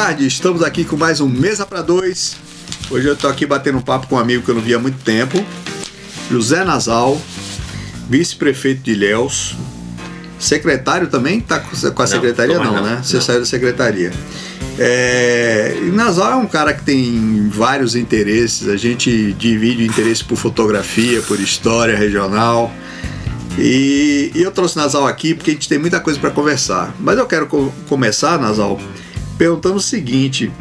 tarde, 0.00 0.28
estamos 0.28 0.62
aqui 0.62 0.84
com 0.84 0.96
mais 0.96 1.20
um 1.20 1.26
Mesa 1.26 1.66
para 1.66 1.82
Dois. 1.82 2.36
Hoje 2.88 3.08
eu 3.08 3.14
estou 3.14 3.28
aqui 3.28 3.44
batendo 3.44 3.78
um 3.78 3.80
papo 3.80 4.06
com 4.06 4.14
um 4.14 4.18
amigo 4.18 4.44
que 4.44 4.48
eu 4.48 4.54
não 4.54 4.62
via 4.62 4.76
há 4.76 4.78
muito 4.78 5.02
tempo, 5.02 5.44
José 6.30 6.62
Nasal, 6.62 7.20
vice-prefeito 8.08 8.80
de 8.82 8.92
Ilhéus, 8.92 9.56
secretário 10.38 11.08
também? 11.08 11.40
Tá 11.40 11.58
com 11.58 12.00
a 12.00 12.06
secretaria? 12.06 12.60
Não, 12.60 12.74
não 12.74 12.84
né? 12.84 13.00
Você 13.02 13.16
não. 13.16 13.22
saiu 13.22 13.40
da 13.40 13.44
secretaria. 13.44 14.12
É, 14.78 15.76
Nasal 15.92 16.30
é 16.30 16.36
um 16.36 16.46
cara 16.46 16.72
que 16.72 16.84
tem 16.84 17.48
vários 17.48 17.96
interesses, 17.96 18.68
a 18.68 18.76
gente 18.76 19.32
divide 19.32 19.82
o 19.82 19.86
interesse 19.86 20.22
por 20.22 20.36
fotografia, 20.36 21.20
por 21.22 21.40
história 21.40 21.96
regional. 21.96 22.72
E, 23.58 24.30
e 24.32 24.42
eu 24.44 24.52
trouxe 24.52 24.76
Nasal 24.76 25.08
aqui 25.08 25.34
porque 25.34 25.50
a 25.50 25.54
gente 25.54 25.68
tem 25.68 25.76
muita 25.76 25.98
coisa 25.98 26.20
para 26.20 26.30
conversar. 26.30 26.94
Mas 27.00 27.18
eu 27.18 27.26
quero 27.26 27.48
co 27.48 27.72
começar, 27.88 28.38
Nasal, 28.38 28.80
perguntando 29.38 29.76
o 29.76 29.80
seguinte: 29.80 30.52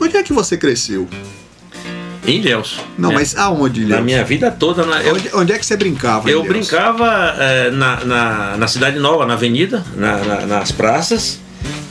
onde 0.00 0.16
é 0.16 0.22
que 0.22 0.32
você 0.32 0.56
cresceu? 0.56 1.08
Em 2.26 2.38
Ilhéus. 2.38 2.80
Não, 2.96 3.10
né? 3.10 3.16
mas 3.16 3.36
aonde, 3.36 3.82
Ilhéus? 3.82 3.98
Na 3.98 4.00
minha 4.00 4.24
vida 4.24 4.50
toda. 4.50 4.86
Na, 4.86 5.02
eu, 5.02 5.14
onde, 5.14 5.30
onde, 5.34 5.52
é 5.52 5.58
que 5.58 5.66
você 5.66 5.76
brincava? 5.76 6.30
Eu 6.30 6.42
brincava 6.42 7.34
é, 7.38 7.70
na, 7.70 8.04
na, 8.04 8.56
na, 8.56 8.66
Cidade 8.66 8.98
Nova, 8.98 9.26
na 9.26 9.34
avenida, 9.34 9.84
na, 9.94 10.16
na, 10.24 10.46
nas 10.46 10.72
praças 10.72 11.38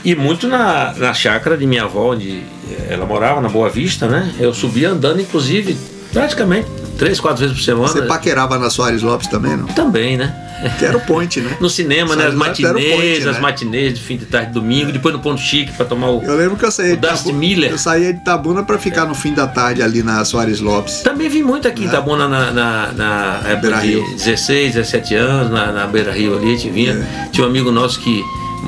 e 0.03 0.15
muito 0.15 0.47
na, 0.47 0.93
na 0.93 1.13
chácara 1.13 1.55
de 1.55 1.67
minha 1.67 1.83
avó, 1.83 2.13
onde 2.13 2.41
ela 2.89 3.05
morava, 3.05 3.41
na 3.41 3.49
Boa 3.49 3.69
Vista, 3.69 4.07
né? 4.07 4.33
Eu 4.39 4.53
subia 4.53 4.89
andando, 4.89 5.21
inclusive, 5.21 5.77
praticamente 6.11 6.67
três, 6.97 7.19
quatro 7.19 7.41
vezes 7.41 7.55
por 7.55 7.63
semana. 7.63 7.87
Você 7.87 8.01
paquerava 8.03 8.57
na 8.57 8.69
Soares 8.69 9.01
Lopes 9.01 9.27
também, 9.27 9.57
não? 9.57 9.65
Também, 9.67 10.17
né? 10.17 10.33
Que 10.77 10.85
era 10.85 10.97
o 10.97 11.01
point, 11.01 11.41
né? 11.41 11.57
No 11.59 11.69
cinema, 11.69 12.15
né? 12.15 12.27
As 12.27 12.33
matinês, 12.33 12.95
point, 12.95 13.27
as 13.27 13.35
né? 13.35 13.39
matinês 13.39 13.93
de 13.93 14.01
fim 14.01 14.17
de 14.17 14.25
tarde, 14.25 14.51
domingo, 14.51 14.91
depois 14.91 15.13
no 15.13 15.19
ponto 15.19 15.41
chique 15.41 15.73
para 15.73 15.85
tomar 15.85 16.09
o. 16.09 16.23
Eu 16.23 16.37
lembro 16.37 16.55
que 16.55 16.65
eu 16.65 16.71
saía 16.71 16.95
de 16.95 17.01
Tabuna, 17.01 17.37
Miller. 17.37 17.71
Eu 17.71 17.77
saía 17.77 18.13
de 18.13 18.19
Tabuna 18.21 18.63
para 18.63 18.77
ficar 18.77 19.03
é. 19.03 19.07
no 19.07 19.15
fim 19.15 19.33
da 19.33 19.47
tarde 19.47 19.81
ali 19.81 20.01
na 20.01 20.23
Soares 20.23 20.61
Lopes. 20.61 21.01
Também 21.01 21.27
vim 21.27 21.43
muito 21.43 21.67
aqui 21.67 21.83
é. 21.83 21.87
em 21.87 21.89
Tabuna 21.89 22.27
na, 22.27 22.51
na, 22.51 22.91
na 22.93 23.41
época 23.49 23.81
de 23.81 23.87
Rio. 23.87 24.03
16, 24.15 24.75
17 24.75 25.15
anos, 25.15 25.51
na, 25.51 25.71
na 25.71 25.87
Beira 25.87 26.11
Rio 26.11 26.37
ali, 26.37 26.53
a 26.53 26.55
gente 26.55 26.69
vinha. 26.69 26.93
É. 26.93 27.29
Tinha 27.31 27.45
um 27.45 27.49
amigo 27.49 27.71
nosso 27.71 27.99
que 27.99 28.23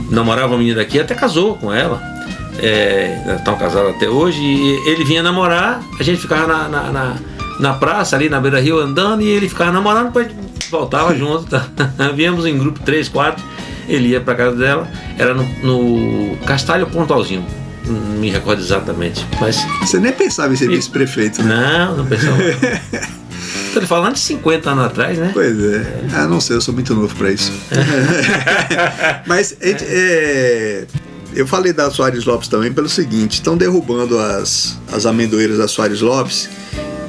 namorava 0.09 0.47
uma 0.53 0.57
menina 0.57 0.77
daqui, 0.77 0.99
até 0.99 1.15
casou 1.15 1.55
com 1.55 1.73
ela. 1.73 2.01
É, 2.57 3.35
estão 3.37 3.57
casados 3.57 3.95
até 3.95 4.09
hoje. 4.09 4.39
E 4.41 4.89
ele 4.89 5.03
vinha 5.03 5.23
namorar, 5.23 5.81
a 5.97 6.03
gente 6.03 6.21
ficava 6.21 6.47
na, 6.47 6.67
na, 6.67 6.91
na, 6.91 7.15
na 7.59 7.73
praça 7.73 8.15
ali 8.15 8.29
na 8.29 8.39
Beira 8.39 8.59
Rio 8.59 8.79
andando 8.79 9.21
e 9.21 9.27
ele 9.27 9.47
ficava 9.47 9.71
namorando, 9.71 10.07
depois 10.07 10.27
voltava 10.69 11.15
junto, 11.15 11.45
tá? 11.45 11.67
Viemos 12.15 12.45
em 12.45 12.57
grupo 12.57 12.79
3, 12.81 13.09
4, 13.09 13.43
ele 13.87 14.09
ia 14.09 14.21
para 14.21 14.35
casa 14.35 14.55
dela, 14.55 14.87
era 15.17 15.33
no, 15.33 15.43
no 15.63 16.37
Castalho 16.45 16.87
Pontalzinho. 16.87 17.45
Não 17.85 18.19
me 18.19 18.31
recordo 18.31 18.61
exatamente. 18.61 19.25
Mas. 19.39 19.63
Você 19.81 19.99
nem 19.99 20.11
pensava 20.11 20.51
em 20.51 20.55
ser 20.55 20.67
vice-prefeito, 20.67 21.43
né? 21.43 21.85
Não, 21.87 21.97
não 21.97 22.05
pensava. 22.05 22.35
Estou 23.67 23.85
falando 23.87 24.13
de 24.13 24.21
50 24.21 24.69
anos 24.71 24.85
atrás, 24.85 25.17
né? 25.17 25.31
Pois 25.33 25.59
é. 25.59 25.75
é. 25.75 26.07
Ah, 26.13 26.27
não 26.27 26.39
sei, 26.39 26.55
eu 26.55 26.61
sou 26.61 26.73
muito 26.73 26.95
novo 26.95 27.13
para 27.13 27.29
isso. 27.31 27.51
Mas 29.27 29.55
é, 29.59 29.75
é, 29.81 30.85
eu 31.35 31.45
falei 31.45 31.73
da 31.73 31.91
Soares 31.91 32.23
Lopes 32.23 32.47
também 32.47 32.71
pelo 32.71 32.87
seguinte: 32.87 33.33
estão 33.33 33.57
derrubando 33.57 34.17
as, 34.17 34.79
as 34.91 35.05
amendoeiras 35.05 35.57
da 35.57 35.67
Soares 35.67 35.99
Lopes. 35.99 36.49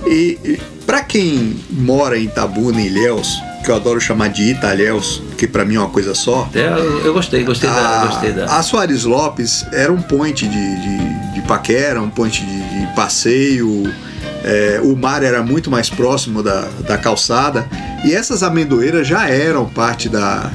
E, 0.06 0.38
e 0.44 0.60
para 0.86 1.02
quem 1.02 1.56
mora 1.70 2.16
em 2.16 2.24
Itabuna, 2.24 2.80
em 2.80 2.86
Ilhéus, 2.86 3.40
que 3.64 3.70
eu 3.70 3.74
adoro 3.74 4.00
chamar 4.00 4.28
de 4.28 4.50
Italhéus, 4.50 5.20
que 5.36 5.46
para 5.46 5.64
mim 5.64 5.74
é 5.74 5.80
uma 5.80 5.90
coisa 5.90 6.14
só. 6.14 6.48
É, 6.54 6.68
eu 7.04 7.12
gostei, 7.12 7.42
gostei, 7.42 7.68
a, 7.68 7.72
da, 7.72 8.06
gostei 8.06 8.32
da. 8.32 8.44
A 8.44 8.62
Soares 8.62 9.02
Lopes 9.02 9.66
era 9.72 9.92
um 9.92 10.00
ponte 10.00 10.46
de, 10.46 10.76
de, 10.80 11.34
de 11.34 11.42
paquera, 11.48 12.00
um 12.00 12.08
ponte 12.08 12.46
de, 12.46 12.80
de 12.80 12.94
passeio. 12.94 13.92
É, 14.44 14.80
o 14.84 14.94
mar 14.94 15.24
era 15.24 15.42
muito 15.42 15.68
mais 15.68 15.90
próximo 15.90 16.40
da, 16.40 16.68
da 16.86 16.96
calçada 16.96 17.68
e 18.04 18.14
essas 18.14 18.44
amendoeiras 18.44 19.08
já 19.08 19.28
eram 19.28 19.68
parte 19.68 20.08
da, 20.08 20.52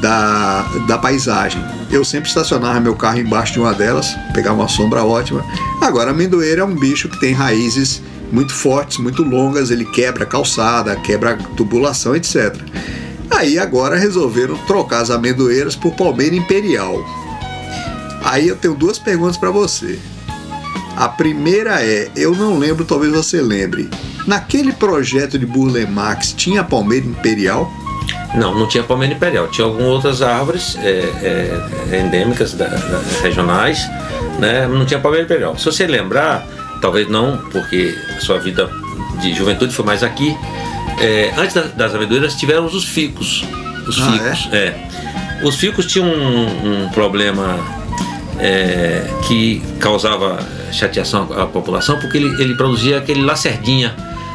da, 0.00 0.62
da 0.86 0.98
paisagem. 0.98 1.60
Eu 1.90 2.04
sempre 2.04 2.28
estacionava 2.28 2.78
meu 2.78 2.94
carro 2.94 3.18
embaixo 3.18 3.54
de 3.54 3.58
uma 3.58 3.74
delas, 3.74 4.16
pegava 4.32 4.56
uma 4.56 4.68
sombra 4.68 5.02
ótima. 5.02 5.44
Agora, 5.82 6.10
a 6.10 6.12
amendoeira 6.12 6.62
é 6.62 6.64
um 6.64 6.76
bicho 6.76 7.08
que 7.08 7.18
tem 7.18 7.32
raízes 7.32 8.00
muito 8.30 8.54
fortes, 8.54 8.98
muito 8.98 9.22
longas, 9.22 9.70
ele 9.70 9.84
quebra 9.84 10.24
a 10.24 10.26
calçada, 10.26 10.96
quebra 10.96 11.32
a 11.32 11.36
tubulação, 11.36 12.14
etc. 12.14 12.54
Aí 13.30 13.58
agora 13.58 13.96
resolveram 13.96 14.56
trocar 14.66 15.00
as 15.00 15.10
amendoeiras 15.10 15.76
por 15.76 15.92
palmeira 15.94 16.34
imperial. 16.34 17.04
Aí 18.24 18.48
eu 18.48 18.56
tenho 18.56 18.74
duas 18.74 18.98
perguntas 18.98 19.36
para 19.36 19.50
você. 19.50 19.98
A 20.96 21.08
primeira 21.08 21.82
é, 21.84 22.08
eu 22.16 22.34
não 22.34 22.58
lembro, 22.58 22.84
talvez 22.84 23.12
você 23.12 23.40
lembre. 23.40 23.88
Naquele 24.26 24.72
projeto 24.72 25.38
de 25.38 25.46
Burle 25.46 25.86
Marx 25.86 26.32
tinha 26.32 26.64
palmeira 26.64 27.06
imperial? 27.06 27.70
Não, 28.34 28.54
não 28.54 28.66
tinha 28.66 28.82
palmeira 28.82 29.14
imperial. 29.14 29.48
Tinha 29.48 29.66
algumas 29.66 29.88
outras 29.88 30.22
árvores 30.22 30.76
é, 30.82 31.60
é, 31.90 32.00
endêmicas 32.00 32.54
da, 32.54 32.66
da, 32.66 33.02
regionais, 33.22 33.86
né? 34.38 34.66
Não 34.66 34.84
tinha 34.84 34.98
palmeira 34.98 35.24
imperial. 35.24 35.56
Se 35.58 35.64
você 35.66 35.86
lembrar, 35.86 36.46
talvez 36.86 37.08
não, 37.08 37.36
porque 37.50 37.98
a 38.16 38.20
sua 38.20 38.38
vida 38.38 38.70
de 39.20 39.34
juventude 39.34 39.74
foi 39.74 39.84
mais 39.84 40.04
aqui. 40.04 40.36
É, 41.00 41.34
antes 41.36 41.54
das 41.74 41.92
amendoeiras 41.92 42.36
tiveram 42.36 42.64
os 42.64 42.84
ficos. 42.84 43.44
Os 43.88 44.00
ah, 44.00 44.12
ficos, 44.12 44.52
é? 44.52 44.56
é? 44.56 44.88
Os 45.42 45.56
ficos 45.56 45.86
tinham 45.86 46.06
um, 46.06 46.84
um 46.84 46.88
problema 46.90 47.58
é, 48.38 49.04
que 49.26 49.60
causava 49.80 50.38
chateação 50.70 51.28
à 51.36 51.44
população, 51.46 51.98
porque 51.98 52.18
ele, 52.18 52.40
ele 52.40 52.54
produzia 52.54 52.98
aquele 52.98 53.22
lacerdinha, 53.22 53.92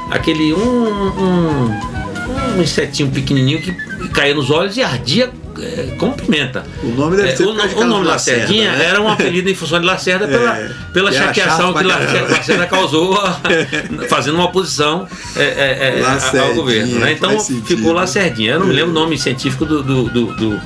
aquele 0.09 0.53
um, 0.53 0.59
um, 0.59 2.57
um 2.57 2.61
insetinho 2.61 3.09
pequenininho 3.11 3.61
que 3.61 3.73
caía 4.09 4.35
nos 4.35 4.51
olhos 4.51 4.75
e 4.75 4.83
ardia 4.83 5.31
é, 5.61 5.95
como 5.97 6.13
pimenta. 6.13 6.63
O 6.83 6.87
nome 6.87 7.15
deve 7.15 7.29
é, 7.29 7.35
ser 7.35 7.43
o, 7.45 7.51
o 7.51 7.85
nome 7.85 8.05
Lacerdinha 8.05 8.71
né? 8.71 8.85
era 8.85 9.01
um 9.01 9.07
apelido 9.07 9.49
em 9.49 9.55
função 9.55 9.79
de 9.79 9.85
Lacerda 9.85 10.27
pela, 10.27 10.57
é, 10.57 10.71
pela 10.91 11.11
chateação 11.11 11.73
que 11.73 11.83
Lacerda 11.83 12.65
causou 12.67 13.17
fazendo 14.09 14.35
uma 14.35 14.45
oposição 14.45 15.07
é, 15.35 16.01
ao 16.39 16.53
governo. 16.55 16.99
Né? 16.99 17.13
Então 17.13 17.39
ficou 17.39 17.93
Lacerdinha. 17.93 18.53
Eu 18.53 18.59
não 18.59 18.67
me 18.67 18.73
lembro 18.73 18.91
o 18.91 18.93
nome 18.93 19.17
científico 19.17 19.65
do, 19.65 19.83
do, 19.83 20.03
do, 20.09 20.25
do, 20.35 20.61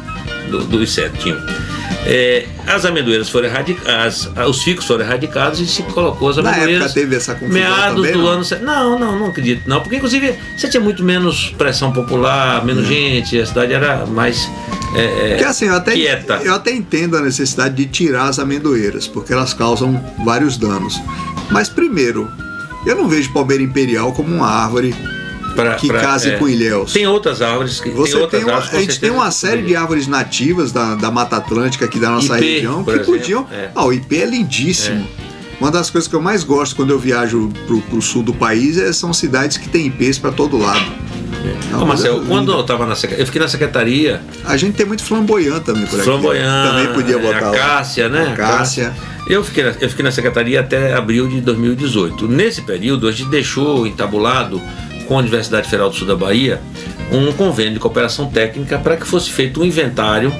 do, 0.50 0.64
do 0.66 0.84
insetinho. 0.84 1.42
É, 2.08 2.46
as 2.68 2.86
amendoeiras 2.86 3.30
foram 3.30 3.48
erradicadas, 3.48 4.30
os 4.48 4.62
ficos 4.62 4.86
foram 4.86 5.04
erradicados 5.04 5.60
e 5.60 5.66
se 5.66 5.82
colocou 5.84 6.30
as 6.30 6.38
amendoeiras. 6.38 6.80
Na 6.80 6.86
época 6.86 6.94
teve 6.94 7.16
essa 7.16 7.34
confusão 7.34 7.54
meados 7.54 7.96
também, 7.96 8.12
do 8.14 8.22
não? 8.22 8.28
ano. 8.30 8.46
Não, 8.62 9.00
não, 9.00 9.20
não 9.20 9.26
acredito, 9.28 9.68
não. 9.68 9.82
Porque 9.82 9.96
inclusive 9.96 10.36
você 10.56 10.70
tinha 10.70 10.82
muito 10.82 11.04
menos 11.04 11.50
pressão 11.58 11.92
popular, 11.92 12.64
menos 12.64 12.86
hum. 12.86 12.90
gente, 12.90 13.40
a 13.40 13.46
cidade 13.46 13.74
era 13.74 14.06
mais 14.06 14.48
é, 14.96 15.30
porque 15.30 15.44
assim, 15.44 15.66
eu 15.66 15.76
até, 15.76 15.92
quieta. 15.92 16.40
eu 16.44 16.54
até 16.54 16.72
entendo 16.72 17.18
a 17.18 17.22
necessidade 17.22 17.76
de 17.76 17.86
tirar 17.86 18.30
as 18.30 18.40
amendoeiras, 18.40 19.08
porque 19.08 19.34
elas 19.34 19.54
causam 19.54 20.02
vários 20.24 20.58
danos. 20.58 21.02
Mas 21.52 21.68
primeiro, 21.68 22.32
eu 22.86 22.96
não 22.96 23.10
vejo 23.10 23.34
palmeira 23.34 23.62
imperial 23.62 24.14
como 24.14 24.34
uma 24.34 24.48
árvore 24.48 24.96
pra, 25.56 25.76
que 25.76 25.88
pra, 25.88 26.00
case 26.00 26.30
é. 26.30 26.38
com 26.38 26.48
ilhéus. 26.48 26.94
Tem 26.94 27.08
outras 27.08 27.42
árvores 27.42 27.80
que 27.80 27.90
você 27.90 28.14
tem, 28.14 28.22
outras 28.22 28.42
tem 28.42 28.50
uma, 28.50 28.58
árvores, 28.58 28.78
A 28.78 28.82
gente 28.82 29.00
tem 29.00 29.10
uma 29.10 29.32
série 29.32 29.62
de 29.64 29.76
árvores 29.76 30.08
nativas 30.08 30.72
da, 30.72 30.96
da 30.96 31.10
Mata 31.10 31.38
Atlântica 31.38 31.86
aqui 31.86 32.00
da 32.00 32.10
nossa 32.10 32.38
IP, 32.38 32.54
região 32.54 32.84
que 32.84 32.92
exemplo, 32.92 33.06
podiam. 33.06 33.48
É. 33.52 33.70
Ah, 33.74 33.86
o 33.86 33.94
IP 33.94 34.22
é 34.22 34.26
lindíssimo. 34.26 35.08
É. 35.22 35.26
Uma 35.60 35.72
das 35.72 35.90
coisas 35.90 36.08
que 36.08 36.16
eu 36.16 36.22
mais 36.22 36.44
gosto 36.44 36.76
quando 36.76 36.90
eu 36.92 37.00
viajo 37.00 37.50
pro, 37.66 37.80
pro 37.82 38.02
sul 38.02 38.22
do 38.22 38.34
país 38.34 38.78
é, 38.78 38.92
são 38.92 39.14
cidades 39.14 39.58
que 39.58 39.70
têm 39.70 39.88
IPs 39.88 40.20
para 40.20 40.32
todo 40.32 40.58
lado. 40.58 40.86
Não, 41.72 41.84
Ô, 41.84 41.86
Marcelo, 41.86 42.26
quando 42.26 42.52
eu 42.52 42.64
tava 42.64 42.86
na 42.86 42.96
eu 43.18 43.26
fiquei 43.26 43.42
na 43.42 43.48
secretaria. 43.48 44.22
A 44.44 44.58
gente 44.58 44.76
tem 44.76 44.86
muito 44.86 45.04
flamboyant 45.04 45.62
também 45.62 45.86
por 45.86 45.96
aqui. 45.96 46.10
Flamboyant. 46.10 46.70
Também 46.70 46.94
podia 46.94 47.18
botar. 47.18 47.50
A 47.50 47.52
Cássia, 47.52 48.10
né? 48.10 48.32
A 48.34 48.36
Cássia. 48.36 48.96
Eu 49.28 49.44
fiquei, 49.44 49.64
na, 49.64 49.72
eu 49.80 49.90
fiquei 49.90 50.04
na 50.04 50.12
secretaria 50.12 50.60
até 50.60 50.94
abril 50.94 51.28
de 51.28 51.42
2018. 51.42 52.28
Nesse 52.28 52.62
período, 52.62 53.08
a 53.08 53.12
gente 53.12 53.30
deixou 53.30 53.88
entabulado 53.88 54.62
com 55.08 55.16
a 55.16 55.20
Universidade 55.20 55.68
Federal 55.68 55.90
do 55.90 55.96
Sul 55.96 56.08
da 56.08 56.16
Bahia 56.16 56.62
um 57.12 57.32
convênio 57.32 57.74
de 57.74 57.80
cooperação 57.80 58.30
técnica 58.30 58.78
para 58.78 58.98
que 58.98 59.06
fosse 59.06 59.30
feito 59.30 59.62
um 59.62 59.66
inventário 59.66 60.34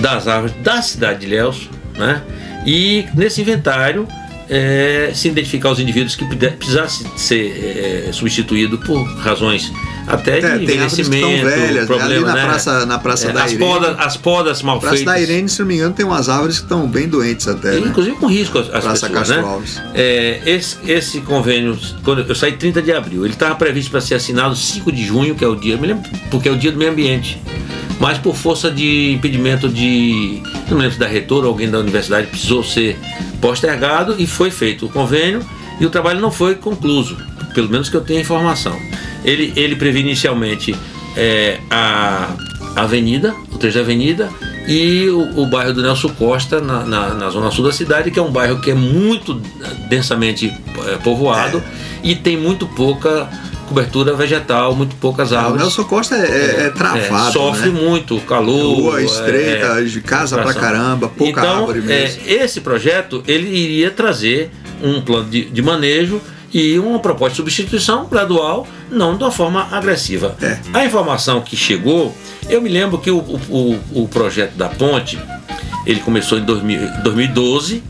das 0.00 0.28
árvores 0.28 0.54
da 0.62 0.82
cidade 0.82 1.20
de 1.20 1.26
Ilhéus, 1.26 1.68
né? 1.96 2.22
E 2.66 3.06
nesse 3.14 3.40
inventário 3.40 4.06
é, 4.54 5.12
se 5.14 5.28
identificar 5.28 5.70
os 5.70 5.80
indivíduos 5.80 6.14
que 6.14 6.26
precisassem 6.26 7.06
ser 7.16 8.08
é, 8.08 8.12
substituídos 8.12 8.78
por 8.84 9.02
razões 9.16 9.72
até 10.06 10.40
de 10.40 10.46
é, 10.46 10.56
envelhecimento, 10.56 11.46
velhas, 11.46 11.86
problema, 11.86 12.08
né? 12.08 12.16
ali 12.16 12.24
na 12.24 12.34
né? 12.34 12.44
praça, 12.44 12.86
na 12.86 12.98
praça 12.98 13.30
é, 13.30 13.32
da 13.32 13.44
as 13.44 13.52
Irene. 13.52 13.70
Podas, 13.70 13.96
as 13.98 14.16
podas 14.18 14.62
mal 14.62 14.78
praça 14.78 14.96
feitas. 14.96 15.14
Praça 15.14 15.26
da 15.26 15.32
Irene, 15.32 15.48
se 15.48 15.60
não 15.60 15.66
me 15.66 15.74
engano, 15.76 15.94
tem 15.94 16.04
umas 16.04 16.28
árvores 16.28 16.58
que 16.58 16.64
estão 16.64 16.86
bem 16.86 17.08
doentes 17.08 17.48
até, 17.48 17.80
né? 17.80 17.88
Inclusive 17.88 18.16
com 18.16 18.26
risco 18.26 18.58
às 18.58 18.66
praça 18.68 19.08
pessoas, 19.08 19.28
né? 19.30 19.38
Alves. 19.38 19.82
É, 19.94 20.42
esse, 20.44 20.76
esse 20.86 21.20
convênio, 21.22 21.78
quando 22.04 22.20
eu 22.20 22.34
saí 22.34 22.52
30 22.52 22.82
de 22.82 22.92
abril, 22.92 23.24
ele 23.24 23.32
estava 23.32 23.54
previsto 23.54 23.90
para 23.90 24.02
ser 24.02 24.16
assinado 24.16 24.54
5 24.54 24.92
de 24.92 25.02
junho, 25.02 25.34
que 25.34 25.42
é 25.42 25.48
o 25.48 25.56
dia, 25.56 25.78
me 25.78 25.86
lembro, 25.86 26.10
porque 26.30 26.46
é 26.46 26.52
o 26.52 26.58
dia 26.58 26.70
do 26.70 26.76
meio 26.76 26.90
ambiente. 26.90 27.40
Mas 28.02 28.18
por 28.18 28.34
força 28.34 28.68
de 28.68 29.12
impedimento 29.12 29.68
de, 29.68 30.42
não 30.68 30.76
lembro 30.76 30.98
da 30.98 31.06
reitora 31.06 31.46
ou 31.46 31.52
alguém 31.52 31.70
da 31.70 31.78
universidade 31.78 32.26
precisou 32.26 32.64
ser 32.64 32.98
postergado 33.40 34.16
e 34.18 34.26
foi 34.26 34.50
feito 34.50 34.86
o 34.86 34.88
convênio 34.88 35.40
e 35.78 35.86
o 35.86 35.88
trabalho 35.88 36.20
não 36.20 36.32
foi 36.32 36.56
concluído, 36.56 37.16
pelo 37.54 37.68
menos 37.68 37.88
que 37.88 37.96
eu 37.96 38.00
tenha 38.00 38.20
informação. 38.20 38.76
Ele, 39.24 39.52
ele 39.54 39.76
previa 39.76 40.00
inicialmente 40.00 40.74
é, 41.16 41.60
a 41.70 42.34
avenida, 42.74 43.36
o 43.52 43.56
trecho 43.56 43.76
da 43.76 43.84
avenida, 43.84 44.28
e 44.66 45.06
o, 45.08 45.42
o, 45.42 45.46
bairro 45.46 45.72
do 45.72 45.80
Nelson 45.80 46.08
Costa, 46.08 46.60
na, 46.60 46.84
na, 46.84 47.14
na, 47.14 47.30
zona 47.30 47.52
sul 47.52 47.66
da 47.66 47.72
cidade, 47.72 48.10
que 48.10 48.18
é 48.18 48.22
um 48.22 48.32
bairro 48.32 48.60
que 48.60 48.72
é 48.72 48.74
muito 48.74 49.34
densamente 49.88 50.52
é, 50.88 50.96
povoado 50.96 51.58
é. 51.58 52.08
e 52.08 52.16
tem 52.16 52.36
muito 52.36 52.66
pouca 52.66 53.28
cobertura 53.72 54.14
vegetal, 54.14 54.74
muito 54.74 54.94
poucas 54.96 55.32
árvores. 55.32 55.56
O 55.56 55.64
Nelson 55.64 55.84
Costa 55.84 56.14
é, 56.14 56.20
é, 56.20 56.66
é 56.66 56.70
travado. 56.70 57.28
É, 57.28 57.32
sofre 57.32 57.70
né? 57.70 57.80
muito 57.80 58.20
calor. 58.20 58.76
Rua 58.76 59.00
é, 59.00 59.04
estreita, 59.04 59.66
é, 59.80 59.82
de 59.82 60.00
casa 60.02 60.36
pra 60.40 60.52
caramba, 60.52 61.08
pouca 61.08 61.40
então, 61.40 61.60
árvore 61.60 61.80
mesmo. 61.80 62.22
esse 62.26 62.60
projeto 62.60 63.22
ele 63.26 63.48
iria 63.48 63.90
trazer 63.90 64.50
um 64.82 65.00
plano 65.00 65.30
de, 65.30 65.46
de 65.46 65.62
manejo 65.62 66.20
e 66.52 66.78
uma 66.78 66.98
proposta 66.98 67.32
de 67.32 67.38
substituição 67.38 68.06
gradual, 68.06 68.66
não 68.90 69.16
de 69.16 69.24
uma 69.24 69.32
forma 69.32 69.68
agressiva. 69.70 70.36
É. 70.42 70.58
A 70.74 70.84
informação 70.84 71.40
que 71.40 71.56
chegou, 71.56 72.14
eu 72.50 72.60
me 72.60 72.68
lembro 72.68 72.98
que 72.98 73.10
o, 73.10 73.18
o, 73.18 73.80
o 73.94 74.08
projeto 74.08 74.52
da 74.52 74.68
ponte, 74.68 75.18
ele 75.86 76.00
começou 76.00 76.38
em 76.38 76.42
2000, 76.42 77.02
2012, 77.02 77.82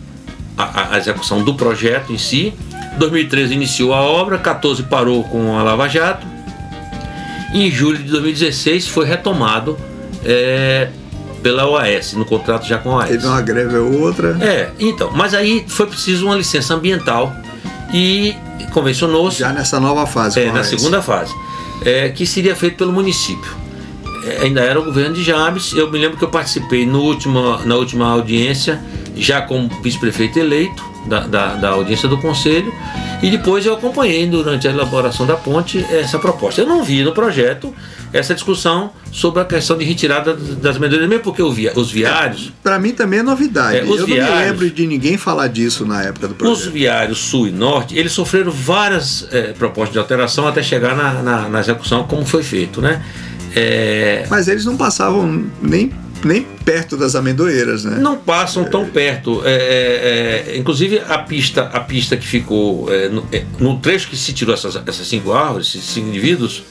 a, 0.57 0.95
a, 0.95 0.99
execução 0.99 1.43
do 1.43 1.55
projeto 1.55 2.13
em 2.13 2.19
si. 2.19 2.55
2013 2.99 3.55
iniciou 3.55 3.93
a 3.95 4.01
obra, 4.01 4.39
14 4.39 4.83
parou 4.85 5.25
com 5.25 5.59
a 5.59 5.63
Lava 5.63 5.89
Jato. 5.89 6.27
E 7.53 7.67
em 7.67 7.71
julho 7.71 7.99
de 7.99 8.11
2016 8.11 8.89
foi 8.89 9.05
retomado 9.05 9.79
é, 10.25 10.89
pela 11.43 11.69
OAS, 11.69 12.15
no 12.15 12.25
contrato 12.25 12.67
já 12.67 12.79
com 12.79 12.93
a 12.93 12.97
OAS. 12.99 13.09
Teve 13.09 13.27
uma 13.27 13.41
greve 13.41 13.77
ou 13.77 14.01
outra. 14.01 14.37
É, 14.41 14.71
então, 14.79 15.11
mas 15.15 15.35
aí 15.35 15.65
foi 15.67 15.87
preciso 15.87 16.27
uma 16.27 16.37
licença 16.37 16.75
ambiental 16.75 17.33
e 17.93 18.35
convencionou-se. 18.73 19.39
Já 19.41 19.53
nessa 19.53 19.79
nova 19.79 20.07
fase. 20.07 20.41
É, 20.41 20.51
na 20.51 20.65
segunda 20.65 21.03
fase. 21.03 21.35
É, 21.85 22.09
que 22.11 22.25
seria 22.25 22.55
feito 22.55 22.77
pelo 22.77 22.93
município. 22.93 23.51
É, 24.25 24.45
ainda 24.45 24.61
era 24.61 24.81
o 24.81 24.85
governo 24.85 25.15
de 25.15 25.23
Jabes. 25.23 25.73
Eu 25.73 25.91
me 25.91 25.99
lembro 25.99 26.17
que 26.17 26.25
eu 26.25 26.29
participei 26.29 26.87
no 26.87 27.01
último, 27.01 27.59
na 27.65 27.75
última 27.75 28.11
audiência, 28.11 28.81
já 29.17 29.43
como 29.43 29.69
vice-prefeito 29.83 30.39
eleito 30.39 30.92
da, 31.07 31.21
da, 31.21 31.55
da, 31.55 31.69
audiência 31.71 32.09
do 32.09 32.19
conselho, 32.19 32.73
e 33.23 33.31
depois 33.31 33.65
eu 33.67 33.75
acompanhei 33.75 34.27
durante 34.27 34.67
a 34.67 34.71
elaboração 34.71 35.27
da 35.27 35.37
ponte 35.37 35.85
essa 35.91 36.19
proposta. 36.19 36.61
Eu 36.61 36.67
não 36.67 36.83
vi 36.83 37.03
no 37.03 37.13
projeto 37.13 37.75
essa 38.13 38.35
discussão 38.35 38.91
sobre 39.11 39.41
a 39.41 39.45
questão 39.45 39.77
de 39.77 39.85
retirada 39.85 40.35
das 40.35 40.79
medalhas, 40.79 41.09
mesmo 41.09 41.25
porque 41.25 41.43
via, 41.51 41.73
os 41.75 41.91
viários. 41.91 42.49
É, 42.49 42.63
Para 42.63 42.79
mim 42.79 42.93
também 42.93 43.21
é 43.21 43.23
novidade. 43.23 43.79
É, 43.79 43.81
eu 43.83 44.07
viários, 44.07 44.09
não 44.09 44.37
me 44.37 44.45
lembro 44.45 44.71
de 44.71 44.87
ninguém 44.87 45.17
falar 45.17 45.49
disso 45.49 45.87
na 45.87 46.03
época 46.03 46.29
do 46.29 46.35
projeto. 46.35 46.59
Os 46.59 46.67
viários 46.67 47.19
sul 47.19 47.49
e 47.49 47.51
norte, 47.51 47.97
eles 47.97 48.13
sofreram 48.13 48.51
várias 48.51 49.27
é, 49.33 49.53
propostas 49.53 49.93
de 49.93 49.99
alteração 49.99 50.47
até 50.47 50.63
chegar 50.63 50.95
na, 50.95 51.23
na, 51.23 51.49
na 51.49 51.61
execução, 51.61 52.05
como 52.05 52.25
foi 52.25 52.43
feito, 52.43 52.81
né? 52.81 53.03
É... 53.55 54.27
Mas 54.31 54.49
eles 54.49 54.65
não 54.65 54.77
passavam 54.77 55.45
nem 55.61 55.93
nem 56.25 56.43
perto 56.43 56.97
das 56.97 57.15
amendoeiras, 57.15 57.85
né? 57.85 57.99
Não 57.99 58.17
passam 58.17 58.65
tão 58.65 58.87
perto. 58.87 59.43
É, 59.45 59.53
é, 59.53 60.55
é, 60.55 60.57
inclusive 60.59 61.03
a 61.09 61.19
pista, 61.19 61.63
a 61.73 61.81
pista 61.81 62.17
que 62.17 62.27
ficou 62.27 62.93
é, 62.93 63.09
no, 63.09 63.27
é, 63.33 63.45
no, 63.59 63.79
trecho 63.79 64.09
que 64.09 64.17
se 64.17 64.33
tirou 64.33 64.55
essas, 64.55 64.77
essas 64.87 65.07
cinco 65.07 65.33
árvores, 65.33 65.69
esses 65.69 65.85
cinco 65.85 66.09
indivíduos, 66.09 66.63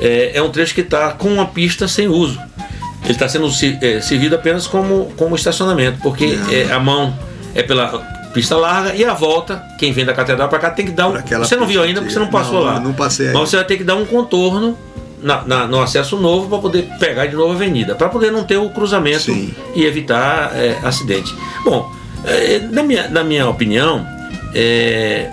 é, 0.00 0.32
é 0.34 0.42
um 0.42 0.50
trecho 0.50 0.74
que 0.74 0.80
está 0.82 1.12
com 1.12 1.28
uma 1.28 1.46
pista 1.46 1.88
sem 1.88 2.08
uso. 2.08 2.38
Ele 3.02 3.12
está 3.12 3.28
sendo 3.28 3.50
servido 3.50 4.34
apenas 4.34 4.66
como, 4.66 5.12
como 5.16 5.34
estacionamento, 5.34 5.98
porque 6.02 6.38
a 6.70 6.78
mão 6.78 7.18
é 7.54 7.62
pela 7.62 7.98
pista 8.32 8.56
larga 8.56 8.94
e 8.94 9.04
a 9.04 9.14
volta, 9.14 9.62
quem 9.78 9.92
vem 9.92 10.04
da 10.04 10.12
catedral 10.12 10.48
para 10.48 10.58
cá 10.58 10.70
tem 10.70 10.86
que 10.86 10.92
dar 10.92 11.08
um. 11.08 11.14
Você 11.38 11.56
não 11.56 11.66
viu 11.66 11.82
ainda 11.82 12.00
porque 12.00 12.12
você 12.12 12.18
não 12.18 12.28
passou 12.28 12.54
não, 12.54 12.62
lá. 12.62 12.80
Não 12.80 12.92
passei. 12.92 13.32
Mas 13.32 13.48
você 13.48 13.56
vai 13.56 13.64
ter 13.64 13.76
que 13.76 13.84
dar 13.84 13.96
um 13.96 14.04
contorno 14.04 14.76
na, 15.22 15.42
na, 15.44 15.66
no 15.66 15.80
acesso 15.80 16.16
novo 16.16 16.48
para 16.48 16.58
poder 16.58 16.88
pegar 16.98 17.26
de 17.26 17.36
novo 17.36 17.52
a 17.52 17.54
avenida, 17.54 17.94
para 17.94 18.08
poder 18.08 18.30
não 18.30 18.44
ter 18.44 18.56
o 18.56 18.70
cruzamento 18.70 19.24
Sim. 19.24 19.54
e 19.74 19.84
evitar 19.84 20.56
é, 20.56 20.78
acidente. 20.82 21.34
Bom, 21.64 21.90
é, 22.24 22.60
na, 22.70 22.82
minha, 22.82 23.08
na 23.08 23.24
minha 23.24 23.48
opinião, 23.48 24.06
é, 24.54 25.30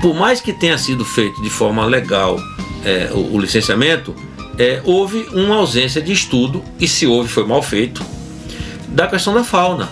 por 0.00 0.14
mais 0.14 0.40
que 0.40 0.52
tenha 0.52 0.78
sido 0.78 1.04
feito 1.04 1.42
de 1.42 1.50
forma 1.50 1.84
legal 1.84 2.38
é, 2.84 3.10
o, 3.12 3.34
o, 3.34 3.40
licenciamento, 3.40 4.14
é, 4.58 4.80
houve 4.84 5.26
uma 5.32 5.56
ausência 5.56 6.00
de 6.00 6.12
estudo, 6.12 6.62
e 6.78 6.88
se 6.88 7.06
houve 7.06 7.28
foi 7.28 7.46
mal 7.46 7.62
feito, 7.62 8.02
da 8.88 9.06
questão 9.06 9.32
da 9.34 9.44
fauna. 9.44 9.88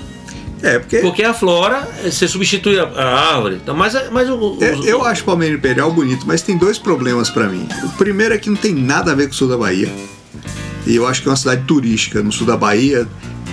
É, 0.62 0.78
porque... 0.78 0.98
porque 0.98 1.22
a 1.22 1.32
flora, 1.32 1.88
você 2.02 2.26
substitui 2.26 2.78
a, 2.78 2.84
a 2.84 3.34
árvore. 3.34 3.58
Então, 3.62 3.76
mas, 3.76 3.94
mas 4.10 4.28
o, 4.28 4.58
eu, 4.60 4.84
eu 4.84 5.04
acho 5.04 5.22
o 5.22 5.24
Palmeira 5.24 5.54
Imperial 5.54 5.92
bonito, 5.92 6.26
mas 6.26 6.42
tem 6.42 6.56
dois 6.56 6.78
problemas 6.78 7.30
para 7.30 7.48
mim. 7.48 7.66
O 7.84 7.90
primeiro 7.90 8.34
é 8.34 8.38
que 8.38 8.50
não 8.50 8.56
tem 8.56 8.74
nada 8.74 9.12
a 9.12 9.14
ver 9.14 9.26
com 9.26 9.32
o 9.32 9.36
sul 9.36 9.48
da 9.48 9.56
Bahia. 9.56 9.90
E 10.86 10.96
eu 10.96 11.06
acho 11.06 11.22
que 11.22 11.28
é 11.28 11.30
uma 11.30 11.36
cidade 11.36 11.64
turística 11.64 12.22
no 12.22 12.32
sul 12.32 12.46
da 12.46 12.56
Bahia. 12.56 13.06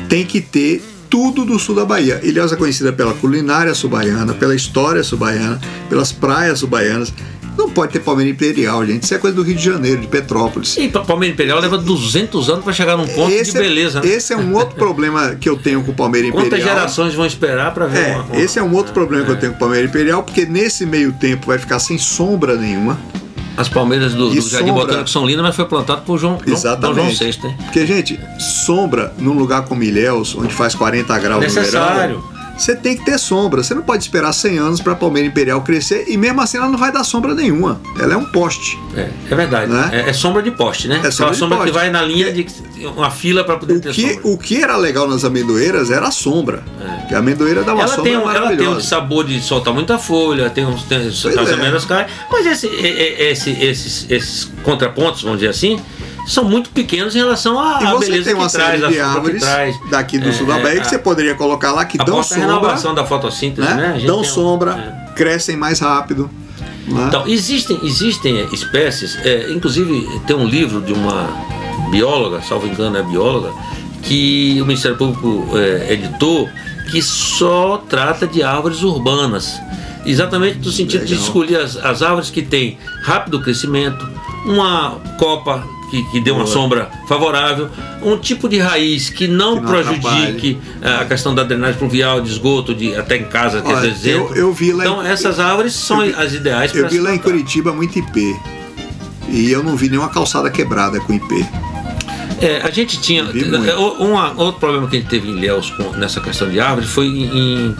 Tem 0.07 0.25
que 0.25 0.39
ter 0.39 0.81
tudo 1.09 1.45
do 1.45 1.59
sul 1.59 1.75
da 1.75 1.85
Bahia. 1.85 2.19
Ilhéus 2.23 2.51
é 2.51 2.55
conhecida 2.55 2.91
pela 2.91 3.13
culinária 3.13 3.73
subaiana, 3.73 4.33
pela 4.33 4.55
história 4.55 5.03
subaiana, 5.03 5.59
pelas 5.89 6.11
praias 6.11 6.59
subaianas. 6.59 7.13
Não 7.57 7.69
pode 7.69 7.93
ter 7.93 7.99
Palmeira 7.99 8.29
Imperial, 8.29 8.85
gente. 8.85 9.03
Isso 9.03 9.13
é 9.13 9.17
coisa 9.17 9.35
do 9.35 9.43
Rio 9.43 9.55
de 9.55 9.63
Janeiro, 9.63 10.01
de 10.01 10.07
Petrópolis. 10.07 10.75
E 10.77 10.89
Palmeira 10.89 11.33
Imperial 11.33 11.59
leva 11.59 11.77
200 11.77 12.49
anos 12.49 12.63
para 12.63 12.73
chegar 12.73 12.97
num 12.97 13.07
ponto 13.07 13.31
esse 13.31 13.51
de 13.51 13.57
é- 13.57 13.61
beleza. 13.61 13.99
É, 13.99 14.01
né? 14.01 14.07
Esse 14.09 14.33
é 14.33 14.37
um 14.37 14.53
outro 14.53 14.75
problema 14.75 15.35
que 15.35 15.47
eu 15.47 15.57
tenho 15.57 15.83
com 15.83 15.91
o 15.91 15.95
Palmeira 15.95 16.27
Imperial. 16.27 16.49
Quantas 16.49 16.63
gerações 16.63 17.13
vão 17.13 17.25
esperar 17.25 17.73
para 17.73 17.87
ver 17.87 17.99
é, 17.99 18.15
uma, 18.15 18.23
uma, 18.23 18.37
Esse 18.37 18.59
é 18.59 18.63
um 18.63 18.73
outro 18.73 18.93
problema 18.93 19.23
é. 19.23 19.25
que 19.25 19.31
eu 19.31 19.39
tenho 19.39 19.51
com 19.53 19.57
o 19.57 19.59
Palmeira 19.59 19.87
Imperial, 19.87 20.23
porque 20.23 20.45
nesse 20.45 20.85
meio 20.85 21.13
tempo 21.13 21.47
vai 21.47 21.57
ficar 21.57 21.79
sem 21.79 21.97
sombra 21.97 22.55
nenhuma. 22.55 22.99
As 23.57 23.69
palmeiras 23.69 24.13
do, 24.13 24.29
do 24.29 24.41
Jardim 24.41 24.73
Botânico 24.73 25.09
são 25.09 25.25
lindas, 25.25 25.43
mas 25.43 25.55
foi 25.55 25.65
plantado 25.65 26.01
por 26.01 26.17
João, 26.17 26.37
Exatamente. 26.45 27.15
João 27.15 27.31
VI. 27.31 27.39
Hein? 27.47 27.57
Porque, 27.63 27.87
gente, 27.87 28.19
sombra 28.37 29.13
num 29.17 29.33
lugar 29.33 29.63
como 29.63 29.81
Ilhéus, 29.81 30.35
onde 30.35 30.53
faz 30.53 30.75
40 30.75 31.17
graus 31.19 31.41
Necessário. 31.41 32.15
no 32.15 32.21
verão 32.21 32.34
você 32.57 32.75
tem 32.75 32.97
que 32.97 33.05
ter 33.05 33.17
sombra. 33.17 33.61
Você 33.61 33.73
não 33.73 33.81
pode 33.81 34.03
esperar 34.03 34.33
100 34.33 34.57
anos 34.57 34.81
para 34.81 34.93
a 34.93 34.95
palmeira 34.95 35.27
imperial 35.27 35.61
crescer 35.61 36.05
e 36.07 36.17
mesmo 36.17 36.41
assim 36.41 36.57
ela 36.57 36.69
não 36.69 36.77
vai 36.77 36.91
dar 36.91 37.03
sombra 37.03 37.33
nenhuma. 37.33 37.81
Ela 37.99 38.13
é 38.13 38.17
um 38.17 38.25
poste. 38.25 38.79
É, 38.95 39.09
é 39.29 39.35
verdade. 39.35 39.71
Né? 39.71 39.89
É, 39.91 40.09
é, 40.09 40.13
sombra 40.13 40.41
de 40.41 40.51
poste, 40.51 40.87
né? 40.87 41.01
É 41.03 41.11
sombra, 41.11 41.33
de 41.33 41.39
sombra 41.39 41.57
poste. 41.57 41.71
que 41.71 41.77
vai 41.77 41.89
na 41.89 42.01
linha 42.01 42.31
de 42.31 42.45
uma 42.95 43.11
fila 43.11 43.43
para 43.43 43.57
poder 43.57 43.73
o 43.73 43.81
ter 43.81 43.93
que, 43.93 44.13
sombra. 44.13 44.31
O 44.31 44.37
que 44.37 44.61
era 44.61 44.77
legal 44.77 45.07
nas 45.07 45.23
amendoeiras 45.25 45.91
era 45.91 46.07
a 46.07 46.11
sombra. 46.11 46.63
É. 46.79 47.07
Que 47.07 47.15
a 47.15 47.19
amendoeira 47.19 47.63
dá 47.63 47.73
uma 47.73 47.83
ela 47.83 47.95
sombra 47.95 48.11
tem 48.11 48.17
um. 48.17 48.31
Ela 48.31 48.55
tem 48.55 48.67
um 48.67 48.79
sabor 48.79 49.25
de 49.25 49.41
soltar 49.41 49.73
muita 49.73 49.97
folha, 49.97 50.49
tem 50.49 50.65
uns, 50.65 50.83
tem, 50.83 51.07
as 51.07 51.25
é. 51.25 51.53
amêndoas 51.53 51.85
caem. 51.85 52.07
Mas 52.31 52.45
esse, 52.45 52.67
esse, 52.67 53.51
esses, 53.51 54.05
esses 54.09 54.51
contrapontos, 54.63 55.23
vamos 55.23 55.39
dizer 55.39 55.49
assim, 55.49 55.79
são 56.25 56.43
muito 56.43 56.69
pequenos 56.71 57.15
em 57.15 57.19
relação 57.19 57.59
à 57.59 57.79
e 57.81 57.85
você 57.87 58.05
beleza 58.05 58.25
tem 58.25 58.33
uma 58.33 58.47
que 58.47 58.53
traz, 58.53 58.79
série 58.81 58.93
de 58.93 58.99
árvores 58.99 59.43
daqui 59.89 60.17
do 60.17 60.29
é, 60.29 60.31
sul 60.31 60.47
da 60.47 60.57
Bahia 60.59 60.81
que 60.81 60.87
você 60.87 60.97
poderia 60.97 61.35
colocar 61.35 61.71
lá 61.71 61.85
que 61.85 61.97
dão 61.97 62.23
sombra. 62.23 62.45
renovação 62.45 62.95
da 62.95 63.05
fotossíntese, 63.05 63.67
né? 63.67 63.97
né? 63.97 64.03
Dão 64.05 64.23
sombra, 64.23 65.07
é. 65.11 65.13
crescem 65.13 65.55
mais 65.55 65.79
rápido. 65.79 66.29
Né? 66.87 67.05
Então, 67.07 67.27
existem, 67.27 67.79
existem 67.83 68.47
espécies, 68.51 69.17
é, 69.23 69.51
inclusive 69.51 70.07
tem 70.25 70.35
um 70.35 70.47
livro 70.47 70.81
de 70.81 70.93
uma 70.93 71.27
bióloga, 71.89 72.41
salvo 72.41 72.67
engano 72.67 72.97
é 72.97 73.03
bióloga, 73.03 73.51
que 74.01 74.59
o 74.61 74.65
Ministério 74.65 74.97
Público 74.97 75.47
é, 75.57 75.93
editou, 75.93 76.49
que 76.91 77.01
só 77.01 77.83
trata 77.89 78.27
de 78.27 78.43
árvores 78.43 78.83
urbanas. 78.83 79.59
Exatamente 80.05 80.59
no 80.59 80.71
sentido 80.71 81.01
Legal. 81.01 81.17
de 81.17 81.23
escolher 81.23 81.57
as, 81.61 81.77
as 81.77 82.03
árvores 82.03 82.29
que 82.29 82.43
têm 82.43 82.77
rápido 83.01 83.41
crescimento, 83.41 84.07
uma 84.45 84.99
copa 85.17 85.63
que, 85.89 86.03
que 86.11 86.19
dê 86.19 86.31
uma 86.31 86.43
Boa. 86.43 86.53
sombra 86.53 86.89
favorável, 87.07 87.69
um 88.01 88.17
tipo 88.17 88.47
de 88.49 88.59
raiz 88.59 89.09
que 89.09 89.27
não, 89.27 89.55
que 89.55 89.61
não 89.61 89.71
prejudique 89.71 90.59
atrapalhe. 90.77 91.03
a 91.03 91.05
questão 91.05 91.33
da 91.35 91.43
drenagem 91.43 91.77
pluvial, 91.77 92.21
de 92.21 92.31
esgoto, 92.31 92.73
de, 92.73 92.95
até 92.95 93.17
em 93.17 93.25
casa, 93.25 93.61
Olha, 93.63 93.81
quer 93.81 93.91
dizer, 93.91 94.11
eu, 94.11 94.35
eu 94.35 94.53
vi 94.53 94.71
lá 94.71 94.83
Então, 94.83 95.03
em, 95.03 95.07
essas 95.07 95.39
árvores 95.39 95.73
são 95.73 96.01
vi, 96.01 96.13
as 96.15 96.33
ideais 96.33 96.71
para 96.71 96.81
Eu 96.81 96.89
vi 96.89 96.99
lá 96.99 97.13
em 97.13 97.19
Curitiba 97.19 97.71
muito 97.73 97.97
IP. 97.99 98.35
E 99.27 99.51
eu 99.51 99.63
não 99.63 99.75
vi 99.75 99.89
nenhuma 99.89 100.09
calçada 100.09 100.49
quebrada 100.49 100.99
com 100.99 101.13
IP. 101.13 101.45
É, 102.41 102.61
a 102.63 102.69
gente 102.69 102.99
tinha. 102.99 103.23
Um, 103.23 104.13
outro 104.37 104.59
problema 104.59 104.87
que 104.87 104.97
a 104.97 104.99
gente 104.99 105.09
teve 105.09 105.29
em 105.29 105.39
Léus 105.39 105.73
nessa 105.97 106.19
questão 106.19 106.49
de 106.49 106.59
árvores 106.59 106.89
foi 106.89 107.07
em. 107.07 107.75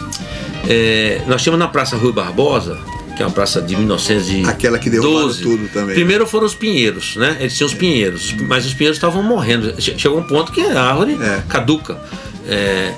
É, 0.68 1.22
nós 1.26 1.42
tínhamos 1.42 1.60
na 1.60 1.68
Praça 1.68 1.96
Rui 1.96 2.12
Barbosa, 2.12 2.78
que 3.16 3.22
é 3.22 3.26
uma 3.26 3.32
praça 3.32 3.62
de 3.62 3.74
1912. 3.74 4.48
Aquela 4.48 4.78
que 4.78 4.90
derrubaram 4.90 5.34
tudo 5.34 5.68
também. 5.68 5.94
Primeiro 5.94 6.26
foram 6.26 6.46
os 6.46 6.54
pinheiros, 6.54 7.16
né? 7.16 7.38
Eles 7.40 7.56
tinham 7.56 7.66
os 7.66 7.74
pinheiros, 7.74 8.32
mas 8.46 8.66
os 8.66 8.74
pinheiros 8.74 8.98
estavam 8.98 9.22
morrendo. 9.22 9.74
Chegou 9.80 10.18
um 10.18 10.22
ponto 10.22 10.52
que 10.52 10.60
a 10.60 10.82
árvore 10.82 11.16
é. 11.20 11.42
caduca. 11.48 11.98
É, 12.46 12.92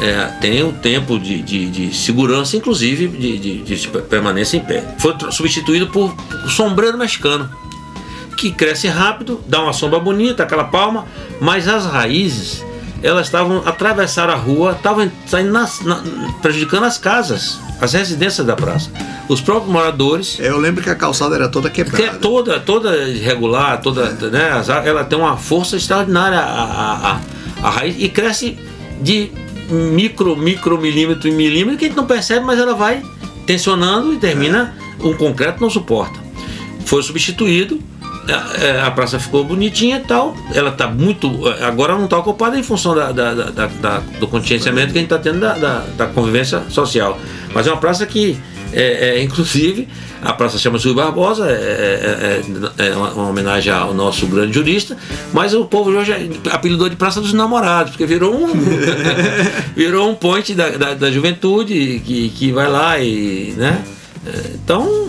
é, 0.00 0.24
tem 0.40 0.62
um 0.62 0.72
tempo 0.72 1.18
de, 1.18 1.42
de, 1.42 1.66
de 1.68 1.94
segurança, 1.94 2.56
inclusive 2.56 3.08
de, 3.08 3.38
de, 3.38 3.62
de, 3.62 3.88
permanência 3.88 4.56
em 4.56 4.60
pé. 4.60 4.96
Foi 4.98 5.14
substituído 5.30 5.88
por 5.88 6.14
o 6.44 6.48
sombreiro 6.48 6.96
mexicano, 6.96 7.50
que 8.36 8.52
cresce 8.52 8.86
rápido, 8.86 9.40
dá 9.46 9.60
uma 9.60 9.72
sombra 9.72 9.98
bonita, 9.98 10.44
aquela 10.44 10.64
palma, 10.64 11.04
mas 11.40 11.68
as 11.68 11.84
raízes 11.84 12.64
elas 13.02 13.26
estavam 13.26 13.62
atravessar 13.64 14.28
a 14.28 14.34
rua, 14.34 14.72
estavam 14.72 15.10
saindo 15.26 15.52
nas, 15.52 15.80
na, 15.80 16.02
prejudicando 16.42 16.84
as 16.84 16.98
casas, 16.98 17.58
as 17.80 17.92
residências 17.92 18.46
da 18.46 18.56
praça. 18.56 18.90
Os 19.28 19.40
próprios 19.40 19.70
moradores. 19.70 20.38
Eu 20.40 20.58
lembro 20.58 20.82
que 20.82 20.90
a 20.90 20.94
calçada 20.94 21.34
era 21.34 21.48
toda 21.48 21.70
quebrada. 21.70 22.02
Que 22.02 22.08
é 22.08 22.14
toda, 22.14 22.58
toda 22.58 22.96
irregular, 23.08 23.80
toda, 23.80 24.16
é. 24.20 24.30
né, 24.30 24.62
ela 24.84 25.04
tem 25.04 25.18
uma 25.18 25.36
força 25.36 25.76
extraordinária 25.76 26.38
a, 26.38 27.12
a, 27.12 27.20
a, 27.62 27.70
raiz 27.70 27.96
e 27.98 28.08
cresce 28.08 28.58
de 29.00 29.30
micro, 29.70 30.36
micro 30.36 30.78
milímetro 30.78 31.28
em 31.28 31.32
milímetro 31.32 31.78
que 31.78 31.84
a 31.84 31.88
gente 31.88 31.96
não 31.96 32.06
percebe, 32.06 32.44
mas 32.44 32.58
ela 32.58 32.74
vai 32.74 33.02
tensionando 33.46 34.12
e 34.12 34.16
termina 34.16 34.74
é. 35.00 35.06
um 35.06 35.12
concreto 35.14 35.60
não 35.60 35.70
suporta. 35.70 36.18
Foi 36.84 37.02
substituído 37.02 37.78
a, 38.28 38.64
é, 38.64 38.80
a 38.82 38.90
praça 38.90 39.18
ficou 39.18 39.42
bonitinha 39.44 39.96
e 39.96 40.00
tal. 40.00 40.36
Ela 40.54 40.70
está 40.70 40.86
muito. 40.86 41.48
Agora 41.62 41.94
não 41.94 42.04
está 42.04 42.18
ocupada 42.18 42.58
em 42.58 42.62
função 42.62 42.94
da, 42.94 43.10
da, 43.10 43.34
da, 43.34 43.98
do 44.20 44.28
contingenciamento 44.28 44.92
que 44.92 44.98
a 44.98 45.00
gente 45.00 45.12
está 45.12 45.18
tendo 45.18 45.40
da, 45.40 46.06
convivência 46.06 46.62
social. 46.68 47.18
Mas 47.54 47.66
é 47.66 47.70
uma 47.70 47.78
praça 47.78 48.04
que, 48.04 48.38
é, 48.72 49.16
é 49.16 49.22
inclusive, 49.22 49.88
a 50.22 50.32
praça 50.32 50.58
chama-se 50.58 50.86
Rui 50.86 50.94
Barbosa, 50.94 51.48
é, 51.48 51.52
é, 51.52 52.42
é, 52.78 52.88
é 52.88 52.96
uma, 52.96 53.28
homenagem 53.28 53.72
ao 53.72 53.94
nosso 53.94 54.26
grande 54.26 54.52
jurista, 54.52 54.96
mas 55.32 55.54
o 55.54 55.64
povo 55.64 55.90
hoje 55.90 56.12
apelidou 56.50 56.88
de 56.88 56.96
Praça 56.96 57.20
dos 57.20 57.32
Namorados, 57.32 57.92
porque 57.92 58.04
virou 58.04 58.34
um, 58.34 58.48
virou 59.74 60.10
um 60.10 60.16
da, 60.54 60.94
da, 60.94 61.10
juventude 61.10 62.02
que, 62.04 62.28
que 62.30 62.52
vai 62.52 62.68
lá 62.68 62.98
e. 62.98 63.54
Né? 63.56 63.82
Então. 64.54 65.08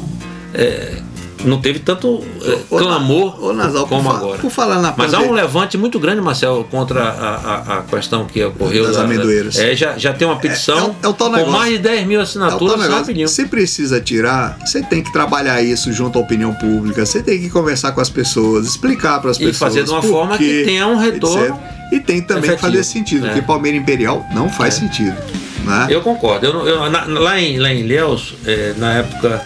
É, 0.53 1.08
não 1.43 1.61
teve 1.61 1.79
tanto 1.79 2.21
é, 2.43 2.59
clamor 2.69 3.43
ô, 3.43 3.53
Nazal, 3.53 3.87
como 3.87 4.09
por 4.09 4.15
agora. 4.15 4.39
Por 4.39 4.51
falar 4.51 4.79
na 4.81 4.93
Mas 4.95 5.13
há 5.13 5.19
um 5.19 5.31
levante 5.31 5.77
muito 5.77 5.99
grande, 5.99 6.21
Marcel, 6.21 6.67
contra 6.69 7.01
a, 7.03 7.35
a, 7.35 7.77
a 7.79 7.81
questão 7.83 8.25
que 8.25 8.43
ocorreu. 8.43 8.85
Das 8.85 8.97
da, 8.97 9.03
amendoeiras. 9.03 9.57
É, 9.57 9.75
já, 9.75 9.97
já 9.97 10.13
tem 10.13 10.27
uma 10.27 10.37
petição 10.37 10.95
é, 11.01 11.07
é, 11.07 11.09
é 11.09 11.43
com 11.43 11.51
mais 11.51 11.73
de 11.73 11.79
10 11.79 12.07
mil 12.07 12.21
assinaturas. 12.21 13.09
É 13.09 13.27
se 13.27 13.45
precisa 13.45 14.01
tirar, 14.01 14.57
você 14.65 14.81
tem 14.81 15.03
que 15.03 15.11
trabalhar 15.13 15.61
isso 15.61 15.91
junto 15.93 16.17
à 16.17 16.21
opinião 16.21 16.53
pública, 16.53 17.05
você 17.05 17.21
tem 17.21 17.39
que 17.39 17.49
conversar 17.49 17.91
com 17.91 18.01
as 18.01 18.09
pessoas, 18.09 18.67
explicar 18.67 19.19
para 19.21 19.31
as 19.31 19.37
pessoas. 19.37 19.55
E 19.55 19.59
fazer 19.59 19.83
de 19.83 19.91
uma 19.91 20.01
forma 20.01 20.37
que 20.37 20.63
tenha 20.65 20.87
um 20.87 20.97
retorno. 20.97 21.45
Etc. 21.45 21.55
E 21.91 21.99
tem 21.99 22.21
também 22.21 22.51
que 22.51 22.57
fazer 22.57 22.83
sentido, 22.83 23.25
é. 23.25 23.29
porque 23.29 23.41
Palmeira 23.41 23.77
Imperial 23.77 24.25
não 24.33 24.49
faz 24.49 24.75
é. 24.75 24.79
sentido. 24.79 25.15
Né? 25.63 25.87
Eu 25.89 26.01
concordo. 26.01 26.45
Eu, 26.45 26.67
eu, 26.67 26.89
na, 26.89 27.05
lá 27.05 27.39
em, 27.39 27.57
lá 27.57 27.71
em 27.73 27.79
Ilhéus, 27.79 28.35
na 28.77 28.93
época 28.93 29.41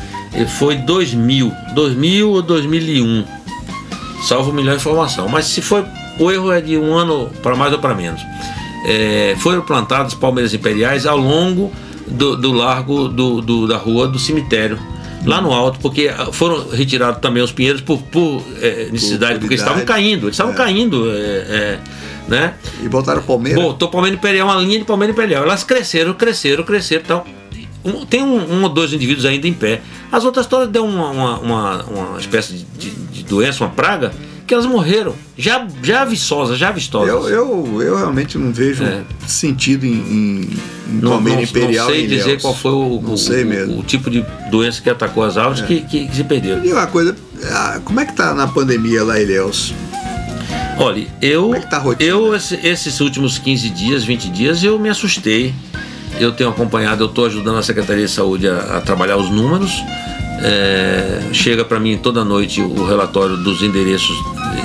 foi 0.48 0.76
2000, 0.76 1.52
2000 1.74 2.30
ou 2.30 2.42
2001, 2.42 3.24
salvo 4.24 4.52
melhor 4.52 4.76
informação. 4.76 5.28
Mas 5.28 5.46
se 5.46 5.62
foi, 5.62 5.84
o 6.20 6.32
erro 6.32 6.52
é 6.52 6.62
de 6.62 6.78
um 6.78 6.94
ano 6.96 7.30
para 7.42 7.56
mais 7.56 7.72
ou 7.74 7.80
para 7.80 7.94
menos. 7.94 8.22
É, 8.86 9.36
foram 9.40 9.62
plantadas 9.62 10.14
palmeiras 10.14 10.54
imperiais 10.54 11.06
ao 11.06 11.18
longo 11.18 11.72
do, 12.08 12.36
do 12.36 12.52
largo 12.52 13.08
do, 13.08 13.42
do, 13.42 13.68
da 13.68 13.78
rua 13.78 14.08
do 14.08 14.20
cemitério, 14.20 14.78
lá 15.26 15.42
no 15.42 15.52
alto, 15.54 15.80
porque 15.80 16.10
foram 16.34 16.70
retirados 16.70 17.22
também 17.22 17.42
os 17.42 17.52
pinheiros 17.52 17.82
por, 17.82 18.02
por 18.02 18.44
é, 18.62 18.90
necessidade, 18.92 19.36
por 19.36 19.42
porque 19.42 19.54
eles 19.54 19.64
estavam 19.64 19.86
caindo, 19.86 20.26
eles 20.26 20.34
estavam 20.34 20.54
é. 20.54 20.56
caindo. 20.58 21.10
É, 21.10 21.16
é, 21.16 21.80
né? 22.28 22.54
E 22.82 22.88
botaram 22.88 23.22
palmeira? 23.22 23.60
Botou 23.60 23.90
palmeira 23.90 24.16
imperial, 24.16 24.48
uma 24.48 24.56
linha 24.56 24.80
de 24.80 24.86
palmeira 24.86 25.12
imperial. 25.12 25.44
Elas 25.44 25.64
cresceram, 25.64 26.14
cresceram, 26.14 26.64
cresceram. 26.64 27.04
Então, 27.04 27.24
um, 27.84 28.06
tem 28.06 28.24
um, 28.24 28.54
um, 28.54 28.64
ou 28.64 28.70
dois 28.70 28.94
indivíduos 28.94 29.26
ainda 29.26 29.48
em 29.48 29.54
pé. 29.54 29.82
As 30.12 30.24
outras 30.24 30.48
todas 30.48 30.70
deu 30.70 30.86
uma, 30.86 31.10
uma, 31.10 31.40
uma, 31.40 31.84
uma 31.84 32.20
espécie 32.20 32.54
de, 32.54 32.64
de, 32.78 32.90
de, 32.90 33.24
doença, 33.24 33.64
uma 33.64 33.70
praga, 33.70 34.14
que 34.48 34.54
elas 34.54 34.66
morreram. 34.66 35.14
Já, 35.38 35.68
já 35.82 36.06
viçosas, 36.06 36.58
já 36.58 36.72
vistosas. 36.72 37.10
Eu, 37.10 37.30
eu, 37.30 37.82
eu 37.82 37.98
realmente 37.98 38.38
não 38.38 38.54
vejo 38.54 38.84
é. 38.84 39.04
sentido 39.28 39.86
em, 39.86 39.92
em, 39.92 40.50
em 40.88 41.02
não, 41.02 41.20
Imperial. 41.42 41.88
Não 41.88 41.94
sei 41.94 42.08
dizer 42.08 42.42
qual 42.42 42.56
foi 42.56 42.72
o, 42.72 42.76
o, 42.76 43.00
o, 43.00 43.80
o, 43.80 43.84
tipo 43.84 44.10
de 44.10 44.26
doença 44.50 44.82
que 44.82 44.90
atacou 44.90 45.24
as 45.24 45.38
árvores 45.38 45.62
é. 45.64 45.66
que, 45.66 45.82
que, 45.82 46.08
que, 46.08 46.16
se 46.16 46.24
perderam. 46.24 46.64
E 46.64 46.72
uma 46.72 46.88
coisa, 46.88 47.16
como 47.84 48.00
é 48.00 48.06
que 48.06 48.14
tá 48.14 48.34
na 48.34 48.48
pandemia 48.48 49.04
lá, 49.04 49.20
Ilhéus? 49.20 49.74
Olha, 50.78 51.06
eu, 51.22 51.54
é 51.54 51.60
tá 51.60 51.84
eu 52.00 52.34
esses 52.36 53.00
últimos 53.00 53.38
15 53.38 53.70
dias, 53.70 54.04
20 54.04 54.30
dias, 54.30 54.64
eu 54.64 54.80
me 54.80 54.90
assustei 54.90 55.54
eu 56.20 56.32
tenho 56.32 56.50
acompanhado, 56.50 57.04
eu 57.04 57.08
estou 57.08 57.26
ajudando 57.26 57.58
a 57.58 57.64
Secretaria 57.64 58.06
de 58.06 58.12
Saúde 58.12 58.48
a, 58.48 58.78
a 58.78 58.82
trabalhar 58.82 59.18
os 59.18 59.30
números. 59.30 59.72
É, 60.46 61.30
chega 61.32 61.64
para 61.64 61.80
mim 61.80 61.98
toda 61.98 62.26
noite 62.26 62.62
o 62.62 62.86
relatório 62.86 63.38
dos 63.38 63.62
endereços 63.62 64.16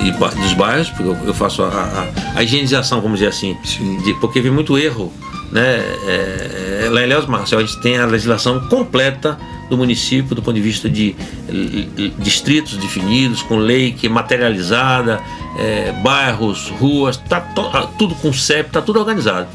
e 0.04 0.10
dos 0.10 0.52
bairros, 0.54 0.88
porque 0.90 1.08
eu, 1.08 1.16
eu 1.26 1.34
faço 1.34 1.62
a, 1.62 1.68
a, 1.68 2.38
a, 2.38 2.42
higienização, 2.42 3.00
vamos 3.00 3.20
dizer 3.20 3.30
assim, 3.30 3.56
de, 4.04 4.14
porque 4.14 4.40
vi 4.40 4.50
muito 4.50 4.76
erro. 4.76 5.12
Né? 5.52 5.78
É, 6.06 6.88
lá 6.90 7.02
em 7.02 7.06
Léus 7.06 7.26
Márcio, 7.26 7.58
a 7.58 7.60
gente 7.60 7.80
tem 7.80 7.96
a 7.96 8.06
legislação 8.06 8.60
completa 8.68 9.38
do 9.68 9.76
município 9.76 10.34
do 10.34 10.42
ponto 10.42 10.54
de 10.54 10.60
vista 10.60 10.88
de, 10.88 11.14
distritos 12.18 12.76
definidos, 12.76 13.42
com 13.42 13.56
lei 13.56 13.92
que 13.92 14.06
é 14.06 14.10
materializada, 14.10 15.20
é, 15.58 15.92
bairros, 16.02 16.68
ruas, 16.70 17.16
tá 17.16 17.40
tudo 17.98 18.14
com 18.16 18.32
CEP, 18.32 18.70
tá 18.70 18.80
tudo 18.80 18.98
organizado. 19.00 19.48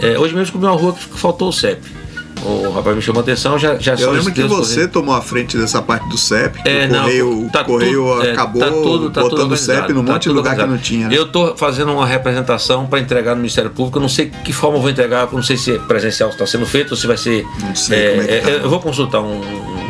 É, 0.00 0.18
hoje 0.18 0.34
mesmo 0.34 0.42
descobri 0.42 0.66
uma 0.66 0.76
rua 0.76 0.92
que 0.92 1.18
faltou 1.18 1.48
o 1.48 1.52
CEP. 1.52 1.97
O 2.44 2.70
rapaz 2.70 2.94
me 2.96 3.02
chamou 3.02 3.20
a 3.20 3.22
atenção, 3.22 3.58
já, 3.58 3.76
já 3.78 3.94
Eu 3.94 4.12
lembro 4.12 4.32
que 4.32 4.42
você 4.44 4.86
tomou 4.86 5.14
a 5.14 5.20
frente 5.20 5.56
dessa 5.56 5.82
parte 5.82 6.08
do 6.08 6.16
CEP, 6.16 6.60
é, 6.64 6.86
o 6.86 6.88
correio, 6.88 7.50
tá 7.52 7.64
correio 7.64 8.04
tudo, 8.04 8.26
é, 8.26 8.32
acabou 8.32 8.62
tá 8.62 8.70
tudo, 8.70 9.10
tá 9.10 9.20
botando 9.22 9.52
o 9.52 9.56
CEP 9.56 9.92
num 9.92 10.04
tá 10.04 10.12
monte 10.12 10.22
de 10.24 10.28
lugar 10.30 10.52
organizado. 10.52 10.68
que 10.68 10.74
não 10.74 10.78
tinha. 10.78 11.08
Né? 11.08 11.16
Eu 11.16 11.24
estou 11.24 11.56
fazendo 11.56 11.92
uma 11.92 12.06
representação 12.06 12.86
para 12.86 13.00
entregar 13.00 13.32
no 13.32 13.38
Ministério 13.38 13.70
Público, 13.70 13.98
eu 13.98 14.02
não 14.02 14.08
sei 14.08 14.30
que 14.30 14.52
forma 14.52 14.76
eu 14.76 14.80
vou 14.80 14.90
entregar, 14.90 15.28
não 15.32 15.42
sei 15.42 15.56
se 15.56 15.74
é 15.74 15.78
presencial 15.78 16.30
está 16.30 16.46
sendo 16.46 16.66
feito 16.66 16.92
ou 16.92 16.96
se 16.96 17.06
vai 17.06 17.16
ser. 17.16 17.44
Não 17.60 17.74
sei 17.74 17.98
é, 17.98 18.10
como 18.10 18.22
é 18.22 18.26
que 18.26 18.40
tá. 18.40 18.50
É, 18.50 18.56
eu 18.64 18.70
vou 18.70 18.80
consultar 18.80 19.20
um, 19.20 19.40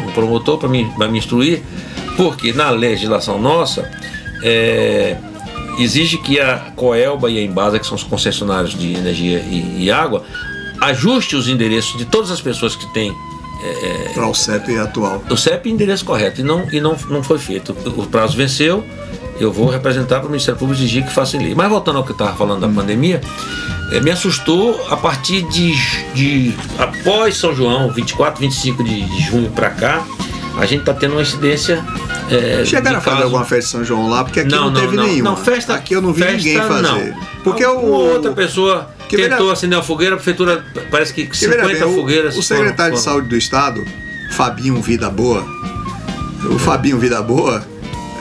um 0.06 0.12
promotor 0.12 0.58
para 0.58 0.68
me, 0.68 0.84
me 0.84 1.18
instruir, 1.18 1.62
porque 2.16 2.52
na 2.52 2.70
legislação 2.70 3.38
nossa. 3.38 3.88
É, 4.40 5.16
exige 5.78 6.18
que 6.18 6.40
a 6.40 6.72
Coelba 6.74 7.30
e 7.30 7.38
a 7.38 7.42
Embasa, 7.42 7.78
que 7.78 7.86
são 7.86 7.96
os 7.96 8.02
concessionários 8.02 8.74
de 8.74 8.94
energia 8.94 9.38
e, 9.38 9.84
e 9.84 9.90
água, 9.90 10.24
ajuste 10.80 11.36
os 11.36 11.48
endereços 11.48 11.96
de 11.96 12.04
todas 12.04 12.30
as 12.30 12.40
pessoas 12.40 12.76
que 12.76 12.86
têm 12.92 13.14
é, 13.62 14.10
para 14.14 14.26
o 14.26 14.34
CEP 14.34 14.76
atual. 14.78 15.22
O 15.28 15.36
CEP 15.36 15.68
é 15.68 15.72
endereço 15.72 16.04
correto 16.04 16.40
e 16.40 16.44
não, 16.44 16.68
e 16.70 16.80
não, 16.80 16.96
não 17.08 17.22
foi 17.22 17.38
feito. 17.38 17.76
O 17.96 18.06
prazo 18.06 18.36
venceu, 18.36 18.84
eu 19.40 19.52
vou 19.52 19.68
representar 19.68 20.20
para 20.20 20.26
o 20.26 20.30
Ministério 20.30 20.58
Público 20.58 20.80
exigir 20.80 21.04
que 21.04 21.12
faça 21.12 21.36
lei. 21.36 21.54
Mas 21.54 21.68
voltando 21.68 21.96
ao 21.96 22.04
que 22.04 22.10
eu 22.10 22.14
estava 22.14 22.36
falando 22.36 22.60
da 22.60 22.66
hum. 22.66 22.74
pandemia, 22.74 23.20
é, 23.92 24.00
me 24.00 24.10
assustou 24.10 24.86
a 24.90 24.96
partir 24.96 25.42
de, 25.48 25.72
de 26.14 26.54
após 26.78 27.36
São 27.36 27.54
João, 27.54 27.90
24, 27.90 28.40
25 28.40 28.84
de, 28.84 29.02
de 29.02 29.20
junho 29.22 29.50
para 29.50 29.70
cá, 29.70 30.04
a 30.58 30.66
gente 30.66 30.80
está 30.80 30.92
tendo 30.92 31.12
uma 31.12 31.22
incidência. 31.22 31.84
É, 32.30 32.64
Chegaram 32.64 32.98
a 32.98 33.00
fazer 33.00 33.22
alguma 33.22 33.44
festa 33.44 33.64
de 33.64 33.70
São 33.70 33.84
João 33.84 34.08
lá? 34.08 34.24
Porque 34.24 34.40
aqui 34.40 34.50
não, 34.50 34.64
não, 34.64 34.70
não 34.72 34.80
teve 34.80 34.96
não, 34.96 35.04
nenhuma. 35.04 35.30
Não, 35.30 35.36
festa, 35.36 35.74
aqui 35.74 35.94
eu 35.94 36.02
não 36.02 36.12
vi 36.12 36.24
ninguém 36.24 36.58
fazer. 36.58 36.82
Não. 36.82 37.14
Porque 37.42 37.64
o, 37.64 37.80
outra 37.86 38.32
pessoa 38.32 38.88
que 39.08 39.16
tentou 39.16 39.38
vera... 39.38 39.52
acender 39.52 39.78
a 39.78 39.82
fogueira, 39.82 40.14
a 40.14 40.18
prefeitura 40.18 40.64
parece 40.90 41.12
que 41.12 41.28
50 41.36 41.66
bem, 41.66 41.76
fogueiras. 41.94 42.36
O, 42.36 42.40
o 42.40 42.42
secretário 42.42 42.92
foram, 42.92 42.94
de 42.96 43.02
Saúde 43.02 43.28
do 43.28 43.36
Estado, 43.36 43.84
Fabinho 44.32 44.80
Vida 44.80 45.10
Boa, 45.10 45.44
o 46.50 46.58
Fabinho 46.58 46.98
Vida 46.98 47.20
Boa, 47.22 47.66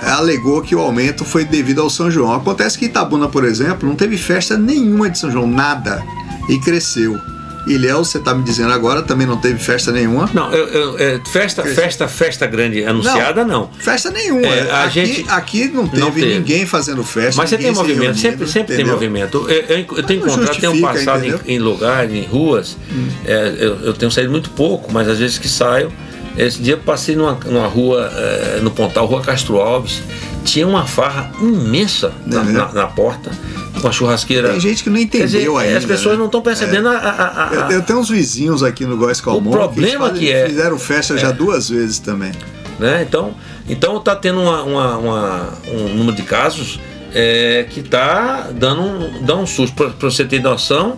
alegou 0.01 0.61
que 0.61 0.75
o 0.75 0.79
aumento 0.79 1.25
foi 1.25 1.43
devido 1.43 1.81
ao 1.81 1.89
São 1.89 2.09
João. 2.09 2.33
Acontece 2.33 2.77
que 2.77 2.85
Itabuna, 2.85 3.27
por 3.27 3.43
exemplo, 3.43 3.87
não 3.87 3.95
teve 3.95 4.17
festa 4.17 4.57
nenhuma 4.57 5.09
de 5.09 5.19
São 5.19 5.31
João, 5.31 5.47
nada, 5.47 6.03
e 6.49 6.59
cresceu. 6.59 7.19
Ilhéu, 7.67 8.03
você 8.03 8.17
está 8.17 8.33
me 8.33 8.43
dizendo 8.43 8.71
agora, 8.71 9.01
também 9.01 9.27
não 9.27 9.37
teve 9.37 9.59
festa 9.59 9.91
nenhuma? 9.91 10.29
Não, 10.33 10.51
eu, 10.51 10.67
eu, 10.67 10.99
é, 10.99 11.21
festa, 11.31 11.63
festa, 11.63 12.07
festa 12.07 12.47
grande 12.47 12.83
anunciada, 12.83 13.43
não. 13.43 13.61
não. 13.61 13.69
Festa 13.79 14.09
nenhuma. 14.09 14.47
É, 14.47 14.71
a 14.71 14.83
aqui, 14.83 15.05
gente 15.05 15.29
aqui 15.29 15.67
não 15.67 15.87
teve, 15.87 16.01
não 16.01 16.11
teve, 16.11 16.33
ninguém 16.37 16.65
fazendo 16.65 17.03
festa. 17.03 17.41
Mas 17.41 17.49
você 17.49 17.57
tem 17.57 17.71
movimento, 17.71 18.17
sempre, 18.17 18.47
sempre 18.47 18.75
tem 18.75 18.85
movimento. 18.85 19.45
Eu, 19.49 19.77
eu, 19.77 19.85
eu 19.97 20.03
tenho 20.03 20.25
encontrado, 20.25 20.59
tenho 20.59 20.81
passado 20.81 21.25
em, 21.25 21.55
em 21.55 21.59
lugares, 21.59 22.13
em 22.13 22.23
ruas, 22.23 22.77
hum. 22.91 23.07
é, 23.25 23.55
eu, 23.83 23.93
tenho 23.93 24.11
saído 24.11 24.31
muito 24.31 24.49
pouco, 24.51 24.91
mas 24.91 25.07
às 25.07 25.19
vezes 25.19 25.37
que 25.37 25.47
saio, 25.47 25.91
esse 26.37 26.61
dia 26.61 26.77
passei 26.77 27.15
numa, 27.15 27.37
numa 27.45 27.67
rua, 27.67 28.11
é, 28.13 28.59
no 28.61 28.71
Pontal, 28.71 29.05
Rua 29.05 29.21
Castro 29.21 29.57
Alves, 29.57 30.01
tinha 30.45 30.67
uma 30.67 30.85
farra 30.85 31.31
imensa 31.41 32.13
na, 32.25 32.41
é 32.41 32.43
na, 32.43 32.71
na 32.71 32.87
porta 32.87 33.31
com 33.79 33.87
a 33.87 33.91
churrasqueira. 33.91 34.49
Tem 34.51 34.59
gente 34.59 34.83
que 34.83 34.89
não 34.89 34.97
entendeu 34.97 35.27
dizer, 35.27 35.57
ainda. 35.57 35.77
As 35.77 35.85
pessoas 35.85 36.13
né? 36.13 36.19
não 36.19 36.25
estão 36.25 36.41
percebendo 36.41 36.87
é. 36.87 36.95
a, 36.95 36.99
a, 36.99 37.49
a, 37.49 37.53
eu, 37.53 37.71
eu, 37.77 37.81
tenho 37.81 37.99
uns 37.99 38.09
vizinhos 38.09 38.63
aqui 38.63 38.85
no 38.85 38.97
Góis 38.97 39.21
Calmon 39.21 39.49
o 39.49 39.53
problema 39.53 40.09
que, 40.11 40.19
que 40.19 40.31
é, 40.31 40.47
fizeram 40.47 40.77
festa 40.77 41.13
é, 41.13 41.17
já 41.17 41.31
duas 41.31 41.69
vezes 41.69 41.99
também. 41.99 42.31
Né? 42.79 43.05
Então, 43.07 43.33
então 43.67 43.99
tá 43.99 44.15
tendo 44.15 44.41
uma, 44.41 44.63
uma, 44.63 44.97
uma, 44.97 45.53
um 45.67 45.95
número 45.95 46.15
de 46.15 46.23
casos 46.23 46.79
é, 47.13 47.65
que 47.69 47.79
está 47.79 48.49
dando 48.51 48.81
um, 48.81 49.41
um 49.41 49.45
susto. 49.45 49.75
Para 49.75 50.09
você 50.09 50.25
ter 50.25 50.41
noção, 50.41 50.97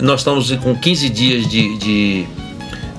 nós 0.00 0.20
estamos 0.20 0.50
com 0.56 0.76
15 0.76 1.08
dias 1.08 1.48
de, 1.48 1.76
de, 1.78 2.26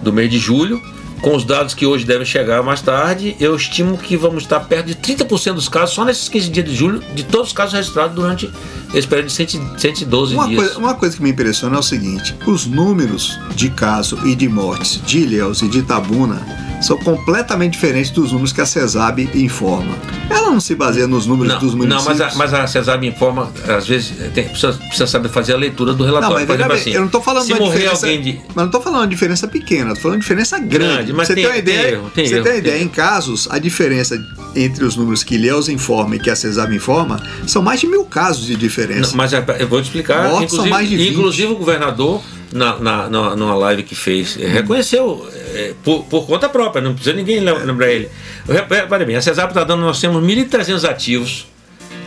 do 0.02 0.12
mês 0.12 0.30
de 0.30 0.38
julho 0.38 0.82
com 1.22 1.36
os 1.36 1.44
dados 1.44 1.74
que 1.74 1.86
hoje 1.86 2.06
devem 2.06 2.26
chegar 2.26 2.62
mais 2.64 2.82
tarde, 2.82 3.36
eu 3.40 3.56
estimo 3.56 3.98
que 3.98 4.16
vamos 4.16 4.44
estar 4.44 4.60
perto 4.62 4.88
de 4.88 4.96
30% 4.96 5.54
dos 5.54 5.70
casos, 5.70 5.96
só 5.96 6.06
nesses 6.06 6.30
15 6.30 6.50
dias 6.50 6.66
de 6.66 6.76
julho, 6.76 7.00
de 7.14 7.24
todos 7.24 7.48
os 7.48 7.54
casos 7.54 7.74
registrados 7.74 8.16
durante 8.16 8.50
esse 8.94 9.08
período 9.08 9.28
de 9.28 9.34
112 9.34 10.34
uma 10.34 10.48
dias. 10.48 10.64
Coisa, 10.64 10.80
uma 10.80 10.96
coisa 10.96 11.18
que 11.18 11.24
me 11.24 11.32
impressiona 11.32 11.76
é 11.76 11.80
o 11.80 11.84
seguinte: 11.84 12.36
os 12.46 12.66
números 12.66 13.38
de 13.56 13.70
caso 13.70 14.20
e 14.26 14.36
de 14.36 14.48
mortes 14.48 15.02
de 15.06 15.20
Ilhéus 15.20 15.62
e 15.62 15.68
de 15.68 15.80
Itabuna 15.80 16.67
são 16.82 16.98
completamente 16.98 17.74
diferentes 17.74 18.12
dos 18.12 18.32
números 18.32 18.52
que 18.52 18.62
a 18.62 18.66
CESAB 18.66 19.30
informa. 19.34 19.96
Ela 20.30 20.52
não 20.52 20.60
se 20.60 20.76
baseia 20.76 21.08
nos 21.08 21.26
números 21.26 21.54
não, 21.54 21.60
dos 21.60 21.74
municípios. 21.74 22.18
Não, 22.20 22.26
mas 22.26 22.34
a, 22.34 22.38
mas 22.38 22.54
a 22.54 22.68
CESAB 22.68 23.08
informa, 23.08 23.52
às 23.68 23.88
vezes, 23.88 24.14
tem, 24.34 24.48
precisa, 24.48 24.74
precisa, 24.74 25.08
saber 25.08 25.30
fazer 25.30 25.54
a 25.54 25.58
leitura 25.58 25.94
do 25.94 26.04
relatório. 26.04 26.38
Não, 26.38 26.46
mas, 26.46 26.56
exemplo, 26.60 26.74
assim, 26.74 26.92
eu 26.92 27.00
não 27.00 27.08
estou 27.08 27.22
falando 27.22 27.46
se 27.46 27.54
morrer 27.56 27.90
diferença, 27.90 28.08
de... 28.08 28.42
Mas 28.48 28.56
não 28.56 28.66
estou 28.66 28.82
falando 28.82 29.04
de 29.04 29.10
diferença 29.10 29.48
pequena, 29.48 29.90
estou 29.90 30.04
falando 30.04 30.20
de 30.20 30.24
diferença 30.24 30.60
grande. 30.60 30.94
grande 30.94 31.14
mas 31.14 31.28
você 31.28 31.36
tem, 31.36 31.44
tem 31.44 31.52
uma 31.52 31.58
ideia, 31.58 31.82
tem 31.82 31.92
erro, 31.94 32.12
tem 32.14 32.28
você 32.28 32.36
erro, 32.36 32.44
tem 32.44 32.54
uma 32.54 32.60
ideia, 32.60 32.84
em 32.84 32.88
casos, 32.88 33.48
a 33.50 33.60
diferença 33.60 34.22
entre 34.56 34.84
os 34.86 34.96
números 34.96 35.24
que 35.24 35.36
Ilhéus 35.36 35.70
informa 35.70 36.16
e 36.16 36.20
que 36.20 36.30
a 36.30 36.36
CESAB 36.36 36.76
informa 36.76 37.22
são 37.46 37.62
mais 37.62 37.80
de 37.80 37.88
mil 37.88 38.06
casos 38.06 38.46
de 38.46 38.56
diferença. 38.56 39.12
Não, 39.12 39.18
mas 39.18 39.34
é, 39.34 39.44
eu 39.60 39.68
vou 39.68 39.82
te 39.82 39.86
explicar. 39.86 40.30
Mortes 40.30 40.54
inclusive, 40.54 40.62
são 40.62 40.70
mais 40.70 40.90
de 40.90 40.98
20. 40.98 41.14
inclusive 41.14 41.52
o 41.52 41.56
governador, 41.56 42.22
na, 42.52 42.80
na, 42.80 43.10
na, 43.10 43.36
numa 43.36 43.56
live 43.56 43.84
que 43.84 43.96
fez, 43.96 44.38
hum. 44.38 44.42
reconheceu 44.48 45.28
é, 45.54 45.74
por, 45.84 46.04
por, 46.06 46.26
conta 46.26 46.48
própria, 46.48 46.82
não 46.82 46.94
precisa 46.94 47.16
ninguém 47.16 47.40
lembrar 47.40 47.88
ele. 47.88 48.10
Repare 48.48 49.06
bem, 49.06 49.16
a 49.16 49.22
CESAB 49.22 49.50
está 49.50 49.64
dando, 49.64 49.82
nós 49.82 50.00
temos 50.00 50.24
1.300 50.24 50.90
ativos. 50.90 51.48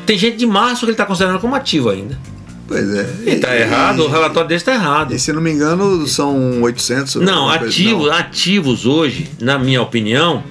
Tem 0.06 0.16
gente 0.18 0.38
de 0.38 0.46
março 0.46 0.80
que 0.80 0.86
ele 0.86 0.92
está 0.92 1.06
considerando 1.06 1.40
como 1.40 1.54
ativo 1.54 1.90
ainda. 1.90 2.18
Pois 2.66 2.88
é. 2.94 3.06
E 3.26 3.30
está 3.30 3.56
errado, 3.56 4.04
o 4.04 4.08
relatório 4.08 4.48
desse 4.48 4.62
está 4.62 4.74
errado. 4.74 5.12
E 5.12 5.18
se 5.18 5.32
não 5.32 5.42
me 5.42 5.50
engano, 5.50 6.06
são 6.06 6.62
800. 6.62 7.16
Não, 7.16 7.48
ativos, 7.48 8.06
não. 8.06 8.12
ativos 8.12 8.86
hoje, 8.86 9.28
na 9.40 9.58
minha 9.58 9.82
opinião, 9.82 10.44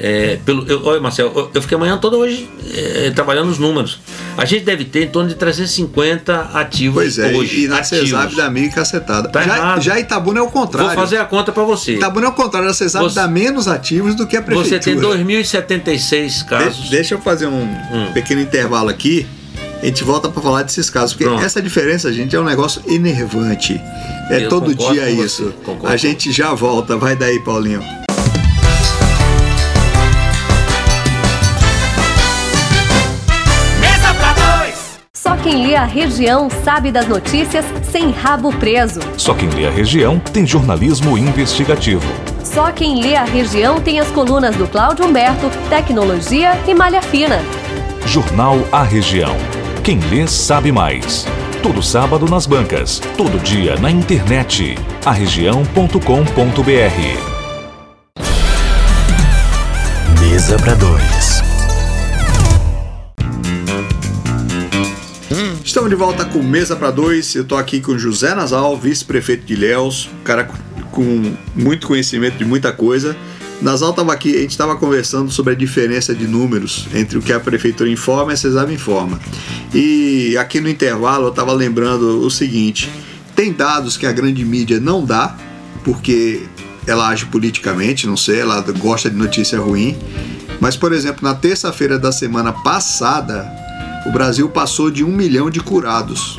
é, 0.00 0.38
pelo, 0.44 0.66
eu, 0.66 0.82
olha, 0.84 1.00
Marcelo, 1.00 1.32
eu, 1.36 1.50
eu, 1.52 1.62
fiquei 1.62 1.76
amanhã 1.76 1.98
toda 1.98 2.16
hoje 2.16 2.48
é, 2.74 3.10
trabalhando 3.10 3.50
os 3.50 3.58
números. 3.58 4.00
A 4.38 4.44
gente 4.44 4.64
deve 4.64 4.84
ter 4.84 5.02
em 5.04 5.08
torno 5.08 5.28
de 5.28 5.34
350 5.34 6.50
ativos 6.54 6.94
pois 6.94 7.18
é, 7.18 7.32
hoje. 7.36 7.64
E 7.64 7.68
na. 7.68 7.82
CESAB 7.82 8.36
da 8.36 8.48
MIG 8.48 8.72
cacetada. 8.72 9.28
Tá 9.28 9.42
já, 9.42 9.56
errado. 9.56 9.80
já 9.82 9.98
Itabuna 9.98 10.38
é 10.38 10.42
o 10.42 10.46
contrário. 10.48 10.90
Vou 10.92 10.96
fazer 11.00 11.16
a 11.18 11.24
conta 11.24 11.50
para 11.50 11.64
você. 11.64 11.94
Itabuna 11.96 12.26
é 12.26 12.28
o 12.28 12.32
contrário, 12.32 12.68
a 12.68 12.72
CESAB 12.72 13.12
dá 13.12 13.26
menos 13.26 13.66
ativos 13.66 14.14
do 14.14 14.26
que 14.28 14.36
a 14.36 14.42
prefeitura. 14.42 14.80
Você 14.80 14.90
tem 14.90 14.96
2.076 14.96 16.42
casos. 16.44 16.84
De- 16.84 16.90
deixa 16.90 17.14
eu 17.16 17.20
fazer 17.20 17.46
um 17.48 17.62
Hum. 17.64 18.10
pequeno 18.14 18.40
intervalo 18.40 18.88
aqui. 18.88 19.26
A 19.82 19.86
gente 19.86 20.02
volta 20.04 20.28
para 20.28 20.40
falar 20.42 20.62
desses 20.62 20.88
casos, 20.88 21.12
porque 21.12 21.24
Pronto. 21.24 21.42
essa 21.44 21.60
diferença, 21.62 22.12
gente, 22.12 22.34
é 22.34 22.40
um 22.40 22.44
negócio 22.44 22.80
enervante. 22.88 23.80
É 24.30 24.44
Eu 24.44 24.48
todo 24.48 24.74
dia 24.74 25.08
isso. 25.10 25.52
concordo. 25.64 25.92
A 25.92 25.96
gente 25.96 26.30
já 26.32 26.52
volta. 26.54 26.96
Vai 26.96 27.16
daí, 27.16 27.38
Paulinho. 27.40 27.80
Quem 35.48 35.66
lê 35.66 35.74
a 35.74 35.84
região 35.84 36.50
sabe 36.62 36.92
das 36.92 37.08
notícias 37.08 37.64
sem 37.90 38.10
rabo 38.10 38.52
preso. 38.52 39.00
Só 39.16 39.32
quem 39.32 39.48
lê 39.48 39.66
a 39.66 39.70
região 39.70 40.18
tem 40.18 40.46
jornalismo 40.46 41.16
investigativo. 41.16 42.04
Só 42.44 42.70
quem 42.70 43.00
lê 43.00 43.16
a 43.16 43.24
região 43.24 43.80
tem 43.80 43.98
as 43.98 44.08
colunas 44.08 44.54
do 44.56 44.68
Cláudio 44.68 45.06
Humberto, 45.06 45.48
Tecnologia 45.70 46.52
e 46.66 46.74
Malha 46.74 47.00
Fina. 47.00 47.40
Jornal 48.04 48.58
A 48.70 48.82
Região. 48.82 49.34
Quem 49.82 49.98
lê 50.10 50.26
sabe 50.26 50.70
mais. 50.70 51.26
Todo 51.62 51.82
sábado 51.82 52.26
nas 52.28 52.46
bancas, 52.46 53.00
todo 53.16 53.42
dia 53.42 53.74
na 53.76 53.90
internet. 53.90 54.74
arregião.com.br. 55.06 55.98
Mesa 60.20 60.58
pra 60.58 60.74
dois. 60.74 61.17
Estamos 65.78 65.90
de 65.90 65.96
volta 65.96 66.24
com 66.24 66.42
Mesa 66.42 66.74
para 66.74 66.90
Dois. 66.90 67.36
Eu 67.36 67.42
estou 67.42 67.56
aqui 67.56 67.80
com 67.80 67.96
José 67.96 68.34
Nasal, 68.34 68.76
vice-prefeito 68.76 69.46
de 69.46 69.52
Ilhéus, 69.52 70.10
um 70.12 70.24
cara 70.24 70.50
com 70.90 71.36
muito 71.54 71.86
conhecimento 71.86 72.36
de 72.36 72.44
muita 72.44 72.72
coisa. 72.72 73.16
Nasal 73.62 73.90
estava 73.90 74.12
aqui, 74.12 74.36
a 74.36 74.40
gente 74.40 74.50
estava 74.50 74.74
conversando 74.74 75.30
sobre 75.30 75.52
a 75.52 75.56
diferença 75.56 76.12
de 76.12 76.26
números 76.26 76.88
entre 76.92 77.16
o 77.16 77.22
que 77.22 77.32
a 77.32 77.38
prefeitura 77.38 77.88
informa 77.88 78.32
e 78.32 78.34
a 78.34 78.36
CESAB 78.36 78.72
informa. 78.72 79.20
E 79.72 80.36
aqui 80.36 80.60
no 80.60 80.68
intervalo 80.68 81.26
eu 81.26 81.30
estava 81.30 81.52
lembrando 81.52 82.26
o 82.26 82.28
seguinte: 82.28 82.90
tem 83.36 83.52
dados 83.52 83.96
que 83.96 84.04
a 84.04 84.10
grande 84.10 84.44
mídia 84.44 84.80
não 84.80 85.04
dá, 85.04 85.36
porque 85.84 86.42
ela 86.88 87.06
age 87.06 87.26
politicamente, 87.26 88.04
não 88.04 88.16
sei, 88.16 88.40
ela 88.40 88.60
gosta 88.80 89.08
de 89.08 89.14
notícia 89.14 89.60
ruim. 89.60 89.96
Mas, 90.58 90.76
por 90.76 90.92
exemplo, 90.92 91.20
na 91.22 91.36
terça-feira 91.36 92.00
da 92.00 92.10
semana 92.10 92.52
passada, 92.52 93.67
o 94.06 94.12
Brasil 94.12 94.48
passou 94.48 94.90
de 94.90 95.04
um 95.04 95.12
milhão 95.12 95.50
de 95.50 95.60
curados. 95.60 96.36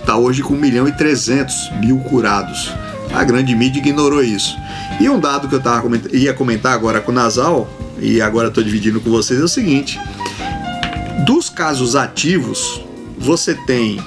Está 0.00 0.16
hoje 0.16 0.42
com 0.42 0.54
1 0.54 0.58
milhão 0.58 0.88
e 0.88 0.92
300 0.92 1.72
mil 1.80 1.98
curados. 1.98 2.72
A 3.12 3.24
grande 3.24 3.54
mídia 3.54 3.80
ignorou 3.80 4.22
isso. 4.22 4.56
E 5.00 5.08
um 5.08 5.18
dado 5.20 5.48
que 5.48 5.54
eu 5.54 5.60
tava 5.60 5.82
coment... 5.82 6.02
ia 6.12 6.32
comentar 6.34 6.72
agora 6.72 7.00
com 7.00 7.12
o 7.12 7.14
Nasal, 7.14 7.68
e 7.98 8.20
agora 8.20 8.48
estou 8.48 8.62
dividindo 8.62 9.00
com 9.00 9.10
vocês, 9.10 9.40
é 9.40 9.44
o 9.44 9.48
seguinte: 9.48 9.98
dos 11.26 11.48
casos 11.48 11.96
ativos, 11.96 12.82
você 13.18 13.54
tem 13.54 14.00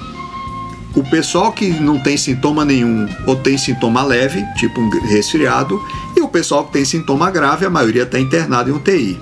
o 0.96 1.04
pessoal 1.04 1.52
que 1.52 1.70
não 1.70 2.00
tem 2.00 2.18
sintoma 2.18 2.66
nenhum 2.66 3.08
ou 3.26 3.36
tem 3.36 3.58
sintoma 3.58 4.04
leve, 4.04 4.44
tipo 4.58 4.80
um 4.80 4.90
resfriado, 5.08 5.82
e 6.16 6.22
o 6.22 6.28
pessoal 6.28 6.66
que 6.66 6.74
tem 6.74 6.86
sintoma 6.86 7.32
grave, 7.32 7.66
a 7.66 7.70
maioria 7.70 8.04
está 8.04 8.20
internado 8.20 8.70
em 8.70 8.74
UTI. 8.74 9.20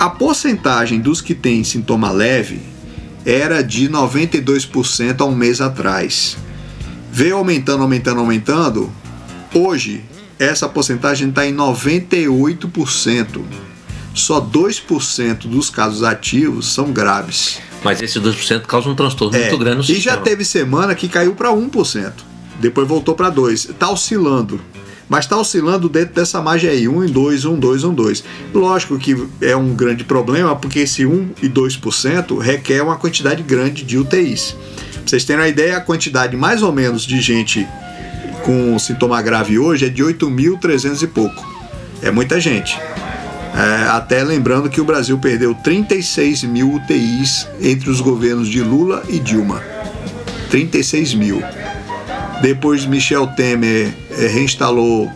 A 0.00 0.08
porcentagem 0.08 1.00
dos 1.00 1.20
que 1.20 1.34
têm 1.34 1.62
sintoma 1.62 2.10
leve 2.10 2.71
era 3.24 3.62
de 3.62 3.88
92% 3.88 5.20
há 5.20 5.24
um 5.24 5.34
mês 5.34 5.60
atrás. 5.60 6.36
Veio 7.12 7.36
aumentando, 7.36 7.82
aumentando, 7.82 8.20
aumentando. 8.20 8.92
Hoje, 9.54 10.02
essa 10.38 10.68
porcentagem 10.68 11.28
está 11.28 11.46
em 11.46 11.54
98%. 11.54 13.42
Só 14.14 14.40
2% 14.40 15.46
dos 15.48 15.70
casos 15.70 16.02
ativos 16.02 16.72
são 16.72 16.92
graves. 16.92 17.58
Mas 17.82 18.00
esse 18.02 18.20
2% 18.20 18.62
causa 18.62 18.88
um 18.88 18.94
transtorno 18.94 19.36
muito 19.38 19.58
grande 19.58 19.76
no 19.78 19.82
É. 19.82 19.84
e 19.84 19.94
sistema. 19.94 20.16
já 20.16 20.20
teve 20.22 20.44
semana 20.44 20.94
que 20.94 21.08
caiu 21.08 21.34
para 21.34 21.50
1%. 21.50 22.12
Depois 22.60 22.86
voltou 22.86 23.14
para 23.14 23.30
2%. 23.30 23.70
Está 23.70 23.90
oscilando. 23.90 24.60
Mas 25.12 25.26
está 25.26 25.36
oscilando 25.36 25.90
dentro 25.90 26.14
dessa 26.14 26.40
margem 26.40 26.70
aí, 26.70 26.88
1 26.88 27.04
em 27.04 27.12
2, 27.12 27.44
1, 27.44 27.58
2, 27.58 27.84
1, 27.84 27.92
2. 27.92 28.24
Lógico 28.54 28.98
que 28.98 29.14
é 29.42 29.54
um 29.54 29.74
grande 29.74 30.04
problema, 30.04 30.56
porque 30.56 30.78
esse 30.78 31.04
1 31.04 31.32
e 31.42 31.50
2% 31.50 32.38
requer 32.38 32.82
uma 32.82 32.96
quantidade 32.96 33.42
grande 33.42 33.84
de 33.84 33.98
UTIs. 33.98 34.56
Pra 34.94 35.02
vocês 35.04 35.22
terem 35.22 35.42
uma 35.42 35.48
ideia, 35.48 35.76
a 35.76 35.82
quantidade 35.82 36.34
mais 36.34 36.62
ou 36.62 36.72
menos 36.72 37.02
de 37.02 37.20
gente 37.20 37.68
com 38.42 38.78
sintoma 38.78 39.20
grave 39.20 39.58
hoje 39.58 39.84
é 39.84 39.90
de 39.90 40.02
8.300 40.02 41.02
e 41.02 41.06
pouco. 41.06 41.46
É 42.00 42.10
muita 42.10 42.40
gente. 42.40 42.80
É, 43.54 43.88
até 43.90 44.24
lembrando 44.24 44.70
que 44.70 44.80
o 44.80 44.84
Brasil 44.84 45.18
perdeu 45.18 45.54
36 45.56 46.44
mil 46.44 46.72
UTIs 46.72 47.46
entre 47.60 47.90
os 47.90 48.00
governos 48.00 48.48
de 48.48 48.62
Lula 48.62 49.02
e 49.10 49.18
Dilma. 49.18 49.62
36 50.48 51.12
mil. 51.12 51.42
Depois 52.42 52.84
Michel 52.84 53.26
Temer 53.28 53.94
é, 54.10 54.26
reinstalou 54.26 55.10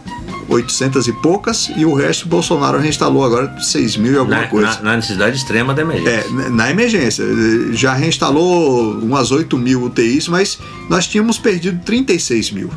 800 0.48 1.08
e 1.08 1.12
poucas 1.12 1.70
e 1.76 1.84
o 1.84 1.92
resto 1.92 2.28
Bolsonaro 2.28 2.78
reinstalou 2.78 3.24
agora 3.24 3.52
6 3.60 3.96
mil 3.96 4.12
e 4.12 4.16
alguma 4.16 4.42
na, 4.42 4.46
coisa. 4.46 4.68
na- 4.76 4.82
na 4.82 4.96
necessidade 4.96 5.36
extrema 5.36 5.74
da 5.74 5.82
emergência. 5.82 6.10
É, 6.10 6.48
na- 6.50 6.70
emergência. 6.70 7.22
Eh, 7.24 7.72
Já 7.72 7.94
reinstalou 7.94 8.92
umas 9.00 9.32
8 9.32 9.58
mil 9.58 9.82
UTIs, 9.82 10.28
mas 10.28 10.58
nós 10.88 11.06
tínhamos 11.08 11.36
perdido 11.38 11.80
36 11.84 12.50
mil. 12.52 12.70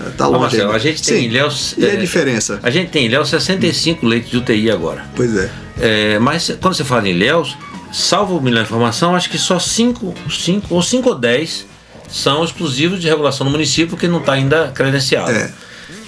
Eh, 0.00 0.10
Tá 0.16 0.26
Ô, 0.26 0.32
longe. 0.32 0.42
Marcelo, 0.56 0.72
a 0.72 0.78
gente 0.78 1.02
tem 1.02 1.18
Sim. 1.20 1.24
Ilhéus. 1.26 1.74
E 1.78 1.84
a 1.84 1.92
é, 1.94 1.96
diferença? 1.96 2.58
A 2.64 2.70
gente 2.70 2.90
tem 2.90 3.04
em 3.04 3.06
Ilhéus 3.06 3.28
65 3.28 4.04
leitos 4.04 4.30
de 4.30 4.36
UTI 4.38 4.70
agora. 4.70 5.04
Pois 5.14 5.36
é. 5.36 5.50
É, 5.80 6.18
mas 6.18 6.50
quando 6.60 6.74
você 6.74 6.82
fala 6.84 7.08
em 7.08 7.12
Ilhéus, 7.12 7.56
salvo 7.92 8.40
melhor 8.40 8.62
informação, 8.62 9.14
acho 9.14 9.30
que 9.30 9.38
só 9.38 9.58
5, 9.60 10.14
5 10.28 10.66
ou 10.74 10.82
5 10.82 11.10
ou 11.10 11.14
10 11.14 11.64
são 12.08 12.44
exclusivos 12.44 13.00
de 13.00 13.08
regulação 13.08 13.44
no 13.44 13.50
município 13.50 13.96
que 13.96 14.08
não 14.08 14.18
está 14.20 14.32
ainda 14.32 14.72
credenciado. 14.74 15.30
É. 15.30 15.50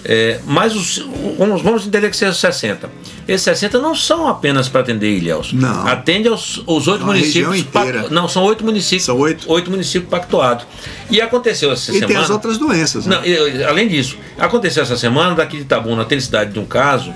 É, 0.02 0.40
mas 0.46 0.74
os, 0.74 1.04
vamos, 1.38 1.60
vamos 1.60 1.86
entender 1.86 2.08
que 2.08 2.16
sejam 2.16 2.32
60. 2.34 2.88
Esses 3.28 3.42
60 3.42 3.78
não 3.78 3.94
são 3.94 4.26
apenas 4.26 4.66
para 4.66 4.80
atender 4.80 5.14
Ilhéus. 5.14 5.52
Não. 5.52 5.86
Atende 5.86 6.26
aos, 6.26 6.62
os 6.66 6.88
oito 6.88 7.02
É 7.02 7.06
municípios. 7.06 7.58
inteira. 7.58 8.06
Não, 8.10 8.26
são 8.26 8.42
oito 8.44 8.64
municípios. 8.64 9.04
São 9.04 9.18
oito? 9.18 9.70
municípios 9.70 10.10
pactuados. 10.10 10.64
E 11.10 11.20
aconteceu 11.20 11.70
essa 11.70 11.90
E 11.90 11.94
semana. 11.94 12.06
tem 12.06 12.16
as 12.16 12.30
outras 12.30 12.56
doenças. 12.56 13.04
né? 13.06 13.16
Não, 13.16 13.24
e, 13.26 13.62
além 13.62 13.88
disso, 13.88 14.16
aconteceu 14.38 14.82
essa 14.82 14.96
semana, 14.96 15.34
daqui 15.34 15.58
de 15.58 15.62
Itabuna, 15.64 16.04
tem 16.06 16.18
cidade 16.18 16.50
de 16.52 16.58
um 16.58 16.64
caso 16.64 17.12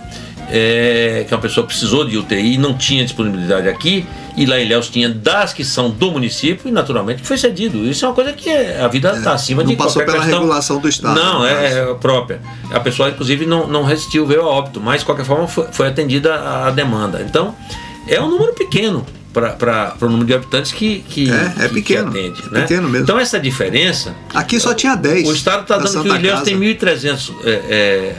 é, 0.50 1.24
que 1.26 1.34
uma 1.34 1.40
pessoa 1.40 1.66
precisou 1.66 2.04
de 2.04 2.16
UTI, 2.18 2.58
não 2.58 2.74
tinha 2.74 3.04
disponibilidade 3.04 3.68
aqui, 3.68 4.06
e 4.36 4.46
lá 4.46 4.58
em 4.58 4.64
Ilhéus 4.64 4.88
tinha 4.88 5.08
das 5.08 5.52
que 5.52 5.64
são 5.64 5.90
do 5.90 6.10
município, 6.10 6.68
e 6.68 6.72
naturalmente 6.72 7.22
foi 7.22 7.38
cedido. 7.38 7.78
Isso 7.88 8.04
é 8.04 8.08
uma 8.08 8.14
coisa 8.14 8.32
que 8.32 8.50
é, 8.50 8.80
a 8.80 8.88
vida 8.88 9.12
está 9.16 9.32
acima 9.32 9.62
não 9.62 9.70
de 9.70 9.76
passou 9.76 9.94
qualquer 10.02 10.12
pela 10.12 10.18
questão. 10.24 10.40
regulação 10.40 10.78
do 10.78 10.88
Estado, 10.88 11.14
Não, 11.20 11.46
é, 11.46 11.78
é 11.90 11.94
própria. 11.94 12.40
A 12.70 12.80
pessoa, 12.80 13.08
inclusive, 13.08 13.46
não, 13.46 13.66
não 13.66 13.84
resistiu, 13.84 14.26
veio 14.26 14.42
a 14.42 14.46
óbito, 14.48 14.80
mas 14.80 15.00
de 15.00 15.06
qualquer 15.06 15.24
forma 15.24 15.46
foi, 15.46 15.66
foi 15.72 15.86
atendida 15.88 16.34
a, 16.34 16.68
a 16.68 16.70
demanda. 16.70 17.22
Então, 17.28 17.54
é 18.08 18.20
um 18.20 18.28
número 18.28 18.52
pequeno 18.54 19.06
para 19.32 19.96
o 20.00 20.04
número 20.06 20.26
de 20.26 20.34
habitantes 20.34 20.70
que, 20.72 21.00
que, 21.08 21.28
É, 21.30 21.64
é 21.64 21.68
que- 21.68 21.74
pequeno, 21.74 22.12
que 22.12 22.18
atende. 22.18 22.42
Né? 22.52 22.60
pequeno 22.62 22.88
mesmo. 22.88 23.04
Então, 23.04 23.18
essa 23.18 23.38
diferença. 23.40 24.14
Aqui 24.32 24.60
só 24.60 24.74
tinha 24.74 24.94
10. 24.94 25.28
O 25.28 25.32
Estado 25.32 25.62
está 25.62 25.76
dando 25.76 25.90
que 25.90 25.98
o 25.98 26.02
Santa 26.02 26.16
Ilhéus 26.16 26.42
tem 26.42 26.56
1.300 26.58 27.32
é, 27.44 27.50
é, 27.50 28.14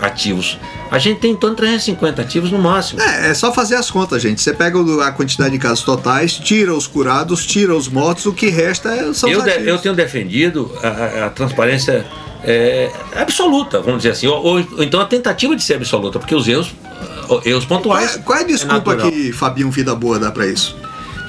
ativos. 0.00 0.58
A 0.92 0.98
gente 0.98 1.20
tem 1.20 1.32
em 1.32 1.36
torno 1.36 1.56
de 1.56 1.62
350 1.62 2.20
ativos 2.22 2.50
no 2.52 2.58
máximo. 2.58 3.00
É, 3.00 3.30
é 3.30 3.34
só 3.34 3.52
fazer 3.52 3.76
as 3.76 3.90
contas, 3.90 4.20
gente. 4.20 4.42
Você 4.42 4.52
pega 4.52 4.78
a 5.04 5.10
quantidade 5.10 5.50
de 5.50 5.58
casos 5.58 5.82
totais, 5.82 6.34
tira 6.34 6.72
os 6.74 6.86
curados, 6.86 7.46
tira 7.46 7.74
os 7.74 7.88
mortos, 7.88 8.26
o 8.26 8.32
que 8.32 8.48
resta 8.50 8.90
é- 8.94 9.12
são 9.14 9.30
eu, 9.30 9.38
os 9.38 9.44
de- 9.44 9.50
ativos. 9.50 9.68
eu 9.68 9.78
tenho 9.78 9.94
defendido 9.94 10.70
a, 10.82 11.26
a- 11.26 11.30
transparência 11.30 12.04
é, 12.44 12.90
absoluta, 13.16 13.80
vamos 13.80 13.98
dizer 14.02 14.10
assim, 14.10 14.26
ou, 14.26 14.36
ou- 14.44 14.66
ou 14.76 14.82
então 14.84 15.00
a 15.00 15.04
tentativa 15.06 15.56
de 15.56 15.62
ser 15.62 15.74
absoluta, 15.74 16.18
porque 16.18 16.34
os 16.34 16.46
erros, 16.46 16.74
erros 17.44 17.64
Qual 17.64 17.78
pontuais. 17.80 18.16
é, 18.16 18.18
qual 18.18 18.38
é 18.38 18.42
a 18.42 18.46
desculpa 18.46 18.74
natural. 18.94 19.10
que 19.10 19.32
Fabinho 19.32 19.70
Vida 19.70 19.94
Boa 19.94 20.18
dá 20.18 20.30
pra 20.30 20.46
isso? 20.46 20.76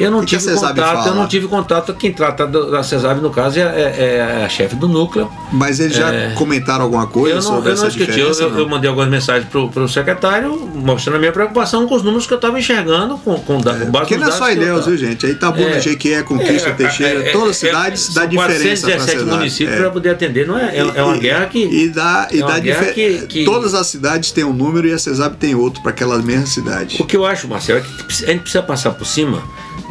Eu 0.03 0.11
não 0.11 0.19
que 0.21 0.27
que 0.27 0.35
a 0.35 0.39
tive 0.39 0.51
CESAB 0.51 0.75
contato, 0.79 1.07
eu 1.07 1.15
não 1.15 1.27
tive 1.27 1.47
contato. 1.47 1.93
Quem 1.93 2.11
trata 2.13 2.45
da 2.47 2.83
CESAB, 2.83 3.21
no 3.21 3.29
caso, 3.29 3.59
é, 3.59 3.61
é- 3.61 4.39
é 4.41 4.45
a 4.45 4.49
chefe 4.49 4.75
do 4.75 4.87
núcleo. 4.87 5.29
Mas 5.51 5.79
eles 5.79 5.95
já 5.95 6.11
comentaram 6.35 6.83
alguma 6.85 7.07
coisa 7.07 7.35
É. 7.35 7.37
Eu 7.39 7.41
não, 7.41 7.41
sobre 7.43 7.71
eu 7.71 7.75
não 7.75 7.83
essa 7.85 7.91
discuti, 7.91 8.19
eu, 8.19 8.31
diferença? 8.31 8.43
eu- 8.43 8.49
não? 8.51 8.59
eu 8.59 8.69
mandei 8.69 8.89
algumas 8.89 9.09
mensagens 9.09 9.47
pro, 9.49 9.69
pro 9.69 9.87
secretário 9.87 10.55
mostrando 10.75 11.15
a 11.15 11.19
minha 11.19 11.31
preocupação 11.31 11.87
com 11.87 11.95
os 11.95 12.03
números 12.03 12.25
que 12.27 12.33
eu 12.33 12.37
estava 12.37 12.59
enxergando, 12.59 13.17
com, 13.19 13.35
com, 13.39 13.59
da, 13.61 13.73
com 13.73 13.79
base 13.91 13.91
Porque 13.91 14.17
nos 14.17 14.27
não 14.27 14.33
é 14.35 14.37
só 14.37 14.45
que 14.47 14.51
Ilhéus, 14.53 14.85
viu, 14.85 14.97
gente? 14.97 15.25
Aí 15.25 15.31
Itabuna, 15.33 15.69
É. 15.75 15.79
Jequié, 15.81 16.23
Conquista, 16.23 16.69
É, 16.69 16.73
Teixeira, 16.73 17.23
é, 17.23 17.29
é, 17.29 17.31
todas 17.31 17.49
as 17.51 17.63
é, 17.63 17.67
cidades 17.67 18.01
são 18.01 18.13
dá 18.15 18.25
diferença 18.25 18.59
417 18.87 19.11
cidade. 19.19 19.37
municípios 19.37 19.77
É. 19.77 19.79
para 19.81 19.91
poder 19.91 20.09
atender, 20.09 20.47
não 20.47 20.57
é? 20.57 20.75
É, 20.77 20.79
é 20.95 21.03
uma 21.03 21.17
guerra 21.17 21.45
que. 21.47 21.63
E 21.63 21.89
dá, 21.89 22.27
e 22.31 22.41
é 22.41 22.45
dá 22.45 22.59
guerra 22.59 22.79
difer- 22.85 22.93
que- 22.93 23.27
que- 23.27 23.45
Todas 23.45 23.73
as 23.73 23.87
cidades 23.87 24.31
têm 24.31 24.43
um 24.43 24.53
número 24.53 24.87
e 24.87 24.93
a 24.93 24.97
CESAB 24.97 25.35
tem 25.37 25.55
outro 25.55 25.81
para 25.81 25.91
aquela 25.91 26.17
mesma 26.19 26.45
cidade. 26.45 26.97
O 26.99 27.05
que 27.05 27.15
eu 27.15 27.25
acho, 27.25 27.47
Marcelo, 27.47 27.79
é 27.79 27.81
que 27.81 28.23
a 28.25 28.27
gente 28.31 28.39
precisa 28.41 28.63
passar 28.63 28.91
por 28.91 29.05
cima 29.05 29.41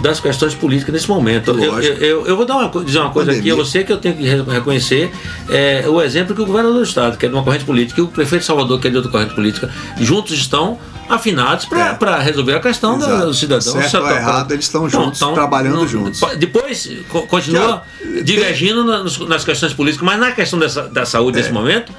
das 0.03 0.19
questões 0.21 0.55
políticas 0.55 0.93
nesse 0.93 1.09
momento. 1.09 1.51
Eu, 1.53 1.81
eu, 1.81 1.95
eu- 1.95 2.27
eu 2.27 2.37
vou 2.37 2.45
dar 2.45 2.57
uma, 2.57 2.85
dizer 2.85 2.99
uma 2.99 3.11
coisa 3.11 3.31
aqui 3.31 3.41
a 3.41 3.43
Pandemia. 3.43 3.65
você 3.65 3.85
que 3.85 3.93
eu 3.93 3.97
tenho 3.99 4.17
que 4.17 4.25
re- 4.25 4.43
reconhecer 4.43 5.11
é, 5.49 5.85
o 5.88 6.01
exemplo 6.03 6.35
que 6.35 6.43
o 6.43 6.47
governador 6.47 6.79
do 6.79 6.83
estado, 6.85 7.17
que 7.17 7.25
é 7.27 7.29
de 7.29 7.35
uma 7.35 7.45
corrente 7.45 7.65
política, 7.65 8.01
e 8.01 8.05
o 8.05 8.09
prefeito 8.09 8.41
de 8.43 8.47
Salvador, 8.47 8.81
que 8.81 8.88
é 8.88 8.91
de 8.91 8.97
outra 8.97 9.11
corrente 9.12 9.35
política, 9.35 9.71
juntos 10.01 10.33
estão 10.33 10.79
afinados 11.09 11.67
para 11.67 12.19
É. 12.19 12.23
resolver 12.23 12.55
a 12.55 12.61
questão 12.61 12.99
do, 12.99 13.05
Exato. 13.05 13.27
do 13.27 13.35
cidadão. 13.35 13.73
Certo 13.73 13.91
Certo, 13.91 14.05
ou 14.05 14.11
errado, 14.11 14.53
eles 14.53 14.65
estão 14.65 14.88
juntos, 14.88 15.19
trabalhando 15.35 15.87
juntos. 15.87 16.21
Depois 16.38 16.91
co- 17.09 17.23
continua 17.27 17.83
Tem- 18.01 18.25
divergindo 18.25 18.85
nas, 18.85 19.19
nas 19.19 19.45
questões 19.45 19.73
políticas, 19.73 20.05
mas 20.07 20.19
na 20.19 20.33
questão 20.33 20.59
dessa, 20.59 20.83
da 20.88 21.05
saúde 21.07 21.38
nesse 21.38 21.53
momento, 21.53 21.93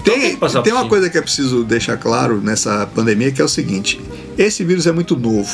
então 0.00 0.14
Tem, 0.14 0.22
tem 0.30 0.36
por 0.36 0.48
uma 0.50 0.62
cima. 0.64 0.88
coisa 0.88 1.10
que 1.10 1.18
é 1.18 1.22
preciso 1.22 1.64
deixar 1.64 1.96
claro 1.96 2.40
nessa 2.42 2.86
pandemia 2.94 3.32
que 3.32 3.40
é 3.40 3.44
o 3.44 3.48
seguinte: 3.48 4.00
esse 4.36 4.62
vírus 4.64 4.86
é 4.86 4.92
muito 4.92 5.16
novo. 5.16 5.50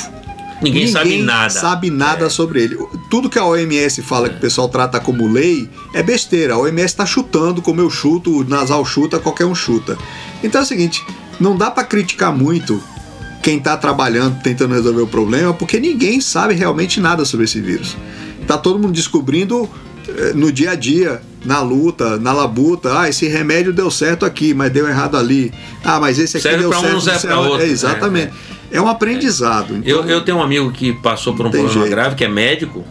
Ninguém 0.61 0.87
sabe 0.87 1.21
nada. 1.21 1.49
sabe 1.49 1.89
nada 1.89 2.25
É. 2.25 2.29
sobre 2.29 2.61
ele. 2.63 2.77
Tudo 3.09 3.29
que 3.29 3.37
a 3.37 3.45
OMS 3.45 4.01
fala 4.01 4.29
que 4.29 4.37
o 4.37 4.39
pessoal 4.39 4.69
trata 4.69 4.99
como 4.99 5.27
lei 5.31 5.69
é 5.93 6.01
besteira. 6.01 6.53
A 6.53 6.57
OMS 6.57 6.85
está 6.85 7.05
chutando, 7.05 7.61
como 7.61 7.81
eu 7.81 7.89
chuto, 7.89 8.39
o 8.39 8.43
nasal 8.43 8.83
chuta, 8.85 9.19
qualquer 9.19 9.45
um 9.45 9.53
chuta. 9.55 9.97
Então 10.43 10.61
é 10.61 10.63
o 10.63 10.67
seguinte: 10.67 11.03
não 11.39 11.57
dá 11.57 11.69
para 11.69 11.83
criticar 11.83 12.33
muito 12.35 12.81
quem 13.43 13.57
está 13.57 13.75
trabalhando, 13.77 14.41
tentando 14.41 14.73
resolver 14.73 15.01
o 15.01 15.07
problema, 15.07 15.53
porque 15.53 15.79
ninguém 15.79 16.19
sabe 16.21 16.53
realmente 16.53 16.99
nada 16.99 17.25
sobre 17.25 17.45
esse 17.45 17.59
vírus. 17.61 17.95
Tá 18.47 18.57
todo 18.57 18.79
mundo 18.79 18.93
descobrindo 18.93 19.69
eh, 20.07 20.31
no 20.33 20.51
dia 20.51 20.71
a 20.71 20.75
dia, 20.75 21.21
na 21.43 21.61
luta, 21.61 22.17
na 22.17 22.31
labuta. 22.33 22.97
Ah, 22.99 23.09
esse 23.09 23.27
remédio 23.27 23.73
deu 23.73 23.91
certo 23.91 24.25
aqui, 24.25 24.53
mas 24.53 24.71
deu 24.71 24.87
errado 24.87 25.17
ali. 25.17 25.51
Ah, 25.83 25.99
mas 25.99 26.17
esse 26.17 26.37
aqui 26.37 26.43
Serve 26.47 26.59
deu 26.59 26.69
um, 26.69 26.73
certo. 26.79 26.93
não 26.93 27.01
serve 27.01 27.33
outro. 27.33 27.61
É, 27.65 27.67
exatamente. 27.67 28.27
É, 28.27 28.54
um 28.81 28.87
aprendizado. 28.87 29.75
Eu, 29.85 29.99
Então, 29.99 30.09
eu 30.09 30.21
tenho 30.21 30.37
um 30.37 30.41
amigo 30.41 30.71
que 30.71 30.93
passou 30.93 31.33
por 31.35 31.45
um 31.45 31.51
problema 31.51 31.73
jeito. 31.73 31.89
grave, 31.89 32.15
que 32.15 32.23
é 32.23 32.27
médico, 32.27 32.83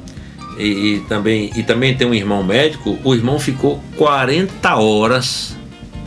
e, 0.59 0.95
e 0.97 1.01
também, 1.09 1.51
e 1.57 1.63
também 1.63 1.97
tem 1.97 2.07
um 2.07 2.15
irmão 2.15 2.43
médico. 2.43 2.99
O 3.03 3.15
irmão 3.15 3.39
ficou 3.39 3.83
40 3.97 4.77
horas 4.77 5.57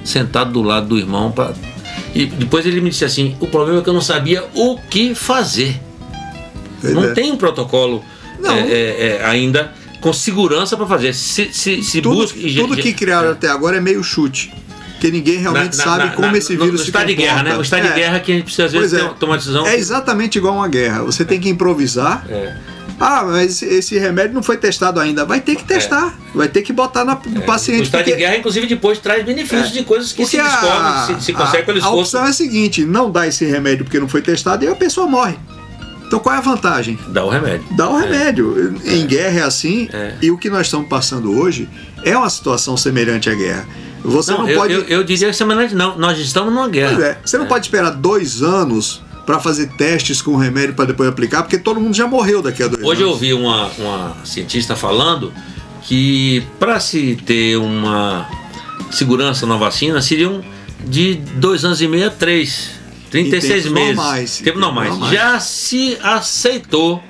sentado 0.04 0.52
do 0.52 0.62
lado 0.62 0.88
do 0.88 0.98
irmão. 0.98 1.32
Pra, 1.32 1.54
e 2.16 2.26
depois 2.26 2.66
ele 2.66 2.82
me 2.82 2.90
disse 2.90 3.06
assim: 3.06 3.36
o 3.40 3.48
problema 3.48 3.80
é 3.80 3.84
que 3.84 3.90
eu 3.90 3.94
não 3.94 4.02
sabia 4.02 4.46
o 4.56 4.78
que 4.90 5.14
fazer. 5.14 5.80
pois 6.82 6.94
não 6.94 7.04
é. 7.06 7.14
tem 7.14 7.32
um 7.32 7.38
protocolo 7.38 8.04
é, 8.44 8.60
é, 8.60 9.18
é, 9.22 9.26
ainda 9.26 9.74
com 10.00 10.14
segurança 10.14 10.78
para 10.78 10.86
fazer. 10.86 11.14
Se, 11.14 11.52
se, 11.52 11.84
se 11.84 12.02
tudo, 12.02 12.16
busca. 12.16 12.40
tudo 12.40 12.78
que 12.78 12.94
criaram 12.94 13.32
até 13.32 13.50
agora 13.50 13.78
é 13.78 13.82
meio 13.82 14.04
chute. 14.04 14.54
Porque 15.00 15.12
ninguém 15.12 15.38
realmente 15.38 15.78
na- 15.78 15.86
na- 15.86 15.92
sabe 15.92 16.06
na- 16.06 16.12
como 16.14 16.36
esse 16.36 16.54
no- 16.54 16.64
vírus 16.66 16.80
no 16.80 16.84
se 16.86 16.90
estado 16.90 17.06
de 17.08 17.14
guerra, 17.16 17.44
né? 17.44 17.56
O 17.58 17.62
estado 17.62 17.86
É. 17.86 17.90
de 17.90 17.94
guerra 17.96 18.20
que 18.20 18.32
a 18.32 18.36
gente 18.36 18.44
precisa 18.46 18.66
às 18.66 18.72
vezes 18.72 18.94
é. 19.00 19.04
tomar 19.20 19.38
decisão. 19.38 19.66
É 19.68 19.76
exatamente 19.76 20.38
igual 20.40 20.56
a 20.56 20.58
uma 20.58 20.68
guerra. 20.68 21.04
Você 21.04 21.24
tem 21.24 21.40
que 21.40 21.48
improvisar. 21.50 22.26
É. 22.28 22.56
Ah, 23.00 23.24
mas 23.26 23.62
esse, 23.62 23.96
remédio 24.00 24.34
não 24.34 24.42
foi 24.42 24.58
testado 24.58 25.00
ainda. 25.00 25.24
Vai 25.24 25.40
ter 25.40 25.56
que 25.56 25.64
testar. 25.64 26.18
Vai 26.34 26.48
ter 26.48 26.64
que 26.64 26.74
botar 26.74 27.06
na, 27.06 27.14
no 27.28 27.42
É. 27.42 27.44
O 27.44 27.46
paciente. 27.46 27.84
estado 27.84 28.06
de 28.06 28.10
porque- 28.10 28.24
guerra, 28.24 28.38
inclusive, 28.38 28.66
depois 28.66 28.98
traz 28.98 29.24
benefícios 29.24 29.72
de 29.72 29.84
coisas 29.84 30.12
que 30.12 30.26
se 30.26 30.36
porque 30.36 30.38
a- 30.40 30.50
descobrem, 30.50 31.20
se, 31.20 31.26
se 31.26 31.34
consegue 31.34 31.64
pelo 31.68 31.78
a, 31.78 31.82
a 31.82 31.84
esforço. 31.86 32.00
opção 32.02 32.26
é 32.26 32.30
a 32.30 32.34
seguinte: 32.34 32.84
não 32.84 33.12
dá 33.12 33.28
esse 33.28 33.46
remédio 33.46 33.86
porque 33.86 34.00
não 34.00 34.08
foi 34.10 34.24
testado 34.24 34.66
e 34.66 34.68
a 34.68 34.76
pessoa 34.76 35.06
morre. 35.06 35.36
Então 36.08 36.18
qual 36.20 36.34
é 36.34 36.38
a 36.40 36.42
vantagem? 36.42 36.98
Dá 37.10 37.24
o 37.24 37.30
remédio. 37.30 37.66
Dá 37.76 37.88
o 37.88 37.98
remédio. 37.98 38.76
Em 38.84 39.06
guerra 39.06 39.42
é 39.42 39.44
assim. 39.44 39.88
É. 39.94 40.14
E 40.22 40.32
o 40.32 40.38
que 40.38 40.50
nós 40.50 40.66
estamos 40.66 40.88
passando 40.90 41.38
hoje 41.38 41.70
é 42.04 42.18
uma 42.18 42.30
situação 42.32 42.76
semelhante 42.76 43.30
à 43.30 43.36
guerra. 43.36 43.68
Você 44.12 44.32
não, 44.32 44.40
Não, 44.40 44.50
eu, 44.50 44.58
pode. 44.58 44.74
eu, 44.74 44.82
eu 44.84 45.04
diria 45.04 45.28
que 45.30 45.36
semelhante 45.36 45.76
não. 45.76 45.98
Nós 45.98 46.18
estamos 46.18 46.54
numa 46.54 46.68
guerra. 46.68 46.94
Pois 46.96 47.04
é, 47.06 47.20
você 47.26 47.38
não 47.38 47.46
pode 47.46 47.66
esperar 47.66 47.92
dois 47.92 48.42
anos 48.42 49.02
para 49.26 49.40
fazer 49.40 49.68
testes 49.78 50.22
com 50.22 50.32
o 50.32 50.38
remédio 50.38 50.74
para 50.74 50.86
depois 50.86 51.10
aplicar, 51.10 51.44
porque 51.44 51.58
todo 51.58 51.80
mundo 51.82 51.94
já 51.96 52.08
morreu 52.08 52.42
daqui 52.42 52.64
a 52.64 52.68
dois 52.68 52.82
Hoje 52.84 53.02
eu 53.02 53.08
anos. 53.08 53.16
ouvi 53.22 53.34
uma, 53.34 53.68
uma 53.78 54.18
cientista 54.24 54.76
falando 54.76 55.34
que 55.84 56.44
para 56.60 56.80
se 56.80 57.18
ter 57.26 57.58
uma 57.58 58.26
segurança 58.92 59.46
na 59.46 59.58
vacina 59.58 60.02
seriam 60.02 60.42
de 60.86 61.16
dois 61.16 61.66
anos 61.66 61.82
e 61.82 61.88
meio 61.88 62.08
a 62.08 62.10
três. 62.10 62.72
36 63.12 63.64
tempos 63.64 63.72
meses. 63.72 63.96
normais, 63.96 64.40
em 64.40 64.44
Tempo 64.44 64.60
normais. 64.60 64.96
Já 65.12 65.40
se 65.40 65.98
aceitou 66.02 67.02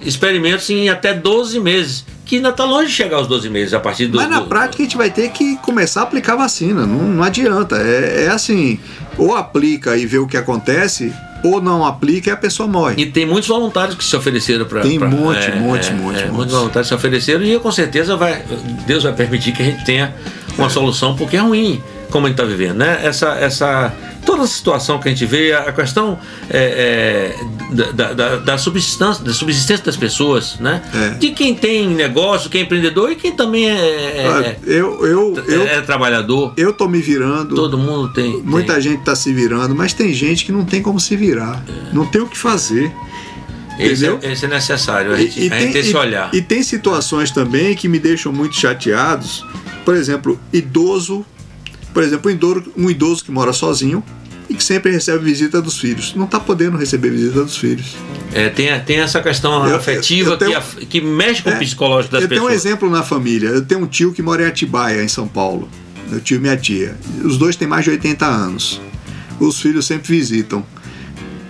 experimentos 0.00 0.68
em 0.70 0.88
até 0.88 1.12
12 1.14 1.60
meses. 1.60 2.04
Que 2.24 2.36
ainda 2.36 2.48
está 2.48 2.64
longe 2.64 2.86
de 2.88 2.92
chegar 2.94 3.16
aos 3.18 3.26
12 3.26 3.48
meses 3.50 3.74
a 3.74 3.80
partir 3.80 4.06
do. 4.06 4.16
Mas 4.16 4.30
na 4.30 4.40
do- 4.40 4.46
prática 4.46 4.82
a 4.82 4.86
gente 4.86 4.96
vai 4.96 5.10
ter 5.10 5.30
que 5.30 5.56
começar 5.58 6.00
a 6.00 6.02
aplicar 6.04 6.36
vacina. 6.36 6.86
Não, 6.86 7.02
não 7.02 7.22
adianta. 7.22 7.76
É, 7.76 8.24
é 8.24 8.28
assim: 8.28 8.78
ou 9.18 9.34
aplica 9.36 9.96
e 9.96 10.06
vê 10.06 10.18
o 10.18 10.26
que 10.26 10.36
acontece, 10.36 11.12
ou 11.42 11.60
não 11.60 11.84
aplica 11.84 12.30
e 12.30 12.32
a 12.32 12.36
pessoa 12.36 12.66
morre. 12.66 12.94
E 13.02 13.06
tem 13.06 13.26
muitos 13.26 13.48
voluntários 13.48 13.94
que 13.96 14.04
se 14.04 14.16
ofereceram 14.16 14.64
para. 14.64 14.80
Tem 14.80 14.98
monte, 14.98 15.12
monte, 15.52 15.52
monte, 15.58 15.92
monte. 15.92 16.24
Muitos 16.28 16.54
voluntários 16.54 16.88
se 16.88 16.94
ofereceram 16.94 17.44
e 17.44 17.58
com 17.58 17.70
certeza 17.70 18.16
vai, 18.16 18.42
Deus 18.86 19.02
vai 19.02 19.12
permitir 19.12 19.52
que 19.52 19.62
a 19.62 19.66
gente 19.66 19.84
tenha 19.84 20.14
uma 20.56 20.70
solução, 20.70 21.14
porque 21.14 21.36
é 21.36 21.40
ruim 21.40 21.82
como 22.10 22.26
a 22.26 22.28
gente 22.30 22.40
está 22.40 22.48
vivendo, 22.48 22.76
né? 22.76 23.00
Essa, 23.02 23.30
essa, 23.34 23.92
toda 24.24 24.44
a 24.44 24.46
situação 24.46 25.00
que 25.00 25.08
a 25.08 25.10
gente 25.10 25.26
vê, 25.26 25.52
a 25.52 25.72
questão 25.72 26.16
é, 26.48 27.34
é, 27.34 27.44
da, 27.72 27.90
da- 27.92 28.12
da, 28.12 28.36
da 28.36 28.58
subsistência, 28.58 29.24
da 29.24 29.32
subsistência 29.32 29.84
das 29.84 29.96
pessoas, 29.96 30.58
né? 30.60 30.82
É. 30.94 31.10
De 31.18 31.30
quem 31.30 31.54
tem 31.54 31.88
negócio, 31.88 32.48
quem 32.50 32.60
é 32.60 32.64
empreendedor 32.64 33.10
e 33.10 33.16
quem 33.16 33.32
também 33.32 33.68
é, 33.68 34.24
Olha, 34.32 34.46
é, 34.46 34.58
eu, 34.66 35.04
eu, 35.06 35.44
eu, 35.48 35.62
é 35.66 35.80
trabalhador. 35.80 36.52
eu 36.56 36.72
tô 36.72 36.88
me 36.88 37.00
virando. 37.00 37.54
Todo 37.54 37.76
mundo 37.78 38.12
tem. 38.12 38.32
tem- 38.32 38.42
Muita 38.42 38.80
gente 38.80 39.00
está 39.00 39.16
se 39.16 39.32
virando, 39.32 39.74
mas 39.74 39.92
tem 39.92 40.12
gente 40.12 40.44
que 40.44 40.52
não 40.52 40.64
tem 40.64 40.82
como 40.82 41.00
se 41.00 41.16
virar. 41.16 41.64
Não 41.92 42.04
tem 42.06 42.20
o 42.22 42.26
que 42.26 42.36
fazer. 42.38 42.92
esse, 43.78 44.06
é, 44.06 44.18
esse 44.32 44.44
é 44.44 44.48
necessário, 44.48 45.12
a 45.12 45.16
gente, 45.16 45.52
a 45.52 45.58
gente 45.58 45.72
ter 45.72 45.78
esse 45.80 45.96
olhar. 45.96 46.32
e 46.34 46.40
tem 46.40 46.62
situações 46.62 47.30
também 47.30 47.74
que 47.74 47.88
me 47.88 47.98
deixam 47.98 48.32
muito 48.32 48.54
chateados. 48.56 49.44
Por 49.84 49.94
exemplo, 49.96 50.38
idoso. 50.52 51.24
Por 51.92 52.02
exemplo, 52.02 52.30
um 52.30 52.34
idoso, 52.34 52.64
um 52.76 52.90
idoso 52.90 53.24
que 53.24 53.30
mora 53.30 53.52
sozinho 53.52 54.02
e 54.54 54.56
que 54.56 54.62
sempre 54.64 54.92
recebe 54.92 55.24
visita 55.24 55.60
dos 55.60 55.78
filhos. 55.78 56.14
Não 56.14 56.24
está 56.26 56.38
podendo 56.38 56.76
receber 56.76 57.10
visita 57.10 57.42
dos 57.44 57.56
filhos. 57.56 57.96
É, 58.32 58.48
tem, 58.48 58.68
tem 58.80 58.98
essa 58.98 59.20
questão 59.20 59.66
Eu- 59.66 59.76
afetiva 59.76 60.30
eu 60.30 60.36
tenho- 60.38 60.62
que, 60.62 60.86
que 60.86 61.00
mexe 61.00 61.42
com 61.42 61.50
É, 61.50 61.56
o 61.56 61.58
psicológico 61.58 62.12
das 62.12 62.22
eu 62.22 62.28
tenho 62.28 62.42
um 62.42 62.46
pessoas. 62.46 62.64
exemplo 62.64 62.88
na 62.90 63.02
família. 63.02 63.48
Eu 63.48 63.64
tenho 63.64 63.80
um 63.82 63.86
tio 63.86 64.12
que 64.12 64.22
mora 64.22 64.42
em 64.42 64.46
Atibaia, 64.46 65.02
em 65.02 65.08
São 65.08 65.26
Paulo. 65.28 65.68
Meu 66.08 66.20
tio 66.20 66.36
e 66.36 66.40
minha 66.40 66.56
tia. 66.56 66.96
Os 67.24 67.36
dois 67.38 67.56
têm 67.56 67.66
mais 67.66 67.84
de 67.84 67.90
80 67.90 68.26
anos. 68.26 68.80
Os 69.40 69.60
filhos 69.60 69.86
sempre 69.86 70.08
visitam. 70.16 70.64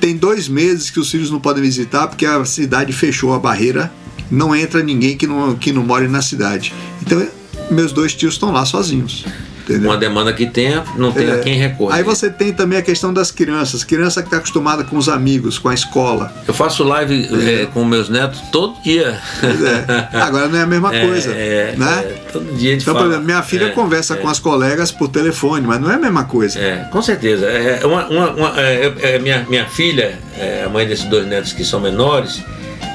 Tem 0.00 0.16
dois 0.16 0.48
meses 0.48 0.90
que 0.90 1.00
os 1.00 1.10
filhos 1.10 1.30
não 1.30 1.40
podem 1.40 1.62
visitar 1.62 2.06
porque 2.08 2.24
a 2.26 2.44
cidade 2.44 2.92
fechou 2.92 3.34
a 3.34 3.38
barreira. 3.38 3.92
Não 4.30 4.54
entra 4.54 4.82
ninguém 4.82 5.16
que 5.16 5.26
não, 5.26 5.54
que 5.54 5.72
não 5.72 5.82
more 5.82 6.08
na 6.08 6.22
cidade. 6.22 6.72
Então, 7.02 7.26
meus 7.70 7.92
dois 7.92 8.14
tios 8.14 8.34
estão 8.34 8.50
lá 8.52 8.64
sozinhos. 8.64 9.24
Entendeu? 9.64 9.90
uma 9.90 9.96
demanda 9.96 10.33
que 10.33 10.46
tenha, 10.46 10.85
não 10.96 11.11
tem 11.11 11.27
É. 11.29 11.33
a 11.33 11.38
quem 11.38 11.55
recorrer. 11.57 11.96
Aí 11.96 12.03
você 12.03 12.29
tem 12.31 12.53
também 12.53 12.79
a 12.79 12.83
questão 12.83 13.12
das 13.14 13.31
crianças. 13.31 13.83
Criança 13.83 14.20
que 14.22 14.27
está 14.29 14.37
acostumada 14.37 14.85
com 14.85 14.96
os 14.96 15.09
amigos, 15.09 15.59
com 15.59 15.68
a 15.70 15.74
escola. 15.74 16.33
Eu 16.46 16.53
faço 16.55 16.85
live 16.85 17.29
é, 17.62 17.66
com 17.66 17.85
meus 17.85 18.09
netos 18.09 18.40
todo 18.53 18.74
dia. 18.83 19.18
É. 20.12 20.16
Agora 20.20 20.48
não 20.48 20.59
é 20.59 20.62
a 20.62 20.66
mesma 20.66 20.90
coisa. 20.92 21.31
É, 21.33 21.74
né? 21.77 22.05
é, 22.05 22.31
todo 22.33 22.44
dia 22.57 22.70
a 22.70 22.72
gente 22.74 22.83
Então, 22.83 22.94
fala. 22.94 23.07
por 23.07 23.11
exemplo, 23.12 23.27
minha 23.27 23.42
filha 23.42 23.66
É, 23.66 23.70
conversa 23.70 24.14
é. 24.14 24.16
com 24.18 24.29
as 24.29 24.38
colegas 24.38 24.90
por 24.92 25.09
telefone, 25.09 25.66
mas 25.66 25.81
não 25.81 25.90
é 25.90 25.94
a 25.94 25.98
mesma 25.98 26.24
coisa. 26.24 26.59
É, 26.59 26.87
com 26.90 27.00
certeza. 27.03 27.46
É, 27.46 27.85
uma, 27.87 28.07
uma- 28.09 28.31
uma- 28.33 28.61
é, 28.61 28.92
é, 29.00 29.18
minha, 29.18 29.46
minha 29.48 29.66
filha, 29.66 30.18
é, 30.38 30.64
a 30.64 30.68
mãe 30.68 30.87
desses 30.87 31.05
dois 31.07 31.27
netos 31.27 31.53
que 31.53 31.64
são 31.64 31.81
menores, 31.81 32.42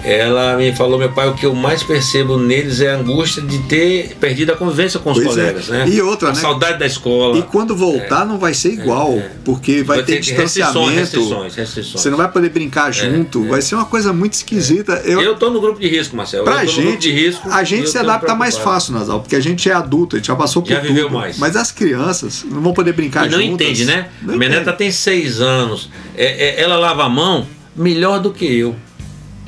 ela 0.04 0.56
me 0.58 0.74
falou, 0.74 0.98
meu 0.98 1.12
pai, 1.12 1.28
o 1.30 1.34
que 1.34 1.46
eu 1.46 1.54
mais 1.54 1.84
percebo 1.84 2.38
neles 2.38 2.80
é 2.82 2.92
a 2.92 2.98
angústia 2.98 3.42
de 3.42 3.58
ter 3.64 4.16
perdido 4.20 4.52
a 4.54 4.56
convivência 4.56 5.00
com 5.00 5.12
os 5.12 5.18
Pois 5.18 5.38
é. 5.38 5.42
colegas, 5.42 5.68
né? 5.68 5.86
E 5.90 6.02
outra, 6.02 6.30
a 6.30 6.32
né? 6.34 6.40
saudade 6.40 6.80
da 6.80 6.86
escola. 6.86 7.38
E 7.38 7.44
quando 7.44 7.76
voltar 7.76 8.26
não 8.26 8.38
vai 8.38 8.54
ser 8.54 8.70
igual, 8.74 9.22
porque 9.44 9.84
vai, 9.84 10.02
ter, 10.04 10.16
que- 10.16 10.20
distanciamento. 10.22 10.90
restrições, 10.90 11.56
restrições. 11.56 12.02
Você 12.02 12.10
não 12.10 12.18
vai 12.18 12.32
poder 12.32 12.50
brincar 12.50 12.92
junto, 12.92 13.46
vai 13.48 13.62
ser 13.62 13.76
uma 13.76 13.86
coisa 13.86 14.14
muito 14.14 14.34
esquisita. 14.34 15.02
Eu, 15.06 15.22
Eu 15.22 15.36
tô 15.36 15.50
no 15.50 15.60
grupo 15.60 15.80
de 15.80 15.88
risco, 15.88 16.16
Marcelo. 16.16 16.44
pra 16.46 16.64
gente, 16.66 17.00
de 17.00 17.12
risco, 17.12 17.50
a 17.50 17.64
gente 17.64 17.90
se 17.90 17.98
adapta 17.98 18.34
mais 18.36 18.58
fácil, 18.58 18.94
Nasal, 18.94 19.20
porque 19.20 19.36
a 19.36 19.40
gente 19.42 19.70
é 19.70 19.74
adulto, 19.74 20.16
a 20.16 20.20
gente 20.20 20.28
já 20.28 20.36
passou 20.36 20.62
por 20.62 20.70
Já 20.70 20.80
viveu 20.80 21.06
tudo. 21.08 21.16
mais. 21.18 21.38
Mas 21.38 21.56
as 21.56 21.72
crianças 21.72 22.46
não 22.50 22.62
vão 22.62 22.74
poder 22.74 22.94
brincar 22.94 23.28
E 23.28 23.30
não 23.30 23.40
juntas. 23.42 23.54
entende, 23.68 23.86
né? 23.86 24.08
Não 24.22 24.36
Minha 24.36 24.48
entende. 24.50 24.60
neta 24.66 24.74
tem 24.74 24.92
seis 24.92 25.42
anos. 25.42 25.90
É, 26.16 26.60
é, 26.60 26.62
ela 26.62 26.78
lava 26.78 27.04
a 27.04 27.10
mão 27.10 27.46
melhor 27.76 28.20
do 28.20 28.32
que 28.32 28.46
eu. 28.46 28.76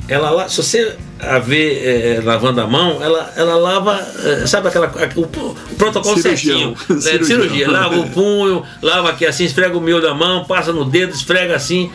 Ela, 0.08 0.30
la- 0.30 0.48
se 0.48 0.56
você 0.56 0.96
a 1.20 1.38
vê 1.38 2.16
é, 2.16 2.20
lavando 2.24 2.60
a 2.60 2.66
mão, 2.66 3.00
ela, 3.00 3.32
ela 3.36 3.54
lava, 3.54 4.04
é, 4.24 4.46
sabe 4.46 4.66
aquela, 4.68 4.92
o, 5.14 5.20
o 5.22 5.54
protocolo 5.78 6.18
Cirurgião. 6.20 6.74
certinho. 6.76 6.98
É, 6.98 7.00
Cirurgião. 7.00 7.26
cirurgia. 7.40 7.70
Lava 7.70 7.98
o 8.00 8.10
punho, 8.10 8.64
lava 8.82 9.10
aqui 9.10 9.24
assim, 9.24 9.44
esfrega 9.44 9.78
o 9.78 9.80
meio 9.80 10.02
da 10.02 10.12
mão, 10.12 10.44
passa 10.44 10.72
no 10.72 10.84
dedo, 10.84 11.14
esfrega 11.14 11.54
assim, 11.54 11.90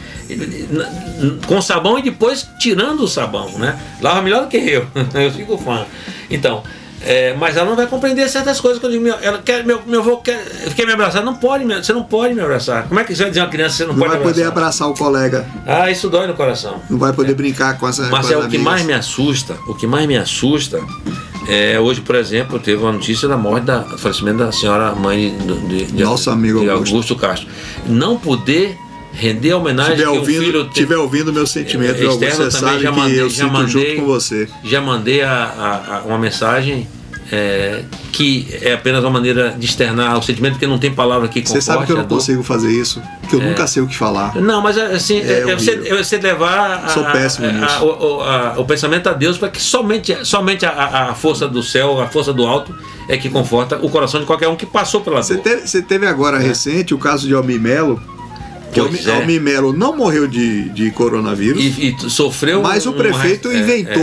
com 1.45 1.61
sabão 1.61 1.99
e 1.99 2.01
depois 2.01 2.47
tirando 2.59 3.01
o 3.01 3.07
sabão, 3.07 3.49
né? 3.57 3.77
Lava 4.01 4.21
melhor 4.21 4.43
do 4.43 4.47
que 4.47 4.57
eu. 4.57 4.87
Eu 5.13 5.31
fico 5.31 5.57
fã. 5.57 5.85
Então, 6.29 6.63
é, 7.07 7.33
mas 7.39 7.55
ela 7.55 7.65
não 7.69 7.75
vai 7.75 7.87
compreender 7.87 8.27
certas 8.27 8.59
coisas 8.59 8.79
quando 8.79 8.93
eu 8.93 8.99
digo, 8.99 9.09
meu, 9.09 9.17
ela 9.21 9.37
quer, 9.39 9.63
meu, 9.65 9.81
meu 9.87 10.01
avô 10.01 10.17
quer, 10.17 10.43
quer 10.75 10.85
me 10.85 10.91
abraçar. 10.93 11.23
Não 11.23 11.35
pode, 11.35 11.63
você 11.63 11.93
não 11.93 12.03
pode 12.03 12.33
me 12.33 12.41
abraçar. 12.41 12.87
Como 12.87 12.99
é 12.99 13.03
que 13.03 13.15
você 13.15 13.21
vai 13.23 13.29
dizer 13.31 13.41
uma 13.41 13.49
criança 13.49 13.71
que 13.71 13.77
você 13.77 13.85
não, 13.85 13.93
Não 13.93 13.99
pode 13.99 14.11
vai 14.15 14.21
poder 14.23 14.43
abraçar? 14.43 14.89
o 14.89 14.93
colega, 14.93 15.45
Ah, 15.65 15.89
isso 15.89 16.09
dói 16.09 16.27
no 16.27 16.33
coração. 16.33 16.81
não 16.89 16.97
vai 16.97 17.13
poder 17.13 17.33
brincar 17.33 17.77
com 17.77 17.87
essa 17.87 18.03
Marcelo, 18.09 18.41
com 18.41 18.47
o 18.47 18.51
que 18.51 18.57
mais 18.57 18.83
me 18.83 18.93
assusta, 18.93 19.55
o 19.67 19.73
que 19.73 19.87
mais 19.87 20.05
me 20.05 20.17
assusta 20.17 20.79
é 21.47 21.79
hoje, 21.79 22.01
por 22.01 22.15
exemplo, 22.15 22.59
teve 22.59 22.81
uma 22.83 22.91
notícia 22.91 23.25
da 23.27 23.37
morte 23.37 23.63
da 23.65 23.81
falecimento 23.97 24.39
da 24.39 24.51
senhora 24.51 24.93
mãe 24.93 25.33
de, 25.69 25.85
de, 25.85 26.03
amigo 26.29 26.59
de 26.59 26.69
Augusto. 26.69 26.93
Augusto 26.93 27.15
Castro. 27.15 27.47
Não 27.87 28.17
poder 28.17 28.77
render 29.13 29.53
homenagem 29.53 29.95
Tiver 29.95 30.09
ouvindo, 30.09 30.39
filho 30.43 30.63
te- 30.65 30.73
tiver 30.73 30.97
ouvindo 30.97 31.31
meu 31.33 31.47
sentimento, 31.47 32.01
É, 32.01 32.05
Augusto, 32.05 32.35
você 32.35 32.51
sabe 32.51 32.79
já 32.81 32.91
que 32.91 32.97
mandei- 32.97 33.21
eu 33.21 33.29
já 33.29 33.43
sinto 33.45 33.53
mandei- 33.53 33.71
junto 33.95 34.01
com 34.01 34.05
você. 34.07 34.47
já 34.63 34.81
mandei 34.81 35.21
a, 35.23 35.31
a- 35.33 35.95
a- 35.97 36.01
uma 36.05 36.19
mensagem 36.19 36.87
é, 37.31 37.83
que 38.11 38.47
é 38.61 38.73
apenas 38.73 39.03
uma 39.03 39.09
maneira 39.11 39.55
de 39.57 39.65
externar 39.65 40.17
o 40.17 40.21
sentimento 40.21 40.57
que 40.57 40.65
não 40.67 40.77
tem 40.77 40.93
palavra 40.93 41.27
que 41.27 41.41
Você 41.45 41.59
sabe 41.61 41.85
que 41.85 41.91
eu 41.91 41.97
a 41.97 42.01
não 42.01 42.07
consigo 42.07 42.41
fazer 42.43 42.69
isso, 42.71 43.01
que 43.29 43.35
eu 43.35 43.41
nunca 43.41 43.67
sei 43.67 43.83
o 43.83 43.87
que 43.87 43.95
falar. 43.95 44.35
Não, 44.35 44.61
mas 44.61 44.77
assim, 44.77 45.19
É 45.19 45.39
é, 45.49 45.55
você, 45.55 45.71
horrível. 45.71 45.97
é 45.99 46.03
você 46.03 46.17
levar 46.17 46.83
a- 46.85 46.89
Sou 46.89 47.03
péssimo 47.05 47.47
a- 47.47 47.51
nisso. 47.51 47.75
a- 47.75 47.83
o, 47.83 48.17
o- 48.17 48.21
a- 48.23 48.53
o 48.57 48.65
pensamento 48.65 49.07
a 49.07 49.13
Deus 49.13 49.37
para 49.37 49.49
que 49.49 49.61
somente, 49.61 50.17
somente 50.25 50.65
a, 50.65 50.69
a- 50.71 51.09
a 51.11 51.13
força 51.15 51.47
do 51.47 51.61
céu, 51.61 51.99
a 52.01 52.07
força 52.07 52.31
do 52.33 52.45
alto 52.45 52.73
é 53.09 53.17
que 53.17 53.29
conforta 53.29 53.77
o 53.81 53.89
coração 53.89 54.19
de 54.19 54.25
qualquer 54.25 54.47
um 54.47 54.55
que 54.55 54.65
passou 54.65 55.01
pela 55.01 55.21
Você 55.21 55.35
dor. 55.35 55.43
teve, 55.43 55.67
você 55.67 55.81
teve 55.81 56.07
agora 56.07 56.37
recente 56.37 56.93
o 56.93 56.97
caso 56.97 57.27
de 57.27 57.33
Almir 57.33 57.59
Melo, 57.59 58.01
que 58.71 58.79
Pois 58.81 59.07
Almir, 59.07 59.37
é. 59.37 59.39
Melo 59.39 59.73
não 59.73 59.95
morreu 59.95 60.27
de, 60.27 60.69
de 60.69 60.91
coronavírus, 60.91 61.61
E, 61.61 61.95
e 62.05 62.09
sofreu. 62.09 62.61
mas 62.61 62.85
o 62.85 62.91
um- 62.91 62.93
prefeito 62.93 63.49
é, 63.49 63.57
é. 63.81 63.93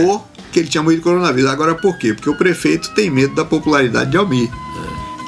Que 0.55 0.59
ele 0.61 0.69
tinha 0.69 0.81
morrido 0.81 1.01
de 1.01 1.03
coronavírus. 1.03 1.51
Agora 1.51 1.75
por 1.75 1.97
quê? 1.97 2.13
Porque 2.13 2.29
o 2.29 2.35
prefeito 2.37 2.89
tem 2.95 3.09
medo 3.11 3.35
da 3.35 3.43
popularidade 3.43 4.09
de 4.11 4.15
Almir. 4.17 4.49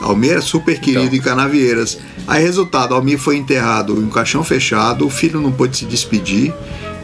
Almir 0.01 0.31
era 0.31 0.41
super 0.41 0.79
querido 0.79 1.05
Então. 1.05 1.17
em 1.17 1.21
Canavieiras. 1.21 1.97
Aí, 2.25 2.41
resultado, 2.41 2.93
Almir 2.93 3.17
foi 3.19 3.35
enterrado 3.35 3.93
em 3.99 4.05
um 4.05 4.09
caixão 4.09 4.43
fechado, 4.43 5.05
o 5.05 5.09
filho 5.09 5.41
não 5.41 5.51
pôde 5.51 5.75
se 5.75 5.85
despedir, 5.85 6.53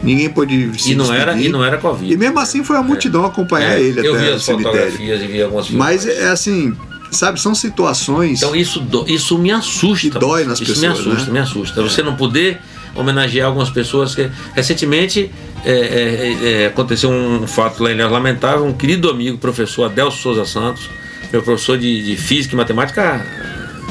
ninguém 0.02 0.30
pôde 0.30 0.70
se 0.80 0.92
E 0.92 0.94
não, 0.94 1.04
despedir. 1.04 1.22
era, 1.28 1.36
e 1.40 1.48
não 1.50 1.62
era 1.64 1.76
Covid. 1.76 2.10
E 2.12 2.16
mesmo 2.16 2.38
assim 2.38 2.62
foi 2.64 2.76
a 2.76 2.82
multidão 2.82 3.24
acompanhar 3.26 3.78
É, 3.78 3.82
ele 3.82 4.06
eu 4.06 4.14
até 4.14 4.24
vi 4.24 4.30
o 4.30 4.34
as 4.36 4.46
fotografias 4.46 5.22
e 5.22 5.26
vi 5.26 5.42
algumas 5.42 5.68
Mas 5.70 6.06
é 6.06 6.28
assim, 6.28 6.74
sabe, 7.10 7.40
são 7.40 7.54
situações. 7.54 8.38
Então 8.42 8.54
isso, 8.56 8.80
do- 8.80 9.04
isso 9.08 9.36
me 9.38 9.50
assusta. 9.50 10.10
Que 10.10 10.18
dói 10.18 10.44
nas 10.44 10.60
isso 10.60 10.72
pessoas, 10.72 10.82
me 11.04 11.10
assusta, 11.12 11.26
né? 11.26 11.32
me 11.32 11.38
assusta. 11.40 11.82
Você 11.82 12.02
não 12.02 12.14
poder 12.16 12.58
homenagear 12.94 13.46
algumas 13.46 13.70
pessoas 13.70 14.14
que 14.14 14.30
recentemente 14.54 15.30
é, 15.64 15.70
é, 15.72 16.62
é, 16.62 16.66
aconteceu 16.66 17.10
um 17.10 17.46
fato 17.46 17.82
lá 17.82 17.90
em 17.90 17.94
Ilhéus 17.94 18.12
lamentável, 18.12 18.64
um 18.64 18.72
querido 18.72 19.10
amigo, 19.10 19.38
professor 19.38 19.84
Adelso 19.84 20.18
Souza 20.18 20.44
Santos, 20.44 20.88
meu 21.32 21.42
professor 21.42 21.78
de, 21.78 22.04
de 22.04 22.16
física 22.16 22.54
e 22.54 22.56
matemática 22.56 23.24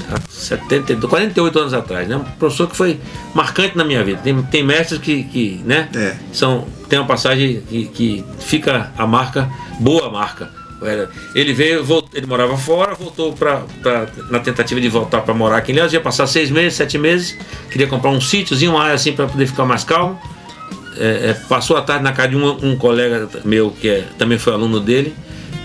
há 0.10 0.20
72, 0.30 1.10
48 1.10 1.60
anos 1.60 1.74
atrás, 1.74 2.08
né? 2.08 2.16
Um 2.16 2.24
professor 2.24 2.70
que 2.70 2.76
foi 2.76 3.00
marcante 3.34 3.76
na 3.76 3.84
minha 3.84 4.04
vida. 4.04 4.20
Tem, 4.24 4.42
tem 4.44 4.64
mestres 4.64 5.00
que, 5.00 5.24
que 5.24 5.62
né? 5.66 5.90
É. 5.96 6.16
São, 6.32 6.68
tem 6.88 7.00
uma 7.00 7.08
passagem 7.08 7.62
que, 7.62 7.86
que 7.86 8.26
fica 8.40 8.92
a 8.98 9.08
marca, 9.08 9.50
boa 9.80 10.10
marca. 10.12 10.50
Ele 11.36 11.54
veio, 11.54 11.84
volt- 11.84 12.14
ele 12.14 12.26
morava 12.26 12.58
fora, 12.58 12.94
voltou 12.96 13.34
pra, 13.34 13.64
pra- 13.82 14.08
na 14.30 14.40
tentativa 14.40 14.80
de 14.82 14.90
voltar 14.90 15.22
para 15.22 15.34
morar 15.34 15.58
aqui 15.58 15.72
em 15.72 15.76
Ilhéus, 15.76 15.94
ia 15.94 16.02
passar 16.02 16.28
seis 16.28 16.50
meses, 16.52 16.74
sete 16.76 16.98
meses, 16.98 17.38
queria 17.72 17.88
comprar 17.88 18.12
um 18.12 18.22
sítiozinho, 18.22 18.72
uma 18.72 18.84
área 18.84 18.96
assim 18.96 19.14
para 19.14 19.28
poder 19.28 19.48
ficar 19.48 19.66
mais 19.66 19.84
calmo. 19.84 20.20
É, 20.98 21.30
é, 21.32 21.34
passou 21.48 21.76
a 21.76 21.82
tarde 21.82 22.04
na 22.04 22.12
casa 22.12 22.30
de 22.30 22.36
um, 22.38 22.48
um 22.72 22.76
colega 22.76 23.28
meu 23.44 23.72
que 23.72 23.88
é- 23.90 24.04
também 24.18 24.38
foi 24.38 24.54
aluno 24.54 24.80
dele. 24.80 25.14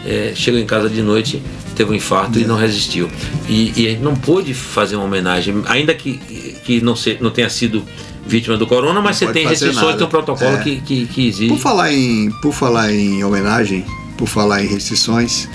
é, 0.07 0.33
chegou 0.35 0.59
em 0.59 0.65
casa 0.65 0.89
de 0.89 1.03
noite, 1.03 1.43
teve 1.77 1.91
um 1.91 1.95
infarto 1.95 2.39
e 2.39 2.45
não 2.45 2.57
resistiu. 2.57 3.11
E, 3.49 3.73
e 3.77 3.87
a 3.89 3.91
gente 3.91 4.01
não 4.03 4.15
pôde 4.17 4.55
fazer 4.55 4.97
uma 4.97 5.05
homenagem, 5.05 5.63
ainda 5.67 5.93
que, 5.93 6.17
que 6.65 6.81
não, 6.81 6.97
se, 6.97 7.19
não 7.21 7.31
tenha 7.31 7.51
sido 7.51 7.83
vítima 8.27 8.57
do 8.57 8.67
corona, 8.67 9.03
mas 9.03 9.17
você 9.17 9.27
pode 9.27 9.39
tem 9.39 9.47
restrições, 9.49 9.85
nada. 9.87 9.99
tem 9.99 10.07
um 10.07 10.11
protocolo 10.11 10.57
É. 10.57 10.63
que, 10.63 10.81
que, 10.81 11.07
que 11.07 11.29
exige. 11.29 11.49
Por 11.49 11.59
falar 11.59 11.93
em, 11.93 12.31
por 12.41 12.53
falar 12.55 12.91
em 12.93 13.23
homenagem, 13.25 13.85
por 14.19 14.27
falar 14.27 14.63
em 14.63 14.67
restrições, 14.67 15.49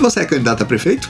você 0.00 0.20
é 0.20 0.24
candidato 0.26 0.62
a 0.62 0.66
prefeito? 0.66 1.08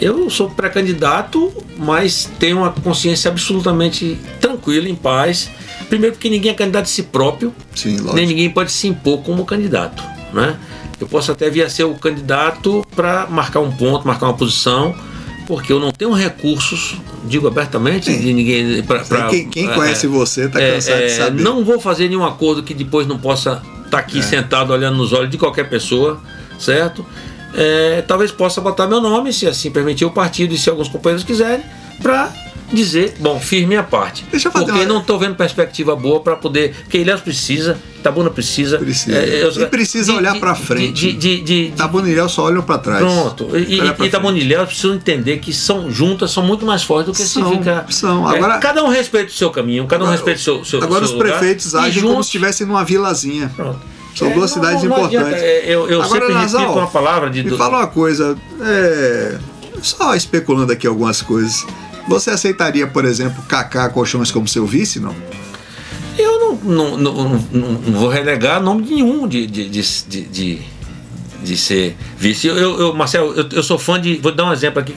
Eu 0.00 0.30
sou 0.30 0.48
pré-candidato, 0.48 1.52
mas 1.76 2.28
tenho 2.38 2.58
uma 2.58 2.72
consciência 2.72 3.30
absolutamente 3.30 4.18
tranquila, 4.40 4.88
em 4.88 4.94
paz. 4.94 5.50
Primeiro 5.90 6.16
porque 6.16 6.30
ninguém 6.30 6.50
é 6.50 6.54
candidato 6.54 6.84
de 6.84 6.90
si 6.90 7.02
próprio, 7.02 7.52
Sim, 7.74 7.98
nem 8.14 8.26
ninguém 8.26 8.48
pode 8.48 8.72
se 8.72 8.88
impor 8.88 9.22
como 9.22 9.44
candidato, 9.44 10.02
né? 10.32 10.56
Eu 10.98 11.06
posso 11.06 11.30
até 11.32 11.50
vir 11.50 11.62
a 11.62 11.70
ser 11.70 11.84
o 11.84 11.94
candidato 11.94 12.86
para 12.94 13.26
marcar 13.26 13.60
um 13.60 13.70
ponto, 13.70 14.06
marcar 14.06 14.26
uma 14.26 14.36
posição, 14.36 14.94
porque 15.46 15.72
eu 15.72 15.80
não 15.80 15.90
tenho 15.90 16.12
recursos, 16.12 16.96
digo 17.24 17.46
abertamente, 17.46 18.10
Sim. 18.12 18.20
de 18.20 18.32
ninguém 18.32 18.82
para 18.82 19.28
quem 19.28 19.48
quem 19.50 19.68
conhece 19.68 20.06
você 20.06 20.48
tá 20.48 20.60
é, 20.60 20.74
cansado 20.74 20.98
de 20.98 21.04
é, 21.04 21.08
saber. 21.08 21.42
Não 21.42 21.64
vou 21.64 21.80
fazer 21.80 22.08
nenhum 22.08 22.24
acordo 22.24 22.62
que 22.62 22.72
depois 22.72 23.06
não 23.06 23.18
possa 23.18 23.60
estar 23.90 23.98
aqui 23.98 24.18
É. 24.20 24.22
sentado 24.22 24.72
olhando 24.72 24.96
nos 24.96 25.12
olhos 25.12 25.30
de 25.30 25.36
qualquer 25.38 25.68
pessoa, 25.68 26.20
certo? 26.58 27.04
É, 27.54 28.02
talvez 28.06 28.30
possa 28.30 28.60
botar 28.60 28.86
meu 28.86 29.00
nome, 29.00 29.32
se 29.32 29.46
assim 29.46 29.70
permitir 29.70 30.04
o 30.04 30.10
partido 30.10 30.54
e 30.54 30.58
se 30.58 30.70
alguns 30.70 30.88
companheiros 30.88 31.24
quiserem, 31.24 31.64
para 32.00 32.32
dizer, 32.72 33.14
bom, 33.18 33.38
fiz 33.40 33.66
minha 33.66 33.82
parte. 33.82 34.24
Deixa 34.30 34.48
eu 34.48 34.52
fazer 34.52 34.66
porque 34.66 34.80
uma- 34.80 34.86
não 34.88 35.00
estou 35.00 35.18
vendo 35.18 35.34
perspectiva 35.34 35.96
boa 35.96 36.20
para 36.20 36.36
poder. 36.36 36.74
Porque 36.82 36.98
Ilhéus 36.98 37.20
precisa, 37.20 37.76
Itabuna 37.98 38.30
precisa. 38.30 38.78
Precisa. 38.78 39.16
é, 39.18 39.42
eu- 39.42 39.50
E 39.50 39.66
precisa 39.66 40.12
de- 40.12 40.18
olhar 40.18 40.38
pra 40.38 40.54
frente. 40.54 40.92
De, 40.92 41.12
de, 41.12 41.40
de, 41.42 41.68
de- 41.70 41.76
Tá 41.76 41.86
Bonilhão 41.88 42.28
só 42.28 42.44
olham 42.44 42.62
pra 42.62 42.78
trás. 42.78 43.00
Pronto. 43.00 43.48
E, 43.56 43.80
e. 43.80 44.06
Itabuna 44.06 44.38
e 44.38 44.42
Ilhéus 44.42 44.68
precisam 44.68 44.94
entender 44.94 45.38
que 45.38 45.52
são 45.52 45.90
juntas, 45.90 46.30
são 46.30 46.42
muito 46.42 46.64
mais 46.64 46.82
fortes 46.82 47.06
do 47.06 47.12
que 47.12 47.22
São, 47.28 47.50
se 47.50 47.58
fica. 47.58 47.86
são. 47.90 48.30
É, 48.32 48.36
Agora- 48.36 48.58
cada 48.58 48.84
um 48.84 48.88
respeita 48.88 49.30
o 49.30 49.34
seu 49.34 49.50
caminho, 49.50 49.86
cada 49.86 50.04
um 50.04 50.06
Agora- 50.06 50.16
respeita 50.16 50.40
o 50.40 50.42
seu, 50.42 50.64
seu 50.64 50.82
Agora 50.82 51.04
seu 51.06 51.14
os 51.16 51.22
lugar, 51.22 51.38
prefeitos 51.38 51.72
e 51.72 51.76
agem 51.76 51.94
como 52.02 52.14
juntos- 52.14 52.26
se 52.26 52.28
estivessem 52.30 52.66
numa 52.66 52.84
vilazinha. 52.84 53.50
Pronto. 53.54 53.80
São 54.14 54.28
É, 54.28 54.34
duas 54.34 54.50
não- 54.50 54.62
cidades 54.62 54.82
não 54.84 54.90
importantes. 54.98 55.40
é, 55.42 55.64
eu 55.66 55.88
eu 55.88 56.02
Agora, 56.02 56.20
sempre 56.20 56.34
Nazal, 56.34 56.60
repito 56.62 56.78
uma 56.78 56.86
palavra 56.88 57.30
de. 57.30 57.42
Me 57.44 57.50
do- 57.50 57.56
fala 57.56 57.78
uma 57.78 57.86
coisa, 57.86 58.36
é, 58.60 59.38
só 59.82 60.14
especulando 60.14 60.72
aqui 60.72 60.86
algumas 60.86 61.22
coisas. 61.22 61.64
Você 62.10 62.30
aceitaria, 62.30 62.88
por 62.88 63.04
exemplo, 63.04 63.40
Kaká 63.44 63.88
Colchões 63.88 64.32
como 64.32 64.48
seu 64.48 64.66
vice, 64.66 64.98
não? 64.98 65.14
Eu 66.18 66.40
não, 66.40 66.56
não, 66.56 66.96
não, 66.98 67.38
não- 67.52 67.92
vou 68.00 68.08
relegar 68.08 68.60
nome 68.60 68.82
de 68.82 68.94
nenhum 68.94 69.28
de, 69.28 69.46
de, 69.46 69.68
de, 69.68 69.82
de, 70.08 70.62
de- 71.44 71.56
ser 71.56 71.96
vice. 72.18 72.48
Eu, 72.48 72.56
eu, 72.58 72.80
eu- 72.80 72.94
Marcelo, 72.94 73.32
eu, 73.34 73.48
eu 73.52 73.62
sou 73.62 73.78
fã 73.78 74.00
de. 74.00 74.16
Vou 74.16 74.32
dar 74.34 74.46
um 74.46 74.52
exemplo 74.52 74.80
aqui, 74.80 74.92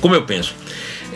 como 0.00 0.16
eu 0.16 0.22
penso. 0.22 0.56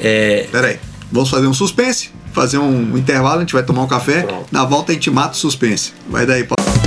É, 0.01 0.47
Peraí, 0.53 0.79
vamos 1.11 1.29
fazer 1.29 1.49
um 1.49 1.55
suspense, 1.55 2.11
fazer 2.33 2.59
um 2.59 2.97
intervalo, 2.97 3.39
a 3.39 3.41
gente 3.41 3.53
vai 3.55 3.65
tomar 3.65 3.83
um 3.83 3.89
café. 3.89 4.23
Pronto. 4.23 4.47
Na 4.53 4.65
volta 4.65 4.93
a 4.93 4.95
gente 4.95 5.11
mata 5.11 5.35
o 5.35 5.37
suspense. 5.37 5.93
Vai 6.09 6.25
daí, 6.27 6.45
Paulo. 6.45 6.82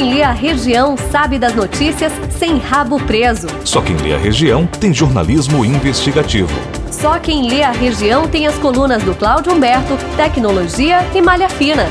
Quem 0.00 0.14
lê 0.14 0.22
a 0.22 0.32
região 0.32 0.96
sabe 0.96 1.38
das 1.38 1.54
notícias 1.54 2.10
sem 2.30 2.56
rabo 2.56 2.98
preso. 3.00 3.48
Só 3.66 3.82
quem 3.82 3.94
lê 3.98 4.14
a 4.14 4.18
região 4.18 4.66
tem 4.66 4.94
jornalismo 4.94 5.62
investigativo. 5.62 6.58
Só 6.90 7.18
quem 7.18 7.46
lê 7.46 7.62
a 7.62 7.70
região 7.70 8.26
tem 8.26 8.46
as 8.46 8.54
colunas 8.54 9.02
do 9.02 9.14
Cláudio 9.14 9.52
Humberto, 9.52 9.98
Tecnologia 10.16 11.06
e 11.14 11.20
Malha 11.20 11.50
Fina. 11.50 11.86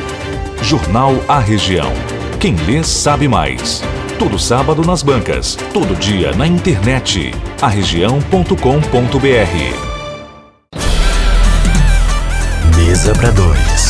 Jornal 0.64 1.14
A 1.28 1.38
Região. 1.38 1.94
Quem 2.40 2.56
lê 2.66 2.84
sabe 2.84 3.28
mais. 3.28 3.84
Todo 4.18 4.40
sábado 4.40 4.82
nas 4.84 5.04
bancas, 5.04 5.56
todo 5.72 5.96
dia 5.96 6.32
na 6.32 6.48
internet. 6.48 7.32
arregião.com.br. 7.62 8.56
Mesa 12.76 13.14
para 13.14 13.30
dois. 13.30 13.89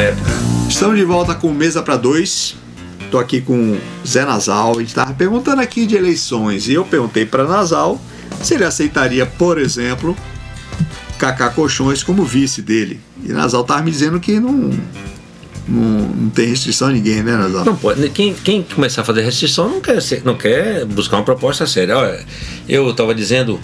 Época. 0.00 0.30
Estamos 0.68 0.96
de 0.96 1.04
volta 1.04 1.34
com 1.34 1.52
Mesa 1.52 1.82
para 1.82 1.96
Dois. 1.96 2.54
Tô 3.10 3.18
aqui 3.18 3.40
com 3.40 3.78
Zé 4.06 4.24
Nasal. 4.24 4.76
A 4.76 4.80
gente 4.80 4.94
tava 4.94 5.14
perguntando 5.14 5.60
aqui 5.62 5.86
de 5.86 5.96
eleições 5.96 6.68
e 6.68 6.74
eu 6.74 6.84
perguntei 6.84 7.24
para 7.24 7.44
Nasal 7.44 8.00
se 8.42 8.54
ele 8.54 8.64
aceitaria, 8.64 9.24
por 9.26 9.58
exemplo, 9.58 10.16
Cacá 11.18 11.48
Colchões 11.50 12.02
como 12.02 12.24
vice 12.24 12.60
dele. 12.62 13.00
E 13.24 13.32
Nasal 13.32 13.64
tava 13.64 13.82
me 13.82 13.90
dizendo 13.90 14.20
que 14.20 14.38
não, 14.38 14.52
não, 15.66 15.80
não 16.08 16.30
tem 16.30 16.46
restrição 16.48 16.88
a 16.88 16.92
ninguém, 16.92 17.22
né, 17.22 17.32
Nasal? 17.36 17.64
Não 17.64 17.76
pode. 17.76 18.08
Quem, 18.10 18.34
quem 18.34 18.62
começar 18.62 19.00
a 19.00 19.04
fazer 19.04 19.22
restrição 19.22 19.68
não 19.70 19.80
quer, 19.80 20.00
ser- 20.02 20.22
não 20.24 20.36
quer 20.36 20.84
buscar 20.84 21.16
uma 21.16 21.24
proposta 21.24 21.66
séria. 21.66 21.96
Olha, 21.96 22.24
eu 22.68 22.90
estava 22.90 23.14
dizendo 23.14 23.58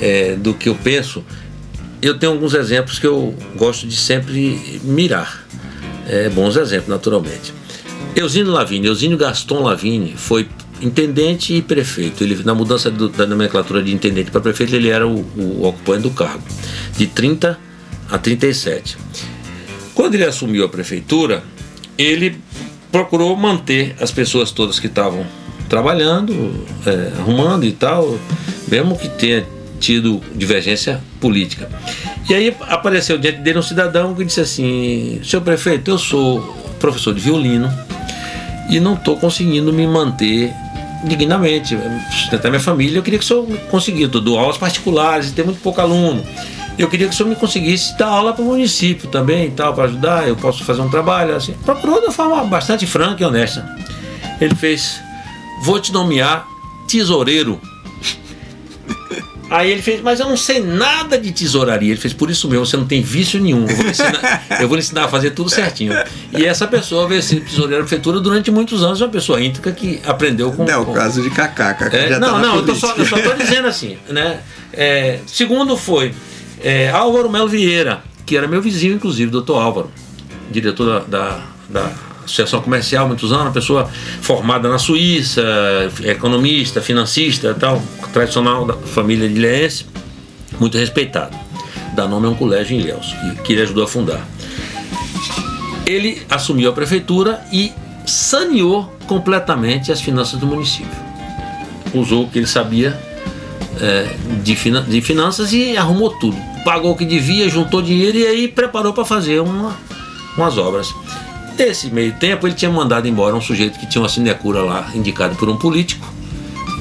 é, 0.00 0.34
do 0.34 0.52
que 0.54 0.68
eu 0.68 0.74
penso. 0.74 1.24
Eu 2.02 2.18
tenho 2.18 2.32
alguns 2.32 2.54
exemplos 2.54 2.98
que 2.98 3.06
eu 3.06 3.34
gosto 3.56 3.86
de 3.86 3.96
sempre 3.96 4.80
mirar. 4.84 5.46
É, 6.08 6.28
bons 6.30 6.56
exemplos, 6.56 6.88
naturalmente. 6.88 7.52
Eusínio 8.16 8.50
Lavigne, 8.52 8.86
Eusínio 8.86 9.16
Gaston 9.18 9.60
Lavigne 9.62 10.14
foi 10.16 10.48
intendente 10.80 11.54
e 11.54 11.60
prefeito. 11.62 12.24
Ele, 12.24 12.42
na 12.44 12.54
mudança 12.54 12.90
do- 12.90 13.08
da 13.08 13.26
nomenclatura 13.26 13.82
de 13.82 13.92
intendente 13.92 14.30
para 14.30 14.40
prefeito, 14.40 14.74
ele 14.74 14.88
era 14.88 15.06
o, 15.06 15.20
o 15.36 15.66
ocupante 15.66 16.02
do 16.02 16.10
cargo, 16.10 16.42
de 16.96 17.06
30 17.06 17.58
a 18.10 18.16
37. 18.18 18.96
Quando 19.94 20.14
ele 20.14 20.24
assumiu 20.24 20.64
a 20.64 20.68
prefeitura, 20.68 21.42
ele 21.98 22.36
procurou 22.90 23.36
manter 23.36 23.94
as 24.00 24.10
pessoas 24.10 24.50
todas 24.50 24.80
que 24.80 24.86
estavam 24.86 25.26
trabalhando, 25.68 26.64
é, 26.86 27.12
arrumando 27.18 27.64
e 27.66 27.72
tal, 27.72 28.18
mesmo 28.68 28.96
que 28.96 29.08
tenha 29.08 29.44
tido 29.78 30.22
divergência 30.34 31.00
política. 31.20 31.68
E 32.28 32.34
aí 32.34 32.54
apareceu 32.68 33.16
diante 33.16 33.38
dele 33.38 33.58
um 33.58 33.62
cidadão 33.62 34.14
que 34.14 34.24
disse 34.24 34.40
assim: 34.40 35.20
Senhor 35.24 35.42
prefeito, 35.42 35.90
eu 35.90 35.98
sou 35.98 36.40
professor 36.78 37.14
de 37.14 37.20
violino 37.20 37.72
e 38.68 38.78
não 38.78 38.94
estou 38.94 39.16
conseguindo 39.16 39.72
me 39.72 39.86
manter 39.86 40.52
dignamente, 41.04 41.78
sustentar 42.10 42.50
minha 42.50 42.60
família. 42.60 42.98
Eu 42.98 43.02
queria 43.02 43.18
que 43.18 43.24
o 43.24 43.28
senhor 43.28 43.46
conseguisse. 43.70 44.04
Eu 44.12 44.20
dou 44.20 44.38
aulas 44.38 44.58
particulares 44.58 45.30
e 45.30 45.32
tem 45.32 45.44
muito 45.44 45.60
pouco 45.60 45.80
aluno. 45.80 46.22
Eu 46.78 46.88
queria 46.88 47.08
que 47.08 47.14
o 47.14 47.16
senhor 47.16 47.28
me 47.28 47.34
conseguisse 47.34 47.96
dar 47.98 48.08
aula 48.08 48.32
para 48.32 48.42
o 48.42 48.46
município 48.46 49.08
também 49.08 49.50
tal, 49.50 49.74
para 49.74 49.84
ajudar. 49.84 50.28
Eu 50.28 50.36
posso 50.36 50.64
fazer 50.64 50.80
um 50.80 50.88
trabalho 50.88 51.34
assim. 51.34 51.54
Procurou 51.64 52.06
de 52.06 52.12
forma 52.12 52.44
bastante 52.44 52.86
franca 52.86 53.22
e 53.22 53.26
honesta. 53.26 53.66
Ele 54.40 54.54
fez: 54.54 55.00
Vou 55.62 55.80
te 55.80 55.92
nomear 55.92 56.46
tesoureiro. 56.86 57.60
Aí 59.50 59.70
ele 59.70 59.80
fez, 59.80 60.02
mas 60.02 60.20
eu 60.20 60.28
não 60.28 60.36
sei 60.36 60.60
nada 60.62 61.16
de 61.18 61.32
tesouraria. 61.32 61.90
Ele 61.92 62.00
fez, 62.00 62.12
por 62.12 62.30
isso 62.30 62.48
mesmo, 62.48 62.66
você 62.66 62.76
não 62.76 62.86
tem 62.86 63.00
vício 63.02 63.40
nenhum. 63.40 63.66
Eu 63.66 63.74
vou 63.76 63.84
lhe 63.84 63.90
ensinar, 63.90 64.46
eu 64.60 64.68
vou 64.68 64.76
lhe 64.76 64.82
ensinar 64.82 65.04
a 65.04 65.08
fazer 65.08 65.30
tudo 65.30 65.48
certinho. 65.48 65.94
E 66.36 66.44
essa 66.44 66.66
pessoa 66.66 67.08
veio 67.08 67.22
ser 67.22 67.40
tesoureiro 67.40 67.82
da 67.82 67.88
prefeitura 67.88 68.20
durante 68.20 68.50
muitos 68.50 68.82
anos, 68.82 69.00
uma 69.00 69.08
pessoa 69.08 69.40
íntegra 69.42 69.72
que 69.72 70.00
aprendeu 70.04 70.52
com. 70.52 70.64
Não 70.64 70.72
é 70.72 70.76
o 70.76 70.84
com- 70.84 70.92
caso 70.92 71.22
de 71.22 71.30
Cacá. 71.30 71.72
Cacá 71.72 71.96
é, 71.96 72.08
já 72.10 72.18
não, 72.18 72.32
tá 72.32 72.38
não, 72.38 72.66
eu, 72.66 72.74
só, 72.74 72.94
eu 72.94 73.06
só 73.06 73.18
tô 73.20 73.32
dizendo 73.34 73.68
assim, 73.68 73.96
né? 74.08 74.40
É, 74.72 75.20
segundo 75.26 75.76
foi 75.76 76.14
é, 76.62 76.90
Álvaro 76.90 77.30
Melo 77.30 77.48
Vieira, 77.48 78.02
que 78.26 78.36
era 78.36 78.46
meu 78.46 78.60
vizinho, 78.60 78.94
inclusive, 78.94 79.30
doutor 79.30 79.62
Álvaro, 79.62 79.90
diretor 80.50 81.04
da, 81.08 81.20
da, 81.30 81.40
da 81.70 81.92
Associação 82.28 82.60
Comercial, 82.60 83.08
muitos 83.08 83.32
anos, 83.32 83.46
uma 83.46 83.52
pessoa 83.52 83.90
formada 84.20 84.68
na 84.68 84.78
Suíça, 84.78 85.42
economista, 86.04 86.80
financista, 86.80 87.54
tal, 87.54 87.82
tradicional 88.12 88.64
da 88.64 88.74
família 88.74 89.28
de 89.28 89.34
Ilhéense, 89.34 89.86
muito 90.60 90.76
respeitado. 90.78 91.36
Dá 91.94 92.06
nome 92.06 92.26
a 92.26 92.30
um 92.30 92.34
colégio 92.34 92.76
em 92.76 92.80
Ilhéus, 92.80 93.14
que, 93.36 93.42
que 93.42 93.52
ele 93.54 93.62
ajudou 93.62 93.84
a 93.84 93.88
fundar. 93.88 94.26
Ele 95.86 96.22
assumiu 96.30 96.70
a 96.70 96.72
prefeitura 96.72 97.40
e 97.52 97.72
saneou 98.06 98.94
completamente 99.06 99.90
as 99.90 100.00
finanças 100.00 100.38
do 100.38 100.46
município 100.46 101.08
usou 101.94 102.24
o 102.24 102.28
que 102.28 102.38
ele 102.38 102.46
sabia 102.46 102.98
é, 103.80 104.14
de, 104.42 104.54
fina- 104.54 104.82
de 104.82 105.00
finanças 105.00 105.54
e 105.54 105.74
arrumou 105.74 106.10
tudo. 106.10 106.36
Pagou 106.62 106.92
o 106.92 106.96
que 106.96 107.04
devia, 107.06 107.48
juntou 107.48 107.80
dinheiro 107.80 108.18
e 108.18 108.26
aí 108.26 108.46
preparou 108.48 108.92
para 108.92 109.06
fazer 109.06 109.40
uma, 109.40 109.74
umas 110.36 110.58
obras. 110.58 110.92
Nesse 111.58 111.90
meio 111.90 112.12
tempo, 112.12 112.46
ele 112.46 112.54
tinha 112.54 112.70
mandado 112.70 113.08
embora 113.08 113.34
um 113.34 113.40
sujeito 113.40 113.80
que 113.80 113.86
tinha 113.86 114.00
uma 114.00 114.08
sinecura 114.08 114.62
lá, 114.62 114.88
indicado 114.94 115.34
por 115.34 115.48
um 115.48 115.56
político, 115.56 116.06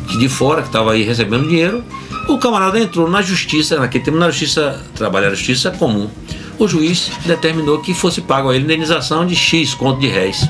que 0.07 0.19
de 0.19 0.29
fora, 0.29 0.61
que 0.61 0.67
estava 0.67 0.91
aí 0.91 1.01
recebendo 1.01 1.47
dinheiro. 1.47 1.83
O 2.29 2.37
camarada 2.37 2.79
entrou 2.79 3.09
na 3.09 3.23
justiça, 3.23 3.79
naquele 3.79 4.03
tempo 4.03 4.17
na 4.17 4.29
justiça, 4.29 4.79
trabalhar 4.93 5.31
justiça 5.31 5.71
comum. 5.71 6.07
O 6.59 6.67
juiz 6.67 7.09
determinou 7.25 7.79
que 7.79 7.91
fosse 7.93 8.21
pago 8.21 8.49
a 8.49 8.55
ele 8.55 8.65
indenização 8.65 9.25
de 9.25 9.35
X 9.35 9.73
conto 9.73 9.99
de 9.99 10.07
réis. 10.07 10.47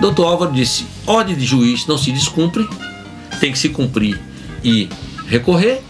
Doutor 0.00 0.26
Álvaro 0.26 0.52
disse: 0.52 0.86
ordem 1.04 1.34
de 1.34 1.44
juiz 1.44 1.84
não 1.86 1.98
se 1.98 2.12
descumpre, 2.12 2.68
tem 3.40 3.50
que 3.50 3.58
se 3.58 3.70
cumprir 3.70 4.20
e 4.62 4.88
recorrer, 5.26 5.80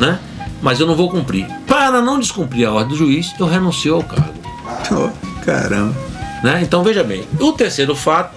né? 0.00 0.18
Mas 0.60 0.80
eu 0.80 0.86
não 0.86 0.96
vou 0.96 1.08
cumprir. 1.08 1.46
Para 1.66 2.02
não 2.02 2.18
descumprir 2.18 2.66
a 2.66 2.72
ordem 2.72 2.88
do 2.88 2.96
juiz, 2.96 3.32
eu 3.38 3.46
renuncio 3.46 3.94
ao 3.94 4.02
cargo. 4.02 5.31
Caramba. 5.44 5.94
Né? 6.42 6.60
Então 6.62 6.82
veja 6.82 7.04
bem, 7.04 7.24
o 7.38 7.52
terceiro 7.52 7.94
fato 7.94 8.34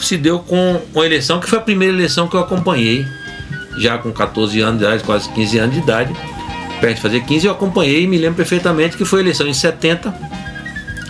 se 0.00 0.16
deu 0.16 0.38
com 0.38 0.80
uma 0.94 1.04
eleição 1.04 1.40
que 1.40 1.48
foi 1.48 1.58
a 1.58 1.62
primeira 1.62 1.92
eleição 1.92 2.28
que 2.28 2.36
eu 2.36 2.40
acompanhei, 2.40 3.06
já 3.78 3.98
com 3.98 4.12
14 4.12 4.60
anos 4.60 4.78
de 4.78 4.84
idade, 4.84 5.02
quase 5.04 5.28
15 5.30 5.58
anos 5.58 5.74
de 5.74 5.80
idade, 5.80 6.16
perto 6.80 6.96
de 6.96 7.02
fazer 7.02 7.20
15, 7.20 7.46
eu 7.46 7.52
acompanhei 7.52 8.04
e 8.04 8.06
me 8.06 8.18
lembro 8.18 8.36
perfeitamente 8.36 8.96
que 8.96 9.04
foi 9.04 9.20
a 9.20 9.22
eleição 9.22 9.46
em 9.46 9.54
70 9.54 10.14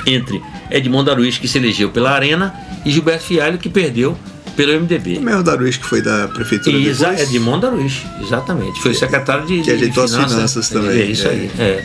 entre 0.07 0.43
Edmundo 0.71 1.11
Aruiz, 1.11 1.39
que 1.39 1.49
se 1.49 1.59
elegeu 1.59 1.91
pela 1.91 2.12
Arena, 2.12 2.55
e 2.85 2.91
Gilberto 2.91 3.25
Fialho, 3.25 3.59
que 3.59 3.69
perdeu 3.69 4.17
pelo 4.57 4.81
MDB. 4.81 5.19
O 5.19 5.21
mesmo 5.21 5.43
Daruiz 5.43 5.77
que 5.77 5.85
foi 5.85 6.01
da 6.01 6.29
prefeitura 6.29 6.77
Exa 6.77 7.11
depois. 7.11 7.29
Edmundo 7.29 7.67
Aruiz, 7.67 8.03
exatamente. 8.23 8.81
Foi 8.81 8.95
secretário 8.95 9.47
de, 9.47 9.57
que 9.57 9.62
de 9.62 9.73
ajeitou 9.73 10.05
as 10.05 10.15
finanças 10.15 10.69
também. 10.69 10.99
É 10.99 11.05
isso 11.05 11.29
aí. 11.29 11.51
É. 11.59 11.85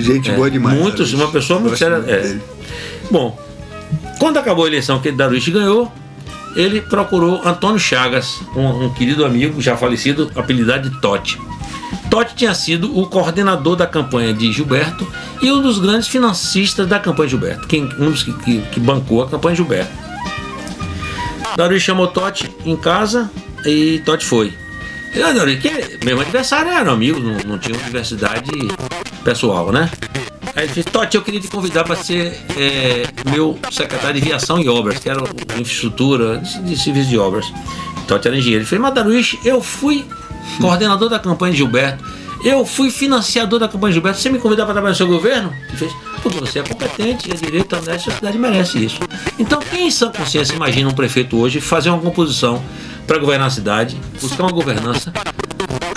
Gente 0.00 0.30
É, 0.30 0.34
boa 0.34 0.50
demais. 0.50 0.78
muitos, 0.78 1.10
Daruiz. 1.10 1.14
uma 1.14 1.30
pessoa 1.30 1.60
muito 1.60 1.76
séria. 1.76 2.02
É. 3.08 3.12
Bom, 3.12 3.38
quando 4.18 4.38
acabou 4.38 4.64
a 4.64 4.68
eleição 4.68 4.98
que 5.00 5.10
Darwich 5.12 5.50
ganhou, 5.50 5.90
ele 6.56 6.80
procurou 6.80 7.40
Antônio 7.46 7.78
Chagas, 7.78 8.40
um, 8.56 8.86
um 8.86 8.94
querido 8.94 9.24
amigo 9.24 9.60
já 9.60 9.76
falecido, 9.76 10.30
apelidado 10.34 10.88
de 10.90 11.00
Totti. 11.00 11.38
Totti 12.10 12.34
tinha 12.34 12.54
sido 12.54 12.98
o 12.98 13.06
coordenador 13.06 13.76
da 13.76 13.86
campanha 13.86 14.32
de 14.32 14.50
Gilberto 14.52 15.06
e 15.42 15.52
um 15.52 15.60
dos 15.62 15.78
grandes 15.78 16.08
financistas 16.08 16.86
da 16.86 16.98
campanha 16.98 17.28
de 17.28 17.30
Gilberto, 17.32 17.66
quem, 17.68 17.84
um 17.98 18.10
dos 18.10 18.22
que, 18.22 18.32
que- 18.32 18.60
que 18.72 18.80
bancou 18.80 19.22
a 19.22 19.28
campanha 19.28 19.54
de 19.54 19.62
Gilberto. 19.62 19.92
Darwich 21.56 21.84
chamou 21.84 22.06
Totti 22.06 22.50
em 22.64 22.76
casa 22.76 23.30
e 23.64 24.00
Totti 24.04 24.24
foi. 24.24 24.52
E, 25.14 25.22
ah, 25.22 25.32
que 25.60 26.04
mesmo 26.04 26.20
adversário 26.20 26.70
eram 26.70 26.92
amigos, 26.92 27.22
não, 27.22 27.36
não 27.52 27.58
tinha 27.58 27.76
diversidade 27.78 28.50
pessoal, 29.24 29.72
né? 29.72 29.90
Aí 30.58 30.64
ele 30.64 30.72
disse, 30.72 30.90
Totti, 30.90 31.16
eu 31.16 31.22
queria 31.22 31.40
te 31.40 31.46
convidar 31.46 31.84
para 31.84 31.94
ser 31.94 32.36
é, 32.58 33.04
meu 33.30 33.56
secretário 33.70 34.20
de 34.20 34.26
viação 34.26 34.60
e 34.60 34.68
obras, 34.68 34.98
que 34.98 35.08
era 35.08 35.22
infraestrutura, 35.56 36.38
de, 36.38 36.76
serviço 36.76 37.08
de 37.08 37.16
obras. 37.16 37.46
Totti 38.08 38.26
era 38.26 38.36
engenheiro. 38.36 38.62
Ele 38.62 38.68
fez, 38.68 38.80
mas 38.80 38.92
Darwich, 38.92 39.38
eu 39.44 39.62
fui 39.62 40.04
coordenador 40.60 41.08
da 41.08 41.20
campanha 41.20 41.52
de 41.52 41.58
Gilberto, 41.58 42.04
eu 42.42 42.66
fui 42.66 42.90
financiador 42.90 43.60
da 43.60 43.68
campanha 43.68 43.90
de 43.90 43.94
Gilberto, 43.94 44.18
você 44.18 44.30
me 44.30 44.40
convidar 44.40 44.64
para 44.64 44.74
trabalhar 44.74 44.94
no 44.94 44.96
seu 44.96 45.06
governo? 45.06 45.54
Ele 45.68 45.76
fez, 45.76 45.92
porque 46.24 46.40
você 46.40 46.58
é 46.58 46.62
competente, 46.64 47.30
é 47.30 47.36
direito, 47.36 47.76
honesto, 47.76 48.10
a 48.10 48.14
cidade 48.14 48.36
merece 48.36 48.84
isso. 48.84 48.98
Então, 49.38 49.60
quem 49.60 49.86
em 49.86 49.90
sã 49.92 50.10
consciência 50.10 50.56
imagina 50.56 50.90
um 50.90 50.92
prefeito 50.92 51.38
hoje 51.38 51.60
fazer 51.60 51.90
uma 51.90 52.00
composição 52.00 52.60
para 53.06 53.16
governar 53.18 53.46
a 53.46 53.50
cidade, 53.50 53.96
buscar 54.20 54.42
uma 54.42 54.52
governança, 54.52 55.12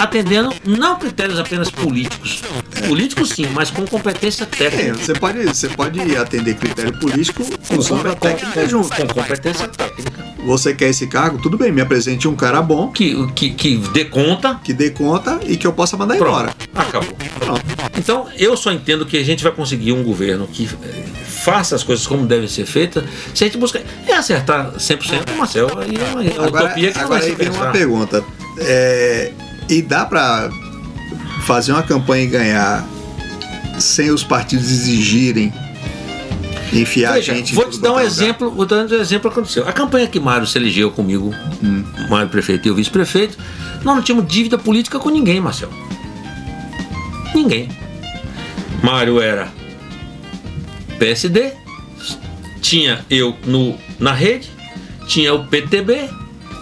atendendo 0.03 0.53
não 0.65 0.97
critérios 0.97 1.39
apenas 1.39 1.69
políticos. 1.69 2.41
Políticos 2.87 3.29
sim, 3.29 3.47
mas 3.53 3.69
com 3.69 3.85
competência 3.85 4.43
É, 4.43 4.69
técnica. 4.69 4.95
você 4.95 5.13
pode, 5.13 5.43
você 5.43 5.69
pode 5.69 6.15
atender 6.17 6.55
critério 6.55 6.93
político 6.99 7.43
com 7.67 7.81
sombra 7.81 8.15
técnica 8.15 8.67
junto. 8.67 8.89
com 8.95 9.07
competência 9.07 9.67
técnica. 9.67 10.21
Você 10.45 10.73
quer 10.73 10.89
esse 10.89 11.05
cargo? 11.05 11.37
Tudo 11.37 11.55
bem, 11.57 11.71
me 11.71 11.81
apresente 11.81 12.27
um 12.27 12.35
cara 12.35 12.61
bom, 12.63 12.91
Que, 12.91 13.31
que, 13.33 13.51
que 13.51 13.77
dê 13.93 14.05
conta. 14.05 14.59
que 14.63 14.73
dê 14.73 14.89
conta 14.89 15.39
e 15.45 15.55
que 15.55 15.67
eu 15.67 15.73
possa 15.73 15.95
mandar 15.95 16.15
embora. 16.15 16.51
Pronto, 16.73 16.87
acabou. 16.87 17.13
Pronto. 17.39 17.61
Então, 17.95 18.27
eu 18.37 18.57
só 18.57 18.71
entendo 18.71 19.05
que 19.05 19.17
a 19.17 19.23
gente 19.23 19.43
vai 19.43 19.51
conseguir 19.51 19.91
um 19.91 20.01
governo 20.03 20.47
que 20.47 20.67
eh, 20.83 21.03
faça 21.43 21.75
as 21.75 21.83
coisas 21.83 22.07
como 22.07 22.25
devem 22.25 22.47
ser 22.47 22.65
feitas 22.65 23.03
se 23.35 23.43
a 23.43 23.47
gente 23.47 23.57
buscar. 23.59 23.81
É 24.07 24.13
acertar 24.13 24.71
100%, 24.73 25.35
Marcel, 25.37 25.67
aí 25.77 25.95
é 25.95 26.03
uma, 26.11 26.23
é 26.25 26.31
uma 26.39 26.47
Agora, 26.47 26.65
utopia 26.65 26.91
que 26.91 26.97
não 26.97 27.05
agora 27.05 27.19
vai 27.21 27.29
aí 27.29 27.35
vem 27.35 27.49
uma 27.49 27.71
pergunta. 27.71 28.23
É, 28.57 29.31
e 29.69 29.81
dá 29.81 30.05
pra 30.05 30.49
fazer 31.43 31.71
uma 31.71 31.83
campanha 31.83 32.23
e 32.23 32.27
ganhar 32.27 32.87
sem 33.79 34.09
os 34.11 34.23
partidos 34.23 34.69
exigirem 34.69 35.51
enfiar 36.73 37.13
Veja, 37.13 37.33
a 37.33 37.35
gente 37.35 37.53
vou 37.53 37.69
te 37.69 37.79
dar 37.79 37.89
um 37.89 37.99
é 37.99 38.03
lugar? 38.03 38.05
exemplo, 38.05 38.51
vou 38.51 38.65
dar 38.65 38.85
um 38.85 38.93
exemplo 38.93 39.29
que 39.31 39.39
aconteceu. 39.39 39.67
A 39.67 39.73
campanha 39.73 40.07
que 40.07 40.19
Mário 40.19 40.45
se 40.47 40.57
elegeu 40.57 40.91
comigo, 40.91 41.33
Hum. 41.63 41.83
Mário 42.09 42.29
prefeito 42.29 42.67
e 42.67 42.71
o 42.71 42.75
vice-prefeito, 42.75 43.37
nós 43.83 43.95
não 43.95 44.01
tínhamos 44.01 44.31
dívida 44.31 44.57
política 44.57 44.99
com 44.99 45.09
ninguém, 45.09 45.39
Marcel. 45.41 45.69
Ninguém. 47.35 47.69
Mário 48.83 49.19
era 49.21 49.49
PSD, 50.99 51.53
tinha 52.61 53.03
eu 53.09 53.35
no, 53.45 53.75
na 53.99 54.13
rede, 54.13 54.49
tinha 55.07 55.33
o 55.33 55.45
PTB 55.47 56.09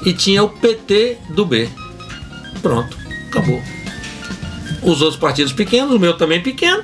e 0.06 0.14
tinha 0.14 0.44
o 0.44 0.50
PT 0.50 1.18
do 1.30 1.46
B. 1.46 1.70
Pronto, 2.62 2.98
acabou. 3.30 3.62
Os 4.82 5.02
outros 5.02 5.20
partidos 5.20 5.52
pequenos, 5.54 5.94
o 5.94 6.00
meu 6.00 6.14
também 6.18 6.42
pequeno. 6.42 6.84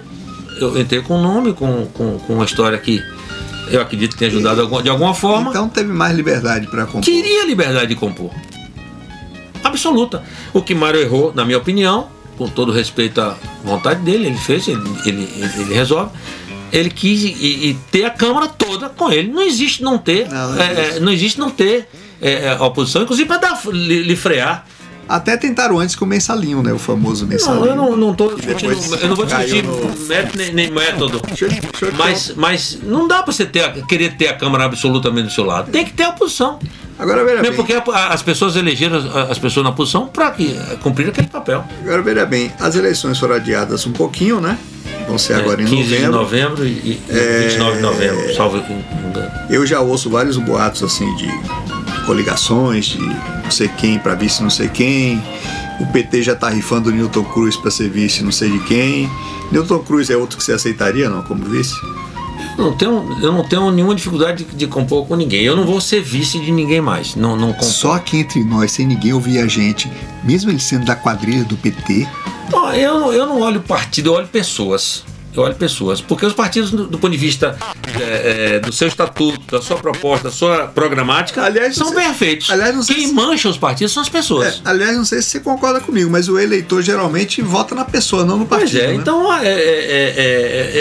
Eu 0.59 0.79
entrei 0.79 1.01
com 1.01 1.17
o 1.19 1.21
nome, 1.21 1.53
com, 1.53 1.85
com, 1.87 2.17
com 2.19 2.33
uma 2.33 2.45
história 2.45 2.77
que 2.77 3.01
eu 3.69 3.81
acredito 3.81 4.11
que 4.13 4.19
tenha 4.19 4.31
ajudado 4.31 4.81
de 4.81 4.89
alguma 4.89 5.13
forma. 5.13 5.49
Então 5.49 5.67
teve 5.67 5.91
mais 5.91 6.15
liberdade 6.15 6.67
para 6.67 6.85
compor. 6.85 7.01
Queria 7.01 7.45
liberdade 7.45 7.87
de 7.87 7.95
compor. 7.95 8.31
Absoluta. 9.63 10.23
O 10.53 10.61
que 10.61 10.75
Mário 10.75 10.99
errou, 11.01 11.33
na 11.33 11.43
minha 11.43 11.57
opinião, 11.57 12.07
com 12.37 12.47
todo 12.47 12.71
respeito 12.71 13.19
à 13.19 13.35
vontade 13.63 14.01
dele, 14.01 14.27
ele 14.27 14.37
fez, 14.37 14.67
ele, 14.67 14.81
ele, 15.05 15.29
ele- 15.57 15.73
resolve. 15.73 16.11
Ele 16.71 16.89
quis 16.89 17.23
e, 17.23 17.69
e 17.69 17.77
ter 17.91 18.03
a 18.05 18.09
Câmara 18.09 18.47
toda 18.47 18.89
com 18.89 19.09
ele. 19.11 19.31
Não 19.31 19.41
existe 19.41 19.81
não 19.81 19.97
ter. 19.97 20.27
Não, 20.27 20.51
não 20.53 20.61
é, 20.61 20.71
existe. 20.71 20.97
é, 20.97 20.99
não 20.99 21.11
existe 21.11 21.39
não 21.39 21.49
ter 21.49 21.87
é, 22.21 22.31
é, 22.31 22.49
a 22.49 22.65
oposição, 22.65 23.03
inclusive 23.03 23.27
para 23.27 23.57
lhe 23.71 24.15
frear. 24.15 24.65
Até 25.07 25.37
tentaram 25.37 25.77
antes 25.79 25.95
com 25.95 26.03
o 26.05 26.07
mensalinho, 26.07 26.63
né? 26.63 26.73
O 26.73 26.79
famoso 26.79 27.27
mensalinho. 27.27 27.61
Não, 27.63 27.67
eu 27.67 27.75
não, 27.75 27.97
não 27.97 28.13
tô 28.15 28.33
discutindo, 28.33 28.71
eu 29.01 29.07
não 29.09 29.15
vou 29.15 29.25
discutir 29.25 29.63
no- 29.63 29.95
método 30.07 30.37
nem, 30.37 30.53
nem 30.53 30.71
método. 30.71 31.21
Deixa 31.27 31.47
deixa 31.47 31.91
Mas, 31.97 32.33
mas 32.35 32.79
não 32.83 33.07
dá 33.07 33.21
para 33.21 33.31
você 33.31 33.45
ter, 33.45 33.71
querer 33.85 34.15
ter 34.17 34.27
a 34.29 34.33
Câmara 34.35 34.65
absolutamente 34.65 35.27
do 35.27 35.31
seu 35.33 35.43
lado. 35.45 35.69
Tem 35.71 35.85
que 35.85 35.93
ter 35.93 36.03
a 36.03 36.09
oposição. 36.09 36.57
Agora 36.97 37.23
veja 37.25 37.41
bem, 37.41 37.53
porque 37.53 37.73
as 37.93 38.21
pessoas 38.23 38.55
elegeram 38.55 38.97
as- 38.97 39.31
as 39.31 39.37
pessoas 39.37 39.63
na 39.65 39.71
posição 39.71 40.07
para 40.07 40.33
cumprir 40.81 41.09
aquele 41.09 41.27
papel. 41.27 41.63
agora 41.83 42.01
veja 42.01 42.25
bem, 42.25 42.51
as 42.59 42.75
eleições 42.75 43.19
foram 43.19 43.35
adiadas 43.35 43.85
um 43.85 43.91
pouquinho, 43.91 44.39
né? 44.41 44.57
Vão 45.07 45.17
ser 45.19 45.33
agora 45.33 45.61
em 45.61 45.65
15 45.65 45.93
É, 45.93 45.97
de 45.99 46.07
novembro. 46.07 46.63
novembro 46.63 46.65
e, 46.65 46.69
e 46.69 47.01
É, 47.09 47.39
29 47.49 47.75
de 47.75 47.81
novembro, 47.83 48.33
salvo. 48.35 48.63
Eu 49.49 49.65
já 49.67 49.79
ouço 49.81 50.09
vários 50.09 50.37
boatos 50.37 50.81
assim 50.81 51.13
de 51.15 51.27
coligações, 52.05 52.85
de 52.85 52.99
não 52.99 53.51
sei 53.51 53.67
quem 53.67 53.99
para 53.99 54.15
vice 54.15 54.41
não 54.41 54.49
sei 54.49 54.67
quem. 54.67 55.21
O 55.79 55.85
PT 55.87 56.23
já 56.23 56.35
tá 56.35 56.49
rifando 56.49 56.89
o 56.89 56.91
Newton 56.91 57.23
Cruz 57.23 57.57
para 57.57 57.69
ser 57.69 57.89
vice 57.89 58.23
não 58.23 58.31
sei 58.31 58.49
de 58.49 58.59
quem. 58.59 59.09
Newton 59.51 59.79
Cruz 59.79 60.09
é 60.09 60.17
outro 60.17 60.37
que 60.37 60.43
você 60.43 60.53
aceitaria, 60.53 61.09
não, 61.09 61.21
como 61.21 61.43
vice? 61.45 61.75
Eu 62.57 62.65
não 62.65 62.73
tenho, 62.73 63.17
eu 63.21 63.31
não 63.33 63.43
tenho 63.43 63.69
nenhuma 63.71 63.93
dificuldade 63.93 64.45
de, 64.45 64.55
de 64.55 64.67
compor 64.67 65.05
com 65.05 65.15
ninguém. 65.15 65.43
Eu 65.43 65.55
não 65.55 65.65
vou 65.65 65.81
ser 65.81 66.01
vice 66.01 66.39
de 66.39 66.51
ninguém 66.51 66.79
mais. 66.79 67.15
Não, 67.15 67.35
não 67.35 67.51
compor. 67.51 67.67
Só 67.67 67.99
que 67.99 68.17
entre 68.17 68.43
nós, 68.43 68.71
sem 68.71 68.87
ninguém 68.87 69.11
ouvir 69.11 69.39
a 69.39 69.47
gente, 69.47 69.91
mesmo 70.23 70.49
ele 70.49 70.59
sendo 70.59 70.85
da 70.85 70.95
quadrilha 70.95 71.43
do 71.43 71.57
PT, 71.57 72.07
Bom, 72.49 72.71
eu, 72.71 73.11
eu 73.11 73.25
não 73.25 73.41
olho 73.41 73.61
partido, 73.61 74.09
eu 74.09 74.13
olho 74.13 74.27
pessoas. 74.27 75.03
Eu 75.35 75.43
olho 75.43 75.55
pessoas. 75.55 75.99
Porque 76.01 76.25
os 76.25 76.33
partidos, 76.33 76.71
do, 76.71 76.87
do 76.87 76.97
ponto 76.97 77.11
de 77.11 77.17
vista 77.17 77.57
é, 77.99 78.55
é, 78.55 78.59
do 78.59 78.71
seu 78.71 78.87
estatuto, 78.87 79.41
da 79.55 79.61
sua 79.61 79.77
proposta, 79.77 80.29
da 80.29 80.33
sua 80.33 80.67
programática, 80.67 81.43
Aliás, 81.43 81.75
são 81.75 81.87
sei- 81.89 81.97
perfeitos. 82.03 82.49
aliás, 82.49 82.85
Quem 82.85 83.07
se- 83.07 83.13
mancha 83.13 83.49
os 83.49 83.57
partidos 83.57 83.93
são 83.93 84.01
as 84.01 84.09
pessoas. 84.09 84.55
É, 84.65 84.69
aliás, 84.69 84.95
não 84.95 85.03
sei 85.05 85.21
se 85.21 85.29
você 85.31 85.39
concorda 85.39 85.79
comigo, 85.81 86.09
mas 86.09 86.29
o 86.29 86.39
eleitor 86.39 86.81
geralmente 86.81 87.41
vota 87.41 87.75
na 87.75 87.83
pessoa, 87.85 88.23
não 88.23 88.37
no 88.37 88.45
Pois 88.45 88.61
partido. 88.61 88.81
é, 88.81 88.87
né? 88.87 88.93
então 88.95 89.33
é, 89.33 89.45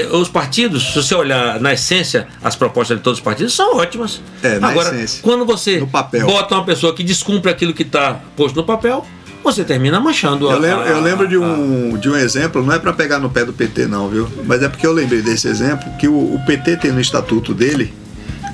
é, 0.02 0.08
os 0.12 0.28
partidos, 0.28 0.92
se 0.92 1.02
você 1.02 1.14
olhar 1.14 1.60
na 1.60 1.72
essência, 1.72 2.26
as 2.42 2.54
propostas 2.56 2.96
de 2.98 3.02
todos 3.02 3.18
os 3.18 3.24
partidos 3.24 3.54
são 3.54 3.76
ótimas. 3.76 4.20
É, 4.42 4.56
Agora, 4.62 4.90
essência. 4.94 5.20
quando 5.22 5.44
você 5.44 5.80
bota 6.24 6.54
uma 6.54 6.64
pessoa 6.64 6.94
que 6.94 7.02
descumpre 7.02 7.50
aquilo 7.50 7.72
que 7.72 7.82
está 7.82 8.20
posto 8.36 8.56
no 8.56 8.64
papel, 8.64 9.06
você 9.44 9.62
termina 9.64 10.00
manchando 10.00 10.48
a- 10.48 10.54
Eu 10.54 10.58
lembro, 10.58 10.84
eu 10.84 10.96
a- 10.96 11.00
lembro 11.00 11.28
de, 11.28 11.34
a- 11.36 11.40
um, 11.40 11.96
de 11.98 12.08
um 12.10 12.16
exemplo, 12.16 12.64
não 12.64 12.72
é 12.74 12.78
para 12.78 12.92
pegar 12.92 13.18
no 13.18 13.28
pé 13.30 13.44
do 13.44 13.52
PT, 13.52 13.86
não, 13.86 14.08
viu? 14.08 14.28
Mas 14.44 14.62
é 14.62 14.68
porque 14.68 14.86
eu 14.86 14.92
lembrei 14.92 15.22
desse 15.22 15.46
exemplo 15.46 15.88
que 15.98 16.08
o, 16.08 16.12
o 16.34 16.40
PT 16.46 16.76
tem 16.78 16.90
no 16.92 17.00
estatuto 17.00 17.54
dele 17.54 17.92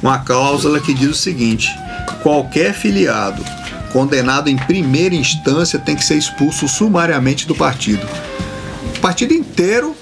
uma 0.03 0.19
cláusula 0.19 0.81
que 0.81 0.93
diz 0.93 1.09
o 1.11 1.15
seguinte: 1.15 1.69
qualquer 2.23 2.75
filiado 2.75 3.43
condenado 3.93 4.49
em 4.49 4.57
primeira 4.57 5.15
instância 5.15 5.79
tem 5.79 5.97
que 5.97 6.05
ser 6.05 6.15
expulso 6.17 6.69
sumariamente 6.69 7.47
do 7.47 7.55
partido. 7.55 8.07
O 8.97 9.01
partido 9.01 9.33
inteiro 9.35 9.97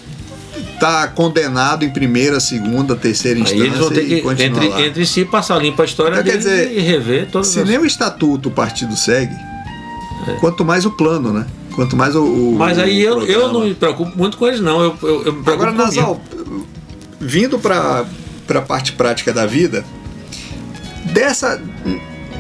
está 0.75 1.09
condenado 1.09 1.85
em 1.85 1.91
primeira, 1.91 2.39
segunda, 2.39 2.95
terceira 2.95 3.39
Aí 3.39 3.43
instância 3.43 3.65
eles 3.65 3.79
vão 3.79 3.91
ter 3.91 4.05
que, 4.05 4.43
entre, 4.45 4.85
entre 4.87 5.07
si, 5.07 5.25
passar 5.25 5.59
limpo 5.59 5.81
a 5.83 5.85
história 5.85 6.13
Então, 6.21 6.25
quer 6.25 6.37
dizer, 6.39 6.71
e 6.73 6.81
rever 6.81 7.29
todas 7.33 7.49
Se 7.49 7.61
as... 7.61 7.69
nem 7.69 7.79
o 7.79 7.87
estatuto 7.87 8.49
o 8.49 8.53
partido 8.53 8.95
segue, 8.97 9.35
quanto 10.41 10.65
mais 10.65 10.85
o 10.87 10.91
plano, 10.91 11.33
né? 11.33 11.47
Quanto 11.75 11.97
mais 11.97 12.15
o. 12.17 12.25
o- 12.25 12.57
Mas 12.59 12.79
aí 12.79 13.01
eu, 13.03 13.19
o 13.19 13.23
eu 13.25 13.41
não 13.41 13.49
programa. 13.51 13.65
me 13.67 13.75
preocupo 13.75 14.19
muito 14.19 14.37
com 14.37 14.47
eles, 14.47 14.61
não. 14.61 14.81
Eu, 14.83 14.97
eu, 15.03 15.09
eu 15.25 15.33
me 15.33 15.43
preocupo 15.43 15.51
Agora. 15.51 15.73
Nasal, 15.73 16.21
vindo 17.21 17.59
para 17.59 18.05
a 18.49 18.61
parte 18.63 18.93
prática 18.93 19.33
da 19.33 19.47
vida, 19.47 19.85
dessa. 21.13 21.61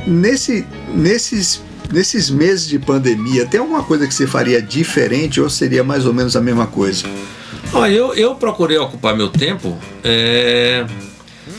Nesse, 0.07 0.67
nesses, 0.95 1.61
nesses 1.93 2.31
meses 2.31 2.67
de 2.67 2.79
pandemia, 2.79 3.45
tem 3.45 3.61
alguma 3.61 3.83
coisa 3.83 4.07
que 4.07 4.15
você 4.15 4.27
faria 4.27 4.63
diferente 4.63 5.39
ou 5.41 5.51
seria 5.51 5.85
mais 5.85 6.07
ou 6.07 6.15
menos 6.15 6.35
a 6.35 6.41
mesma 6.41 6.67
coisa? 6.67 7.05
Olha, 7.75 7.93
eu, 7.93 8.15
eu 8.15 8.35
procurei 8.35 8.79
ocupar 8.79 9.15
meu 9.15 9.29
tempo 9.29 9.77
é, 10.03 10.87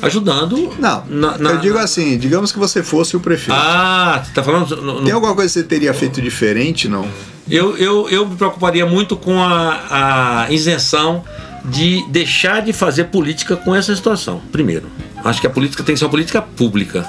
ajudando. 0.02 0.74
Não, 0.80 1.04
na- 1.08 1.38
na- 1.38 1.50
eu 1.52 1.58
digo 1.58 1.78
assim, 1.78 2.18
digamos 2.18 2.52
que 2.52 2.60
você 2.60 2.82
fosse 2.84 3.16
o 3.16 3.20
prefeito. 3.20 3.54
Ah, 3.60 4.22
você 4.24 4.32
tá 4.34 4.44
falando. 4.44 4.76
no- 4.78 5.00
no- 5.00 5.04
Tem 5.04 5.14
alguma 5.14 5.34
coisa 5.36 5.48
que 5.54 5.60
você 5.60 5.64
teria 5.66 5.94
feito 5.94 6.22
diferente, 6.22 6.88
não? 6.88 7.08
Eu, 7.50 7.76
eu, 7.78 8.08
eu 8.10 8.28
me 8.28 8.36
preocuparia 8.36 8.86
muito 8.86 9.16
com 9.16 9.42
a, 9.42 10.46
a 10.48 10.52
isenção 10.52 11.24
de 11.66 12.04
deixar 12.10 12.62
de 12.62 12.72
fazer 12.72 13.06
política 13.06 13.56
com 13.56 13.76
essa 13.76 13.96
situação. 13.96 14.42
Primeiro, 14.52 14.88
acho 15.26 15.42
que 15.42 15.48
a 15.48 15.50
política 15.50 15.84
tem 15.84 15.94
que 15.96 16.00
ser 16.00 16.06
uma 16.06 16.12
política 16.12 16.42
pública. 16.42 17.06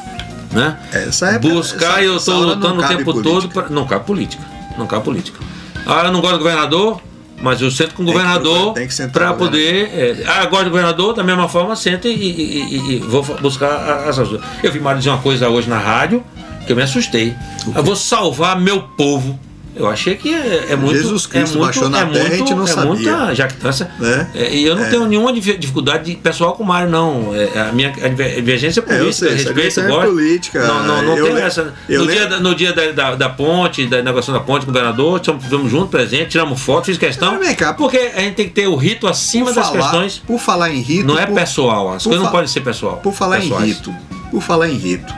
Né? 0.52 0.76
Essa 0.92 1.28
é- 1.32 1.38
Buscar, 1.38 1.90
essa- 1.92 2.02
eu 2.02 2.16
estou 2.16 2.42
lutando 2.42 2.80
o 2.82 2.88
tempo 2.88 3.04
política. 3.04 3.22
todo. 3.42 3.48
Pra, 3.50 3.68
não 3.68 3.86
cabe 3.86 4.04
política. 4.06 4.42
Não 4.76 4.86
cabe 4.86 5.04
política. 5.04 5.38
Ah, 5.86 6.02
eu 6.06 6.12
não 6.12 6.20
gosto 6.20 6.32
do 6.38 6.38
governador, 6.38 7.00
mas 7.40 7.60
eu 7.60 7.70
sento 7.70 7.94
com 7.94 8.02
o 8.02 8.06
Tem 8.06 8.14
governador 8.14 8.74
para 9.12 9.32
poder. 9.34 9.90
é, 9.94 10.24
ah, 10.26 10.44
eu 10.44 10.50
gosto 10.50 10.64
do 10.64 10.70
governador, 10.70 11.14
da 11.14 11.22
mesma 11.22 11.48
forma, 11.48 11.74
sento 11.76 12.06
e, 12.08 12.10
e- 12.10 12.62
e- 12.92 12.92
e 12.94 12.98
vou 12.98 13.22
buscar 13.22 14.06
as 14.08 14.18
ajudas. 14.18 14.42
Eu 14.62 14.70
vi 14.72 14.78
Mário 14.80 14.98
dizer 14.98 15.10
uma 15.10 15.18
coisa 15.18 15.48
hoje 15.48 15.68
na 15.68 15.78
rádio 15.78 16.22
que 16.66 16.72
eu 16.72 16.76
me 16.76 16.82
assustei. 16.82 17.34
Eu 17.74 17.82
vou 17.82 17.96
salvar 17.96 18.60
meu 18.60 18.82
povo. 18.82 19.38
Eu 19.76 19.88
achei 19.88 20.16
que 20.16 20.34
é, 20.34 20.66
é 20.70 20.76
muito. 20.76 20.96
Jesus 21.00 21.26
Cristo 21.26 21.54
é 21.54 21.58
muito, 21.58 21.64
baixou 21.66 21.88
na 21.88 22.00
é 22.00 22.04
terra 22.06 22.28
e 22.28 22.32
a 22.32 22.36
gente 22.36 22.54
não 22.54 22.64
é 22.64 22.66
sabia. 22.66 22.84
muita 22.86 23.34
jactância. 23.34 23.90
Né? 24.00 24.30
É, 24.34 24.54
e 24.54 24.64
eu 24.66 24.74
não 24.74 24.84
É. 24.84 24.90
tenho 24.90 25.06
nenhuma 25.06 25.32
dif- 25.32 25.56
dificuldade 25.56 26.04
de- 26.10 26.16
pessoal 26.16 26.54
com 26.54 26.64
o 26.64 26.66
Mário, 26.66 26.90
não. 26.90 27.30
É, 27.34 27.60
a 27.60 27.72
minha 27.72 27.90
divergência 27.90 28.80
É, 28.80 28.82
eu 28.82 28.98
política, 28.98 29.12
sei, 29.28 29.34
respeito, 29.36 29.60
questão 29.62 29.84
é 29.84 29.88
gosto. 29.88 30.08
política. 30.10 30.66
Não, 30.66 30.82
não, 30.86 31.02
não 31.02 31.16
Eu 31.16 31.26
tem 31.34 31.42
essa. 31.44 31.72
No 31.88 32.06
dia, 32.06 32.26
da, 32.26 32.40
no 32.40 32.54
dia 32.54 32.72
da, 32.72 32.90
da, 32.92 33.14
da 33.14 33.28
ponte, 33.28 33.86
da 33.86 34.00
inauguração 34.00 34.34
da 34.34 34.40
ponte 34.40 34.66
com 34.66 34.70
o 34.70 34.74
governador, 34.74 35.20
estivemos 35.20 35.70
juntos, 35.70 35.90
presente, 35.90 36.30
tiramos 36.30 36.60
foto, 36.60 36.86
fiz 36.86 36.98
questão. 36.98 37.38
Vem 37.38 37.54
cá, 37.54 37.72
porque 37.72 37.96
a 38.14 38.20
gente 38.20 38.34
tem 38.34 38.48
que 38.48 38.54
ter 38.54 38.66
o 38.66 38.74
rito 38.74 39.06
acima 39.06 39.52
das 39.52 39.66
falar- 39.68 39.80
questões. 39.82 40.18
Por 40.26 40.38
falar 40.40 40.70
em 40.74 40.80
rito. 40.80 41.06
Não 41.06 41.16
é 41.18 41.26
por- 41.26 41.34
pessoal, 41.36 41.92
as 41.94 42.02
coisas 42.02 42.22
não 42.22 42.30
podem 42.30 42.48
ser 42.48 42.60
pessoal. 42.62 42.96
Por 42.96 43.12
falar 43.14 43.38
pessoais. 43.40 43.64
em 43.64 43.66
rito, 43.68 43.94
por 44.32 44.42
falar 44.42 44.68
em 44.68 44.76
rito, 44.76 45.14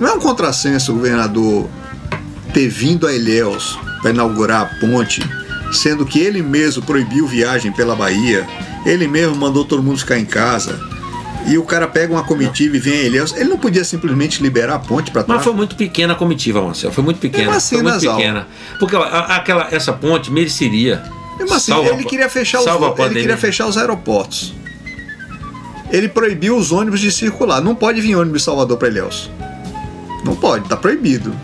não 0.00 0.08
é 0.08 0.12
um 0.12 0.18
contrassenso 0.20 0.90
o 0.92 0.96
governador 0.96 1.68
ter 2.54 2.68
vindo 2.68 3.06
a 3.06 3.12
Ilhéus 3.12 3.76
para 4.00 4.12
inaugurar 4.12 4.62
a 4.62 4.66
ponte, 4.80 5.20
sendo 5.72 6.06
que 6.06 6.20
ele 6.20 6.40
mesmo 6.40 6.82
proibiu 6.82 7.26
viagem 7.26 7.72
pela 7.72 7.96
Bahia, 7.96 8.46
ele 8.86 9.08
mesmo 9.08 9.34
mandou 9.34 9.64
todo 9.64 9.82
mundo 9.82 9.98
ficar 9.98 10.18
em 10.18 10.24
casa, 10.24 10.78
e 11.46 11.58
o 11.58 11.64
cara 11.64 11.86
pega 11.86 12.12
uma 12.12 12.22
comitiva 12.22 12.76
e 12.76 12.80
vem 12.80 12.94
a 12.94 13.02
Ilhéus, 13.02 13.34
ele 13.36 13.50
não 13.50 13.58
podia 13.58 13.84
simplesmente 13.84 14.42
liberar 14.42 14.76
a 14.76 14.78
ponte 14.78 15.10
para 15.10 15.24
trás? 15.24 15.38
Mas 15.38 15.44
foi 15.44 15.52
muito 15.52 15.76
pequena 15.76 16.14
a 16.14 16.16
comitiva, 16.16 16.62
Marcelo. 16.62 16.92
Foi 16.92 17.04
muito 17.04 17.18
pequena. 17.18 17.44
Mesmo 17.44 17.56
assim, 17.56 17.74
foi 17.74 17.82
muito 17.82 17.94
Nasal. 17.96 18.16
pequena. 18.16 18.46
Porque 18.78 18.96
ó, 18.96 19.02
aquela, 19.02 19.68
essa 19.70 19.92
ponte 19.92 20.30
mereceria. 20.30 21.02
Mesmo 21.38 21.54
assim, 21.54 21.72
salva 21.72 21.90
ele 21.90 22.04
queria 22.04 22.28
fechar 22.30 22.60
os 22.60 22.66
ele 23.06 23.20
queria 23.20 23.36
fechar 23.36 23.66
os 23.66 23.76
aeroportos. 23.76 24.54
Ele 25.90 26.08
proibiu 26.08 26.56
os 26.56 26.72
ônibus 26.72 27.00
de 27.00 27.10
circular. 27.10 27.60
Não 27.60 27.74
pode 27.74 28.00
vir 28.00 28.14
ônibus 28.16 28.40
de 28.40 28.44
Salvador 28.44 28.78
para 28.78 28.88
Ilhéus. 28.88 29.30
Não 30.24 30.34
pode, 30.34 30.66
tá 30.68 30.76
proibido. 30.76 31.34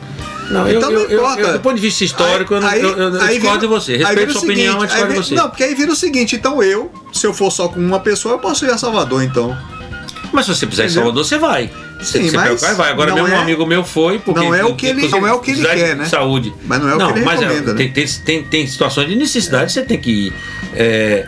Não, 0.50 0.66
eu, 0.68 0.78
então 0.78 0.90
eu, 0.90 1.00
não 1.00 1.08
eu- 1.10 1.18
importa. 1.20 1.40
eu, 1.40 1.52
do 1.54 1.60
ponto 1.60 1.74
de 1.76 1.80
vista 1.80 2.04
histórico, 2.04 2.54
eu, 2.54 2.60
não- 2.60 2.68
Aí- 2.68 2.80
eu, 2.82 2.88
eu, 2.90 3.14
eu 3.14 3.20
aí 3.22 3.34
discordo 3.38 3.60
de 3.60 3.66
vira- 3.66 3.80
você. 3.80 3.96
Respeito 3.96 4.18
vira 4.18 4.32
sua 4.32 4.40
o 4.40 4.44
opinião, 4.44 4.72
seguinte, 4.72 4.80
mas 4.80 4.90
discordo 4.90 5.04
aí 5.04 5.08
de 5.08 5.12
vira- 5.14 5.22
você. 5.24 5.34
Não, 5.34 5.48
porque 5.50 5.62
aí 5.64 5.74
vira 5.74 5.92
o 5.92 5.96
seguinte, 5.96 6.36
então 6.36 6.62
eu, 6.62 6.90
se 7.12 7.26
eu 7.26 7.32
for 7.32 7.50
só 7.50 7.68
com 7.68 7.78
uma 7.80 8.00
pessoa, 8.00 8.34
eu 8.34 8.38
posso 8.38 8.64
ir 8.66 8.70
a 8.70 8.76
Salvador, 8.78 9.22
então. 9.22 9.56
Mas 10.32 10.46
se 10.46 10.54
você 10.54 10.66
precisar 10.66 10.84
em 10.84 10.86
Entendeu? 10.86 11.02
Salvador, 11.04 11.24
você 11.24 11.38
vai. 11.38 11.70
Sim, 12.02 12.30
você 12.30 12.36
mas 12.36 12.62
e 12.62 12.74
vai. 12.74 12.90
Agora 12.90 13.10
não 13.10 13.16
mesmo 13.24 13.30
um 13.30 13.38
é- 13.38 13.42
amigo 13.42 13.66
meu 13.66 13.84
foi 13.84 14.18
porque 14.18 14.40
não 14.40 14.54
é 14.54 14.64
o 14.64 14.74
que 14.74 14.86
ele- 14.86 15.06
não 15.08 15.26
é 15.26 15.32
o 15.32 15.38
que 15.40 15.50
ele 15.50 15.66
quer, 15.66 15.96
né? 15.96 16.04
Saúde. 16.06 16.52
Mas 16.64 16.80
não 16.80 16.88
é 16.88 16.94
o 16.94 16.98
que 16.98 17.18
ele 17.18 17.24
mas 17.24 17.40
recomenda, 17.40 17.72
né? 17.72 17.76
tem, 17.78 17.92
tem, 17.92 18.06
tem, 18.24 18.44
tem 18.44 18.66
situações 18.66 19.08
de 19.08 19.16
necessidade, 19.16 19.72
você 19.72 19.82
tem 19.82 19.98
que 20.00 20.10
ir. 20.28 20.32
É, 20.74 21.26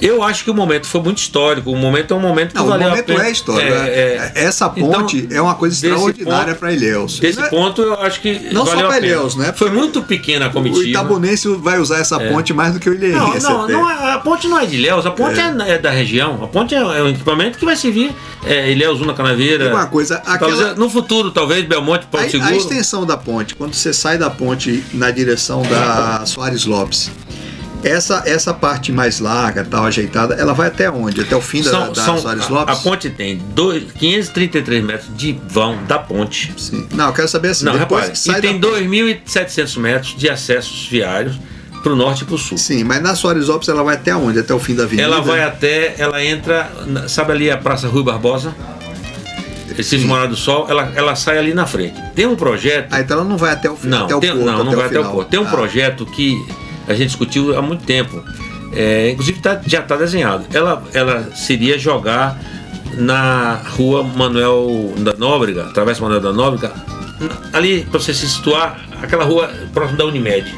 eu 0.00 0.22
acho 0.22 0.44
que 0.44 0.50
o 0.50 0.54
momento 0.54 0.86
foi 0.86 1.00
muito 1.02 1.18
histórico. 1.18 1.70
O 1.70 1.76
momento 1.76 2.12
é 2.14 2.16
um 2.16 2.20
momento 2.20 2.50
que 2.50 2.54
Não, 2.56 2.64
o 2.64 2.68
valeu 2.68 2.86
a 2.86 2.90
momento 2.90 3.12
é 3.12 3.30
história. 3.30 3.62
É, 3.64 4.32
é, 4.34 4.44
Essa 4.44 4.68
ponte 4.68 5.18
Então, 5.18 5.36
é 5.36 5.40
uma 5.40 5.54
coisa 5.54 5.74
extraordinária 5.74 6.54
para 6.54 6.72
Ilhéus. 6.72 7.18
Desse 7.20 7.38
Não 7.38 7.46
é- 7.46 7.50
ponto, 7.50 7.82
eu 7.82 7.94
acho 8.00 8.20
que. 8.20 8.48
Não 8.52 8.64
só 8.64 8.72
a 8.72 8.88
pena. 8.88 8.98
Ilhéus, 8.98 9.36
né? 9.36 9.52
Foi 9.54 9.70
muito 9.70 10.02
pequena 10.02 10.46
a 10.46 10.48
O 10.48 10.52
comitiva. 10.52 10.84
Itabunense 10.84 11.48
vai 11.56 11.78
usar 11.78 11.98
essa 11.98 12.18
ponte 12.18 12.52
mais 12.52 12.74
do 12.74 12.80
que 12.80 12.88
o 12.88 12.92
Não, 12.98 12.98
Ilhéense. 12.98 13.42
não, 13.46 13.68
não 13.68 13.90
é- 13.90 14.12
a 14.14 14.18
ponte 14.18 14.48
não 14.48 14.58
é 14.58 14.66
de 14.66 14.76
Ilhéus, 14.76 15.04
a 15.06 15.10
ponte 15.10 15.38
é, 15.40 15.54
é 15.74 15.78
da 15.78 15.90
região. 15.90 16.42
A 16.42 16.46
ponte 16.46 16.74
é, 16.74 16.78
é 16.78 17.02
um 17.02 17.08
equipamento 17.08 17.58
que 17.58 17.64
vai 17.64 17.76
servir 17.76 18.12
é, 18.46 18.70
Ilhéus, 18.72 19.00
Una 19.00 19.12
Canaveira. 19.14 19.64
Tem 19.64 19.72
uma 19.74 19.86
coisa, 19.86 20.18
Talvez, 20.18 20.58
aquela- 20.60 20.74
no 20.74 20.88
futuro, 20.88 21.30
talvez 21.30 21.64
Belmonte, 21.64 22.06
Porto 22.06 22.24
A, 22.24 22.26
a 22.26 22.30
Seguro. 22.30 22.54
extensão 22.56 23.04
da 23.04 23.16
ponte, 23.16 23.54
quando 23.54 23.74
você 23.74 23.92
sai 23.92 24.16
da 24.18 24.30
ponte 24.30 24.82
na 24.94 25.10
direção 25.10 25.62
da 25.62 26.24
Soares 26.26 26.64
Lopes, 26.64 27.10
essa, 27.82 28.22
essa 28.26 28.52
parte 28.52 28.92
mais 28.92 29.20
larga, 29.20 29.64
tal, 29.64 29.84
ajeitada, 29.84 30.34
ela 30.34 30.52
vai 30.52 30.68
até 30.68 30.90
onde? 30.90 31.20
Até 31.20 31.34
o 31.36 31.40
fim 31.40 31.62
da, 31.62 31.70
São- 31.70 31.92
da 31.92 32.02
são- 32.02 32.18
Soares 32.18 32.44
a, 32.44 32.48
Lopes? 32.48 32.78
a 32.78 32.82
ponte 32.82 33.10
tem 33.10 33.36
dois, 33.54 33.84
533 33.92 34.84
metros 34.84 35.08
de 35.16 35.38
vão 35.48 35.78
da 35.84 35.98
ponte. 35.98 36.52
Sim. 36.56 36.86
Não, 36.92 37.06
eu 37.06 37.12
quero 37.12 37.28
saber 37.28 37.48
assim, 37.48 37.64
Não, 37.64 37.74
sai 38.14 38.38
e 38.38 38.42
tem 38.42 38.58
da 38.60 38.68
2.700 38.68 39.78
metros 39.78 40.14
de 40.16 40.28
acessos 40.28 40.86
viários 40.88 41.38
para 41.82 41.92
o 41.92 41.96
norte 41.96 42.22
e 42.22 42.26
para 42.26 42.34
o 42.34 42.38
sul. 42.38 42.58
Sim, 42.58 42.84
mas 42.84 43.02
na 43.02 43.14
Soares 43.14 43.46
Lopes 43.48 43.68
ela 43.68 43.82
vai 43.82 43.94
até 43.94 44.14
onde? 44.14 44.38
Até 44.38 44.52
o 44.52 44.58
fim 44.58 44.74
da 44.74 44.82
avenida? 44.82 45.02
Ela 45.08 45.20
vai 45.22 45.42
até, 45.42 45.94
ela 45.98 46.22
entra, 46.22 46.70
sabe 47.08 47.32
ali 47.32 47.50
a 47.50 47.56
Praça 47.56 47.88
Rui 47.88 48.02
Barbosa? 48.02 48.54
Recife. 49.74 50.04
Morada 50.04 50.28
do 50.28 50.36
Sol, 50.36 50.66
ela, 50.68 50.92
ela 50.94 51.14
sai 51.14 51.38
ali 51.38 51.54
na 51.54 51.64
frente. 51.64 51.94
Tem 52.14 52.26
um 52.26 52.36
projeto 52.36 52.88
Ah, 52.90 53.00
então 53.00 53.18
ela 53.20 53.26
não 53.26 53.38
vai 53.38 53.52
até 53.52 53.70
o 53.70 53.76
fim, 53.76 53.88
Não, 53.88 54.04
até 54.04 54.14
o 54.16 54.20
tem, 54.20 54.30
porto, 54.32 54.44
não, 54.44 54.58
não 54.64 54.66
até 54.72 54.76
vai 54.76 54.84
o 54.84 54.88
até 54.88 55.00
o 55.00 55.10
porto. 55.10 55.28
Tem 55.28 55.40
um 55.40 55.46
Ah, 55.46 55.50
projeto 55.50 56.04
que 56.06 56.36
a 56.90 56.94
gente 56.94 57.08
discutiu 57.08 57.56
há 57.56 57.62
muito 57.62 57.84
tempo. 57.84 58.22
É, 58.72 59.10
inclusive 59.10 59.40
tá- 59.40 59.60
já 59.66 59.80
está 59.80 59.96
desenhado. 59.96 60.44
Ela, 60.52 60.82
ela 60.92 61.30
seria 61.34 61.78
jogar 61.78 62.38
na 62.96 63.60
rua 63.76 64.02
Manuel 64.02 64.92
da 64.98 65.12
Nóbrega, 65.14 65.64
Travessa 65.74 66.02
Manuel 66.02 66.20
da 66.20 66.32
Nóbrega, 66.32 66.72
ali 67.52 67.82
para 67.82 67.98
você 67.98 68.14
se 68.14 68.28
situar, 68.28 68.80
aquela 69.02 69.24
rua 69.24 69.50
próximo 69.72 69.98
da 69.98 70.04
Unimed. 70.04 70.54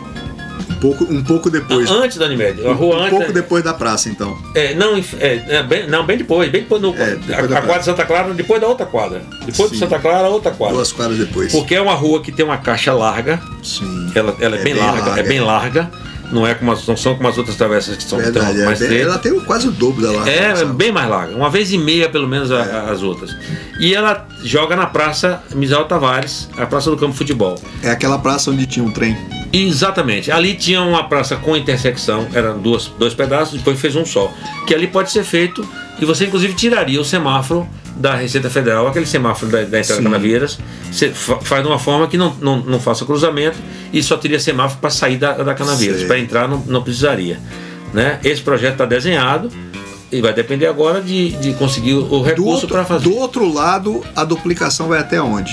Um 0.70 0.74
pouco, 0.83 1.05
um 1.05 1.22
pouco 1.22 1.49
depois. 1.49 1.89
Antes 1.91 2.18
da 2.18 2.26
Unimed. 2.26 2.66
A 2.66 2.72
rua 2.72 2.97
um 2.97 2.99
antes. 3.01 3.11
pouco 3.11 3.33
depois 3.33 3.62
da 3.62 3.72
praça, 3.72 4.09
então. 4.09 4.37
É, 4.55 4.74
não, 4.74 4.97
é, 4.97 5.45
é, 5.49 5.62
bem, 5.62 5.89
não, 5.89 6.05
bem 6.05 6.18
depois, 6.18 6.51
bem 6.51 6.62
depois, 6.62 6.83
no, 6.83 6.95
É, 6.97 7.14
depois 7.16 7.53
a, 7.53 7.59
a 7.59 7.62
quadra 7.62 7.78
de 7.78 7.85
Santa 7.85 8.05
Clara, 8.05 8.35
depois 8.35 8.61
da 8.61 8.66
outra 8.66 8.85
quadra. 8.85 9.22
Depois 9.47 9.68
Sim. 9.68 9.74
de 9.74 9.78
Santa 9.78 9.99
Clara, 10.01 10.26
a 10.26 10.30
outra 10.30 10.51
quadra. 10.51 10.74
Duas 10.76 10.93
quadras 10.93 11.18
depois. 11.18 11.53
Porque 11.53 11.74
é 11.74 11.80
uma 11.80 11.95
rua 11.95 12.20
que 12.20 12.33
tem 12.33 12.45
uma 12.45 12.57
caixa 12.59 12.93
larga, 12.93 13.41
Sim. 13.62 14.11
ela, 14.14 14.35
ela 14.41 14.57
é, 14.57 14.62
bem, 14.62 14.74
larga, 14.74 15.20
é 15.20 15.22
bem 15.22 15.41
larga. 15.41 15.91
Não 16.33 16.47
é 16.47 16.55
como 16.55 16.72
as, 16.72 16.87
não 16.87 16.97
são 16.97 17.14
como 17.14 17.28
as 17.28 17.37
outras 17.37 17.57
travessas 17.57 17.95
que 17.97 18.03
são 18.03 18.18
Verdade, 18.18 18.55
tão 18.57 18.62
é 18.62 18.64
mais 18.64 18.78
bem- 18.78 18.89
estreitas. 18.89 19.07
ela 19.12 19.18
tem 19.18 19.41
quase 19.41 19.68
o 19.68 19.70
dobro 19.70 20.03
da 20.03 20.11
larga. 20.12 20.30
É, 20.30 20.57
sabe? 20.57 20.72
bem 20.72 20.91
mais 20.91 21.09
larga, 21.09 21.37
uma 21.37 21.51
vez 21.51 21.70
e 21.72 21.76
meia 21.78 22.09
pelo 22.09 22.26
menos 22.26 22.51
É. 22.51 22.55
a- 22.61 22.91
as 22.91 23.03
outras. 23.03 23.37
E 23.78 23.95
ela 23.95 24.26
joga 24.43 24.74
na 24.74 24.87
Praça 24.87 25.43
Misael 25.55 25.85
Tavares, 25.85 26.49
a 26.57 26.64
Praça 26.66 26.91
do 26.91 26.97
Campo 26.97 27.14
Futebol. 27.14 27.57
É 27.83 27.91
aquela 27.91 28.18
praça 28.18 28.51
onde 28.51 28.66
tinha 28.66 28.85
um 28.85 28.91
trem. 28.91 29.16
Exatamente. 29.53 30.30
Ali 30.33 30.55
tinha 30.55 30.80
uma 30.80 31.05
praça 31.05 31.37
com 31.37 31.55
intersecção, 31.57 32.26
eram 32.33 32.59
duas, 32.59 32.87
dois 32.99 33.12
pedaços, 33.12 33.59
depois 33.59 33.78
fez 33.78 33.95
um 33.95 34.05
só. 34.05 34.33
Que 34.66 34.74
ali 34.74 34.87
pode 34.87 35.11
ser 35.11 35.24
feito, 35.24 35.66
e 36.01 36.05
você 36.07 36.24
inclusive 36.24 36.55
tiraria 36.55 36.99
o 37.01 37.05
semáforo 37.05 37.68
da 37.97 38.14
Receita 38.14 38.49
Federal, 38.51 38.86
aquele 38.86 39.07
semáforo 39.07 39.51
da, 39.51 39.59
da 39.59 39.78
entrada 39.78 39.97
Sim. 39.97 40.03
Canaveiras, 40.03 40.59
você 40.90 41.11
fa- 41.11 41.38
faz 41.40 41.62
de 41.62 41.68
uma 41.68 41.78
forma 41.78 42.07
que 42.09 42.16
não, 42.16 42.34
não, 42.40 42.59
não 42.59 42.80
faça 42.80 43.05
cruzamento 43.05 43.59
e 43.93 44.03
só 44.03 44.16
teria 44.16 44.40
semáforo 44.40 44.80
para 44.80 44.90
sair 44.90 45.16
da, 45.16 45.32
da 45.34 45.55
Canaveiras. 45.55 46.03
Para 46.05 46.18
entrar 46.18 46.49
não, 46.49 46.59
não 46.66 46.82
precisaria. 46.82 47.38
Né? 47.93 48.18
Esse 48.24 48.40
projeto 48.40 48.72
está 48.72 48.86
desenhado 48.86 49.51
e 50.11 50.20
vai 50.20 50.32
depender 50.32 50.66
agora 50.66 51.01
de, 51.01 51.30
de 51.32 51.53
conseguir 51.55 51.95
o 51.95 52.22
recurso 52.22 52.66
para 52.66 52.84
fazer. 52.84 53.05
do 53.05 53.14
outro 53.16 53.53
lado, 53.53 54.03
a 54.16 54.24
duplicação 54.24 54.88
vai 54.88 54.99
até 54.99 55.20
onde? 55.20 55.53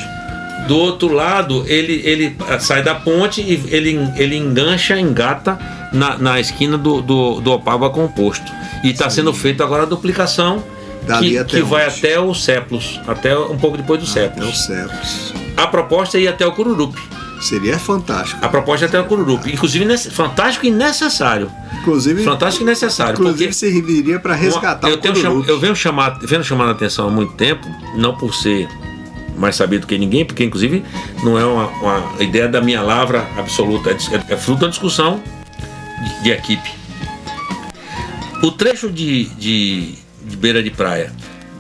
Do 0.68 0.78
outro 0.78 1.12
lado, 1.12 1.64
ele, 1.68 2.02
ele 2.06 2.36
ah, 2.48 2.60
sai 2.60 2.84
da 2.84 2.94
ponte 2.94 3.42
e 3.42 3.54
ele, 3.74 4.08
ele 4.16 4.38
engancha, 4.38 5.00
engata 5.00 5.58
na, 5.92 6.18
na 6.18 6.40
esquina 6.40 6.78
do, 6.78 7.02
do, 7.02 7.42
do 7.42 7.52
Opava 7.52 7.90
com 7.90 8.06
o 8.06 8.10
posto. 8.10 8.52
E 8.84 8.92
está 8.92 9.10
sendo 9.10 9.34
feita 9.34 9.64
agora 9.64 9.84
a 9.84 9.86
duplicação 9.86 10.64
Dali 11.06 11.32
que, 11.32 11.38
até 11.38 11.58
que 11.58 11.62
vai 11.64 11.88
até 11.88 12.20
o 12.20 12.34
Seplos, 12.34 13.00
até 13.08 13.38
um 13.38 13.58
pouco 13.58 13.78
depois 13.78 14.00
do 14.02 14.10
Até 14.10 14.22
Seplos. 14.30 14.50
os 14.50 14.66
Cepos. 14.66 15.34
A 15.58 15.68
proposta 15.68 16.18
é 16.18 16.22
ir 16.22 16.28
até 16.28 16.46
o 16.46 16.52
Cururupi. 16.52 17.02
Seria 17.42 17.80
fantástico. 17.80 18.44
A 18.46 18.50
proposta 18.50 18.86
é 18.86 18.88
até 18.90 19.00
o 19.00 19.06
Cururupi. 19.06 19.54
Inclusive, 19.54 19.86
nesse- 19.86 20.12
fantástico 20.12 20.66
e 20.66 20.72
necessário. 20.72 21.50
Inclusive, 21.82 22.24
Fantástico 22.24 22.64
e 22.64 22.68
necessário. 22.68 23.14
inclusive 23.14 23.46
porque 23.46 23.54
serviria 23.54 24.20
para 24.20 24.36
resgatar 24.36 24.90
eu, 24.90 24.96
o 24.96 24.98
tenho 24.98 25.16
cham- 25.16 25.44
eu 25.48 25.58
venho 25.60 25.76
chamar, 25.76 26.20
venho 26.22 26.44
chamando 26.44 26.70
a 26.70 26.72
atenção 26.74 27.08
há 27.08 27.10
muito 27.12 27.34
tempo, 27.34 27.66
não 27.96 28.14
por 28.16 28.36
ser 28.36 28.68
mais 29.38 29.56
sabido 29.56 29.88
que 29.88 29.98
ninguém, 29.98 30.26
porque 30.26 30.44
inclusive 30.44 30.84
não 31.24 31.40
é 31.40 31.46
uma, 31.46 31.68
uma 31.68 32.22
ideia 32.22 32.50
da 32.50 32.60
minha 32.60 32.82
lavra 32.82 33.26
absoluta, 33.38 33.90
é, 33.92 33.94
é- 33.94 34.34
é 34.34 34.38
fruto 34.38 34.62
da 34.62 34.68
discussão 34.68 35.22
de, 36.18 36.24
de 36.24 36.32
equipe. 36.32 36.70
O 38.44 38.52
trecho 38.52 38.90
de, 38.90 39.26
de, 39.36 39.96
de 40.30 40.38
beira 40.38 40.62
de 40.64 40.70
praia. 40.72 41.12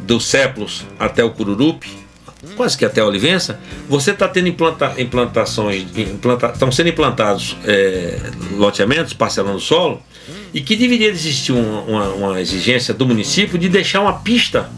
Do 0.05 0.19
Seplos 0.19 0.85
até 0.97 1.23
o 1.23 1.31
Cururupi, 1.31 1.89
quase 2.55 2.77
que 2.77 2.85
até 2.85 3.01
a 3.01 3.05
Olivença, 3.05 3.59
você 3.89 4.11
está 4.11 4.27
tendo 4.27 4.47
implanta, 4.47 4.93
implantações, 4.97 5.85
implanta, 5.97 6.47
estão 6.53 6.71
sendo 6.71 6.89
implantados 6.89 7.57
é, 7.65 8.17
loteamentos, 8.53 9.13
parcelando 9.13 9.57
o 9.57 9.61
solo, 9.61 10.01
e 10.53 10.61
que 10.61 10.75
deveria 10.75 11.09
existir 11.09 11.51
uma, 11.51 11.81
uma- 11.81 12.07
uma 12.13 12.41
exigência 12.41 12.93
do 12.93 13.05
município 13.05 13.57
de 13.57 13.67
deixar 13.69 14.01
uma 14.01 14.13
pista 14.19 14.69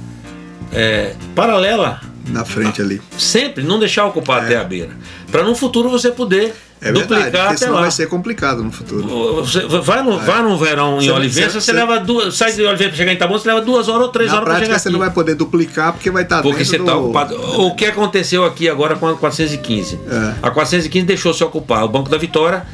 é, 0.74 1.14
paralela 1.36 2.02
Na 2.28 2.44
frente 2.46 2.82
ali. 2.82 3.02
sempre, 3.18 3.64
não 3.64 3.78
deixar 3.80 4.06
ocupar 4.06 4.44
até 4.44 4.58
a 4.58 4.64
beira, 4.64 4.92
para 5.32 5.44
no 5.44 5.54
futuro 5.56 5.89
você 5.89 6.12
poder 6.12 6.54
É 6.84 6.92
duplicar 6.92 7.24
verdade, 7.32 7.60
senão 7.60 7.74
lá. 7.76 7.82
vai 7.82 7.92
ser 7.92 8.08
complicado 8.10 8.64
no 8.64 8.72
futuro. 8.72 9.04
Você 9.46 9.60
vai 9.68 10.02
no, 10.02 10.18
vai 10.18 10.42
no 10.42 10.58
verão 10.58 10.98
em 11.00 11.06
Você- 11.06 11.12
Olivença, 11.12 11.50
você- 11.50 11.60
você, 11.60 11.66
você- 11.66 11.72
leva 11.74 12.00
duas. 12.00 12.36
Sai 12.36 12.52
de 12.54 12.62
Olivença 12.64 12.90
para 12.90 12.98
chegar 12.98 13.12
em 13.12 13.16
Itabuna, 13.16 13.38
você 13.40 13.48
leva 13.50 13.62
duas 13.62 13.88
horas 13.88 14.02
ou 14.02 14.10
três 14.10 14.30
Na 14.32 14.38
horas 14.38 14.46
para 14.46 14.54
chegar 14.56 14.66
prática, 14.68 14.76
aqui. 14.78 14.84
você 14.84 14.90
não 14.90 15.00
vai 15.00 15.12
poder 15.12 15.36
duplicar 15.36 15.94
porque 15.94 16.10
vai 16.10 16.24
estar 16.24 16.42
Porque 16.42 16.66
você 16.66 16.80
do... 16.80 16.88
ocupado. 16.92 17.36
O 17.62 17.76
que 17.76 17.86
aconteceu 17.86 18.44
aqui 18.46 18.68
agora 18.68 18.96
com 18.96 19.08
a 19.08 19.16
415? 19.16 20.00
É. 20.10 20.34
A 20.42 20.50
415 20.50 21.06
deixou-se 21.06 21.44
ocupar 21.44 21.84
o 21.84 21.88
Banco 21.88 22.10
da 22.10 22.18
Vitória, 22.18 22.66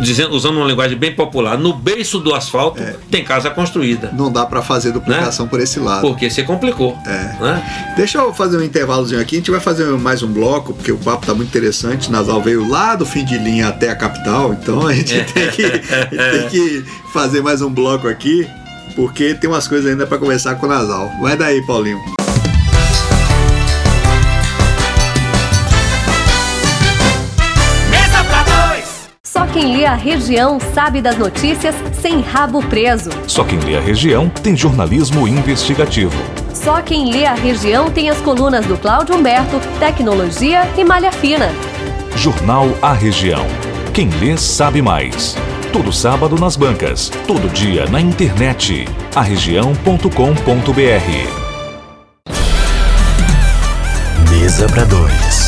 dizendo, 0.00 0.34
usando 0.34 0.56
uma 0.56 0.66
linguagem 0.66 0.96
bem 0.96 1.14
popular, 1.14 1.58
no 1.58 1.72
beiço 1.72 2.18
do 2.18 2.34
asfalto 2.34 2.82
É. 2.82 2.94
tem 3.10 3.24
casa 3.24 3.50
construída. 3.50 4.10
Não 4.12 4.30
dá 4.30 4.44
para 4.46 4.62
fazer 4.62 4.92
duplicação 4.92 5.46
por 5.48 5.60
esse 5.60 5.78
lado. 5.78 6.00
Porque 6.02 6.30
você 6.30 6.42
complicou. 6.42 6.96
É. 7.06 7.42
Né? 7.42 7.94
Deixa 7.96 8.18
eu 8.18 8.32
fazer 8.32 8.56
um 8.56 8.62
intervalozinho 8.62 9.20
aqui. 9.20 9.36
A 9.36 9.38
gente 9.38 9.50
vai 9.50 9.60
fazer 9.60 9.86
mais 9.98 10.22
um 10.22 10.28
bloco, 10.28 10.72
porque 10.74 10.92
o 10.92 10.98
papo 10.98 11.26
tá 11.26 11.34
muito 11.34 11.48
interessante. 11.48 12.10
Nasal 12.10 12.40
veio 12.42 12.68
lá 12.68 12.94
do 12.94 13.04
fim 13.06 13.24
de 13.24 13.38
linha 13.38 13.68
até 13.68 13.90
a 13.90 13.96
capital, 13.96 14.52
então 14.52 14.86
a 14.86 14.92
gente, 14.94 15.22
tem, 15.32 15.48
que, 15.50 15.62
tem 15.70 16.48
que 16.50 16.84
fazer 17.12 17.42
mais 17.42 17.62
um 17.62 17.70
bloco 17.70 18.08
aqui, 18.08 18.46
porque 18.94 19.34
tem 19.34 19.48
umas 19.48 19.66
coisas 19.68 19.90
ainda 19.90 20.06
para 20.06 20.18
conversar 20.18 20.54
com 20.56 20.66
o 20.66 20.68
Nasal. 20.68 21.10
Vai 21.20 21.36
daí, 21.36 21.64
Paulinho. 21.66 22.15
Quem 29.56 29.74
lê 29.74 29.86
a 29.86 29.94
região 29.94 30.60
sabe 30.74 31.00
das 31.00 31.16
notícias 31.16 31.74
sem 31.94 32.20
rabo 32.20 32.62
preso. 32.64 33.08
Só 33.26 33.42
quem 33.42 33.58
lê 33.58 33.74
a 33.74 33.80
região 33.80 34.28
tem 34.28 34.54
jornalismo 34.54 35.26
investigativo. 35.26 36.12
Só 36.52 36.82
quem 36.82 37.10
lê 37.10 37.24
a 37.24 37.32
região 37.32 37.90
tem 37.90 38.10
as 38.10 38.18
colunas 38.18 38.66
do 38.66 38.76
Cláudio 38.76 39.16
Humberto, 39.16 39.58
Tecnologia 39.78 40.68
e 40.76 40.84
Malha 40.84 41.10
Fina. 41.10 41.50
Jornal 42.14 42.68
A 42.82 42.92
Região. 42.92 43.46
Quem 43.94 44.10
lê 44.20 44.36
sabe 44.36 44.82
mais. 44.82 45.34
Todo 45.72 45.90
sábado 45.90 46.38
nas 46.38 46.54
bancas, 46.54 47.10
todo 47.26 47.50
dia 47.50 47.86
na 47.86 47.98
internet. 47.98 48.84
arregião.com.br. 49.14 50.10
Mesa 54.30 54.66
pra 54.66 54.84
dois. 54.84 55.45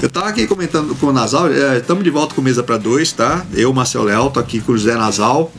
Eu 0.00 0.08
tava 0.08 0.28
aqui 0.28 0.46
comentando 0.46 0.94
com 0.94 1.06
o 1.06 1.12
Nasal, 1.12 1.50
estamos 1.76 2.04
de 2.04 2.10
volta 2.10 2.32
com 2.32 2.40
mesa 2.40 2.62
para 2.62 2.76
dois, 2.76 3.10
tá? 3.10 3.44
Eu, 3.52 3.72
Marcel 3.72 4.04
Leal, 4.04 4.30
tô 4.30 4.38
aqui 4.38 4.60
com 4.60 4.70
o 4.70 4.78
José 4.78 4.94
Nasal, 4.94 5.52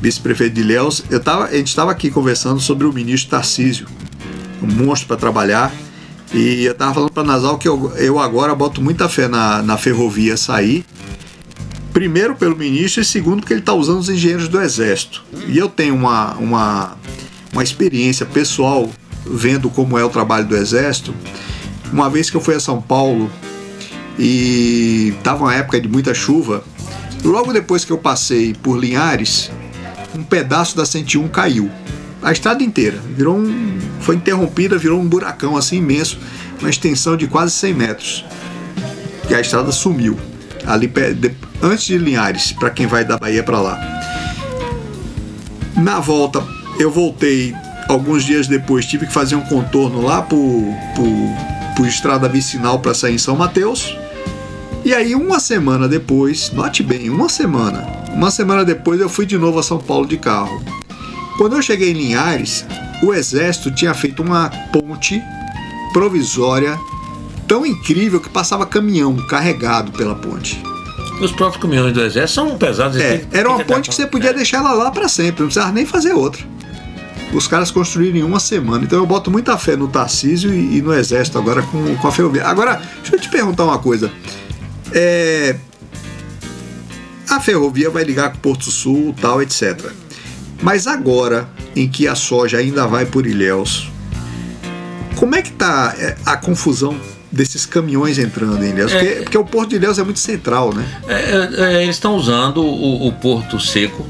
vice-prefeito 0.00 0.54
de 0.54 0.62
Ilhéus. 0.62 1.04
Eu 1.10 1.20
tava, 1.20 1.44
a 1.44 1.54
gente 1.54 1.66
estava 1.66 1.90
aqui 1.90 2.10
conversando 2.10 2.58
sobre 2.58 2.86
o 2.86 2.92
ministro 2.92 3.30
Tarcísio. 3.30 3.86
um 4.62 4.66
monstro 4.66 5.08
para 5.08 5.18
trabalhar. 5.18 5.70
E 6.32 6.64
eu 6.64 6.74
tava 6.74 6.94
falando 6.94 7.12
para 7.12 7.22
Nasal 7.22 7.58
que 7.58 7.68
eu, 7.68 7.92
eu 7.96 8.18
agora 8.18 8.54
boto 8.54 8.80
muita 8.80 9.10
fé 9.10 9.28
na, 9.28 9.62
na 9.62 9.76
ferrovia 9.76 10.38
sair. 10.38 10.86
Primeiro 11.92 12.34
pelo 12.34 12.56
ministro 12.56 13.02
e 13.02 13.04
segundo 13.04 13.40
porque 13.40 13.52
ele 13.52 13.60
está 13.60 13.74
usando 13.74 13.98
os 13.98 14.08
engenheiros 14.08 14.48
do 14.48 14.58
exército. 14.58 15.22
E 15.46 15.58
eu 15.58 15.68
tenho 15.68 15.94
uma, 15.94 16.32
uma, 16.36 16.96
uma 17.52 17.62
experiência 17.62 18.24
pessoal 18.24 18.88
vendo 19.26 19.68
como 19.68 19.98
é 19.98 20.04
o 20.04 20.08
trabalho 20.08 20.46
do 20.46 20.56
exército. 20.56 21.14
Uma 21.92 22.08
vez 22.08 22.30
que 22.30 22.36
eu 22.38 22.40
fui 22.40 22.54
a 22.54 22.60
São 22.60 22.80
Paulo 22.80 23.30
e 24.24 25.12
estava 25.18 25.42
uma 25.42 25.52
época 25.52 25.80
de 25.80 25.88
muita 25.88 26.14
chuva, 26.14 26.62
logo 27.24 27.52
depois 27.52 27.84
que 27.84 27.90
eu 27.90 27.98
passei 27.98 28.54
por 28.54 28.78
Linhares, 28.78 29.50
um 30.16 30.22
pedaço 30.22 30.76
da 30.76 30.86
101 30.86 31.26
caiu. 31.26 31.68
A 32.22 32.30
estrada 32.30 32.62
inteira 32.62 33.00
virou 33.16 33.36
um, 33.36 33.80
foi 33.98 34.14
interrompida, 34.14 34.78
virou 34.78 35.00
um 35.00 35.08
buracão 35.08 35.56
assim 35.56 35.78
imenso, 35.78 36.20
uma 36.60 36.70
extensão 36.70 37.16
de 37.16 37.26
quase 37.26 37.50
100 37.50 37.74
metros. 37.74 38.24
E 39.28 39.34
a 39.34 39.40
estrada 39.40 39.72
sumiu 39.72 40.16
ali 40.68 40.88
antes 41.60 41.86
de 41.86 41.98
Linhares, 41.98 42.52
para 42.52 42.70
quem 42.70 42.86
vai 42.86 43.04
da 43.04 43.18
Bahia 43.18 43.42
para 43.42 43.60
lá. 43.60 43.80
Na 45.76 45.98
volta, 45.98 46.46
eu 46.78 46.92
voltei 46.92 47.56
alguns 47.88 48.22
dias 48.22 48.46
depois, 48.46 48.86
tive 48.86 49.04
que 49.04 49.12
fazer 49.12 49.34
um 49.34 49.42
contorno 49.42 50.00
lá 50.00 50.22
por, 50.22 50.38
por, 50.94 51.74
por 51.76 51.88
estrada 51.88 52.28
vicinal 52.28 52.78
para 52.78 52.94
sair 52.94 53.16
em 53.16 53.18
São 53.18 53.34
Mateus. 53.34 53.96
E 54.84 54.92
aí, 54.92 55.14
uma 55.14 55.38
semana 55.38 55.86
depois, 55.86 56.50
note 56.50 56.82
bem, 56.82 57.08
uma 57.08 57.28
semana, 57.28 57.86
uma 58.12 58.32
semana 58.32 58.64
depois 58.64 59.00
eu 59.00 59.08
fui 59.08 59.24
de 59.24 59.38
novo 59.38 59.60
a 59.60 59.62
São 59.62 59.78
Paulo 59.78 60.06
de 60.06 60.16
carro. 60.16 60.60
Quando 61.38 61.54
eu 61.54 61.62
cheguei 61.62 61.92
em 61.92 61.94
Linhares, 61.94 62.66
o 63.00 63.14
exército 63.14 63.70
tinha 63.70 63.94
feito 63.94 64.24
uma 64.24 64.50
ponte 64.72 65.22
provisória 65.92 66.76
tão 67.46 67.64
incrível 67.64 68.18
que 68.18 68.28
passava 68.28 68.66
caminhão 68.66 69.16
carregado 69.28 69.92
pela 69.92 70.16
ponte. 70.16 70.60
Os 71.20 71.30
próprios 71.30 71.62
caminhões 71.62 71.92
do 71.92 72.02
exército 72.02 72.40
são 72.40 72.58
pesados. 72.58 72.96
É, 72.96 73.24
era 73.30 73.48
uma 73.48 73.64
ponte 73.64 73.88
que 73.88 73.94
você 73.94 74.06
podia 74.06 74.30
é. 74.30 74.34
deixar 74.34 74.58
ela 74.58 74.72
lá 74.72 74.90
para 74.90 75.08
sempre, 75.08 75.42
não 75.42 75.46
precisava 75.46 75.70
nem 75.70 75.86
fazer 75.86 76.12
outra. 76.12 76.42
Os 77.32 77.46
caras 77.46 77.70
construíram 77.70 78.18
em 78.18 78.22
uma 78.24 78.40
semana. 78.40 78.84
Então 78.84 78.98
eu 78.98 79.06
boto 79.06 79.30
muita 79.30 79.56
fé 79.56 79.76
no 79.76 79.86
Tarcísio 79.86 80.52
e, 80.52 80.78
e 80.78 80.82
no 80.82 80.92
Exército 80.92 81.38
agora 81.38 81.62
com, 81.62 81.96
com 81.96 82.08
a 82.08 82.12
ferrovia. 82.12 82.46
Agora, 82.46 82.82
deixa 83.00 83.16
eu 83.16 83.20
te 83.20 83.28
perguntar 83.28 83.64
uma 83.64 83.78
coisa. 83.78 84.10
É, 84.94 85.56
a 87.28 87.40
ferrovia 87.40 87.88
vai 87.90 88.04
ligar 88.04 88.30
com 88.32 88.38
Porto 88.38 88.70
Sul, 88.70 89.14
tal, 89.20 89.40
etc. 89.42 89.90
Mas 90.62 90.86
agora, 90.86 91.48
em 91.74 91.88
que 91.88 92.06
a 92.06 92.14
soja 92.14 92.58
ainda 92.58 92.86
vai 92.86 93.06
por 93.06 93.26
Ilhéus, 93.26 93.90
como 95.16 95.34
é 95.34 95.42
que 95.42 95.50
está 95.50 95.94
é, 95.98 96.16
a 96.26 96.36
confusão 96.36 96.98
desses 97.30 97.64
caminhões 97.64 98.18
entrando 98.18 98.62
em 98.64 98.70
Ilhéus? 98.70 98.92
Porque, 98.92 99.06
É. 99.06 99.22
porque 99.22 99.38
o 99.38 99.44
Porto 99.44 99.70
de 99.70 99.76
Ilhéus 99.76 99.98
é 99.98 100.04
muito 100.04 100.20
central, 100.20 100.74
né? 100.74 100.86
É, 101.08 101.14
é, 101.14 101.74
é, 101.76 101.82
eles 101.82 101.96
estão 101.96 102.14
usando 102.16 102.62
o, 102.62 103.08
o 103.08 103.12
Porto 103.12 103.58
Seco 103.58 104.06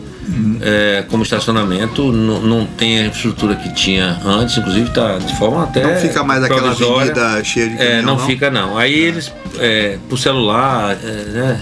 é, 0.60 1.04
como 1.08 1.22
estacionamento, 1.22 2.12
não, 2.12 2.66
tem 2.66 2.98
a 3.00 3.06
infraestrutura 3.06 3.54
que 3.56 3.72
tinha 3.74 4.18
antes, 4.24 4.56
inclusive 4.56 4.88
está 4.88 5.18
de 5.18 5.36
forma 5.36 5.64
até. 5.64 5.82
Não 5.82 5.96
fica 6.00 6.22
mais 6.22 6.42
aquela 6.44 6.70
avenida 6.70 7.42
cheia 7.44 7.68
de 7.68 7.74
É, 7.74 7.78
caminhão, 7.78 8.02
não, 8.02 8.16
não? 8.18 8.26
fica 8.26 8.50
não. 8.50 8.78
Aí 8.78 8.92
eles, 8.94 9.32
é, 9.58 9.98
por 10.08 10.18
celular, 10.18 10.96
é, 11.02 11.06
né, 11.30 11.60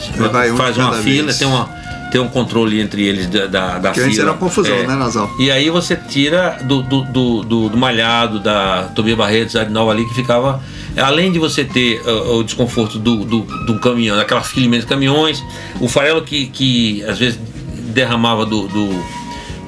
faz 0.56 0.76
uma 0.76 0.92
fila, 0.94 1.26
vez. 1.26 1.38
tem, 1.38 1.48
uma, 1.48 1.68
tem 2.12 2.20
um 2.20 2.28
controle 2.28 2.80
entre 2.80 3.02
eles 3.06 3.26
da, 3.28 3.46
da, 3.46 3.78
da 3.78 3.88
Que 3.90 3.94
fila. 3.96 4.06
antes 4.06 4.18
era 4.18 4.30
uma 4.32 4.38
confusão, 4.38 4.74
É. 4.76 4.86
né, 4.86 4.94
Nazal? 4.94 5.30
E 5.38 5.50
aí 5.50 5.70
você 5.70 5.96
tira 5.96 6.58
do, 6.64 6.82
do, 6.82 7.02
do, 7.04 7.42
do- 7.42 7.68
do 7.70 7.76
malhado, 7.78 8.38
da 8.40 8.84
Tobia 8.94 9.16
Barreto, 9.16 9.52
Cidade 9.52 9.70
Nova 9.72 9.90
ali, 9.92 10.06
que 10.06 10.14
ficava. 10.14 10.60
Além 10.96 11.30
de 11.30 11.38
você 11.38 11.64
ter 11.64 12.00
uh, 12.02 12.36
o 12.38 12.42
desconforto 12.44 12.98
do, 12.98 13.24
do, 13.24 13.40
do 13.64 13.78
caminhão, 13.78 14.16
daquela 14.16 14.42
fila 14.42 14.76
de 14.76 14.84
caminhões, 14.86 15.40
o 15.80 15.86
farelo 15.88 16.20
que, 16.22 16.46
que 16.46 17.02
às 17.04 17.16
vezes 17.16 17.38
derramava 17.90 18.44
do, 18.46 18.66
do, 18.68 19.04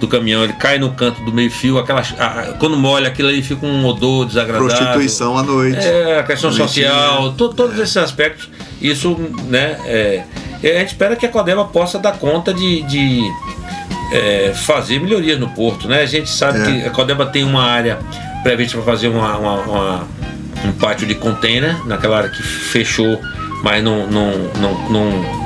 do 0.01 0.09
caminhão, 0.09 0.43
ele 0.45 0.53
cai 0.55 0.79
no 0.79 0.91
canto 0.93 1.23
do 1.23 1.33
meio-fio, 1.33 1.79
aquela, 1.79 2.01
a- 2.01 2.55
quando 2.59 2.77
molha 2.77 3.09
aquilo 3.09 3.29
ali 3.29 3.43
fica 3.43 3.64
um 3.66 3.85
odor 3.87 4.27
desagradável. 4.27 4.68
Prostituição 4.68 5.37
à 5.39 5.43
noite. 5.43 5.79
É, 5.79 6.18
a 6.18 6.23
questão 6.23 6.51
social, 6.53 7.33
to- 7.35 7.51
todos 7.55 7.79
esses 7.79 7.97
aspectos, 7.97 8.49
isso, 8.81 9.16
né, 9.49 9.77
é, 9.85 10.25
a 10.62 10.79
gente 10.81 10.89
espera 10.89 11.14
que 11.16 11.27
a 11.27 11.29
Codema 11.29 11.64
possa 11.66 11.99
dar 11.99 12.12
conta 12.18 12.53
de, 12.55 12.83
de, 12.83 13.23
é, 14.12 14.53
fazer 14.55 15.01
melhorias 15.01 15.39
no 15.39 15.49
porto, 15.51 15.89
né? 15.89 16.01
A 16.03 16.07
gente 16.07 16.29
sabe 16.31 16.61
É. 16.61 16.64
que 16.64 16.87
a 16.87 16.91
Codema 16.91 17.27
tem 17.27 17.45
uma 17.45 17.62
área 17.64 17.99
prevista 18.43 18.77
para 18.79 18.93
fazer 18.93 19.09
uma, 19.09 19.37
uma- 19.39 19.61
uma- 19.62 20.09
um 20.64 20.73
pátio 20.73 21.07
de 21.07 21.14
container, 21.14 21.77
naquela 21.87 22.18
área 22.18 22.31
que 22.31 22.43
fechou, 22.43 23.18
mas 23.64 23.83
não, 23.83 24.07
não, 24.09 24.31
não, 24.61 24.91
não 24.91 25.43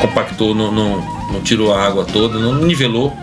compactou, 0.00 0.54
não, 0.54 0.70
não, 0.72 1.19
não 1.32 1.40
tirou 1.40 1.72
a 1.74 1.82
água 1.86 2.04
toda, 2.04 2.38
não 2.38 2.54
nivelou. 2.54 3.16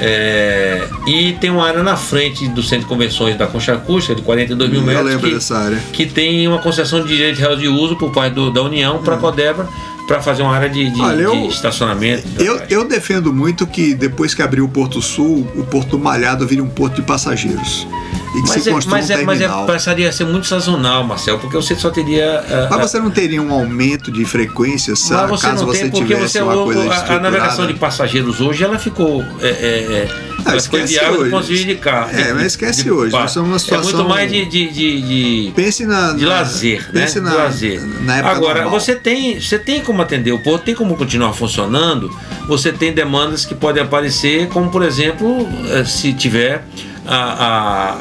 É, 0.00 0.88
e 1.06 1.32
tem 1.34 1.50
uma 1.50 1.66
área 1.66 1.82
na 1.82 1.96
frente 1.96 2.48
do 2.48 2.62
centro 2.62 2.84
de 2.84 2.86
convenções 2.86 3.36
da 3.36 3.46
Concha 3.46 3.74
Acústica, 3.74 4.14
de 4.14 4.22
42 4.22 4.70
mil 4.70 4.80
Eu 4.80 4.86
metros, 4.86 5.04
lembro 5.06 5.28
que, 5.28 5.34
dessa 5.34 5.58
área. 5.58 5.78
que 5.92 6.06
tem 6.06 6.48
uma 6.48 6.58
concessão 6.58 7.02
de 7.02 7.08
direito 7.08 7.38
real 7.38 7.56
de 7.56 7.68
uso 7.68 7.96
por 7.96 8.10
parte 8.10 8.32
do- 8.34 8.50
da 8.50 8.62
União 8.62 9.02
para 9.02 9.16
a 9.16 9.18
Codebra 9.18 9.68
para 10.08 10.20
fazer 10.22 10.42
uma 10.42 10.54
área 10.54 10.68
de, 10.68 10.90
de- 10.90 11.00
Hum. 11.00 11.04
Olha, 11.04 11.22
eu- 11.22 11.32
de 11.42 11.48
estacionamento. 11.48 12.26
Eu, 12.42 12.60
eu 12.70 12.84
defendo 12.88 13.32
muito 13.34 13.66
que 13.66 13.94
depois 13.94 14.34
que 14.34 14.40
abrir 14.42 14.62
o 14.62 14.68
Porto 14.68 15.00
Sul, 15.02 15.46
o 15.54 15.62
Porto 15.64 15.98
Malhado 15.98 16.46
vire 16.46 16.60
um 16.62 16.68
porto 16.68 16.96
de 16.96 17.02
passageiros. 17.02 17.86
E 18.34 18.42
que 18.42 18.48
mas 18.48 18.62
se 18.62 18.68
é, 18.70 18.72
construa 18.72 18.96
mas, 18.96 19.10
um 19.10 19.12
é, 19.12 19.22
mas 19.24 19.36
é, 19.36 19.44
terminal. 19.44 19.66
passaria 19.66 20.08
a 20.08 20.12
ser 20.12 20.24
muito 20.24 20.46
sazonal, 20.46 21.04
Marcel, 21.04 21.38
porque 21.38 21.54
você 21.54 21.74
só 21.76 21.90
teria. 21.90 22.40
ah, 22.48 22.68
Mas 22.70 22.78
ah, 22.80 22.88
você 22.88 22.98
não 22.98 23.10
teria 23.10 23.42
um 23.42 23.52
aumento 23.52 24.10
de 24.10 24.24
frequência 24.24 24.94
mas 25.10 25.30
você 25.30 25.46
caso 25.46 25.60
não 25.66 25.66
você 25.72 25.82
tem 25.82 25.90
porque 25.90 26.06
tivesse 26.14 26.32
você 26.32 26.40
uma 26.42 26.54
o- 26.56 26.64
coisa 26.64 26.90
a- 26.92 27.16
a, 27.16 27.18
navegação 27.20 27.66
de 27.66 27.74
passageiros 27.74 28.40
hoje 28.40 28.64
ela 28.64 28.78
ficou 28.78 29.22
é, 29.40 29.46
é, 29.48 29.48
é, 29.50 30.08
Ah, 30.46 30.56
esquece 30.56 30.98
hoje. 31.04 31.30
ponto 31.30 31.46
de. 31.46 31.72
É, 31.72 32.32
mas 32.32 32.46
esquece 32.46 32.82
de- 32.84 32.90
hoje, 32.90 33.12
nós 33.12 33.30
estamos 33.30 33.48
numa 33.48 33.56
É 33.56 33.58
situação- 33.58 33.92
muito 33.92 34.08
mais 34.08 34.30
de, 34.32 34.44
de, 34.46 34.68
de- 34.70 35.02
de- 35.02 35.52
Pense 35.54 35.84
na, 35.84 36.12
de 36.12 36.24
lazer, 36.24 36.80
né? 36.92 37.00
pense 37.02 37.14
De 37.14 37.20
na, 37.20 37.34
lazer. 37.34 37.82
na 38.00 38.16
época 38.16 38.34
Agora, 38.34 38.62
normal. 38.62 38.80
você 38.80 38.94
tem, 38.96 39.38
você 39.40 39.58
tem 39.58 39.82
como 39.82 40.00
atender 40.00 40.32
o 40.32 40.38
porto, 40.38 40.64
tem 40.64 40.74
como 40.74 40.96
continuar 40.96 41.32
funcionando. 41.34 42.10
Você 42.48 42.72
tem 42.72 42.92
demandas 42.92 43.44
que 43.44 43.54
podem 43.54 43.82
aparecer, 43.82 44.48
como 44.48 44.70
por 44.70 44.82
exemplo, 44.82 45.46
eh, 45.70 45.84
se 45.84 46.12
tiver 46.14 46.64
a, 47.06 47.16
a 47.16 47.96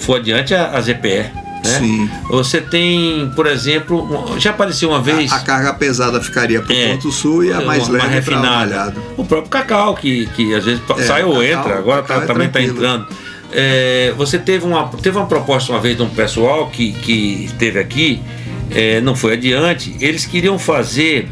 for 0.00 0.16
adiante 0.16 0.54
a, 0.54 0.70
a 0.76 0.80
ZPE. 0.80 1.30
Né? 1.62 1.78
Sim. 1.78 2.10
Você 2.30 2.58
tem, 2.60 3.30
por 3.36 3.46
exemplo, 3.46 4.34
já 4.38 4.48
apareceu 4.50 4.88
uma 4.88 5.00
vez. 5.02 5.30
a, 5.30 5.36
a 5.36 5.40
carga 5.40 5.74
pesada 5.74 6.20
ficaria 6.20 6.62
para 6.62 6.72
o 6.74 6.76
É. 6.76 6.88
Porto 6.88 7.12
Sul 7.12 7.44
e 7.44 7.52
a 7.52 7.60
mais 7.60 7.86
uma 7.86 7.98
leve 8.02 8.32
o 8.34 8.38
Malhado. 8.38 9.02
O 9.16 9.24
próprio 9.26 9.50
Cacau, 9.50 9.94
que, 9.94 10.26
que 10.34 10.54
às 10.54 10.64
vezes 10.64 10.80
É, 10.98 11.02
sai 11.02 11.22
ou 11.22 11.32
Cacau- 11.34 11.44
entra, 11.44 11.78
agora 11.78 12.02
tá- 12.02 12.14
é 12.14 12.20
também 12.20 12.46
está 12.46 12.62
entrando. 12.62 13.06
É, 13.52 14.14
você 14.16 14.38
teve 14.38 14.64
uma, 14.64 14.88
teve 15.02 15.18
uma 15.18 15.26
proposta 15.26 15.72
uma 15.72 15.80
vez 15.80 15.96
de 15.96 16.02
um 16.02 16.08
pessoal 16.08 16.68
que, 16.68 16.92
que 16.92 17.44
esteve 17.44 17.78
aqui, 17.78 18.22
é, 18.70 19.00
não 19.00 19.14
foi 19.16 19.34
adiante, 19.34 19.94
eles 20.00 20.24
queriam 20.24 20.58
fazer 20.58 21.28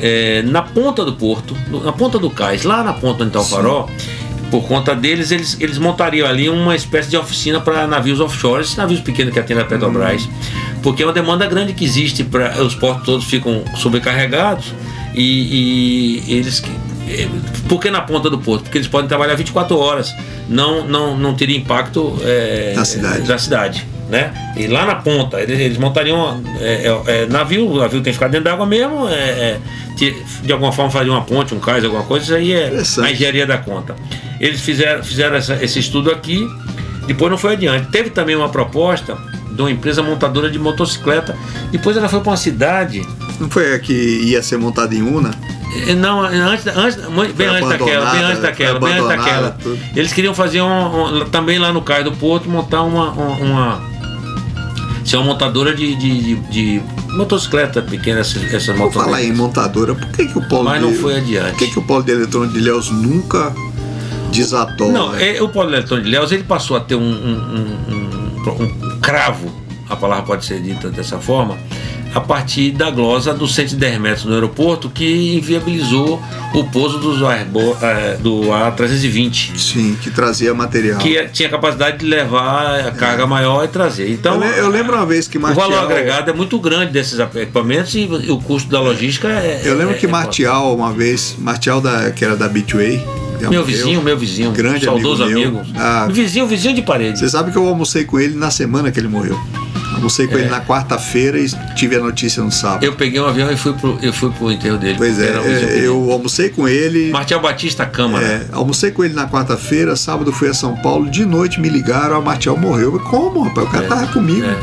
é, 0.00 0.42
na 0.42 0.62
ponta 0.62 1.04
do 1.04 1.12
porto, 1.14 1.56
na 1.84 1.92
ponta 1.92 2.18
do 2.18 2.30
cais, 2.30 2.62
lá 2.62 2.82
na 2.84 2.92
ponta 2.92 3.24
onde 3.24 3.30
está 3.36 3.40
o 3.40 3.44
farol, 3.44 3.90
por 4.50 4.62
conta 4.66 4.94
deles, 4.94 5.30
eles, 5.30 5.56
eles 5.60 5.78
montariam 5.78 6.26
ali 6.26 6.48
uma 6.48 6.74
espécie 6.76 7.10
de 7.10 7.16
oficina 7.16 7.60
para 7.60 7.86
navios 7.86 8.20
offshore, 8.20 8.62
esses 8.62 8.76
navios 8.76 9.00
pequenos 9.00 9.32
que 9.32 9.40
atendem 9.40 9.62
a 9.62 9.66
Petrobras, 9.66 10.24
Hum. 10.26 10.30
porque 10.82 11.02
é 11.02 11.06
uma 11.06 11.12
demanda 11.12 11.46
grande 11.46 11.72
que 11.72 11.84
existe, 11.84 12.22
para 12.24 12.62
os 12.62 12.74
portos 12.74 13.04
todos 13.06 13.24
ficam 13.24 13.64
sobrecarregados 13.76 14.72
e, 15.14 16.22
e 16.28 16.34
eles. 16.36 16.62
eh, 17.08 17.28
Por 17.68 17.80
que 17.80 17.90
na 17.90 18.00
ponta 18.02 18.30
do 18.30 18.38
porto? 18.38 18.64
Porque 18.64 18.78
eles 18.78 18.88
podem 18.88 19.08
trabalhar 19.08 19.34
24 19.34 19.76
horas, 19.78 20.14
não, 20.48 20.86
não, 20.86 21.16
não 21.18 21.34
teria 21.34 21.56
impacto 21.56 22.16
eh, 22.22 22.72
Na 22.76 22.84
cidade. 22.84 23.22
da 23.22 23.38
cidade. 23.38 23.86
Né? 24.08 24.32
E 24.56 24.68
lá 24.68 24.86
na 24.86 24.94
ponta, 24.94 25.40
eles, 25.40 25.58
eles 25.58 25.78
montariam 25.78 26.40
é, 26.60 26.86
é, 27.08 27.22
é, 27.22 27.26
navio, 27.26 27.68
o 27.68 27.78
navio 27.78 28.00
tem 28.00 28.12
que 28.12 28.12
ficar 28.12 28.28
dentro 28.28 28.44
d'água 28.44 28.64
mesmo, 28.64 29.08
é, 29.08 29.12
é, 29.14 29.58
de, 29.96 30.14
de 30.44 30.52
alguma 30.52 30.70
forma 30.70 30.92
fazer 30.92 31.10
uma 31.10 31.22
ponte, 31.22 31.52
um 31.52 31.58
cais, 31.58 31.82
alguma 31.84 32.04
coisa, 32.04 32.24
isso 32.24 32.34
aí 32.36 32.52
é 32.52 32.72
a 33.04 33.10
engenharia 33.10 33.44
da 33.48 33.58
conta. 33.58 33.96
Eles 34.40 34.60
fizeram, 34.60 35.02
fizeram 35.02 35.36
essa- 35.36 35.62
esse 35.62 35.78
estudo 35.78 36.10
aqui, 36.10 36.46
depois 37.06 37.30
não 37.30 37.38
foi 37.38 37.54
adiante. 37.54 37.88
Teve 37.88 38.10
também 38.10 38.36
uma 38.36 38.48
proposta 38.48 39.16
de 39.50 39.60
uma 39.62 39.70
empresa 39.70 40.02
montadora 40.02 40.50
de 40.50 40.58
motocicleta, 40.58 41.36
depois 41.72 41.96
ela 41.96 42.08
foi 42.08 42.20
para 42.20 42.30
uma 42.30 42.36
cidade 42.36 43.02
Não 43.40 43.48
foi 43.50 43.74
a 43.74 43.78
que 43.78 43.92
ia 43.92 44.42
ser 44.42 44.56
montada 44.58 44.94
em 44.94 45.02
Una? 45.02 45.30
eh, 45.88 45.94
Não, 45.94 46.20
antes, 46.22 46.66
antes, 46.68 47.08
muito- 47.08 47.34
bem 47.34 47.46
antes 47.48 47.68
daquela, 47.68 48.10
bem 48.10 48.22
antes 48.22 48.40
daquela, 48.42 48.80
bem 48.80 48.92
antes 48.94 49.06
daquela. 49.08 49.50
tudo. 49.62 49.78
Eles 49.94 50.12
queriam 50.12 50.32
fazer 50.34 50.60
um, 50.62 51.20
um- 51.22 51.24
também 51.26 51.58
lá 51.58 51.72
no 51.72 51.82
cais 51.82 52.02
do 52.04 52.12
Porto, 52.12 52.48
montar 52.48 52.82
uma. 52.82 53.10
uma, 53.10 53.36
uma 53.36 53.96
ser 55.04 55.16
uma 55.18 55.26
montadora 55.26 55.72
de, 55.74 55.94
de, 55.94 56.20
de, 56.20 56.34
de 56.50 56.82
motocicleta 57.10 57.80
pequena, 57.80 58.20
essas, 58.20 58.42
essas 58.52 58.76
Vou 58.76 58.90
falar 58.90 59.22
em 59.22 59.32
montadora, 59.32 59.94
por 59.94 60.08
que, 60.08 60.26
que 60.26 60.36
o 60.38 60.48
polo 60.48 60.64
Mas 60.64 60.82
não 60.82 60.90
de, 60.90 60.98
foi 60.98 61.12
Por 61.14 61.20
adiante. 61.22 61.56
que, 61.58 61.66
que 61.68 61.78
o 61.78 61.82
polo 61.82 62.02
de 62.02 62.10
eletrônico 62.12 62.52
de 62.54 62.58
Ilhéus 62.58 62.90
nunca 62.90 63.52
desatou? 64.36 64.92
Não, 64.92 65.12
né? 65.12 65.36
é, 65.36 65.42
o 65.42 65.48
Polo 65.48 65.70
Eletrônico 65.70 66.06
de 66.08 66.12
Léus 66.14 66.32
ele 66.32 66.44
passou 66.44 66.76
a 66.76 66.80
ter 66.80 66.94
um, 66.94 67.00
um- 67.00 67.76
um- 68.48 68.62
um 68.62 69.00
cravo, 69.00 69.50
a 69.88 69.96
palavra 69.96 70.24
pode 70.24 70.44
ser 70.44 70.60
dita 70.60 70.88
dessa 70.90 71.18
forma, 71.18 71.56
a 72.14 72.20
partir 72.20 72.70
da 72.70 72.90
glosa 72.90 73.34
dos 73.34 73.54
110 73.54 74.00
metros 74.00 74.24
no 74.24 74.32
aeroporto 74.32 74.88
que 74.88 75.36
inviabilizou 75.36 76.22
o 76.54 76.64
pouso 76.64 76.98
dos 76.98 77.20
eh, 77.20 78.16
do 78.20 78.42
A320, 78.44 79.58
Sim, 79.58 79.96
que 80.00 80.10
trazia 80.10 80.54
material. 80.54 80.98
que 80.98 81.16
é- 81.18 81.26
tinha 81.26 81.48
capacidade 81.50 81.98
de 81.98 82.06
levar 82.06 82.86
a 82.86 82.90
carga 82.92 83.26
maior 83.26 83.64
e 83.64 83.68
trazer. 83.68 84.10
Então, 84.10 84.42
eu, 84.42 84.50
eu 84.64 84.68
lembro 84.68 84.96
uma 84.96 85.04
vez 85.04 85.28
que 85.28 85.36
o 85.36 85.40
Martial. 85.40 85.68
valor 85.70 85.84
agregado 85.84 86.30
é 86.30 86.32
muito 86.32 86.58
grande 86.58 86.90
desses 86.90 87.18
equipamentos 87.18 87.94
e 87.94 88.08
o 88.30 88.38
custo 88.40 88.70
da 88.70 88.80
logística 88.80 89.28
é. 89.28 89.60
Eu 89.64 89.76
lembro 89.76 89.94
é- 89.94 89.98
que 89.98 90.06
é 90.06 90.08
Martial, 90.08 90.74
uma 90.74 90.92
vez, 90.92 91.34
Martial 91.38 91.80
da, 91.82 92.10
que 92.12 92.24
era 92.24 92.34
da 92.36 92.48
Bitway. 92.48 93.04
Meu 93.48 93.64
vizinho, 93.64 94.02
meu 94.02 94.16
vizinho, 94.16 94.50
Grande 94.52 94.84
saudoso 94.84 95.22
amigo 95.24 95.58
amigo. 95.58 95.62
Ah. 95.76 96.08
Vizinho, 96.10 96.46
vizinho 96.46 96.74
de 96.74 96.82
parede. 96.82 97.18
Você 97.18 97.28
sabe 97.28 97.50
que 97.50 97.58
eu 97.58 97.66
almocei 97.66 98.04
com 98.04 98.18
ele 98.18 98.34
na 98.34 98.50
semana 98.50 98.90
que 98.90 98.98
ele 99.00 99.08
morreu. 99.08 99.38
Almocei 99.94 100.26
com 100.26 100.36
ele 100.36 100.48
na 100.50 100.60
quarta-feira 100.60 101.38
e 101.38 101.46
tive 101.74 101.96
a 101.96 102.00
notícia 102.00 102.42
no 102.42 102.52
sábado. 102.52 102.84
É. 102.84 102.88
Eu 102.88 102.92
peguei 102.94 103.18
um 103.18 103.24
avião 103.26 103.50
e 103.50 103.56
fui 103.56 103.72
pro, 103.72 103.98
eu 104.02 104.12
fui 104.12 104.30
pro 104.30 104.52
enterro 104.52 104.76
dele. 104.76 104.94
Pois 104.98 105.18
é, 105.18 105.28
é, 105.30 105.80
eu 105.86 106.12
almocei 106.12 106.50
com 106.50 106.68
ele. 106.68 107.10
Martial 107.10 107.40
Batista 107.40 107.86
Câmara. 107.86 108.22
É, 108.24 108.46
almocei 108.52 108.90
com 108.90 109.02
ele 109.02 109.14
na 109.14 109.26
quarta-feira, 109.26 109.96
sábado 109.96 110.30
fui 110.32 110.48
a 110.48 110.54
São 110.54 110.76
Paulo, 110.76 111.08
de 111.10 111.24
noite 111.24 111.58
me 111.60 111.70
ligaram, 111.70 112.16
a 112.16 112.20
Martial 112.20 112.58
morreu. 112.58 112.92
Eu, 112.94 113.00
Como, 113.00 113.42
rapaz? 113.44 113.66
O 113.66 113.70
cara 113.70 113.84
É, 113.86 113.88
tava 113.88 114.06
comigo. 114.08 114.44
é. 114.44 114.56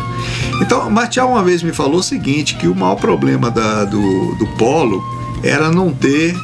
Então, 0.62 0.88
Martial 0.92 1.32
uma 1.32 1.44
vez 1.44 1.64
me 1.64 1.74
falou 1.74 1.96
o 2.00 2.04
seguinte, 2.04 2.54
que 2.56 2.68
o 2.68 2.76
maior 2.76 2.96
problema 2.96 3.50
da- 3.50 3.86
do, 3.86 4.36
do 4.36 4.46
polo 4.58 5.04
era 5.44 5.70
não 5.70 5.92
ter 5.94 6.36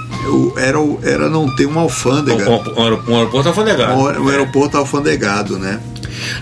era, 0.57 0.77
era 1.03 1.29
não 1.29 1.53
ter 1.55 1.65
uma 1.65 1.81
alfândega. 1.81 2.49
Um, 2.49 2.55
um, 2.55 2.79
um 2.79 2.83
aeroporto- 2.83 3.47
alfandegado. 3.47 3.93
Um, 3.93 4.03
um 4.25 4.29
É. 4.29 4.31
aeroporto 4.33 4.77
alfandegado, 4.77 5.57
né? 5.57 5.79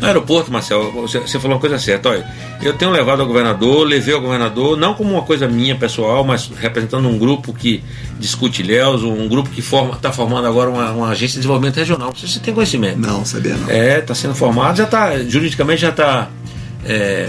No 0.02 0.08
aeroporto, 0.08 0.52
Marcelo, 0.52 0.92
você, 0.92 1.20
você 1.20 1.40
falou 1.40 1.56
uma 1.56 1.60
coisa 1.62 1.78
certa. 1.78 2.10
Olha, 2.10 2.26
eu 2.64 2.74
tenho 2.74 2.90
levado 2.90 3.22
ao 3.22 3.28
governador, 3.28 3.86
levei 3.86 4.14
ao 4.16 4.20
governador, 4.20 4.76
não 4.76 4.96
como 4.96 5.12
uma 5.14 5.22
coisa 5.22 5.48
minha 5.48 5.76
pessoal, 5.76 6.24
mas 6.24 6.50
representando 6.60 7.08
um 7.08 7.18
grupo 7.20 7.54
que 7.54 7.84
discute 8.20 8.64
Ilhéus, 8.64 9.04
um 9.04 9.28
grupo 9.28 9.50
que 9.52 9.60
está 9.62 10.12
formando 10.12 10.48
agora 10.48 10.70
uma, 10.72 10.92
uma 10.92 11.10
agência 11.10 11.36
de 11.36 11.42
desenvolvimento 11.42 11.78
regional. 11.78 12.08
Não 12.10 12.16
sei 12.16 12.28
se 12.28 12.34
você 12.36 12.40
tem 12.40 12.54
conhecimento. 12.56 12.98
Não, 12.98 13.24
sabia 13.24 13.56
não. 13.56 13.70
É, 13.70 14.00
está 14.00 14.16
sendo 14.16 14.34
formado, 14.34 14.78
já 14.78 14.86
está, 14.86 15.20
juridicamente 15.20 15.82
já 15.82 15.90
está 15.90 16.28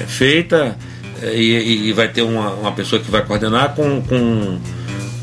feita 0.06 0.76
é, 1.22 1.34
e, 1.34 1.88
e 1.88 1.92
vai 1.92 2.08
ter 2.08 2.22
uma, 2.22 2.50
uma 2.54 2.72
pessoa 2.72 3.00
que 3.00 3.10
vai 3.10 3.22
coordenar 3.24 3.74
com, 3.74 4.00
com, 4.02 4.58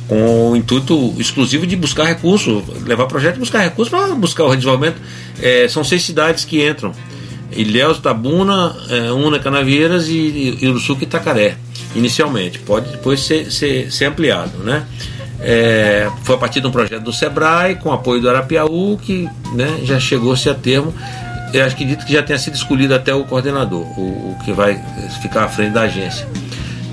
com 0.07 0.51
o 0.51 0.55
intuito 0.55 1.13
exclusivo 1.17 1.65
de 1.65 1.75
buscar 1.75 2.05
recurso, 2.05 2.63
levar 2.85 3.07
projeto 3.07 3.37
e 3.37 3.39
buscar 3.39 3.59
recurso 3.59 3.89
para 3.89 4.13
buscar 4.15 4.43
o 4.45 4.55
desenvolvimento. 4.55 5.01
É, 5.41 5.67
são 5.67 5.83
seis 5.83 6.03
cidades 6.03 6.45
que 6.45 6.67
entram. 6.67 6.93
Ilhéus, 7.51 7.99
Tabuna, 7.99 8.75
é, 8.89 9.11
Una, 9.11 9.39
Canavieiras 9.39 10.07
e, 10.09 10.57
Uruçuca 10.63 11.03
e 11.03 11.07
Itacaré, 11.07 11.57
inicialmente. 11.95 12.59
Pode 12.59 12.91
depois 12.91 13.21
ser, 13.21 13.51
ser, 13.51 13.91
ser 13.91 14.05
ampliado, 14.05 14.57
né? 14.59 14.85
É, 15.39 16.09
foi 16.23 16.35
a 16.35 16.37
partir 16.37 16.61
de 16.61 16.67
um 16.67 16.71
projeto 16.71 17.03
do 17.03 17.13
Sebrae, 17.13 17.75
com 17.75 17.91
apoio 17.91 18.21
do 18.21 18.29
Arapiaú, 18.29 18.97
que 18.97 19.29
né, 19.53 19.79
já 19.83 19.99
chegou-se 19.99 20.49
a 20.49 20.53
termo. 20.53 20.93
Eu 21.53 21.65
acredito 21.65 22.05
que 22.05 22.13
já 22.13 22.23
tenha 22.23 22.39
sido 22.39 22.55
escolhido 22.55 22.93
até 22.93 23.13
o 23.13 23.23
coordenador, 23.23 23.81
o, 23.97 24.31
o 24.31 24.37
que 24.43 24.51
vai 24.51 24.81
ficar 25.21 25.45
à 25.45 25.49
frente 25.49 25.71
da 25.71 25.81
agência. 25.81 26.27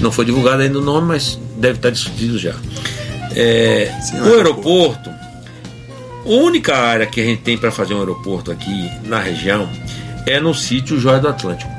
Não 0.00 0.12
foi 0.12 0.24
divulgado 0.24 0.62
ainda 0.62 0.78
o 0.78 0.82
nome, 0.82 1.08
mas 1.08 1.38
deve 1.56 1.78
estar 1.78 1.90
decidido 1.90 2.38
já. 2.38 2.54
É, 3.36 3.92
Sim, 4.00 4.20
o 4.20 4.34
aeroporto, 4.34 5.10
a 5.10 6.28
única 6.28 6.76
área 6.76 7.06
que 7.06 7.20
a 7.20 7.24
gente 7.24 7.42
tem 7.42 7.56
para 7.58 7.70
fazer 7.70 7.94
um 7.94 7.98
aeroporto 7.98 8.50
aqui 8.50 8.90
na 9.04 9.18
região 9.18 9.68
é 10.26 10.38
no 10.40 10.54
sítio 10.54 10.98
Joia 10.98 11.18
do 11.18 11.28
Atlântico. 11.28 11.70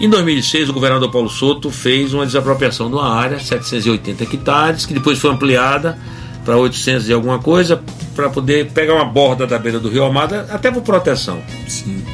Em 0.00 0.08
2006, 0.08 0.68
o 0.68 0.72
governador 0.72 1.10
Paulo 1.10 1.28
Souto 1.28 1.70
fez 1.70 2.14
uma 2.14 2.24
desapropriação 2.24 2.88
de 2.88 2.94
uma 2.94 3.12
área, 3.12 3.40
780 3.40 4.22
hectares, 4.22 4.86
que 4.86 4.94
depois 4.94 5.18
foi 5.18 5.30
ampliada 5.32 5.98
para 6.44 6.56
800 6.56 7.08
e 7.08 7.12
alguma 7.12 7.40
coisa, 7.40 7.82
para 8.14 8.30
poder 8.30 8.70
pegar 8.70 8.94
uma 8.94 9.04
borda 9.04 9.44
da 9.46 9.58
beira 9.58 9.80
do 9.80 9.88
Rio 9.88 10.04
Amada, 10.04 10.46
até 10.50 10.70
por 10.70 10.82
proteção. 10.82 11.42
Sim. 11.66 12.04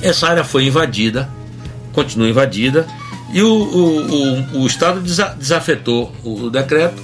Essa 0.00 0.28
área 0.28 0.44
foi 0.44 0.64
invadida, 0.66 1.28
continua 1.92 2.28
invadida, 2.28 2.86
e 3.32 3.42
o, 3.42 3.48
o, 3.52 4.56
o, 4.56 4.62
o 4.62 4.66
Estado 4.66 5.00
desa- 5.00 5.34
desafetou 5.36 6.14
o 6.24 6.48
decreto, 6.48 7.02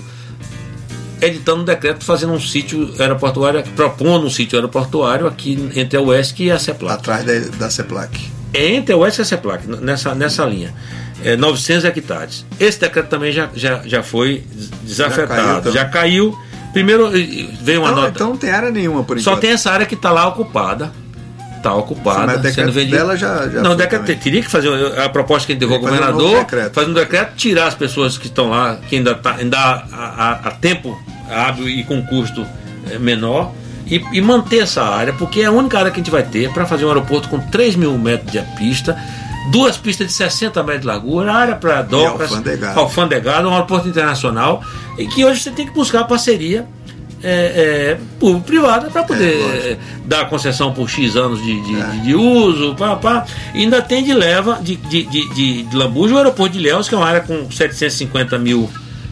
editando 1.20 1.62
um 1.62 1.64
decreto 1.64 2.04
fazendo 2.04 2.32
um 2.32 2.40
sítio 2.40 2.92
aeroportuário, 2.98 3.62
propondo 3.76 4.26
um 4.26 4.30
sítio 4.30 4.56
aeroportuário 4.58 5.26
aqui 5.26 5.70
entre 5.74 5.96
a 5.98 6.02
UESC 6.02 6.40
e 6.44 6.50
a 6.50 6.58
CEPLAC. 6.58 6.94
Atrás 6.98 7.24
da, 7.24 7.56
da 7.58 7.70
CEPLAC. 7.70 8.20
É 8.52 8.68
entre 8.74 8.94
a 8.94 8.98
UESC 8.98 9.18
e 9.18 9.22
a 9.22 9.24
CEPLAC, 9.24 9.66
nessa, 9.66 10.14
nessa 10.14 10.44
linha. 10.44 10.74
É 11.22 11.36
900 11.36 11.84
hectares. 11.86 12.44
Esse 12.60 12.80
decreto 12.80 13.08
também 13.08 13.32
já, 13.32 13.48
já, 13.54 13.82
já 13.86 14.02
foi 14.02 14.44
desafetado, 14.82 15.72
já 15.72 15.84
caiu 15.86 16.30
caiu. 16.30 16.32
também. 16.32 16.54
Primeiro 16.72 17.06
eh, 17.16 17.48
veio 17.62 17.80
uma 17.82 17.90
Então, 17.90 18.00
nota. 18.02 18.10
então 18.14 18.28
não 18.30 18.36
tem 18.36 18.50
área 18.50 18.70
nenhuma 18.70 19.04
por 19.04 19.18
Só 19.20 19.30
enquanto. 19.30 19.40
tem 19.42 19.50
essa 19.52 19.70
área 19.70 19.86
que 19.86 19.94
está 19.94 20.10
lá 20.10 20.26
ocupada. 20.26 20.92
Está 21.64 21.74
ocupada, 21.74 22.36
decreto 22.36 22.54
sendo 22.54 22.72
vendida. 22.72 22.98
dela 22.98 23.16
já- 23.16 23.48
já 23.48 23.62
não, 23.62 23.74
decreto 23.74 24.02
também. 24.02 24.16
teria 24.18 24.42
que 24.42 24.50
fazer 24.50 24.68
a 25.00 25.08
proposta 25.08 25.46
que 25.46 25.52
a 25.52 25.54
gente 25.54 25.62
levou 25.62 25.76
ao 25.78 25.82
fazer 25.82 25.94
um 25.94 26.06
governador, 26.12 26.38
decreto. 26.44 26.74
fazer 26.74 26.90
um 26.90 26.94
decreto, 26.94 27.34
tirar 27.36 27.66
as 27.68 27.74
pessoas 27.74 28.18
que 28.18 28.26
estão 28.26 28.50
lá, 28.50 28.76
que 28.88 28.96
ainda, 28.96 29.14
tá, 29.14 29.36
ainda 29.36 29.58
há, 29.58 29.82
há- 29.92 30.40
há 30.44 30.50
tempo 30.50 30.94
hábil 31.30 31.68
e 31.68 31.82
com 31.84 32.02
custo 32.04 32.46
eh, 32.90 32.98
menor, 32.98 33.50
e, 33.86 33.96
e 34.12 34.20
manter 34.20 34.58
essa 34.64 34.82
área, 34.82 35.12
porque 35.14 35.40
é 35.40 35.46
a 35.46 35.50
única 35.50 35.78
área 35.78 35.90
que 35.90 35.98
a 35.98 36.02
gente 36.02 36.10
vai 36.10 36.22
ter 36.22 36.50
para 36.52 36.66
fazer 36.66 36.84
um 36.84 36.88
aeroporto 36.88 37.28
com 37.30 37.38
3 37.38 37.74
mil 37.76 37.96
metros 37.96 38.30
de 38.30 38.40
pista, 38.58 38.94
duas 39.50 39.76
pistas 39.78 40.06
de 40.08 40.12
60 40.12 40.62
metros 40.62 40.82
de 40.82 40.86
largura, 40.86 41.32
área 41.32 41.54
para 41.56 41.80
docas, 41.80 42.30
alfandegado. 42.30 42.78
alfandegado, 42.80 43.48
um 43.48 43.52
aeroporto 43.52 43.88
internacional, 43.88 44.62
e 44.98 45.06
que 45.06 45.24
hoje 45.24 45.40
você 45.40 45.50
tem 45.50 45.66
que 45.66 45.72
buscar 45.72 46.04
parceria 46.04 46.66
é, 47.24 47.92
é, 47.94 47.98
público-privada 48.20 48.90
para 48.90 49.02
poder 49.02 49.36
lógico. 49.40 49.66
é, 49.66 49.76
dar 50.04 50.28
concessão 50.28 50.72
por 50.72 50.88
X 50.90 51.16
anos 51.16 51.42
de, 51.42 51.60
de, 51.62 51.74
de- 51.82 52.00
de 52.02 52.14
uso, 52.14 52.74
pá, 52.76 52.96
pá. 52.96 53.24
E 53.54 53.60
ainda 53.62 53.80
tem 53.82 54.04
de 54.04 54.12
leva 54.12 54.60
de, 54.62 54.76
de, 54.76 55.04
de, 55.04 55.62
de, 55.64 55.76
Lambuja 55.76 56.14
o 56.14 56.18
aeroporto 56.18 56.52
de 56.52 56.58
Ilhéus, 56.58 56.88
que 56.88 56.94
é 56.94 56.98
uma 56.98 57.06
área 57.06 57.22
com 57.22 57.50
750 57.50 58.38
mil 58.38 58.68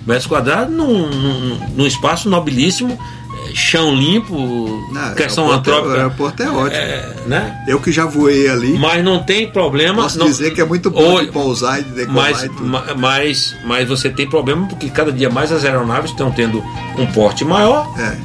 metros 0.07 0.27
quadrados, 0.27 0.75
num, 0.75 1.09
num, 1.09 1.59
num 1.77 1.87
espaço 1.87 2.29
nobilíssimo, 2.29 2.99
é, 3.22 3.22
chão 3.55 3.95
limpo, 3.95 4.87
Não, 4.93 5.15
questão 5.15 5.51
é- 5.53 5.55
antrópica. 5.57 5.89
o 5.89 5.97
aeroporto 5.97 6.43
é 6.43 6.51
ótimo. 6.51 6.71
é, 6.81 7.15
né? 7.27 7.63
Eu 7.67 7.81
que 7.81 7.91
já 7.93 8.05
voei 8.07 8.49
ali, 8.49 8.79
Mas 8.79 9.05
não 9.05 9.23
tem 9.23 9.51
problema. 9.51 10.03
posso 10.03 10.19
não- 10.19 10.27
dizer 10.27 10.53
que 10.55 10.61
é 10.61 10.65
muito 10.65 10.91
bom 10.91 11.15
Oi, 11.15 11.27
de 11.27 11.33
pousar 11.33 11.81
e 11.81 11.85
de 11.85 11.91
decolar 11.91 12.31
mas, 12.31 12.43
e 12.45 12.49
tudo. 12.49 12.65
ma- 12.65 12.85
mas, 12.97 13.55
mas 13.65 13.89
você 13.89 14.09
tem 14.11 14.29
problema 14.29 14.67
porque 14.67 14.89
cada 14.91 15.13
dia 15.13 15.29
mais 15.31 15.53
as 15.53 15.65
aeronaves 15.65 16.11
estão 16.11 16.31
tendo 16.31 16.63
um 16.99 17.07
porte 17.07 17.45
maior 17.45 17.89
É. 17.99 18.17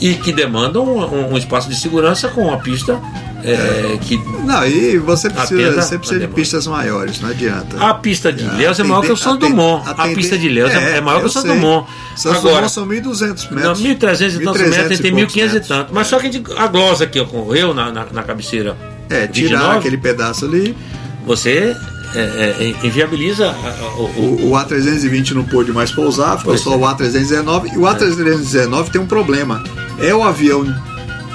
e 0.00 0.14
que 0.14 0.32
demandam 0.32 0.84
um, 0.84 1.32
um 1.32 1.36
espaço 1.38 1.68
de 1.68 1.76
segurança 1.76 2.28
com 2.28 2.42
uma 2.42 2.58
pista 2.58 3.00
é, 3.44 3.98
que 4.00 4.16
Não, 4.44 4.66
e 4.66 4.98
você 4.98 5.28
precisa, 5.30 5.60
Atenda 5.68 5.82
você 5.82 5.98
precisa 5.98 6.20
de 6.20 6.28
pistas 6.28 6.66
maiores, 6.66 7.20
não 7.20 7.28
adianta. 7.30 7.76
a 7.78 7.94
pista 7.94 8.32
de 8.32 8.44
Ilhéus 8.44 8.78
é 8.80 8.82
maior 8.82 9.02
que 9.02 9.12
o 9.12 9.16
Santos 9.16 9.48
Dumont. 9.48 9.84
A 9.88 10.08
pista 10.08 10.36
de 10.38 10.46
Ilhéus 10.46 10.70
é, 10.72 10.96
é 10.96 11.00
maior 11.00 11.20
que 11.20 11.26
o 11.26 11.30
Santos. 11.30 11.50
Dumont. 11.50 11.86
Santos 12.16 12.42
Dumont 12.42 12.68
são 12.72 12.86
1.200 12.86 13.50
não, 13.50 13.56
metros. 13.56 13.80
1.300 13.82 14.40
e 14.40 14.44
tantos 14.44 14.62
1.300 14.62 14.68
metros, 14.70 15.00
tem 15.00 15.12
poucos 15.12 15.34
1.500 15.34 15.54
e 15.54 15.60
tanto. 15.60 15.94
Mas 15.94 16.06
só 16.06 16.18
que 16.18 16.26
a, 16.26 16.32
gente, 16.32 16.52
a 16.56 16.66
glosa 16.66 17.06
que 17.06 17.20
ocorreu 17.20 17.72
na, 17.74 17.92
na, 17.92 18.06
na 18.12 18.22
cabeceira 18.22 18.76
É, 19.10 19.26
tirar 19.26 19.58
29, 19.58 19.78
aquele 19.78 19.98
pedaço 19.98 20.44
ali. 20.46 20.76
você 21.26 21.76
é, 22.14 22.18
é, 22.20 22.86
inviabiliza 22.86 23.48
a- 23.48 23.50
a- 23.50 23.88
o, 23.98 24.02
o- 24.04 24.46
O, 24.46 24.50
o 24.52 24.52
A320 24.54 25.32
não 25.32 25.44
pôde 25.44 25.72
mais 25.72 25.90
pousar, 25.92 26.38
ficou 26.38 26.56
só 26.56 26.72
é. 26.72 26.76
o 26.76 26.80
A319. 26.80 27.74
E 27.74 27.78
o 27.78 27.82
A319 27.82 28.90
tem 28.90 29.00
um 29.00 29.06
problema. 29.06 29.62
É 30.00 30.14
o 30.14 30.22
avião 30.22 30.64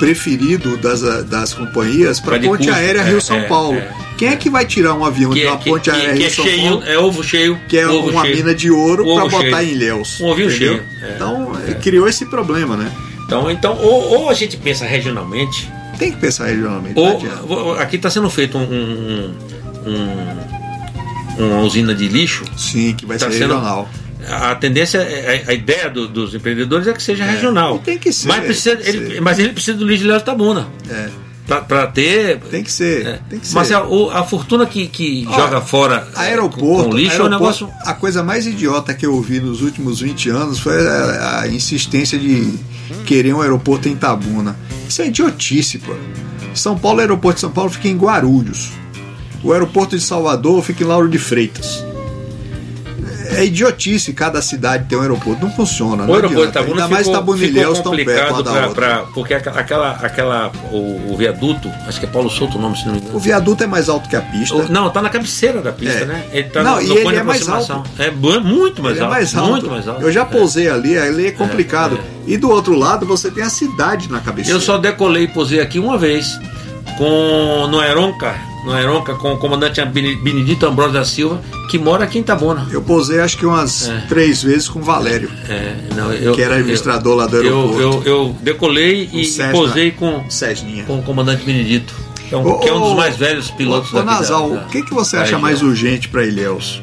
preferido 0.06 0.78
das, 0.78 1.02
das 1.26 1.54
companhias 1.54 2.20
para 2.20 2.39
ponte 2.39 2.66
custo, 2.66 2.74
aérea 2.74 3.02
é, 3.02 3.04
Rio-São 3.04 3.38
é, 3.38 3.43
Paulo. 3.43 3.78
é. 3.78 3.88
Quem 4.18 4.30
é 4.30 4.36
que 4.36 4.49
vai 4.49 4.66
tirar 4.66 4.95
um 4.95 5.06
avião 5.06 5.30
que, 5.32 5.39
de 5.41 5.45
é- 5.45 5.49
uma 5.49 5.58
que, 5.60 5.70
ponte 5.70 5.84
que, 5.84 5.89
aérea 5.91 6.14
que 6.16 6.24
é 6.24 6.26
Rio-São 6.26 6.45
cheio, 6.45 6.62
Paulo? 6.70 6.84
é 6.88 6.97
ovo 6.97 7.24
cheio. 7.24 7.60
Que 7.70 7.78
é 7.78 7.88
uma 7.88 8.22
cheio. 8.24 8.36
mina 8.36 8.56
de 8.56 8.72
ouro 8.72 9.06
para 9.16 9.28
botar 9.30 9.64
em 9.64 9.70
Ilhéus. 9.74 10.20
Um 10.20 10.26
ovinho 10.26 10.49
entendeu? 10.49 10.74
cheio, 10.78 10.84
é. 11.04 11.14
Então, 11.16 11.52
criou 11.84 12.08
esse 12.08 12.26
problema, 12.26 12.76
né? 12.76 12.91
Então, 13.26 13.49
então 13.52 13.78
ou, 13.78 14.22
ou 14.24 14.30
a 14.30 14.34
gente 14.34 14.58
pensa 14.58 14.86
regionalmente, 14.86 15.70
Tem 15.99 16.12
que 16.12 16.18
pensar 16.18 16.47
regionalmente. 16.47 16.99
ou 16.99 17.74
aqui 17.80 17.95
está 17.97 18.10
sendo 18.10 18.30
feito 18.30 18.58
um, 18.58 18.64
um- 18.64 19.36
um- 19.86 21.45
uma 21.45 21.60
usina 21.62 21.93
de 21.93 22.08
lixo. 22.08 22.43
Sim, 22.58 22.93
que 22.95 23.06
vai 23.06 23.18
Tá 23.20 23.28
ser 23.28 23.38
sendo- 23.38 23.54
regional. 23.54 23.88
A 24.30 24.55
tendência, 24.55 24.99
é- 24.99 25.43
a, 25.47 25.51
a 25.51 25.53
ideia 25.53 25.89
do- 25.89 26.07
dos 26.07 26.34
empreendedores 26.36 26.88
é 26.88 26.93
que 26.93 27.01
seja 27.01 27.24
regional. 27.26 27.78
e 27.78 27.80
tem 27.80 27.97
que 27.97 28.11
ser, 28.13 28.28
Mas, 28.28 28.43
precisa, 28.45 28.72
ele, 28.84 29.13
ser. 29.15 29.22
mas 29.22 29.39
ele 29.39 29.49
precisa 29.53 29.78
do 29.78 29.86
lixo 29.88 30.03
de 30.03 30.09
Léo 30.09 30.22
Tabuna. 30.22 30.67
É, 30.89 31.09
Para 31.67 31.88
ter. 31.88 32.39
tem 32.51 32.63
que 32.63 32.72
ser. 32.72 33.05
é. 33.05 33.19
Tem 33.30 33.39
que 33.39 33.47
ser. 33.47 33.55
Mas 33.55 33.72
a, 33.72 33.80
a 34.13 34.24
fortuna 34.24 34.65
que, 34.65 34.88
que 34.88 35.26
Ó, 35.28 35.34
joga 35.36 35.59
fora 35.61 36.07
é, 36.15 36.19
Aeroporto, 36.19 36.84
com, 36.86 36.89
com 36.91 36.95
lixo 36.95 37.15
é 37.17 37.19
um 37.19 37.26
aeroporto, 37.26 37.65
negócio. 37.65 37.69
A 37.86 37.93
coisa 37.93 38.24
mais 38.24 38.45
idiota 38.45 38.93
que 38.93 39.05
eu 39.05 39.13
ouvi 39.13 39.39
nos 39.39 39.61
últimos 39.61 39.99
20 39.99 40.30
anos 40.30 40.59
foi 40.59 40.76
a, 40.88 41.41
a 41.41 41.47
insistência 41.47 42.17
de 42.17 42.53
querer 43.05 43.34
um 43.34 43.41
aeroporto 43.41 43.89
em 43.89 43.95
Tabuna. 43.95 44.55
Isso 44.88 45.01
é 45.01 45.07
idiotice, 45.07 45.78
pô. 45.80 45.93
São 46.53 46.78
Paulo, 46.78 46.97
o 46.99 47.01
aeroporto 47.01 47.36
de 47.36 47.41
São 47.41 47.51
Paulo 47.51 47.69
fica 47.72 47.88
em 47.88 47.97
Guarulhos. 47.97 48.69
O 49.43 49.51
aeroporto 49.53 49.97
de 49.97 50.03
Salvador 50.03 50.61
fica 50.63 50.84
em 50.84 50.88
Lauro 50.88 51.09
de 51.09 51.17
Freitas. 51.17 51.84
É 53.38 53.45
idiotice 53.45 54.13
cada 54.13 54.41
cidade 54.41 54.86
ter 54.88 54.95
um 54.95 55.01
aeroporto. 55.01 55.43
Não 55.45 55.51
funciona. 55.51 56.03
O 56.03 56.07
não 56.07 56.13
aeroporto 56.15 56.39
adianta. 56.41 56.59
Itabuna 56.59 56.84
Ainda 56.84 56.88
mais 56.93 57.05
ficou, 57.07 57.13
Itabuna 57.13 57.38
e 57.38 57.41
ficou 57.41 57.55
Ilhéus 57.61 57.77
estão 57.77 57.91
perto 57.95 58.43
pra, 58.43 58.69
pra- 58.69 58.97
porque 59.13 59.34
aquela, 59.34 59.91
aquela, 59.91 60.51
o, 60.71 61.11
o 61.13 61.15
viaduto, 61.17 61.69
acho 61.88 61.99
que 61.99 62.05
é 62.05 62.09
Paulo 62.09 62.29
Souto 62.29 62.57
o 62.57 62.61
nome, 62.61 62.77
se 62.77 62.86
não 62.86 62.93
me 62.93 62.99
engano. 62.99 63.15
O 63.15 63.19
viaduto 63.19 63.63
é 63.63 63.67
mais 63.67 63.89
alto 63.89 64.09
que 64.09 64.15
a 64.15 64.21
pista. 64.21 64.55
O- 64.55 64.71
Não, 64.71 64.89
tá 64.89 65.01
na 65.01 65.09
cabeceira 65.09 65.61
da 65.61 65.71
pista, 65.71 65.99
É. 65.99 66.05
né? 66.05 66.23
Ele 66.32 66.49
tá 66.49 66.63
Não, 66.63 66.75
no, 66.75 66.82
e 66.82 66.91
ele 66.91 67.15
é 67.15 67.23
mais 67.23 67.47
aproximação. 67.47 67.84
É 67.97 68.09
bu- 68.11 68.41
muito 68.41 68.82
mais 68.84 68.95
Ele 68.97 69.01
é 69.01 69.03
alto. 69.05 69.13
mais 69.15 69.36
alto. 69.36 69.49
Muito 69.51 69.69
mais 69.69 69.88
alto. 69.88 70.01
Eu 70.01 70.11
já 70.11 70.21
É. 70.21 70.25
pousei 70.25 70.69
ali, 70.69 70.97
ali 70.97 71.27
é 71.27 71.32
complicado. 71.32 71.97
é. 71.97 72.32
E 72.32 72.38
do 72.38 72.49
outro 72.49 72.75
lado 72.75 73.05
você 73.05 73.32
tem 73.32 73.43
a 73.43 73.49
cidade 73.49 74.09
na 74.11 74.19
cabeça. 74.19 74.51
Eu 74.51 74.59
só 74.61 74.77
decolei 74.77 75.23
e 75.23 75.27
posei 75.27 75.59
aqui 75.59 75.79
uma 75.79 75.97
vez 75.97 76.39
com 76.97 77.67
no 77.69 77.79
Aeronca, 77.79 78.36
no 78.66 78.72
Aeronca 78.74 79.16
com 79.16 79.34
o 79.34 79.38
comandante 79.38 79.84
Bene- 79.86 80.16
Benedito 80.16 80.66
Ambrosio 80.66 80.93
da 80.93 81.03
Silva, 81.05 81.41
que 81.70 81.78
mora 81.80 82.03
aqui 82.03 82.18
em 82.18 82.22
Itabuna. 82.22 82.68
Eu 82.72 82.82
pousei 82.82 83.20
acho 83.20 83.38
que 83.38 83.45
umas 83.45 83.88
É. 83.89 84.01
três 84.07 84.43
vezes 84.43 84.70
com 84.70 84.80
o 84.80 84.84
Valério, 84.84 85.30
É, 85.49 85.76
não, 85.95 86.12
eu, 86.14 86.34
que 86.34 86.41
era 86.41 86.55
administrador 86.55 87.16
lá 87.16 87.26
do 87.26 87.38
eu, 87.38 87.43
aeroporto. 87.43 87.82
eu, 87.82 88.03
eu 88.18 88.36
decolei 88.41 89.09
e, 89.12 89.22
e 89.22 89.26
Cessna. 89.26 89.51
posei 89.51 89.91
com, 89.91 90.24
com 90.86 90.99
o 90.99 91.03
comandante 91.03 91.43
Benedito, 91.43 91.93
que 92.30 92.36
é 92.36 92.38
um, 92.38 92.47
Ô, 92.47 92.59
que 92.59 92.70
é 92.70 92.74
um 92.74 92.80
dos 92.82 92.95
mais 92.95 93.16
velhos 93.16 93.49
pilotos 93.51 93.91
Ô, 93.93 93.97
ô, 93.97 93.99
daqui 94.03 94.07
da- 94.14 94.20
Nasal, 94.22 94.49
da- 94.51 94.62
o 94.62 94.68
que, 94.68 94.82
que 94.84 94.93
você 94.93 95.18
acha 95.18 95.39
mais 95.39 95.62
urgente 95.64 96.07
para 96.09 96.24
Ilhéus? 96.26 96.82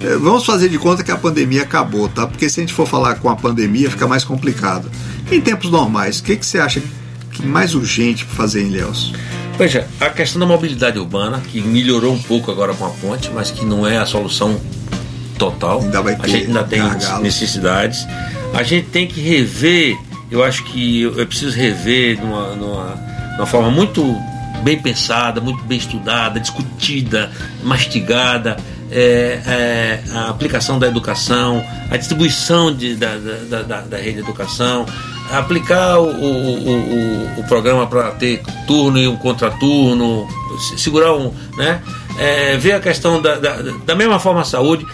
É, 0.00 0.16
Vamos 0.16 0.44
fazer 0.44 0.68
de 0.68 0.78
conta 0.78 1.02
que 1.02 1.10
a 1.10 1.16
pandemia 1.16 1.62
acabou, 1.62 2.08
tá? 2.08 2.26
Porque 2.26 2.48
se 2.48 2.60
a 2.60 2.62
gente 2.62 2.72
for 2.74 2.86
falar 2.86 3.14
com 3.16 3.28
a 3.30 3.36
pandemia, 3.36 3.90
fica 3.90 4.06
mais 4.06 4.22
complicado. 4.22 4.90
Em 5.32 5.40
tempos 5.40 5.70
normais, 5.70 6.18
o 6.20 6.22
que, 6.24 6.36
que 6.36 6.44
você 6.44 6.58
acha 6.58 6.80
que 7.32 7.44
mais 7.44 7.74
urgente 7.74 8.24
para 8.26 8.36
fazer 8.36 8.62
em 8.62 8.66
Ilhéus? 8.66 9.12
Veja, 9.56 9.86
a 10.00 10.10
questão 10.10 10.40
da 10.40 10.46
mobilidade 10.46 10.98
urbana, 10.98 11.40
que 11.40 11.60
melhorou 11.60 12.12
um 12.12 12.22
pouco 12.22 12.50
agora 12.50 12.74
com 12.74 12.84
a 12.86 12.90
ponte, 12.90 13.30
mas 13.32 13.50
que 13.52 13.64
não 13.64 13.86
é 13.86 13.98
a 13.98 14.06
solução 14.06 14.60
total. 15.38 15.80
Ainda 15.80 16.02
vai 16.02 16.14
a 16.14 16.18
ter 16.18 16.28
gente 16.28 16.46
ainda 16.48 16.64
tem 16.64 16.80
gargalos. 16.80 17.22
necessidades. 17.22 18.06
A 18.52 18.62
gente 18.62 18.88
tem 18.88 19.06
que 19.06 19.20
rever, 19.20 19.96
eu 20.30 20.42
acho 20.42 20.64
que 20.64 21.02
eu 21.02 21.26
preciso 21.26 21.56
rever 21.56 22.16
de 22.16 22.22
uma, 22.24 22.54
numa, 22.56 22.96
numa 23.36 23.46
forma 23.46 23.70
muito 23.70 24.16
bem 24.64 24.80
pensada, 24.80 25.40
muito 25.40 25.62
bem 25.64 25.78
estudada, 25.78 26.40
discutida, 26.40 27.30
mastigada, 27.62 28.56
é, 28.90 29.40
é, 29.46 30.02
a 30.14 30.30
aplicação 30.30 30.78
da 30.78 30.86
educação, 30.88 31.64
a 31.90 31.96
distribuição 31.96 32.74
de- 32.74 32.94
da, 32.96 33.16
da, 33.50 33.62
da, 33.62 33.80
da 33.82 33.96
rede 33.98 34.14
de 34.14 34.20
educação, 34.20 34.86
aplicar 35.30 35.98
o, 35.98 36.06
o, 36.06 36.68
o, 36.68 37.40
o 37.40 37.44
programa 37.48 37.86
para 37.86 38.10
ter 38.12 38.42
turno 38.66 38.98
e 38.98 39.08
um 39.08 39.16
contraturno, 39.16 40.26
se- 40.58 40.78
segurar 40.78 41.14
um. 41.14 41.32
Né? 41.56 41.80
É, 42.18 42.56
ver 42.56 42.72
a 42.72 42.80
questão 42.80 43.20
da, 43.20 43.36
da, 43.36 43.56
da 43.84 43.94
mesma 43.94 44.18
forma 44.18 44.40
a 44.42 44.44
saúde. 44.44 44.86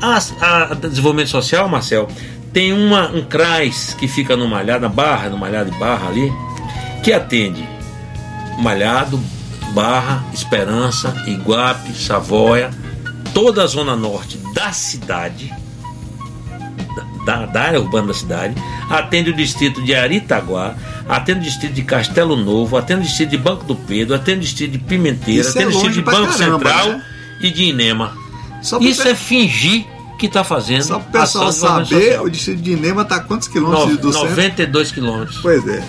A, 0.00 0.18
a 0.40 0.74
desenvolvimento 0.74 1.30
social, 1.30 1.68
Marcel, 1.68 2.08
tem 2.52 2.72
uma, 2.72 3.08
um 3.10 3.22
CRAS 3.24 3.94
que 3.98 4.08
fica 4.08 4.36
no 4.36 4.48
Malhado, 4.48 4.82
na 4.82 4.88
Barra, 4.88 5.28
no 5.28 5.38
Malhado 5.38 5.70
de 5.70 5.78
Barra 5.78 6.08
ali, 6.08 6.32
que 7.04 7.12
atende 7.12 7.64
Malhado, 8.58 9.20
Barra, 9.74 10.24
Esperança, 10.34 11.14
Iguape, 11.26 11.92
Savoia, 11.94 12.70
toda 13.32 13.62
a 13.62 13.66
zona 13.66 13.94
norte 13.96 14.38
da 14.54 14.72
cidade, 14.72 15.52
da, 17.24 17.46
da 17.46 17.62
área 17.62 17.80
urbana 17.80 18.08
da 18.08 18.14
cidade, 18.14 18.54
atende 18.90 19.30
o 19.30 19.34
distrito 19.34 19.80
de 19.82 19.94
Aritaguá, 19.94 20.74
atende 21.08 21.40
o 21.40 21.42
distrito 21.42 21.72
de 21.74 21.82
Castelo 21.82 22.36
Novo, 22.36 22.76
atende 22.76 23.00
o 23.00 23.04
distrito 23.04 23.30
de 23.30 23.38
Banco 23.38 23.64
do 23.64 23.74
Pedro, 23.76 24.14
atende 24.14 24.38
o 24.38 24.42
distrito 24.42 24.72
de 24.72 24.78
Pimenteira, 24.78 25.40
Isso 25.40 25.58
é 25.58 25.62
atende 25.62 25.68
o 25.76 25.80
distrito 25.80 25.94
de 25.94 26.02
Banco 26.02 26.32
caramba, 26.36 26.58
Central 26.58 26.88
né? 26.88 27.04
e 27.40 27.50
de 27.50 27.64
Inema. 27.64 28.12
Isso 28.80 29.02
pe- 29.02 29.08
é 29.08 29.14
fingir 29.14 29.84
que 30.18 30.26
está 30.26 30.44
fazendo. 30.44 30.82
Só 30.84 30.98
para 31.00 31.18
o 31.20 31.22
pessoal 31.22 31.52
saber, 31.52 32.20
o 32.20 32.28
distrito 32.28 32.62
de 32.62 32.72
Inema 32.72 33.02
está 33.02 33.16
a 33.16 33.20
quantos 33.20 33.48
quilômetros 33.48 33.90
No- 33.96 33.96
do 34.00 34.12
centro? 34.12 34.30
92 34.30 34.92
quilômetros. 34.92 35.38
Pois 35.42 35.66
é. 35.66 35.82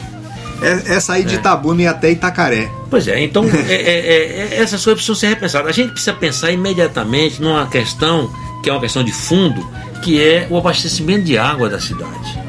É, 0.62 0.96
é 0.96 1.00
sair 1.00 1.26
de 1.26 1.36
Itabuna 1.36 1.82
e 1.82 1.88
até 1.88 2.10
Itacaré. 2.12 2.72
Pois 2.90 3.08
é, 3.08 3.22
então 3.22 3.44
é, 3.68 3.74
é, 3.74 4.50
é, 4.54 4.62
essas 4.62 4.82
coisas 4.84 4.94
precisam 5.04 5.16
ser 5.16 5.28
repensadas. 5.28 5.68
A 5.70 5.72
gente 5.74 5.92
precisa 5.92 6.14
pensar 6.14 6.52
imediatamente 6.52 7.42
numa 7.42 7.68
questão 7.68 8.32
que 8.64 8.70
é 8.70 8.74
uma 8.74 8.80
questão 8.82 9.04
de 9.04 9.12
fundo, 9.12 9.64
que 10.02 10.20
é 10.20 10.48
o 10.50 10.58
abastecimento 10.58 11.26
de 11.26 11.38
água 11.38 11.70
da 11.70 11.80
cidade. 11.80 12.40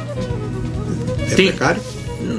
É 1.31 1.35
Tem- 1.35 1.49
precário? 1.49 1.83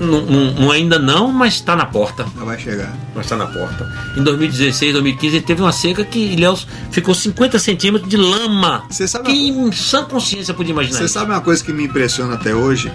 Não, 0.01 0.21
não- 0.21 0.51
não 0.53 0.71
ainda 0.71 0.97
não, 0.97 1.32
mas 1.32 1.53
está 1.55 1.76
na 1.76 1.86
porta. 1.86 2.26
Já 2.38 2.43
vai 2.43 2.57
chegar. 2.59 2.97
Mas 3.13 3.26
está 3.26 3.36
na 3.36 3.45
porta. 3.45 3.88
Em 4.17 4.23
2016, 4.23 4.93
2015, 4.93 5.41
teve 5.41 5.61
uma 5.61 5.71
seca 5.71 6.03
que 6.03 6.17
Ilhéus 6.19 6.67
ficou 6.91 7.13
50 7.13 7.59
centímetros 7.59 8.09
de 8.09 8.17
lama. 8.17 8.84
Você 8.89 9.07
sabe 9.07 9.26
que 9.32 9.47
em 9.49 9.71
sã 9.71 10.03
consciência 10.05 10.53
podia 10.53 10.71
imaginar 10.71 10.97
Você 10.97 11.05
isso. 11.05 11.13
sabe 11.13 11.32
uma 11.32 11.41
coisa 11.41 11.63
que 11.63 11.71
me 11.71 11.84
impressiona 11.86 12.34
até 12.34 12.53
hoje? 12.55 12.91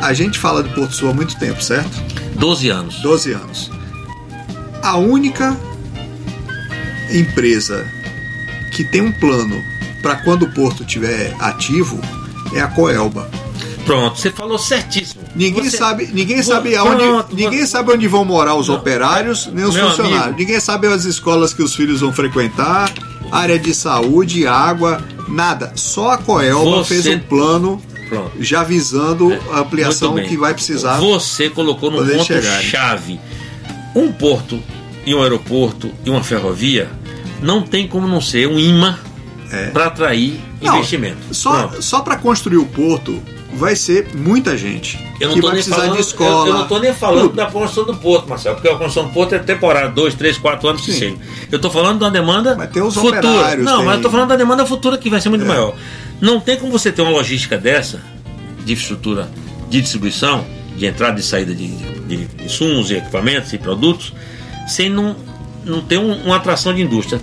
A 0.00 0.12
gente 0.12 0.38
fala 0.38 0.62
de 0.62 0.68
Porto 0.74 0.94
Sul 0.94 1.10
há 1.10 1.14
muito 1.14 1.36
tempo, 1.38 1.62
certo? 1.62 1.90
12 2.36 2.68
anos. 2.68 2.96
12 3.00 3.32
anos. 3.32 3.70
A 4.82 4.96
única 4.96 5.56
empresa 7.10 7.86
que 8.78 8.84
tem 8.84 9.00
um 9.00 9.10
plano 9.10 9.60
para 10.00 10.14
quando 10.14 10.44
o 10.44 10.52
porto 10.52 10.84
estiver 10.84 11.34
ativo 11.40 12.00
é 12.54 12.60
a 12.60 12.68
Coelba. 12.68 13.28
Pronto, 13.84 14.16
você 14.20 14.30
falou 14.30 14.56
certíssimo. 14.56 15.22
Ninguém 15.34 15.68
Você- 15.68 15.76
sabe, 15.78 16.08
ninguém 16.12 16.36
Vou- 16.42 16.54
sabe 16.54 16.76
aonde, 16.76 17.02
pronto, 17.02 17.34
ninguém 17.34 17.58
vou- 17.58 17.66
sabe 17.66 17.92
onde 17.92 18.06
vão 18.06 18.24
morar 18.24 18.54
os 18.54 18.68
Não. 18.68 18.76
operários 18.76 19.48
nem 19.52 19.64
os 19.64 19.74
Meu 19.74 19.88
funcionários. 19.88 20.22
amigo. 20.22 20.38
Ninguém 20.38 20.60
sabe 20.60 20.86
as 20.86 21.04
escolas 21.04 21.52
que 21.52 21.60
os 21.60 21.74
filhos 21.74 22.02
vão 22.02 22.12
frequentar, 22.12 22.92
área 23.32 23.58
de 23.58 23.74
saúde, 23.74 24.46
água, 24.46 25.02
nada. 25.26 25.72
Só 25.74 26.12
a 26.12 26.18
Coelba 26.18 26.76
Você- 26.84 27.02
fez 27.02 27.16
um 27.16 27.18
plano 27.18 27.82
Pronto. 28.08 28.30
já 28.38 28.62
visando 28.62 29.36
a 29.52 29.58
ampliação 29.58 30.14
que 30.14 30.36
vai 30.36 30.54
precisar. 30.54 30.98
Você 31.00 31.50
colocou 31.50 31.90
no 31.90 31.96
poder 31.98 32.18
ponto 32.18 32.26
chegar. 32.26 32.62
chave. 32.62 33.18
Um 33.96 34.12
porto 34.12 34.62
e 35.04 35.12
um 35.16 35.20
aeroporto 35.22 35.90
e 36.04 36.10
uma 36.10 36.22
ferrovia 36.22 36.88
não 37.42 37.62
tem 37.62 37.86
como 37.86 38.06
não 38.08 38.20
ser 38.20 38.46
um 38.48 38.58
imã 38.58 38.98
É. 39.50 39.66
para 39.70 39.86
atrair 39.86 40.40
Não, 40.60 40.74
investimento. 40.76 41.18
Só, 41.32 41.66
Pronto. 41.68 41.82
só 41.82 42.00
para 42.00 42.16
construir 42.16 42.56
o 42.58 42.66
porto 42.66 43.22
vai 43.54 43.74
ser 43.74 44.08
muita 44.14 44.56
gente 44.58 44.98
Eu 45.18 45.28
não 45.28 45.34
que 45.34 45.40
tô 45.40 45.46
vai 45.46 45.56
nem 45.56 45.64
precisar 45.64 45.76
falando, 45.76 45.94
de 45.94 46.00
escola. 46.02 46.40
Eu, 46.42 46.46
eu 46.48 46.52
não 46.54 46.62
estou 46.64 46.80
nem 46.80 46.92
falando 46.92 47.22
tudo. 47.22 47.36
da 47.36 47.46
construção 47.46 47.84
do 47.86 47.96
porto, 47.96 48.28
Marcelo, 48.28 48.56
porque 48.56 48.68
a 48.68 48.72
construção 48.72 49.04
do 49.06 49.10
porto 49.14 49.34
é 49.34 49.38
temporária, 49.38 49.88
dois, 49.88 50.14
três, 50.14 50.36
quatro 50.36 50.68
anos 50.68 50.82
que 50.82 50.92
Sim. 50.92 50.98
seja. 50.98 51.16
Eu 51.50 51.56
estou 51.56 51.70
falando 51.70 51.98
de 51.98 52.04
uma 52.04 52.10
demanda 52.10 52.54
Vai 52.54 52.66
ter 52.68 52.82
os 52.82 52.94
futura. 52.94 53.22
Não, 53.56 53.76
tem- 53.78 53.84
mas 53.84 53.86
eu 53.86 53.94
estou 53.96 54.10
falando 54.10 54.28
da 54.28 54.36
demanda 54.36 54.66
futura 54.66 54.98
que 54.98 55.08
vai 55.08 55.20
ser 55.20 55.30
muito 55.30 55.44
É. 55.44 55.48
maior. 55.48 55.74
Não 56.20 56.38
tem 56.40 56.56
como 56.58 56.70
você 56.70 56.92
ter 56.92 57.00
uma 57.02 57.10
logística 57.10 57.56
dessa, 57.56 58.02
de 58.64 58.72
infraestrutura 58.74 59.28
de 59.70 59.80
distribuição, 59.80 60.44
de 60.76 60.86
entrada 60.86 61.18
e 61.18 61.22
saída 61.22 61.54
de, 61.54 61.66
de, 61.68 62.16
de 62.26 62.44
insumos 62.44 62.90
e 62.90 62.96
equipamentos 62.96 63.52
e 63.52 63.58
produtos, 63.58 64.12
sem 64.68 64.88
não, 64.90 65.16
não 65.64 65.80
ter 65.80 65.98
um- 65.98 66.24
uma 66.24 66.36
atração 66.36 66.74
de 66.74 66.82
indústria. 66.82 67.20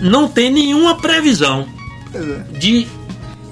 Não 0.00 0.28
tem 0.28 0.50
nenhuma 0.50 0.96
previsão 0.96 1.66
é. 2.14 2.58
de 2.58 2.86
Tem 2.86 2.97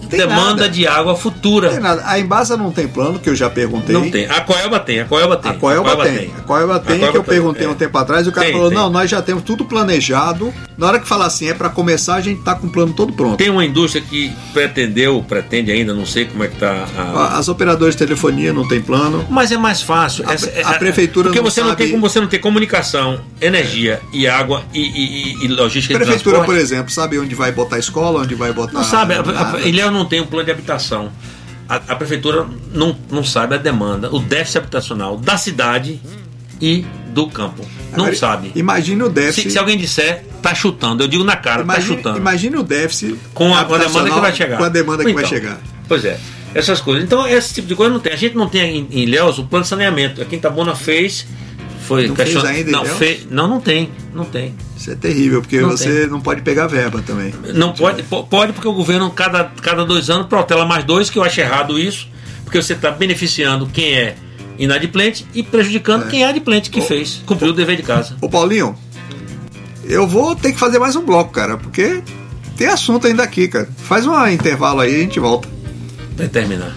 demanda 0.08 0.62
nada. 0.62 0.68
de 0.68 0.86
água 0.86 1.16
futura. 1.16 1.66
Não 1.68 1.74
tem 1.74 1.82
nada. 1.82 2.02
A 2.06 2.18
Embasa 2.18 2.56
não 2.56 2.70
tem 2.72 2.86
plano, 2.88 3.18
que 3.18 3.28
eu 3.28 3.34
já 3.34 3.48
perguntei. 3.50 3.94
Não 3.94 4.10
tem. 4.10 4.26
A 4.26 4.40
Coelba 4.40 4.80
tem, 4.80 5.00
a 5.00 5.04
Coelba 5.04 5.36
tem. 5.36 5.50
A 5.50 5.54
Coelba 5.54 5.96
tem. 6.04 6.30
A 6.38 6.42
Coelba 6.42 6.78
tem, 6.80 6.98
Coelba 6.98 7.12
que 7.12 7.18
eu 7.18 7.22
tem, 7.22 7.34
perguntei 7.34 7.66
é. 7.66 7.68
um 7.68 7.74
tempo 7.74 7.96
atrás 7.98 8.26
e 8.26 8.30
o 8.30 8.32
cara 8.32 8.46
Tem, 8.46 8.54
falou: 8.54 8.68
tem. 8.70 8.78
não, 8.78 8.90
nós 8.90 9.10
já 9.10 9.20
temos 9.22 9.42
tudo 9.42 9.64
planejado. 9.64 10.52
Na 10.76 10.88
hora 10.88 10.98
que 11.00 11.08
falar 11.08 11.26
assim, 11.26 11.48
é 11.48 11.54
para 11.54 11.70
começar, 11.70 12.16
a 12.16 12.20
gente 12.20 12.42
tá 12.42 12.54
com 12.54 12.66
o 12.66 12.70
plano 12.70 12.92
todo 12.92 13.12
pronto. 13.12 13.36
Tem 13.38 13.48
uma 13.48 13.64
indústria 13.64 14.02
que 14.06 14.30
pretendeu, 14.52 15.24
pretende 15.26 15.70
ainda, 15.72 15.94
não 15.94 16.04
sei 16.04 16.26
como 16.26 16.44
é 16.44 16.48
que 16.48 16.56
tá 16.56 16.84
a. 16.96 17.38
As 17.38 17.48
operadoras 17.48 17.94
de 17.94 17.98
telefonia 17.98 18.52
não 18.52 18.66
tem 18.68 18.80
plano. 18.80 19.24
Mas 19.30 19.50
é 19.52 19.56
mais 19.56 19.80
fácil. 19.82 20.24
A- 20.28 20.34
Essa- 20.34 20.50
a 20.64 20.74
prefeitura 20.74 21.28
Porque 21.28 21.40
não 21.40 21.50
você 21.50 21.60
não 21.60 21.68
sabe- 21.70 21.82
tem 21.82 21.90
como 21.92 22.06
você 22.08 22.20
não 22.20 22.26
ter 22.26 22.38
comunicação, 22.38 23.20
energia 23.40 24.00
e 24.12 24.26
água 24.26 24.62
e, 24.74 24.80
e, 24.80 25.42
e- 25.42 25.44
e 25.44 25.48
logística 25.48 25.94
de 25.94 26.04
Prefeitura, 26.04 26.42
por 26.44 26.56
exemplo, 26.56 26.90
sabe 26.90 27.18
onde 27.18 27.34
vai 27.34 27.52
botar 27.52 27.78
escola, 27.78 28.20
onde 28.20 28.34
vai 28.34 28.52
botar. 28.52 28.72
Não 28.74 28.84
sabe, 28.84 29.14
a, 29.14 29.20
a, 29.56 29.60
Ilhéus 29.60 29.92
não 29.96 30.04
tem 30.04 30.20
um 30.20 30.26
plano 30.26 30.44
de 30.44 30.50
habitação. 30.50 31.10
A, 31.68 31.76
a 31.76 31.96
prefeitura 31.96 32.46
não, 32.72 32.96
não 33.10 33.24
sabe 33.24 33.54
a 33.54 33.58
demanda, 33.58 34.14
o 34.14 34.20
déficit 34.20 34.58
habitacional 34.58 35.16
da 35.16 35.36
cidade 35.36 36.00
e 36.60 36.84
do 37.08 37.28
campo. 37.28 37.64
Não 37.92 38.04
Agora, 38.04 38.16
sabe. 38.16 38.52
Imagine 38.54 39.02
o 39.02 39.06
Se, 39.06 39.12
déficit. 39.12 39.50
se 39.50 39.58
alguém 39.58 39.76
disser, 39.76 40.24
tá 40.42 40.54
chutando. 40.54 41.02
Eu 41.02 41.08
digo 41.08 41.24
na 41.24 41.36
cara, 41.36 41.58
tá 41.64 41.74
imagine, 41.74 41.96
chutando. 41.96 42.18
imagine 42.18 42.56
o 42.56 42.62
déficit 42.62 43.18
com 43.34 43.54
a, 43.54 43.64
com 43.64 43.74
a 43.74 43.78
demanda 43.78 44.10
que 44.10 44.20
vai 44.20 44.32
chegar. 44.34 44.58
Com 44.58 44.64
a 44.64 44.68
demanda 44.68 45.04
que 45.04 45.12
vai 45.12 45.24
Então, 45.24 45.28
chegar. 45.36 45.58
Pois 45.88 46.04
é, 46.04 46.18
essas 46.54 46.80
coisas. 46.80 47.04
Então, 47.04 47.26
esse 47.26 47.54
tipo 47.54 47.66
de 47.68 47.74
coisa 47.74 47.92
não 47.92 48.00
tem. 48.00 48.12
A 48.12 48.16
gente 48.16 48.36
não 48.36 48.48
tem 48.48 48.86
em, 48.90 49.04
em 49.04 49.18
o 49.20 49.44
plano 49.44 49.62
de 49.62 49.68
saneamento. 49.68 50.22
Aqui 50.22 50.36
em 50.36 50.38
Itabuna 50.38 50.74
fez. 50.74 51.26
Foi 51.86 52.08
Não 52.08 52.16
fez 52.16 52.30
question- 52.32 52.50
ainda 52.50 52.70
não, 52.70 52.80
Ilhéus? 52.82 52.98
fez, 52.98 53.26
não, 53.30 53.46
não 53.48 53.60
tem. 53.60 53.90
Não 54.14 54.24
tem. 54.24 54.54
Isso 54.76 54.90
é 54.90 54.94
terrível, 54.94 55.40
porque 55.40 55.60
Não 55.60 55.70
você 55.70 56.06
não 56.06 56.20
pode 56.20 56.42
pegar 56.42 56.66
verba 56.66 57.00
também. 57.00 57.32
Não 57.54 57.72
pode, 57.72 58.02
po- 58.02 58.24
pode 58.24 58.52
porque 58.52 58.66
o 58.68 58.72
governo, 58.72 59.08
cada, 59.10 59.44
cada 59.62 59.84
dois 59.84 60.10
anos, 60.10 60.26
protela 60.26 60.64
mais 60.66 60.84
dois, 60.84 61.08
que 61.10 61.18
eu 61.18 61.22
acho 61.22 61.40
errado 61.40 61.78
isso, 61.78 62.08
porque 62.44 62.60
você 62.60 62.72
está 62.72 62.90
beneficiando 62.90 63.66
quem 63.66 63.94
é 63.94 64.16
inadimplente 64.58 65.24
e 65.34 65.42
prejudicando 65.42 66.06
É. 66.06 66.08
quem 66.08 66.24
é 66.24 66.28
adimplente, 66.28 66.70
que 66.70 66.80
fez, 66.80 67.22
cumpriu 67.26 67.50
o 67.50 67.54
dever 67.54 67.76
de 67.76 67.82
casa. 67.82 68.16
Ô 68.20 68.28
Paulinho, 68.28 68.76
eu 69.84 70.06
vou 70.06 70.34
ter 70.34 70.52
que 70.52 70.58
fazer 70.58 70.78
mais 70.78 70.96
um 70.96 71.04
bloco, 71.04 71.30
cara, 71.32 71.56
porque 71.56 72.02
tem 72.56 72.66
assunto 72.66 73.06
ainda 73.06 73.22
aqui, 73.22 73.46
cara. 73.48 73.68
Faz 73.76 74.06
um 74.06 74.26
intervalo 74.26 74.80
aí 74.80 74.92
e 74.92 74.96
a 74.96 75.00
gente 75.00 75.20
volta. 75.20 75.48
Vai 76.16 76.26
terminar. 76.28 76.74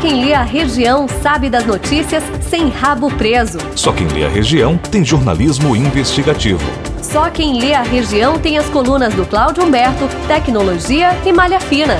Quem 0.00 0.24
lê 0.24 0.32
a 0.32 0.42
região 0.42 1.06
sabe 1.22 1.50
das 1.50 1.66
notícias 1.66 2.24
sem 2.48 2.68
rabo 2.70 3.10
preso. 3.10 3.58
Só 3.76 3.92
quem 3.92 4.08
lê 4.08 4.24
a 4.24 4.28
região 4.28 4.78
tem 4.78 5.04
jornalismo 5.04 5.76
investigativo. 5.76 6.64
Só 7.02 7.28
quem 7.28 7.60
lê 7.60 7.74
a 7.74 7.82
região 7.82 8.38
tem 8.38 8.56
as 8.56 8.66
colunas 8.66 9.12
do 9.14 9.26
Cláudio 9.26 9.64
Humberto, 9.64 10.08
Tecnologia 10.26 11.10
e 11.24 11.32
Malha 11.32 11.60
Fina. 11.60 11.98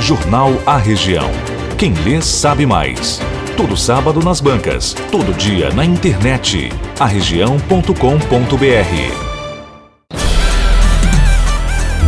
Jornal 0.00 0.52
A 0.64 0.78
Região. 0.78 1.30
Quem 1.76 1.92
lê 2.04 2.22
sabe 2.22 2.64
mais. 2.64 3.20
Todo 3.56 3.76
sábado 3.76 4.20
nas 4.22 4.40
bancas, 4.40 4.94
todo 5.10 5.34
dia 5.36 5.70
na 5.70 5.84
internet. 5.84 6.70
arregião.com.br. 6.98 7.94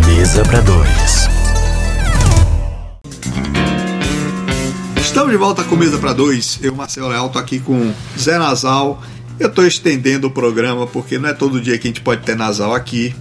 Mesa 0.07 0.43
pra 0.45 0.61
dois. 0.61 1.08
Estamos 5.19 5.33
de 5.33 5.37
volta 5.37 5.64
com 5.64 5.75
Mesa 5.75 5.99
para 5.99 6.12
Dois. 6.12 6.61
Eu, 6.62 6.73
Marcelo 6.77 7.09
Leal, 7.09 7.29
tô 7.29 7.41
aqui 7.41 7.59
com 7.59 7.93
Zé 8.16 8.39
Nasal. 8.39 9.03
Eu 9.41 9.51
tô 9.53 9.64
estendendo 9.66 10.29
o 10.29 10.31
programa 10.31 10.87
porque 10.87 11.19
não 11.19 11.29
é 11.29 11.33
todo 11.33 11.61
dia 11.61 11.77
que 11.77 11.89
a 11.89 11.91
gente 11.91 12.01
pode 12.01 12.23
ter 12.23 12.37
Nasal 12.37 12.73
aqui. 12.73 13.12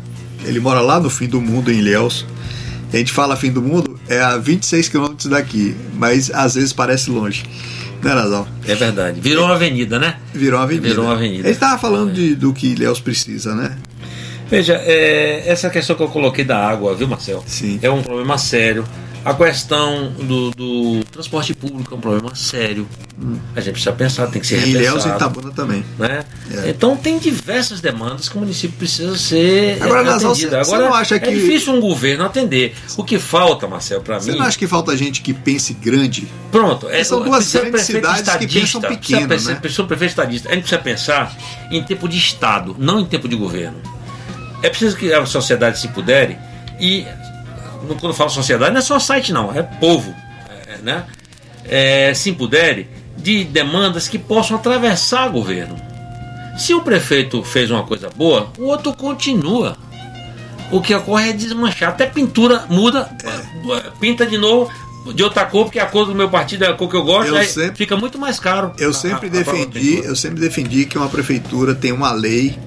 Ele 0.45 0.59
mora 0.59 0.79
lá 0.79 0.99
no 0.99 1.09
fim 1.09 1.25
do 1.27 1.41
mundo, 1.41 1.71
em 1.71 1.79
Ilhéus. 1.79 2.23
A 2.93 2.97
gente 2.97 3.11
fala 3.11 3.35
fim 3.35 3.51
do 3.51 3.63
mundo, 3.63 3.99
é 4.07 4.19
a 4.21 4.37
26 4.37 4.89
quilômetros 4.89 5.25
daqui, 5.25 5.75
mas 5.95 6.29
às 6.29 6.53
vezes 6.53 6.71
parece 6.71 7.09
longe. 7.09 7.43
Né, 8.03 8.13
Nasal? 8.13 8.47
É 8.67 8.75
verdade. 8.75 9.19
Virou 9.19 9.45
uma 9.45 9.55
avenida, 9.55 9.97
né? 9.97 10.17
Virou 10.35 10.59
uma 10.59 10.65
avenida. 10.65 10.87
Virou 10.89 11.05
uma 11.05 11.15
avenida. 11.15 11.47
Ele 11.49 11.57
tava 11.57 11.79
falando 11.79 12.13
de- 12.13 12.35
do 12.35 12.53
que 12.53 12.67
Ilhéus 12.73 12.99
precisa, 12.99 13.55
né? 13.55 13.75
Veja, 14.47 14.73
é, 14.85 15.43
essa 15.47 15.67
questão 15.67 15.95
que 15.95 16.03
eu 16.03 16.09
coloquei 16.09 16.45
da 16.45 16.63
água, 16.63 16.93
viu, 16.93 17.07
Marcel? 17.07 17.43
Sim. 17.47 17.79
É 17.81 17.89
um 17.89 18.03
problema 18.03 18.37
sério. 18.37 18.85
A 19.29 19.33
questão 19.33 20.11
do, 20.13 20.51
do 20.51 21.03
transporte 21.11 21.53
público 21.53 21.93
é 21.93 21.97
um 21.97 21.99
problema 21.99 22.33
sério. 22.35 22.87
A 23.55 23.59
gente 23.59 23.73
precisa 23.73 23.91
pensar, 23.91 24.27
tem 24.27 24.41
que 24.41 24.47
ser 24.47 24.59
Em 24.65 24.69
Ilhéus 24.69 25.03
e 25.03 25.07
repensado. 25.07 25.15
Itabuna 25.39 25.51
também. 25.53 25.83
né? 25.99 26.23
É. 26.51 26.69
Então 26.69 26.95
tem 26.95 27.17
diversas 27.19 27.81
demandas 27.81 28.29
que 28.29 28.37
o 28.37 28.39
município 28.39 28.77
precisa 28.77 29.17
ser 29.17 29.81
Agora, 29.81 30.01
é, 30.01 30.03
Nasal, 30.05 30.31
atendido. 30.31 30.51
você- 30.51 30.63
você 30.63 30.73
Agora 30.75 30.89
não 30.89 30.95
acha 30.95 31.15
é 31.15 31.19
que- 31.19 31.31
difícil 31.31 31.73
um 31.73 31.81
governo 31.81 32.23
atender. 32.23 32.73
O 32.95 33.03
que 33.03 33.19
falta, 33.19 33.67
Marcel, 33.67 34.01
para 34.01 34.19
Você 34.19 34.31
mim. 34.31 34.37
não 34.37 34.45
acha 34.45 34.57
que 34.57 34.67
falta 34.67 34.95
gente 34.95 35.21
que 35.21 35.33
pense 35.33 35.73
grande? 35.73 36.27
Pronto, 36.51 36.87
é, 36.89 37.03
São 37.03 37.21
duas 37.21 37.37
precisa 37.51 37.63
grandes 37.63 37.81
cidades 37.85 38.35
que 38.35 38.47
pensam 38.61 38.79
precisa 38.81 38.87
pequeno, 39.01 39.27
pre- 39.27 39.39
né? 39.53 39.55
precisa 39.59 39.83
prefeito 39.83 40.09
estadista. 40.11 40.49
A 40.49 40.53
gente 40.53 40.61
precisa 40.61 40.81
pensar 40.81 41.37
em 41.69 41.83
tempo 41.83 42.07
de 42.07 42.17
Estado, 42.17 42.75
não 42.79 42.99
em 43.01 43.05
tempo 43.05 43.27
de 43.27 43.35
governo. 43.35 43.77
É 44.63 44.69
preciso 44.69 44.95
que 44.95 45.11
a 45.11 45.25
sociedade 45.25 45.79
se 45.79 45.87
pudere 45.89 46.37
e 46.79 47.05
quando 47.95 48.13
falo 48.13 48.29
sociedade 48.29 48.71
não 48.71 48.79
é 48.79 48.81
só 48.83 48.99
site 48.99 49.31
não, 49.33 49.53
é 49.53 49.63
povo, 49.63 50.13
é, 50.67 50.77
né? 50.81 51.05
É, 51.65 52.13
se 52.13 52.29
empodere 52.29 52.87
de 53.17 53.43
demandas 53.43 54.07
que 54.07 54.17
possam 54.17 54.55
atravessar 54.57 55.27
o 55.27 55.31
governo. 55.31 55.75
Se 56.57 56.73
o 56.73 56.81
prefeito 56.81 57.43
fez 57.43 57.69
uma 57.69 57.83
coisa 57.83 58.09
boa, 58.15 58.51
o 58.57 58.63
outro 58.65 58.93
continua. 58.93 59.77
O 60.71 60.81
que 60.81 60.93
ocorre 60.93 61.29
é 61.29 61.33
desmanchar. 61.33 61.89
Até 61.89 62.05
pintura 62.07 62.65
muda, 62.69 63.09
pinta 63.99 64.25
de 64.25 64.37
novo 64.37 64.69
de 65.13 65.23
outra 65.23 65.45
cor, 65.45 65.65
porque 65.65 65.79
a 65.79 65.85
cor 65.85 66.05
do 66.05 66.13
meu 66.13 66.29
partido 66.29 66.65
é 66.65 66.67
a 66.67 66.73
cor 66.73 66.89
que 66.89 66.95
eu 66.97 67.03
gosto, 67.03 67.29
Eu 67.29 67.37
aí 67.37 67.47
sempre- 67.47 67.77
fica 67.77 67.95
muito 67.95 68.19
mais 68.19 68.39
caro. 68.39 68.73
Eu 68.77 68.91
sempre 68.91 69.27
a- 69.27 69.29
a 69.29 69.43
defendi, 69.43 70.01
eu 70.03 70.15
sempre 70.15 70.39
defendi 70.41 70.85
que 70.85 70.97
uma 70.97 71.07
prefeitura 71.07 71.73
tem 71.73 71.93
uma 71.93 72.11
lei 72.11 72.57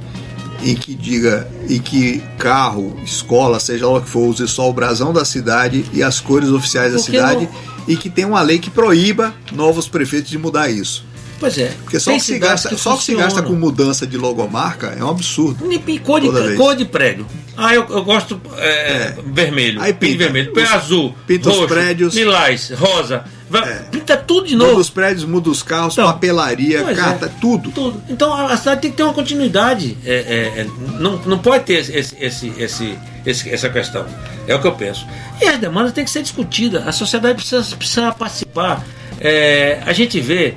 em 0.62 0.74
que 0.74 0.94
diga 0.94 1.48
e 1.68 1.78
que 1.78 2.22
carro, 2.38 2.98
escola, 3.04 3.58
seja 3.61 3.86
lá 3.86 3.98
o 3.98 4.00
que 4.02 4.08
for, 4.08 4.28
use 4.28 4.46
só 4.48 4.68
o 4.68 4.72
brasão 4.72 5.12
da 5.12 5.24
cidade 5.24 5.84
e 5.92 6.02
as 6.02 6.20
cores 6.20 6.48
oficiais 6.50 6.92
da 6.92 6.98
Porque 6.98 7.12
cidade 7.12 7.44
não- 7.44 7.70
e 7.88 7.96
que 7.96 8.11
tem 8.11 8.24
uma 8.24 8.42
lei 8.42 8.58
que 8.58 8.70
proíba 8.70 9.34
novos 9.52 9.88
prefeitos 9.88 10.30
de 10.30 10.38
mudar 10.38 10.68
isso. 10.70 11.04
Pois 11.38 11.56
é. 11.56 11.72
Porque 11.82 11.98
só 11.98 12.12
que 12.12 12.20
se 12.20 12.38
gasta, 12.38 12.76
só 12.76 12.96
que 12.98 13.02
se 13.04 13.14
gasta 13.14 13.40
com 13.42 13.54
mudança 13.54 14.06
de 14.06 14.18
logomarca 14.18 14.88
é 14.98 15.02
um 15.02 15.08
absurdo. 15.08 15.72
E- 15.72 15.82
e 15.92 15.98
cor 15.98 16.20
de, 16.20 16.28
cor 16.56 16.76
de 16.76 16.84
prédio. 16.84 17.26
Ah, 17.56 17.74
eu, 17.74 17.86
eu 17.88 18.04
gosto 18.04 18.38
é, 18.58 18.68
É. 18.68 19.16
vermelho. 19.32 19.80
Aí 19.80 19.94
pinta 19.94 20.18
vermelho. 20.24 20.52
os- 20.54 20.70
azul. 20.70 21.14
pinta 21.26 21.48
os 21.48 21.56
roxo, 21.56 21.68
prédios. 21.68 22.14
Lilás, 22.14 22.70
rosa. 22.76 23.24
Vai- 23.51 23.68
É. 23.68 23.74
Pinta 23.90 24.16
tudo 24.16 24.46
de 24.46 24.55
Muda 24.55 24.68
novo. 24.68 24.80
os 24.80 24.88
prédios, 24.88 25.24
muda 25.24 25.51
os 25.51 25.61
carros, 25.62 25.94
Então, 25.94 26.07
papelaria, 26.07 26.80
é. 26.88 26.94
carta, 26.94 27.28
tudo. 27.40 27.70
Tudo. 27.72 28.01
Então 28.09 28.32
a 28.32 28.57
cidade 28.57 28.80
tem 28.80 28.90
que 28.92 28.96
ter 28.96 29.03
uma 29.03 29.12
continuidade. 29.12 29.98
É, 30.07 30.14
é, 30.14 30.61
é, 30.61 30.66
não, 31.01 31.16
não 31.26 31.38
pode 31.38 31.64
ter 31.64 31.74
esse, 31.80 32.14
esse, 32.20 32.48
esse, 32.57 32.98
esse- 33.26 33.51
essa 33.51 33.68
questão. 33.68 34.07
É 34.46 34.55
o 34.55 34.61
que 34.61 34.66
eu 34.68 34.72
penso. 34.72 35.05
E 35.42 35.46
as 35.46 35.59
demandas 35.59 35.92
têm 35.92 36.05
que 36.05 36.11
ser 36.11 36.22
discutidas. 36.22 36.86
A 36.86 36.92
sociedade 36.92 37.34
precisa, 37.34 37.76
precisa 37.76 38.12
participar. 38.12 38.84
É, 39.20 39.80
a 39.84 39.92
gente 39.92 40.20
vê. 40.20 40.55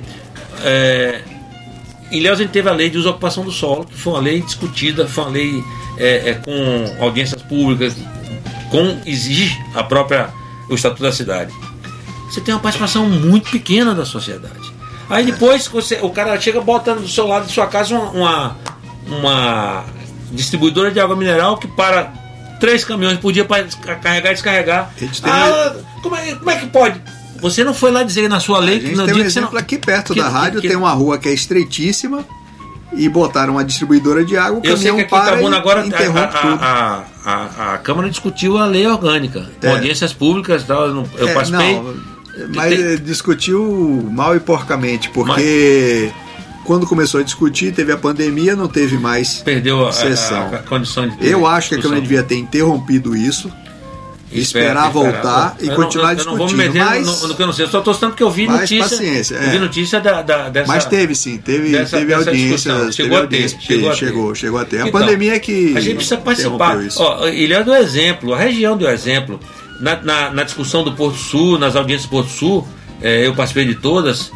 É, 0.62 1.20
em 2.12 2.18
Ilhéus 2.18 2.38
a 2.38 2.42
gente 2.42 2.52
teve 2.52 2.68
a 2.68 2.72
lei 2.72 2.88
de 2.88 2.96
usocupação 2.98 3.44
do 3.44 3.50
solo, 3.50 3.84
que 3.84 3.94
foi 3.94 4.12
uma 4.12 4.20
lei 4.20 4.40
discutida, 4.40 5.06
foi 5.08 5.24
uma 5.24 5.30
lei 5.30 5.64
é, 5.98 6.30
é, 6.30 6.34
com 6.34 7.02
audiências 7.04 7.42
públicas, 7.42 7.94
com 8.70 9.00
exige 9.04 9.58
a 9.74 9.82
própria 9.82 10.28
o 10.70 10.74
estatuto 10.74 11.02
da 11.02 11.12
cidade. 11.12 11.52
Você 12.34 12.40
tem 12.40 12.52
uma 12.52 12.60
participação 12.60 13.08
muito 13.08 13.50
pequena 13.50 13.94
da 13.94 14.04
sociedade. 14.04 14.72
Aí 15.08 15.24
depois 15.24 15.68
você, 15.68 15.98
o 16.02 16.10
cara 16.10 16.40
chega 16.40 16.60
bota 16.60 16.94
do 16.94 17.06
seu 17.06 17.26
lado 17.28 17.46
de 17.46 17.52
sua 17.52 17.66
casa 17.68 17.94
uma, 17.94 18.10
uma, 18.10 18.56
uma 19.06 19.84
distribuidora 20.32 20.90
de 20.90 20.98
água 20.98 21.14
mineral 21.14 21.56
que 21.58 21.68
para 21.68 22.12
três 22.58 22.84
caminhões 22.84 23.18
por 23.18 23.32
dia 23.32 23.44
para 23.44 23.64
carregar 23.96 24.30
e 24.30 24.34
descarregar. 24.34 24.90
Ah, 25.24 25.74
como, 26.02 26.16
é, 26.16 26.34
como 26.34 26.50
é 26.50 26.56
que 26.56 26.66
pode? 26.66 27.00
Você 27.40 27.62
não 27.62 27.74
foi 27.74 27.90
lá 27.90 28.02
dizer 28.02 28.28
na 28.28 28.40
sua 28.40 28.58
lei 28.58 28.78
A 28.78 28.80
gente 28.80 28.96
no 28.96 29.04
tem 29.04 29.14
um 29.14 29.18
que 29.18 29.22
exemplo 29.24 29.50
não- 29.52 29.60
aqui 29.60 29.78
perto 29.78 30.14
que- 30.14 30.20
da 30.20 30.28
rádio, 30.28 30.60
que- 30.60 30.68
tem 30.68 30.76
uma 30.76 30.92
rua 30.92 31.18
que 31.18 31.28
é 31.28 31.32
estreitíssima 31.34 32.24
e 32.94 33.08
botaram 33.08 33.52
uma 33.54 33.64
distribuidora 33.64 34.24
de 34.24 34.36
água, 34.36 34.60
o 34.60 34.66
Eu 34.66 34.76
sei 34.76 34.86
caminhão 34.86 34.96
que 34.96 35.02
aqui 35.02 35.10
para 35.10 35.32
Itabuna 35.34 35.56
agora 35.58 35.86
interrompe 35.86 36.18
a, 36.20 36.26
tudo. 36.40 36.58
a, 36.62 37.04
a, 37.24 37.74
a 37.74 37.78
Câmara 37.78 38.08
discutiu 38.08 38.56
a 38.56 38.64
lei 38.66 38.86
orgânica, 38.86 39.48
É. 39.60 39.70
audiências 39.70 40.12
públicas 40.12 40.62
e 40.62 40.64
tal. 40.64 40.86
Eu, 40.86 40.94
não- 40.94 41.06
eu 41.18 41.28
É, 41.28 41.34
participei. 41.34 41.74
não, 41.74 42.13
mas 42.54 42.74
Tem- 42.74 42.84
eh, 42.84 42.96
discutiu 42.96 44.08
mal 44.12 44.34
e 44.36 44.40
porcamente, 44.40 45.08
porque 45.10 46.10
quando 46.64 46.86
começou 46.86 47.20
a 47.20 47.22
discutir, 47.22 47.72
teve 47.72 47.92
a 47.92 47.96
pandemia, 47.96 48.56
não 48.56 48.68
teve 48.68 48.96
mais 48.98 49.38
Perdeu 49.38 49.84
a, 49.86 49.90
a- 49.90 49.92
sessão. 49.92 50.46
a 50.54 50.58
condição 50.58 51.08
de. 51.08 51.16
Eu 51.26 51.46
acho 51.46 51.68
que 51.70 51.74
a. 51.76 51.78
Câmara 51.82 52.00
devia 52.00 52.22
ter 52.22 52.36
interrompido 52.36 53.14
isso, 53.16 53.52
esperar 54.32 54.90
voltar 54.90 55.56
e 55.60 55.64
Eu 55.66 55.68
não- 55.70 55.76
continuar 55.76 56.18
eu 56.18 56.24
não 56.24 56.36
vou 56.36 56.46
me 56.48 56.54
discutindo, 56.54 56.74
meter 56.74 56.84
mas- 57.04 57.22
no, 57.22 57.28
no 57.28 57.34
que 57.36 57.42
eu 57.42 57.46
não 57.46 57.52
sei, 57.52 57.64
eu 57.66 57.70
só 57.70 57.78
estou 57.78 57.94
citando 57.94 58.12
porque 58.12 58.22
eu 58.24 58.30
vi 58.30 58.46
mas 58.46 58.60
notícia. 58.62 58.82
paciência, 58.96 59.34
eu 59.36 59.42
é. 59.42 59.50
vi 59.50 59.58
notícia 59.58 60.00
da, 60.00 60.22
da- 60.22 60.48
dessa. 60.48 60.66
mas 60.66 60.84
teve 60.86 61.14
sim, 61.14 61.38
teve, 61.38 61.70
dessa- 61.70 61.98
teve 61.98 62.14
dessa 62.16 62.30
audiência, 62.30 62.74
teve 62.74 62.92
Chegou 62.92 63.16
a 63.16 63.20
ter, 63.20 63.24
audiência, 63.26 63.58
chegou 63.60 63.88
a 63.88 63.92
ter. 63.92 63.98
chegou, 63.98 64.34
chegou 64.34 64.58
a 64.60 64.64
ter. 64.64 64.76
A 64.78 64.88
Então, 64.88 65.00
pandemia 65.00 65.34
é 65.36 65.38
que 65.38 65.76
A 65.76 65.80
gente 65.80 65.96
precisa 65.96 66.16
participar. 66.16 66.78
Ó, 66.96 67.28
Ilha 67.28 67.62
deu 67.62 67.74
exemplo, 67.76 68.34
a 68.34 68.38
região 68.38 68.76
deu 68.76 68.88
exemplo. 68.90 69.38
Na, 69.80 69.96
na, 70.02 70.30
na 70.30 70.42
discussão 70.44 70.84
do 70.84 70.92
Porto 70.92 71.18
Sul, 71.18 71.58
nas 71.58 71.74
audiências 71.76 72.08
do 72.08 72.10
Porto 72.10 72.30
Sul, 72.30 72.66
eh, 73.02 73.26
eu 73.26 73.34
participei 73.34 73.66
de 73.66 73.74
todas, 73.74 74.30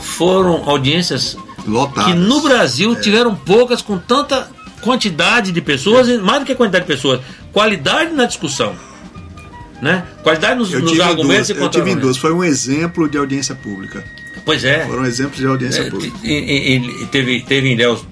foram 0.00 0.68
audiências 0.68 1.36
Lotadas. 1.66 2.12
que 2.12 2.18
no 2.18 2.40
Brasil 2.40 2.92
É. 2.92 3.00
tiveram 3.00 3.34
poucas 3.34 3.82
com 3.82 3.98
tanta 3.98 4.48
quantidade 4.80 5.50
de 5.50 5.60
pessoas, 5.60 6.08
e 6.08 6.18
mais 6.18 6.40
do 6.40 6.46
que 6.46 6.54
quantidade 6.54 6.84
de 6.86 6.92
pessoas, 6.92 7.20
qualidade 7.52 8.12
na 8.12 8.24
discussão. 8.26 8.74
Né? 9.82 10.04
Qualidade 10.22 10.58
nos, 10.58 10.72
Eu 10.72 10.80
nos 10.80 10.98
argumentos 11.00 11.48
duas, 11.48 11.60
e 11.60 11.62
eu 11.62 11.68
tive 11.68 11.90
em 11.90 11.96
duas, 11.96 12.16
foi 12.16 12.32
um 12.32 12.42
exemplo 12.44 13.08
de 13.08 13.18
audiência 13.18 13.54
pública. 13.54 14.04
Pois 14.46 14.64
é. 14.64 14.86
Foram 14.86 15.04
exemplos 15.06 15.38
de 15.38 15.46
audiência 15.46 15.82
É, 15.82 15.90
pública. 15.90 16.16
e- 16.22 16.32
e- 16.32 16.76
e- 17.02 17.06
teve, 17.06 17.40
teve 17.42 17.68
em 17.68 17.72
Ilhéus 17.72 18.04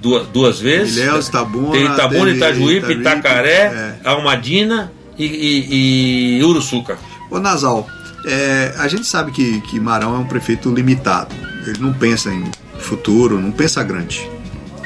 duas, 0.00 0.26
duas 0.28 0.60
vezes. 0.60 0.96
Ilhéus, 0.96 1.28
Itabuna, 1.28 1.72
Teve 1.72 1.84
Itabuna, 1.86 2.30
Itajuípe, 2.30 2.92
Itacaré, 2.92 3.50
é. 3.50 3.94
Almadina 4.04 4.92
e, 5.18 5.24
e, 5.24 6.38
e 6.38 6.44
Uruçuca. 6.44 6.98
Ô 7.30 7.38
Nasal, 7.38 7.88
é, 8.24 8.74
a 8.78 8.88
gente 8.88 9.06
sabe 9.06 9.32
que, 9.32 9.60
que 9.62 9.78
Marão 9.80 10.14
é 10.14 10.18
um 10.18 10.26
prefeito 10.26 10.72
limitado. 10.72 11.34
Ele 11.66 11.78
não 11.80 11.92
pensa 11.92 12.32
em 12.32 12.44
futuro, 12.78 13.40
não 13.40 13.50
pensa 13.50 13.82
grande. 13.82 14.28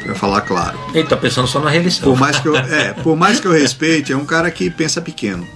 Pra 0.03 0.15
falar 0.17 0.41
claro. 0.41 0.77
Ele 0.93 1.07
tá 1.07 1.17
pensando 1.17 1.47
só 1.47 1.61
na 1.61 1.71
reeleição. 1.71 2.11
Por 2.11 2.19
mais 2.19 2.39
que 2.39 2.49
eu, 2.49 2.57
é, 2.57 2.93
por 3.03 3.17
mais 3.17 3.39
que 3.39 3.47
eu 3.47 3.53
respeite, 3.53 4.13
é 4.13 4.17
um 4.17 4.25
cara 4.25 4.51
que 4.51 4.69
pensa 4.69 5.01
pequeno. 5.01 5.47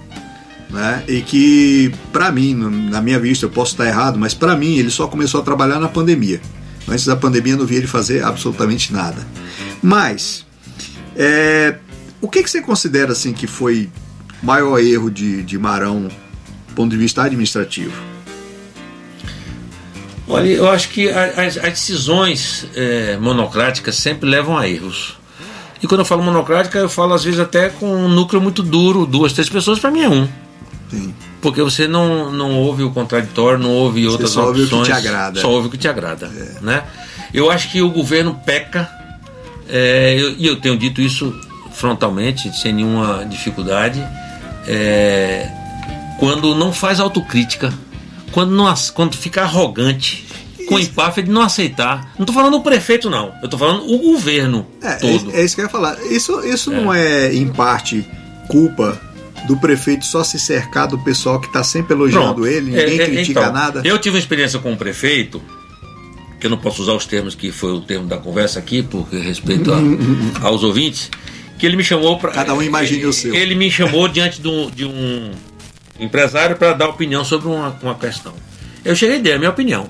Né? 0.69 1.03
E 1.07 1.21
que, 1.21 1.93
pra 2.13 2.31
mim, 2.31 2.53
na 2.53 3.01
minha 3.01 3.19
vista, 3.19 3.45
eu 3.45 3.49
posso 3.49 3.73
estar 3.73 3.85
errado, 3.85 4.17
mas 4.17 4.33
pra 4.33 4.55
mim 4.55 4.77
ele 4.77 4.89
só 4.89 5.07
começou 5.07 5.41
a 5.41 5.43
trabalhar 5.43 5.79
na 5.79 5.87
pandemia. 5.87 6.41
Antes 6.87 7.05
da 7.05 7.15
pandemia 7.15 7.53
eu 7.53 7.57
não 7.57 7.65
vi 7.65 7.75
ele 7.75 7.87
fazer 7.87 8.23
absolutamente 8.23 8.93
nada. 8.93 9.25
Mas, 9.81 10.45
é, 11.15 11.75
o 12.21 12.29
que, 12.29 12.41
que 12.41 12.49
você 12.49 12.61
considera 12.61 13.11
assim 13.11 13.33
que 13.33 13.47
foi 13.47 13.89
maior 14.41 14.79
erro 14.79 15.09
de, 15.09 15.43
de 15.43 15.57
Marão 15.57 16.07
do 16.67 16.73
ponto 16.75 16.91
de 16.91 16.97
vista 16.97 17.23
administrativo? 17.23 17.93
Olha, 20.29 20.47
eu 20.47 20.69
acho 20.69 20.89
que 20.89 21.09
as, 21.09 21.57
as 21.57 21.63
decisões 21.63 22.67
é, 22.75 23.17
monocráticas 23.17 23.95
sempre 23.95 24.29
levam 24.29 24.57
a 24.57 24.67
erros. 24.67 25.17
E 25.81 25.87
quando 25.87 25.99
eu 26.01 26.05
falo 26.05 26.21
monocrática, 26.23 26.77
eu 26.79 26.89
falo 26.89 27.13
às 27.13 27.23
vezes 27.23 27.39
até 27.39 27.69
com 27.69 27.85
um 27.85 28.09
núcleo 28.09 28.41
muito 28.41 28.61
duro, 28.61 29.05
duas, 29.05 29.31
três 29.31 29.47
pessoas, 29.47 29.79
para 29.79 29.89
mim 29.91 30.01
é 30.01 30.09
um. 30.09 30.27
Sim. 30.89 31.13
Porque 31.41 31.61
você 31.61 31.87
não, 31.87 32.31
não 32.31 32.55
ouve 32.55 32.83
o 32.83 32.91
contraditório, 32.91 33.59
não 33.59 33.69
ouve 33.69 34.05
outras 34.07 34.31
só 34.31 34.47
ouve 34.47 34.61
o 34.61 34.63
opções. 34.65 34.87
que 34.87 34.93
te 34.93 34.97
agrada. 34.97 35.39
Só 35.39 35.49
ouve 35.49 35.67
o 35.67 35.71
que 35.71 35.77
te 35.77 35.87
agrada. 35.87 36.27
Né? 36.61 36.83
Eu 37.33 37.49
acho 37.49 37.71
que 37.71 37.81
o 37.81 37.89
governo 37.89 38.37
peca, 38.45 38.89
é, 39.69 40.15
eu- 40.19 40.31
e 40.37 40.45
eu, 40.47 40.55
tenho 40.57 40.77
dito 40.77 40.99
isso 40.99 41.33
frontalmente, 41.73 42.51
sem 42.59 42.73
nenhuma 42.73 43.23
dificuldade, 43.25 44.03
é, 44.67 45.49
quando 46.19 46.53
não 46.55 46.71
faz 46.73 46.99
autocrítica, 46.99 47.73
quando, 48.31 48.51
não, 48.51 48.71
quando 48.93 49.15
fica 49.15 49.41
arrogante, 49.43 50.25
com 50.67 50.77
empáfia 50.77 51.23
de 51.23 51.31
não 51.31 51.41
aceitar. 51.41 52.11
Não 52.17 52.23
estou 52.23 52.35
falando 52.35 52.55
o 52.55 52.61
prefeito, 52.61 53.09
não. 53.09 53.27
Eu 53.41 53.45
estou 53.45 53.57
falando 53.57 53.89
o 53.89 53.97
governo 53.99 54.67
É, 54.81 54.95
todo. 54.95 55.31
é, 55.31 55.39
é 55.41 55.45
isso 55.45 55.55
que 55.55 55.61
eu 55.61 55.65
ia 55.65 55.69
falar. 55.71 55.97
Isso, 56.11 56.41
isso 56.45 56.69
não 56.71 56.93
é, 56.93 57.33
em 57.33 57.47
parte, 57.47 58.05
culpa 58.49 58.99
do 59.47 59.55
prefeito 59.55 60.05
só 60.05 60.23
se 60.25 60.37
cercar 60.37 60.87
do 60.89 60.97
pessoal 60.99 61.39
que 61.39 61.47
está 61.47 61.63
sempre 61.63 61.93
elogiando 61.93 62.33
Pronto. 62.33 62.47
ele, 62.47 62.71
ninguém 62.71 62.99
É, 62.99 63.03
é, 63.03 63.05
critica 63.05 63.39
então, 63.39 63.53
nada. 63.53 63.81
Eu 63.85 63.97
tive 63.97 64.15
uma 64.15 64.19
experiência 64.19 64.59
com 64.59 64.71
um 64.73 64.75
prefeito, 64.75 65.41
que 66.39 66.45
eu 66.47 66.51
não 66.51 66.57
posso 66.57 66.81
usar 66.81 66.93
os 66.93 67.05
termos 67.05 67.33
que 67.33 67.49
foi 67.51 67.71
o 67.71 67.79
termo 67.79 68.05
da 68.05 68.17
conversa 68.17 68.59
aqui, 68.59 68.83
por 68.83 69.07
respeito 69.09 69.71
a- 69.73 69.79
aos 70.45 70.63
ouvintes, 70.63 71.09
que 71.57 71.65
ele 71.65 71.75
me 71.75 71.83
chamou 71.83 72.17
para. 72.19 72.31
Cada 72.31 72.53
um 72.53 72.61
imagine 72.61 73.05
o 73.05 73.13
seu. 73.13 73.33
Ele 73.33 73.55
me 73.55 73.69
chamou 73.71 74.07
diante 74.07 74.41
de 74.41 74.47
um, 74.47 74.69
de 74.69 74.85
um 74.85 75.31
empresário 75.99 76.55
para 76.55 76.73
dar 76.73 76.87
opinião 76.89 77.23
sobre 77.25 77.47
uma, 77.47 77.75
uma 77.81 77.95
questão. 77.95 78.33
Eu 78.85 78.95
cheguei 78.95 79.17
e 79.17 79.19
dei 79.21 79.33
a 79.33 79.37
minha 79.37 79.49
opinião. 79.49 79.87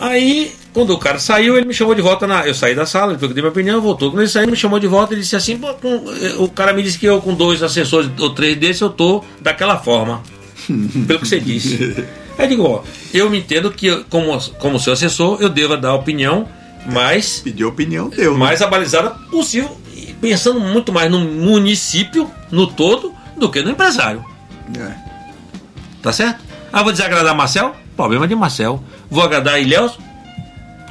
Aí, 0.00 0.52
quando 0.72 0.90
o 0.90 0.98
cara 0.98 1.18
saiu, 1.18 1.56
ele 1.56 1.66
me 1.66 1.74
chamou 1.74 1.94
de 1.94 2.02
volta 2.02 2.26
na. 2.26 2.46
Eu 2.46 2.54
saí 2.54 2.74
da 2.74 2.84
sala, 2.84 3.12
depois 3.12 3.20
que 3.28 3.32
eu 3.32 3.34
dei 3.34 3.42
minha 3.42 3.52
opinião, 3.52 3.80
voltou. 3.80 4.10
Quando 4.10 4.20
ele 4.20 4.28
saiu, 4.28 4.44
ele 4.44 4.50
me 4.52 4.56
chamou 4.56 4.80
de 4.80 4.86
volta 4.86 5.14
e 5.14 5.18
disse 5.18 5.36
assim: 5.36 5.56
"Pô, 5.56 5.72
com- 5.74 6.04
eh, 6.20 6.34
o 6.38 6.48
cara 6.48 6.72
me 6.72 6.82
disse 6.82 6.98
que 6.98 7.06
eu, 7.06 7.20
com 7.20 7.34
dois 7.34 7.62
assessores 7.62 8.10
ou 8.18 8.30
três 8.30 8.56
desses, 8.56 8.82
eu 8.82 8.90
tô 8.90 9.22
daquela 9.40 9.78
forma. 9.78 10.22
pelo 11.06 11.18
que 11.20 11.26
você 11.28 11.38
disse. 11.38 12.04
Aí 12.36 12.48
digo: 12.48 12.64
ó, 12.64 12.82
eu 13.14 13.30
me 13.30 13.38
entendo 13.38 13.70
que, 13.70 13.86
eu, 13.86 14.04
como, 14.10 14.38
como 14.58 14.80
seu 14.80 14.92
assessor, 14.92 15.38
eu 15.40 15.48
devo 15.48 15.76
dar 15.76 15.94
opinião 15.94 16.48
mais, 16.86 17.38
Pediu 17.38 17.68
opinião, 17.68 18.08
deu. 18.08 18.32
né? 18.32 18.38
mais 18.38 18.60
abalizada 18.60 19.10
possível, 19.30 19.76
pensando 20.22 20.58
muito 20.60 20.90
mais 20.92 21.10
no 21.10 21.18
município, 21.20 22.30
no 22.50 22.66
todo, 22.66 23.12
do 23.36 23.50
que 23.50 23.60
no 23.60 23.70
empresário. 23.72 24.24
É. 24.78 24.92
Tá 26.00 26.12
certo? 26.12 26.40
Ah, 26.72 26.82
vou 26.82 26.92
desagradar 26.92 27.34
Marcel? 27.36 27.74
Problema 27.96 28.26
de 28.26 28.34
Marcel. 28.34 28.82
Vou 29.10 29.22
agradar 29.22 29.60
Ilhéus? 29.60 29.98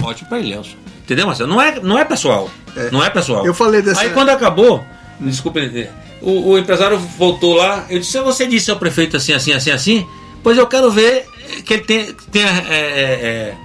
Ótimo 0.03 0.29
pra 0.29 0.39
Ilhéus. 0.39 0.75
Entendeu, 1.03 1.25
Marcel? 1.25 1.47
Não 1.47 1.59
é, 1.61 1.79
não 1.79 1.97
é 1.97 2.05
pessoal. 2.05 2.49
É. 2.75 2.91
Não 2.91 3.03
é 3.03 3.09
pessoal. 3.09 3.45
Eu 3.45 3.53
falei 3.53 3.82
dessa- 3.82 4.01
Aí 4.01 4.09
quando 4.11 4.29
acabou, 4.29 4.84
desculpe, 5.19 5.89
o, 6.21 6.51
o 6.51 6.57
empresário 6.59 6.97
voltou 6.99 7.55
lá. 7.55 7.86
Eu 7.89 7.99
disse: 7.99 8.19
Você 8.19 8.45
disse 8.45 8.69
ao 8.69 8.77
prefeito 8.77 9.17
assim, 9.17 9.34
assim, 9.34 9.53
assim, 9.53 9.71
assim? 9.71 10.07
Pois 10.43 10.57
eu 10.57 10.67
quero 10.67 10.91
ver 10.91 11.25
que 11.65 11.73
ele 11.73 11.84
tem, 11.84 12.13
tenha 12.32 12.47
é, 12.47 12.75
é, 12.75 12.75
é, 13.23 13.55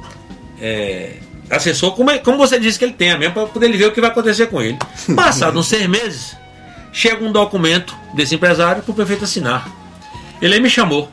é, 0.60 1.16
assessor, 1.51 1.92
como, 1.92 2.11
é- 2.11 2.18
como 2.18 2.36
você 2.38 2.59
disse 2.59 2.78
que 2.78 2.84
ele 2.84 2.94
tenha 2.94 3.16
mesmo, 3.18 3.34
para 3.34 3.47
poder 3.47 3.66
ele 3.66 3.78
ver 3.78 3.86
o 3.86 3.92
que 3.92 4.01
vai 4.01 4.11
acontecer 4.11 4.47
com 4.47 4.61
ele. 4.62 4.78
Passado 5.14 5.59
uns 5.59 5.68
seis 5.68 5.86
meses, 5.86 6.36
chega 6.92 7.24
um 7.24 7.32
documento 7.32 7.94
desse 8.14 8.34
empresário 8.34 8.82
para 8.82 8.90
o 8.92 8.94
prefeito 8.94 9.24
assinar. 9.24 9.68
Ele 10.42 10.55
aí 10.55 10.61
me 10.61 10.68
chamou. 10.70 11.11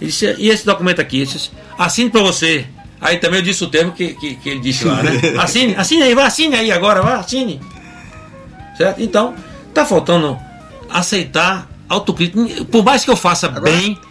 Ele 0.00 0.10
disse, 0.10 0.34
e 0.38 0.48
esse 0.50 0.64
documento 0.66 1.00
aqui? 1.00 1.24
Disse, 1.24 1.50
assine 1.78 2.10
para 2.10 2.22
você. 2.22 2.66
Aí 3.00 3.18
também 3.18 3.40
eu 3.40 3.44
disse 3.44 3.62
o 3.64 3.68
termo 3.68 3.92
que, 3.92 4.14
que, 4.14 4.36
que 4.36 4.48
ele 4.48 4.60
disse 4.60 4.84
lá, 4.84 5.02
né? 5.02 5.12
Assine, 5.38 5.74
assine 5.76 6.02
aí, 6.02 6.14
vai, 6.14 6.24
assine 6.24 6.54
aí 6.56 6.70
agora, 6.72 7.02
vai, 7.02 7.14
assine. 7.16 7.60
Certo? 8.76 9.02
Então, 9.02 9.34
tá 9.74 9.84
faltando 9.84 10.38
aceitar 10.88 11.68
autocrítica. 11.88 12.64
Por 12.66 12.84
mais 12.84 13.04
que 13.04 13.10
eu 13.10 13.16
faça 13.16 13.48
bem, 13.48 13.94
fa- 13.96 14.05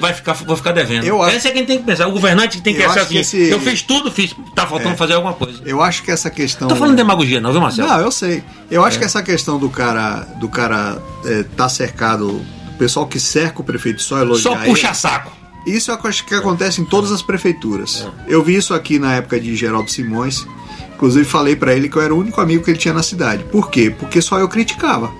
vai 0.00 0.12
ficar, 0.14 0.32
vou 0.34 0.56
ficar 0.56 0.72
devendo. 0.72 1.04
Eu 1.04 1.22
acho- 1.22 1.36
Esse 1.36 1.48
é 1.48 1.50
quem 1.50 1.64
tem 1.64 1.78
que 1.78 1.84
pensar. 1.84 2.06
O 2.06 2.12
governante 2.12 2.58
que 2.58 2.62
tem 2.64 2.74
que 2.74 2.80
que 2.80 2.98
assim. 2.98 3.18
esse- 3.18 3.48
Eu 3.50 3.60
fiz 3.60 3.82
tudo, 3.82 4.10
fiz. 4.10 4.34
Tá 4.54 4.66
faltando 4.66 4.94
É. 4.94 4.96
fazer 4.96 5.14
alguma 5.14 5.34
coisa. 5.34 5.60
Eu 5.64 5.80
acho 5.82 6.02
que 6.02 6.10
essa 6.10 6.30
questão. 6.30 6.68
Não 6.68 6.74
tô 6.74 6.80
falando 6.80 6.96
demagogia, 6.96 7.40
não, 7.40 7.50
viu, 7.52 7.60
Marcelo? 7.60 7.88
Não, 7.88 8.00
eu 8.00 8.10
sei. 8.12 8.42
Eu 8.70 8.84
É. 8.84 8.88
acho 8.88 8.98
que 8.98 9.04
essa 9.04 9.22
questão 9.22 9.58
do 9.58 9.68
cara 9.70 10.26
do 10.38 10.48
cara 10.48 10.98
é, 11.24 11.42
tá 11.56 11.68
cercado, 11.68 12.28
o 12.28 12.44
pessoal 12.78 13.06
que 13.06 13.18
cerca 13.18 13.60
o 13.60 13.64
prefeito 13.64 14.02
só 14.02 14.18
elogiar 14.18 14.52
Só 14.52 14.56
puxa 14.64 14.86
ele, 14.88 14.94
saco. 14.96 15.32
Isso 15.66 15.90
é 15.90 15.94
o 15.94 15.98
que 15.98 16.06
eu 16.06 16.10
acho 16.10 16.24
que 16.26 16.34
acontece 16.34 16.80
em 16.80 16.84
todas 16.84 17.10
as 17.10 17.22
prefeituras. 17.22 18.06
É. 18.28 18.34
Eu 18.34 18.42
vi 18.42 18.54
isso 18.56 18.74
aqui 18.74 18.98
na 18.98 19.14
época 19.14 19.40
de 19.40 19.56
Geraldo 19.56 19.90
Simões. 19.90 20.46
Inclusive 20.94 21.24
falei 21.24 21.56
pra 21.56 21.74
ele 21.74 21.88
que 21.88 21.96
eu 21.96 22.02
era 22.02 22.14
o 22.14 22.18
único 22.18 22.40
amigo 22.40 22.62
que 22.64 22.70
ele 22.70 22.78
tinha 22.78 22.94
na 22.94 23.02
cidade. 23.02 23.42
Por 23.44 23.70
quê? 23.70 23.90
Porque 23.98 24.20
só 24.22 24.38
eu 24.38 24.48
criticava. 24.48 25.10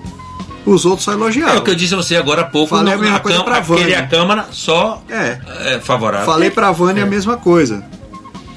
Os 0.65 0.83
outros 0.85 1.03
só 1.05 1.11
É 1.11 1.15
elogiavam. 1.15 1.57
o 1.57 1.61
que 1.63 1.69
eu 1.69 1.75
disse 1.75 1.93
a 1.93 1.97
você 1.97 2.15
agora 2.15 2.41
há 2.41 2.45
pouco. 2.45 2.69
Falei 2.69 2.93
no- 2.93 2.99
a 2.99 3.03
mesma 3.03 3.19
coisa 3.19 3.37
Câmara- 3.37 3.55
pra 3.61 3.75
Vânia. 3.75 3.99
A 3.99 4.07
Câmara 4.07 4.45
só 4.51 5.03
É. 5.09 5.39
é 5.75 5.79
favorável. 5.79 6.25
Falei 6.25 6.49
pra 6.49 6.71
Vânia 6.71 7.03
a 7.03 7.05
mesma 7.05 7.37
coisa. 7.37 7.83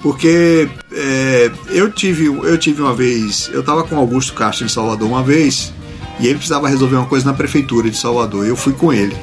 Porque 0.02 0.68
é, 0.92 1.50
eu 1.70 1.90
tive 1.90 2.26
eu 2.26 2.56
tive 2.56 2.80
uma 2.80 2.94
vez, 2.94 3.50
eu 3.52 3.62
tava 3.64 3.82
com 3.84 3.96
o 3.96 3.98
Augusto 3.98 4.32
Castro 4.32 4.64
em 4.64 4.68
Salvador 4.68 5.08
uma 5.08 5.22
vez, 5.24 5.72
e 6.20 6.26
ele 6.26 6.36
precisava 6.36 6.68
resolver 6.68 6.96
uma 6.96 7.06
coisa 7.06 7.26
na 7.26 7.34
prefeitura 7.34 7.90
de 7.90 7.96
Salvador, 7.96 8.46
e 8.46 8.48
eu 8.48 8.56
fui 8.56 8.72
com 8.72 8.92
ele. 8.92 9.16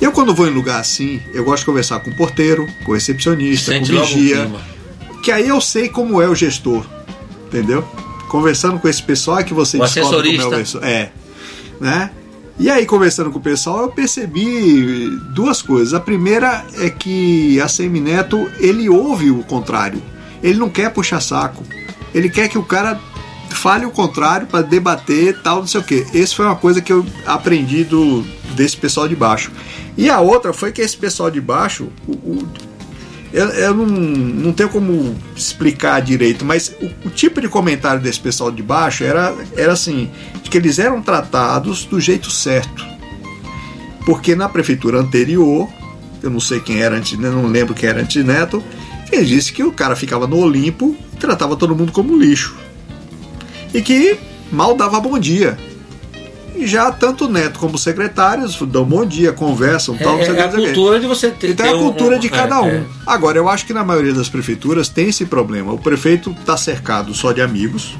Eu 0.00 0.10
quando 0.12 0.34
vou 0.34 0.48
em 0.48 0.50
lugar 0.50 0.80
assim, 0.80 1.22
eu 1.32 1.44
gosto 1.44 1.60
de 1.60 1.66
conversar 1.66 2.00
com 2.00 2.10
o 2.10 2.16
porteiro, 2.16 2.66
com 2.84 2.90
o 2.90 2.94
recepcionista, 2.94 3.70
Sente 3.72 3.92
com 3.92 3.98
o 3.98 4.04
vigia, 4.04 4.50
que 5.22 5.30
aí 5.30 5.46
eu 5.48 5.60
sei 5.60 5.88
como 5.88 6.20
é 6.20 6.26
o 6.28 6.34
gestor, 6.34 6.84
entendeu? 7.46 7.82
Conversando 8.28 8.78
com 8.80 8.88
esse 8.88 9.02
pessoal 9.02 9.38
é 9.38 9.44
que 9.44 9.54
você 9.54 9.76
O 9.76 9.80
descobre 9.82 10.36
como 10.38 10.54
é 10.54 10.56
o 10.56 10.58
gestor. 10.58 10.82
É, 10.84 11.10
né? 11.80 12.10
E 12.58 12.68
aí, 12.68 12.84
conversando 12.84 13.30
com 13.30 13.38
o 13.38 13.42
pessoal, 13.42 13.82
eu 13.84 13.88
percebi 13.88 15.08
duas 15.34 15.62
coisas. 15.62 15.94
A 15.94 16.00
primeira 16.00 16.64
é 16.78 16.90
que 16.90 17.58
a 17.60 17.66
Semineto, 17.68 18.50
ele 18.58 18.88
ouve 18.88 19.30
o 19.30 19.42
contrário. 19.42 20.02
Ele 20.42 20.58
não 20.58 20.68
quer 20.68 20.90
puxar 20.92 21.20
saco. 21.20 21.64
Ele 22.14 22.28
quer 22.28 22.48
que 22.48 22.58
o 22.58 22.62
cara 22.62 23.00
fale 23.48 23.86
o 23.86 23.90
contrário 23.90 24.46
para 24.46 24.62
debater 24.62 25.40
tal, 25.42 25.60
não 25.60 25.66
sei 25.66 25.80
o 25.80 25.84
quê. 25.84 26.06
Esse 26.12 26.36
foi 26.36 26.44
uma 26.44 26.56
coisa 26.56 26.80
que 26.82 26.92
eu 26.92 27.04
aprendi 27.26 27.82
do, 27.82 28.22
desse 28.54 28.76
pessoal 28.76 29.08
de 29.08 29.16
baixo. 29.16 29.50
E 29.96 30.10
a 30.10 30.20
outra 30.20 30.52
foi 30.52 30.70
que 30.70 30.82
esse 30.82 30.96
pessoal 30.96 31.30
de 31.30 31.40
baixo, 31.40 31.88
o- 32.06 32.12
o- 32.12 32.48
eu, 33.32 33.46
eu 33.48 33.74
não, 33.74 33.86
não 33.86 34.52
tenho 34.52 34.68
como 34.68 35.16
explicar 35.36 36.00
direito, 36.00 36.44
mas 36.44 36.74
o, 36.80 37.08
o 37.08 37.10
tipo 37.10 37.40
de 37.40 37.48
comentário 37.48 38.00
desse 38.00 38.20
pessoal 38.20 38.50
de 38.50 38.62
baixo 38.62 39.04
era, 39.04 39.34
era 39.56 39.72
assim, 39.72 40.10
de 40.42 40.50
que 40.50 40.58
eles 40.58 40.78
eram 40.78 41.00
tratados 41.00 41.84
do 41.84 42.00
jeito 42.00 42.30
certo. 42.30 42.84
Porque 44.04 44.34
na 44.34 44.48
prefeitura 44.48 44.98
anterior, 44.98 45.68
eu 46.22 46.30
não 46.30 46.40
sei 46.40 46.60
quem 46.60 46.80
era 46.80 46.96
antes, 46.96 47.18
né, 47.18 47.30
não 47.30 47.46
lembro 47.46 47.74
quem 47.74 47.88
era 47.88 48.00
antes 48.00 48.24
Neto, 48.24 48.62
ele 49.12 49.24
disse 49.24 49.52
que 49.52 49.62
o 49.62 49.72
cara 49.72 49.94
ficava 49.94 50.26
no 50.26 50.38
Olimpo 50.38 50.96
e 51.12 51.16
tratava 51.16 51.56
todo 51.56 51.74
mundo 51.74 51.92
como 51.92 52.16
lixo. 52.16 52.56
E 53.72 53.80
que 53.80 54.18
mal 54.50 54.76
dava 54.76 55.00
bom 55.00 55.18
dia. 55.18 55.56
E 56.60 56.66
já 56.66 56.92
tanto 56.92 57.24
o 57.24 57.28
Neto 57.28 57.58
como 57.58 57.76
os 57.76 57.82
secretários 57.82 58.54
dão 58.68 58.84
bom 58.84 59.06
dia, 59.06 59.32
conversam, 59.32 59.96
tal, 59.96 60.14
É, 60.20 60.28
o 60.28 60.32
é 60.32 60.34
que, 60.34 60.40
a 60.40 60.48
cultura 60.50 61.00
de 61.00 61.06
você 61.06 61.30
ter. 61.30 61.50
Então 61.50 61.64
é 61.64 61.70
a 61.70 61.72
cultura 61.78 62.16
um- 62.16 62.18
de 62.18 62.26
é, 62.26 62.30
cada 62.30 62.60
um. 62.60 62.68
é. 62.68 62.82
Agora, 63.06 63.38
eu 63.38 63.48
acho 63.48 63.64
que 63.64 63.72
na 63.72 63.82
maioria 63.82 64.12
das 64.12 64.28
prefeituras 64.28 64.88
tem 64.90 65.08
esse 65.08 65.24
problema. 65.24 65.72
O 65.72 65.78
prefeito 65.78 66.36
está 66.38 66.58
cercado 66.58 67.14
só 67.14 67.32
de 67.32 67.40
amigos. 67.40 67.94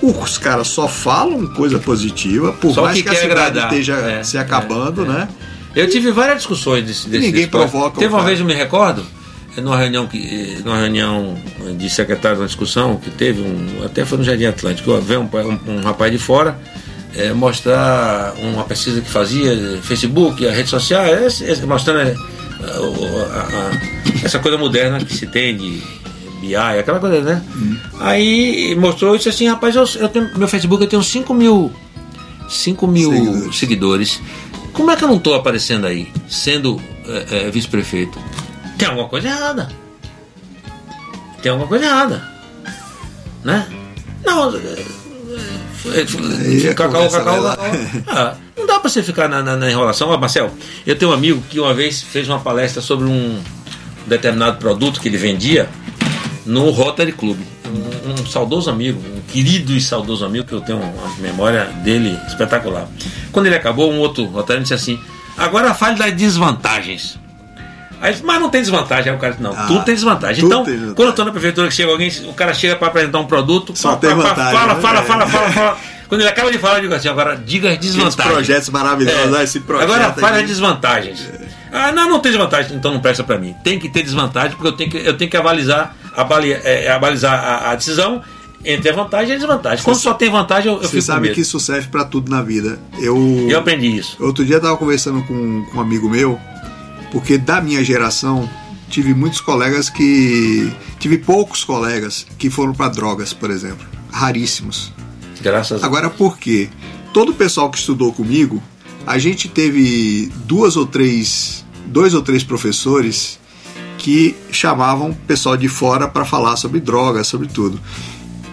Os 0.00 0.38
caras 0.38 0.68
só 0.68 0.86
falam 0.86 1.46
coisa 1.48 1.78
positiva, 1.80 2.52
por 2.52 2.72
Só 2.74 2.82
mais 2.82 2.96
que 2.96 3.02
que, 3.02 3.08
a 3.08 3.14
cidade 3.14 3.32
agradar. 3.40 3.70
esteja 3.72 3.94
É, 3.96 4.22
se 4.22 4.38
acabando, 4.38 5.02
é, 5.02 5.04
é. 5.04 5.08
né? 5.08 5.28
Eu 5.74 5.88
tive 5.90 6.12
várias 6.12 6.36
discussões 6.38 6.84
desse, 6.84 7.08
desse 7.08 7.26
Ninguém 7.26 7.48
provoca 7.48 7.98
Teve 7.98 8.12
uma 8.12 8.18
cara. 8.18 8.28
vez, 8.28 8.38
eu 8.38 8.46
me 8.46 8.54
recordo, 8.54 9.04
numa 9.56 9.76
reunião, 9.76 10.06
que, 10.06 10.58
numa 10.64 10.76
reunião 10.78 11.36
de 11.76 11.90
secretários, 11.90 12.38
uma 12.38 12.46
discussão 12.46 12.96
que 12.96 13.10
teve, 13.10 13.40
um, 13.42 13.84
até 13.84 14.04
foi 14.04 14.18
no 14.18 14.22
Jardim 14.24 14.44
Atlântico, 14.44 14.96
veio 15.00 15.22
um, 15.22 15.28
um, 15.68 15.78
um 15.78 15.80
rapaz 15.82 16.12
de 16.12 16.18
fora 16.18 16.56
eh, 17.16 17.32
mostrar 17.32 18.34
uma 18.38 18.64
pesquisa 18.64 19.00
que 19.00 19.08
fazia, 19.10 19.80
Facebook, 19.82 20.46
a 20.46 20.52
rede 20.52 20.68
social, 20.68 21.06
esse- 21.06 21.44
esse- 21.44 21.64
mostrando 21.66 22.00
a- 22.62 23.70
essa 24.24 24.38
coisa 24.38 24.56
moderna 24.58 24.98
que 25.04 25.14
se 25.14 25.26
tem 25.26 25.56
de 25.56 25.82
BI, 26.40 26.56
aquela 26.56 26.98
coisa, 26.98 27.20
né? 27.20 27.42
Hum. 27.56 27.76
Aí 28.00 28.74
mostrou 28.76 29.14
e 29.14 29.18
disse 29.18 29.28
assim, 29.30 29.48
rapaz, 29.48 29.74
eu, 29.76 29.84
eu 29.96 30.08
tenho, 30.08 30.30
meu 30.38 30.48
Facebook 30.48 30.82
eu 30.82 30.88
tenho 30.88 31.02
5 31.02 31.32
mil 31.34 31.72
5 32.48 32.86
mil 32.86 33.10
Seguidores. 33.10 33.56
seguidores. 33.56 34.20
Como 34.72 34.90
é 34.90 34.96
que 34.96 35.04
eu 35.04 35.08
não 35.08 35.16
estou 35.16 35.34
aparecendo 35.34 35.86
aí, 35.86 36.12
sendo 36.28 36.80
é, 37.06 37.46
é, 37.46 37.50
vice-prefeito? 37.50 38.18
Tem 38.76 38.88
alguma 38.88 39.08
coisa 39.08 39.28
errada. 39.28 39.70
Tem 41.42 41.50
alguma 41.52 41.68
coisa 41.68 41.84
errada. 41.86 42.28
Né? 43.44 43.66
Não. 44.24 44.50
É, 45.86 46.68
é, 46.70 46.74
cacau, 46.74 47.08
cacau, 47.10 47.42
cacau. 47.42 47.58
Ah, 48.08 48.34
não 48.56 48.66
dá 48.66 48.78
pra 48.80 48.88
você 48.88 49.02
ficar 49.02 49.28
na, 49.28 49.42
na- 49.42 49.56
na 49.56 49.70
enrolação. 49.70 50.08
Ó, 50.08 50.16
Marcel, 50.18 50.50
eu 50.86 50.96
tenho 50.96 51.10
um 51.10 51.14
amigo 51.14 51.42
que 51.50 51.58
uma 51.60 51.74
vez 51.74 52.02
fez 52.02 52.28
uma 52.28 52.38
palestra 52.40 52.80
sobre 52.80 53.06
um, 53.06 53.38
determinado 54.06 54.58
produto 54.58 55.00
que 55.00 55.08
ele 55.08 55.16
vendia 55.16 55.68
no 56.46 56.70
Rotary 56.70 57.12
Club. 57.12 57.38
Um, 57.66 58.12
um 58.12 58.26
saudoso 58.26 58.70
amigo, 58.70 59.00
um 59.00 59.20
querido 59.32 59.72
e 59.72 59.80
saudoso 59.80 60.24
amigo, 60.24 60.46
que 60.46 60.52
eu 60.52 60.60
tenho 60.60 60.78
uma 60.78 61.16
memória 61.18 61.64
dele 61.82 62.16
espetacular. 62.28 62.86
Quando 63.32 63.46
ele 63.46 63.56
acabou, 63.56 63.90
um 63.92 63.98
outro 63.98 64.24
Rotary 64.26 64.60
disse 64.62 64.74
assim: 64.74 64.98
agora 65.36 65.74
fale 65.74 65.96
das 65.98 66.12
desvantagens. 66.14 67.18
Aí, 68.04 68.16
mas 68.22 68.38
não 68.40 68.50
tem 68.50 68.60
desvantagem. 68.60 69.10
Aí 69.10 69.16
o 69.16 69.20
cara 69.20 69.36
não, 69.40 69.52
Ah, 69.52 69.64
tudo 69.66 69.84
tem 69.84 69.94
desvantagem. 69.94 70.40
tudo 70.40 70.46
Então, 70.52 70.64
tem 70.64 70.72
desvantagem. 70.74 70.94
quando 70.94 71.06
eu 71.08 71.10
estou 71.10 71.24
na 71.24 71.30
prefeitura 71.32 71.68
que 71.68 71.74
chega 71.74 71.90
alguém, 71.90 72.12
o 72.28 72.34
cara 72.34 72.52
chega 72.52 72.76
para 72.76 72.88
apresentar 72.88 73.18
um 73.18 73.26
produto, 73.26 73.72
Só 73.74 73.92
pá, 73.92 73.96
tem 73.96 74.10
pá, 74.10 74.16
vantagem, 74.16 74.58
fala, 74.58 74.74
né? 74.74 74.80
fala, 74.82 74.98
É. 74.98 75.02
fala, 75.02 75.26
fala, 75.26 75.50
fala. 75.50 75.78
Quando 76.08 76.20
ele 76.20 76.28
acaba 76.28 76.52
de 76.52 76.58
falar, 76.58 76.76
eu 76.76 76.82
digo 76.82 76.94
assim, 76.94 77.08
agora 77.08 77.34
diga 77.34 77.70
as 77.70 77.78
desvantagens. 77.78 78.32
projetos 78.34 78.68
maravilhosos, 78.68 79.34
ah, 79.34 79.42
esse 79.42 79.60
projeto. 79.60 79.90
Agora 79.90 80.12
fala 80.12 80.36
as 80.36 80.46
desvantagens. 80.46 81.28
Ah, 81.72 81.90
não, 81.92 82.08
não 82.08 82.20
tem 82.20 82.30
desvantagem, 82.30 82.76
então 82.76 82.92
não 82.92 83.00
presta 83.00 83.24
para 83.24 83.38
mim. 83.38 83.54
Tem 83.64 83.78
que 83.78 83.88
ter 83.88 84.02
desvantagem, 84.02 84.52
porque 84.52 84.68
eu 84.68 84.72
tenho 84.72 84.90
que, 84.90 84.98
eu 84.98 85.16
tenho 85.16 85.30
que 85.30 85.36
avalizar, 85.36 85.96
avaliar, 86.14 86.60
é, 86.62 86.90
avalizar 86.90 87.32
a, 87.42 87.70
a 87.70 87.74
decisão 87.74 88.22
entre 88.64 88.90
a 88.90 88.92
vantagem 88.94 89.30
e 89.30 89.32
a 89.32 89.36
desvantagem. 89.38 89.82
Quando 89.84 89.96
só 89.96 90.14
tem 90.14 90.30
vantagem, 90.30 90.70
eu, 90.72 90.80
eu 90.82 90.88
Você 90.88 91.00
sabe 91.00 91.30
que 91.30 91.40
isso 91.40 91.58
serve 91.58 91.88
pra 91.88 92.04
tudo 92.04 92.30
na 92.30 92.42
vida. 92.42 92.78
Eu, 92.98 93.46
Eu 93.48 93.58
aprendi 93.58 93.88
isso. 93.96 94.16
outro 94.20 94.44
dia 94.44 94.56
eu 94.56 94.60
tava 94.60 94.76
conversando 94.76 95.22
com, 95.22 95.64
com 95.64 95.78
um 95.78 95.80
amigo 95.80 96.08
meu, 96.08 96.38
porque 97.14 97.38
da 97.38 97.60
minha 97.60 97.82
geração 97.84 98.50
tive 98.90 99.14
muitos 99.14 99.40
colegas 99.40 99.88
que. 99.88 100.70
Tive 100.98 101.16
poucos 101.18 101.62
colegas 101.62 102.26
que 102.36 102.50
foram 102.50 102.72
pra 102.72 102.88
drogas, 102.88 103.32
por 103.32 103.52
exemplo. 103.52 103.86
Raríssimos. 104.10 104.92
Graças 105.40 105.82
a 105.82 105.86
Agora 105.86 106.10
por 106.10 106.36
quê? 106.36 106.68
Todo 107.12 107.30
o 107.30 107.34
pessoal 107.34 107.70
que 107.70 107.78
estudou 107.78 108.12
comigo, 108.12 108.60
a 109.06 109.16
gente 109.16 109.48
teve 109.48 110.32
duas 110.44 110.76
ou 110.76 110.86
três, 110.86 111.64
dois 111.86 112.14
ou 112.14 112.22
três 112.22 112.42
professores 112.42 113.38
que 113.96 114.34
chamavam 114.50 115.10
o 115.10 115.14
pessoal 115.14 115.56
de 115.56 115.68
fora 115.68 116.08
para 116.08 116.24
falar 116.24 116.56
sobre 116.56 116.80
drogas, 116.80 117.28
sobre 117.28 117.46
tudo. 117.46 117.80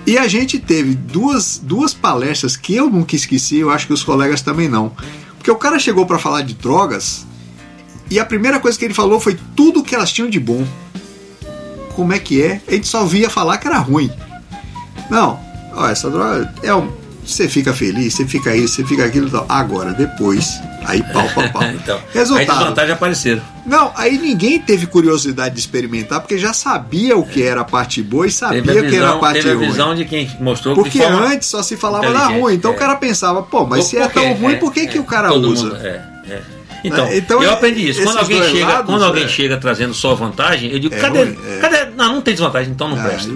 E 0.06 0.20
a 0.20 0.28
gente 0.28 0.60
teve 0.60 0.94
duas, 0.94 1.58
duas 1.58 1.96
palestras 1.96 2.56
que 2.56 2.76
eu 2.76 2.92
nunca 2.92 3.16
esqueci, 3.16 3.58
eu 3.58 3.72
acho 3.72 3.88
que 3.88 3.94
os 3.94 4.04
colegas 4.04 4.44
também 4.44 4.70
não. 4.70 4.92
Porque 5.38 5.50
o 5.50 5.56
cara 5.56 5.80
chegou 5.80 6.06
para 6.06 6.20
falar 6.20 6.44
de 6.44 6.54
drogas 6.54 7.26
e 8.12 8.20
a 8.20 8.26
primeira 8.26 8.60
coisa 8.60 8.78
que 8.78 8.86
ele 8.86 8.94
falou 8.94 9.20
foi 9.20 9.38
tudo 9.56 9.82
que 9.84 9.96
elas 9.96 10.12
tinham 10.12 10.30
de 10.30 10.40
bom. 10.40 10.64
Como 11.96 12.14
é 12.14 12.20
que 12.20 12.42
é? 12.42 12.62
A 12.68 12.72
gente 12.72 12.88
só 12.88 13.04
via 13.06 13.30
falar 13.30 13.58
que 13.58 13.68
era 13.68 13.78
ruim. 13.78 14.12
Não, 15.10 15.40
ó, 15.74 15.88
essa 15.90 16.10
droga 16.10 16.54
é 16.64 16.74
um. 16.74 16.92
Você 17.26 17.48
fica 17.48 17.72
feliz, 17.74 18.16
você 18.16 18.26
fica 18.26 18.56
isso, 18.56 18.76
você 18.76 18.84
fica 18.84 19.06
aquilo 19.06 19.28
e 19.28 19.32
tal. 19.32 19.46
Agora, 19.48 19.94
depois, 19.94 20.60
aí 20.86 21.04
pau, 21.14 21.28
pau, 21.36 21.48
pau. 21.52 21.64
então, 21.72 21.98
aí 21.98 22.04
Resultado. 22.14 22.58
desvantagens 22.58 22.94
apareceram. 22.96 23.42
Não, 23.66 23.92
aí 23.96 24.18
ninguém 24.18 24.58
teve 24.60 24.88
curiosidade 24.88 25.54
de 25.54 25.62
experimentar, 25.62 26.20
porque 26.22 26.38
já 26.40 26.52
sabia 26.52 27.16
o 27.16 27.24
que 27.24 27.44
era 27.44 27.62
a 27.62 27.64
parte 27.64 28.02
boa 28.02 28.26
e 28.26 28.32
sabia 28.32 28.64
Teve 28.64 28.80
a 28.80 28.82
o 28.82 28.90
que 28.90 28.96
era 28.96 29.06
a 29.06 29.08
visão, 29.10 29.20
parte 29.20 29.36
teve 29.38 29.52
a 29.52 29.56
ruim. 29.56 29.68
visão 29.68 29.96
de 29.96 30.06
quem 30.06 30.32
mostrou 30.40 30.74
Porque 30.74 30.98
que 30.98 31.04
antes 31.04 31.48
só 31.48 31.62
se 31.62 31.78
falava 31.78 32.12
da 32.12 32.28
ruim. 32.30 32.56
Então 32.56 32.72
é. 32.72 32.74
o 32.74 32.78
cara 32.78 32.96
pensava, 32.96 33.44
pô, 33.44 33.66
mas 33.68 33.86
se 33.86 33.98
é 33.98 34.08
tão 34.08 34.34
ruim, 34.34 34.54
É, 34.54 34.58
por 34.58 34.74
que, 34.74 34.80
é, 34.82 34.86
que 34.88 34.98
o 34.98 35.04
cara 35.04 35.32
usa? 35.32 35.66
mundo- 35.66 35.76
é, 35.78 35.88
é. 35.88 36.11
Então, 36.86 37.06
Né? 37.06 37.18
Então, 37.18 37.44
eu 37.44 37.52
aprendi 37.52 37.90
isso. 37.90 38.02
Quando 38.04 38.18
alguém, 38.20 38.42
chega, 38.44 38.66
lados, 38.66 38.86
quando 38.86 39.04
alguém 39.04 39.24
é. 39.26 39.28
chega 39.28 39.58
trazendo 39.58 39.94
só 39.94 40.16
vantagem, 40.16 40.72
eu 40.72 40.80
digo, 40.80 40.96
É 40.96 41.00
cadê? 41.00 41.24
ruim, 41.24 41.38
é. 41.48 41.58
cadê? 41.60 41.86
Não, 41.96 42.14
não 42.16 42.22
tem 42.22 42.34
desvantagem, 42.34 42.72
então 42.72 42.88
não 42.88 42.98
Aí- 42.98 43.04
presta. 43.08 43.32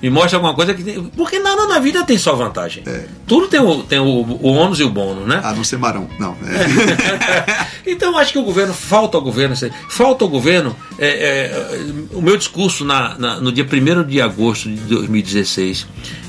Me 0.00 0.08
mostra 0.10 0.36
alguma 0.36 0.54
coisa 0.54 0.72
que 0.74 0.84
tem. 0.84 1.02
Porque 1.16 1.40
nada 1.40 1.66
na 1.66 1.80
vida 1.80 2.04
tem 2.04 2.16
só 2.16 2.32
vantagem. 2.36 2.84
É. 2.86 3.06
Tudo 3.26 3.48
tem 3.48 3.58
o, 3.58 3.82
tem 3.82 3.98
o, 3.98 4.04
o 4.04 4.52
ônus 4.52 4.78
e 4.78 4.84
o 4.84 4.88
bônus, 4.88 5.26
né? 5.26 5.40
A 5.42 5.52
não 5.52 5.64
ser 5.64 5.76
marão. 5.76 6.08
Não. 6.20 6.36
é. 6.46 7.66
então 7.84 8.16
acho 8.16 8.32
que 8.32 8.38
o 8.38 8.44
governo, 8.44 8.72
falta 8.72 9.16
ao 9.16 9.22
governo, 9.22 9.56
falta 9.90 10.24
ao 10.24 10.28
governo. 10.28 10.76
é, 11.00 11.80
o 12.12 12.22
meu 12.22 12.36
discurso 12.36 12.84
na, 12.84 13.18
na- 13.18 13.40
no 13.40 13.50
dia 13.50 13.64
1 13.66 14.04
de 14.06 14.20
agosto 14.20 14.68
de 14.68 14.76
2016, 14.76 15.86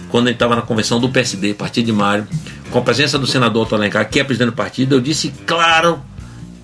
quando 0.09 0.27
ele 0.27 0.35
estava 0.35 0.55
na 0.55 0.63
convenção 0.63 0.99
do 0.99 1.07
PSD, 1.09 1.53
Partido 1.53 1.85
de 1.85 1.93
Mário, 1.93 2.27
com 2.71 2.79
a 2.79 2.81
presença 2.81 3.19
do 3.19 3.27
senador 3.27 3.63
Otto 3.63 3.75
Alencar, 3.75 4.09
que 4.09 4.19
é 4.19 4.23
presidente 4.23 4.49
do 4.49 4.55
partido, 4.55 4.95
eu 4.95 4.99
disse 5.01 5.31
claro, 5.45 6.01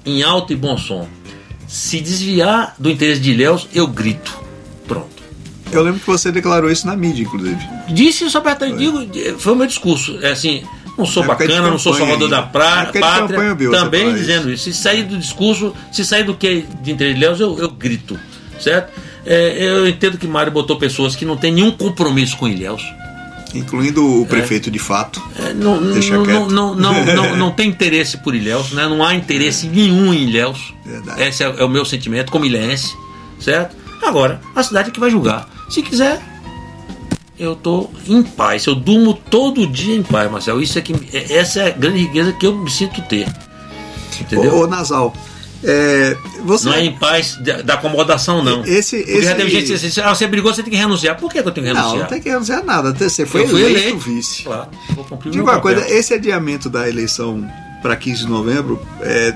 em 0.06 0.24
alto 0.24 0.54
e 0.54 0.56
bom 0.56 0.78
som: 0.78 1.08
se 1.68 2.00
desviar 2.00 2.76
do 2.78 2.90
interesse 2.90 3.22
de 3.22 3.32
Ilhéus, 3.32 3.68
eu 3.74 3.88
grito. 3.88 4.38
Pronto. 4.88 5.24
Eu 5.72 5.82
lembro 5.82 6.00
que 6.00 6.08
você 6.08 6.32
declarou 6.32 6.72
isso 6.72 6.86
na 6.86 6.96
mídia, 6.96 7.24
inclusive. 7.24 7.60
Disse 7.90 8.26
isso 8.26 8.38
abertamente, 8.38 8.78
digo, 8.78 9.40
foi 9.40 9.54
o 9.54 9.56
meu 9.56 9.68
discurso. 9.68 10.20
É 10.22 10.32
assim, 10.32 10.64
não 10.98 11.06
sou 11.06 11.24
bacana, 11.24 11.70
não 11.70 11.80
sou 11.80 11.94
salvador 11.94 12.30
da 12.30 12.38
ainda. 12.38 12.50
Pra, 12.50 12.86
pátria. 12.86 13.38
campanha, 13.38 13.72
também 13.72 14.14
dizendo 14.14 14.52
isso. 14.52 14.66
Se 14.66 14.74
sair 14.74 15.04
do 15.04 15.18
discurso, 15.18 15.74
se 15.92 16.06
sair 16.06 16.24
do 16.24 16.36
que 16.36 16.48
é 16.48 16.82
de 16.82 16.92
interesse 16.92 17.16
de 17.16 17.20
Léus, 17.20 17.40
eu, 17.40 17.60
eu 17.60 17.70
grito. 17.70 18.18
Certo? 18.60 18.94
É, 19.26 19.64
eu 19.64 19.88
entendo 19.88 20.18
que 20.18 20.28
Mário 20.28 20.52
botou 20.52 20.78
pessoas 20.78 21.16
que 21.16 21.26
não 21.26 21.36
têm 21.36 21.52
nenhum 21.52 21.72
compromisso 21.72 22.38
com 22.38 22.48
Ilhéus. 22.48 22.84
Incluindo 23.56 24.22
o 24.22 24.26
prefeito 24.26 24.70
de 24.70 24.80
fato. 24.80 25.22
É, 25.40 25.54
não, 25.54 25.82
Deixa 25.94 26.18
não, 26.18 26.48
não, 26.48 26.76
não, 26.76 27.36
não, 27.38 27.52
tem 27.56 27.70
interesse 27.70 28.18
por 28.18 28.36
Ilhéus, 28.36 28.72
né? 28.72 28.88
não 28.88 29.04
há 29.04 29.16
interesse 29.16 29.68
nenhum 29.68 30.14
em 30.14 30.28
Ilhéus. 30.28 30.74
Verdade. 30.86 31.22
Esse 31.24 31.44
é, 31.44 31.48
é 31.58 31.64
o 31.64 31.70
meu 31.70 31.86
sentimento 31.86 32.32
como 32.32 32.46
ilhéense, 32.46 32.94
certo? 33.40 33.76
Agora, 34.04 34.42
a 34.56 34.62
cidade 34.62 34.90
é 34.90 34.92
que 34.92 35.00
vai 35.00 35.10
julgar. 35.10 35.50
Se 35.70 35.82
quiser, 35.82 36.22
eu 37.40 37.56
tô 37.56 37.90
em 38.08 38.22
paz. 38.24 38.66
Eu 38.66 38.76
durmo 38.76 39.14
todo 39.14 39.66
dia 39.68 39.96
em 39.96 40.04
paz, 40.04 40.30
Marcelo. 40.32 40.62
Isso 40.62 40.78
é 40.78 40.82
que, 40.82 40.94
é- 41.14 41.34
essa 41.38 41.62
é 41.62 41.68
a 41.68 41.72
grande 41.72 42.00
riqueza 42.00 42.34
que 42.34 42.46
eu 42.46 42.56
me 42.56 42.70
sinto 42.70 43.02
ter. 43.04 43.28
Entendeu? 44.20 44.56
Ô, 44.56 44.64
ô 44.64 44.68
Nasal, 44.68 45.14
é, 45.64 46.16
você. 46.44 46.66
Não 46.70 46.74
é 46.76 46.86
em 46.86 46.92
paz 46.98 47.38
da, 47.38 47.62
da 47.62 47.74
acomodação, 47.76 48.44
não. 48.44 48.64
Esse- 48.66 48.98
Porque 48.98 49.12
esse- 49.12 49.24
já 49.24 49.36
teve 49.36 49.50
gente 49.50 49.66
que 49.68 49.74
disse 49.74 49.88
assim, 49.88 50.02
ah, 50.02 50.14
você 50.14 50.28
brigou, 50.28 50.54
você 50.54 50.62
tem 50.64 50.72
que 50.72 50.78
renunciar. 50.78 51.18
Por 51.18 51.32
que, 51.32 51.42
que 51.42 51.48
eu 51.48 51.52
tenho 51.52 51.68
que 51.68 51.74
Não, 51.74 51.80
renunciar? 51.82 52.02
não 52.04 52.10
tem 52.10 52.22
que 52.22 52.30
renunciar 52.30 52.64
nada. 52.64 52.94
Você 52.94 53.26
foi 53.26 53.44
eleito, 53.44 53.70
eleito. 53.80 53.98
vice. 53.98 54.44
Claro, 54.44 54.70
vou 54.96 55.06
cumprir 55.06 55.40
uma 55.42 55.60
coisa, 55.60 55.88
esse 55.90 56.14
adiamento 56.14 56.70
da 56.70 56.88
eleição 56.88 57.48
para 57.82 57.96
15 57.96 58.22
de 58.26 58.28
novembro, 58.30 58.82
é, 59.02 59.34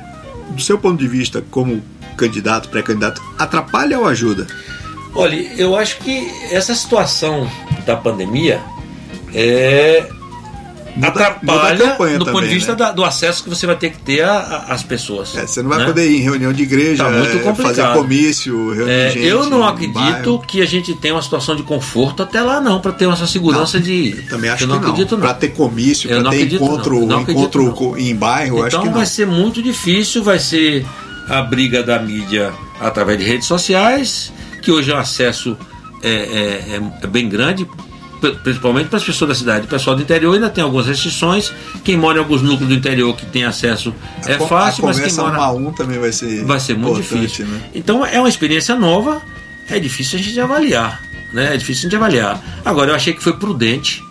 do 0.52 0.62
seu 0.62 0.78
ponto 0.78 0.98
de 1.00 1.08
vista 1.08 1.44
como 1.52 1.82
candidato, 2.18 2.70
pré-candidato, 2.70 3.22
atrapalha 3.38 3.98
ou 4.00 4.06
ajuda? 4.08 4.46
Olha, 5.16 5.36
eu 5.58 5.76
acho 5.76 5.98
que 6.00 6.28
essa 6.52 6.76
situação 6.76 7.50
da 7.86 7.96
pandemia 7.96 8.62
é, 9.34 10.08
Muda- 11.08 11.10
muda 11.12 11.24
a 11.24 11.28
atrapalha 11.28 11.78
campanha 11.92 12.20
do 12.20 12.26
ponto 12.26 12.36
também, 12.36 12.50
de 12.50 12.56
vista 12.56 12.72
né? 12.74 12.78
da- 12.78 12.92
do 12.92 13.04
acesso 13.04 13.44
que 13.44 13.50
você 13.50 13.66
vai 13.66 13.76
ter 13.76 13.90
que 13.92 13.98
ter 14.00 14.24
às 14.24 14.84
pessoas. 14.84 15.36
É, 15.38 15.48
você 15.48 15.62
não 15.62 15.70
vai 15.70 15.80
né? 15.80 15.86
poder 15.86 16.10
ir 16.10 16.18
em 16.18 16.22
reunião 16.22 16.52
de 16.54 16.64
igreja, 16.64 17.04
Tá 17.04 17.10
muito 17.10 17.38
é, 17.38 17.40
complicado. 17.40 17.76
fazer 17.76 17.94
comício, 17.94 18.74
reunião 18.74 18.90
É, 18.90 19.08
de 19.08 19.14
gente. 19.16 19.26
eu 19.26 19.46
não 19.50 19.68
acredito 19.68 20.44
que 20.48 20.62
a 20.62 20.66
gente 20.66 20.94
tenha 20.96 21.16
uma 21.16 21.22
situação 21.22 21.56
de 21.56 21.64
conforto 21.64 22.24
até 22.24 22.42
lá, 22.42 22.60
não, 22.62 22.80
para 22.80 22.92
ter 22.92 23.10
essa 23.10 23.26
segurança 23.28 23.78
Não, 23.78 23.84
de. 23.86 24.16
Eu 24.18 24.28
também 24.30 24.50
acho 24.50 24.64
eu 24.64 24.68
que 24.68 24.74
não 24.74 24.82
não. 24.82 24.90
acredito, 24.90 25.12
não. 25.16 25.22
Para 25.22 25.34
ter 25.34 25.48
comício, 25.50 26.10
para 26.10 26.22
não 26.22 26.30
ter 26.32 26.36
acredito, 26.38 26.64
encontro, 26.64 27.00
não. 27.00 27.08
Não 27.08 27.20
acredito, 27.20 27.40
encontro 27.40 27.64
não. 27.66 27.72
co- 27.74 27.98
em 27.98 28.16
bairro, 28.16 28.58
eu 28.60 28.66
acho 28.66 28.76
Então 28.76 28.82
que 28.82 28.88
não. 28.90 28.96
vai 28.96 29.06
ser 29.06 29.26
muito 29.28 29.62
difícil, 29.62 30.24
vai 30.24 30.40
ser 30.40 30.86
a 31.28 31.42
briga 31.42 31.82
da 31.84 32.00
mídia 32.00 32.52
através 32.82 33.18
de 33.20 33.26
redes 33.26 33.48
sociais, 33.48 34.32
que 34.62 34.72
hoje 34.72 34.92
o 34.92 34.98
acesso 34.98 35.58
é, 36.02 36.10
é- 36.10 36.76
é- 36.76 36.82
é 37.04 37.08
bem 37.08 37.28
grande, 37.30 37.68
principalmente 38.44 38.88
para 38.88 38.98
as 38.98 39.04
pessoas 39.04 39.30
da 39.30 39.36
cidade. 39.36 39.66
O 39.66 39.70
pessoal 39.70 39.96
do 39.96 40.02
interior 40.02 40.34
ainda 40.34 40.50
tem 40.50 40.64
algumas 40.64 40.88
restrições. 40.88 41.52
Quem 41.84 41.98
mora 41.98 42.18
em 42.18 42.22
alguns 42.22 42.42
núcleos 42.42 42.68
do 42.70 42.76
interior 42.76 43.16
que 43.16 43.26
tem 43.26 43.44
acesso 43.46 43.94
é 44.26 44.36
co- 44.36 44.48
fácil, 44.48 44.84
a 44.84 44.88
mas 44.88 45.00
quem 45.00 45.14
mora 45.14 45.38
a 45.38 45.52
um 45.52 45.72
também 45.72 46.00
vai 46.00 46.12
ser 46.12 46.44
vai 46.46 46.60
ser 46.60 46.78
muito 46.78 46.98
difícil. 47.02 47.46
Né? 47.46 47.62
Então 47.74 48.06
é 48.06 48.20
uma 48.20 48.30
experiência 48.30 48.76
nova, 48.76 49.22
é 49.70 49.80
difícil 49.80 50.20
a 50.20 50.22
gente 50.22 50.40
avaliar. 50.40 51.02
Né? 51.34 51.54
É 51.54 51.58
difícil 51.58 51.82
a 51.82 51.84
gente 51.92 51.96
avaliar. 51.96 52.42
Agora, 52.66 52.92
eu 52.92 52.96
achei 52.96 53.14
que 53.14 53.22
foi 53.24 53.34
prudente, 53.34 54.04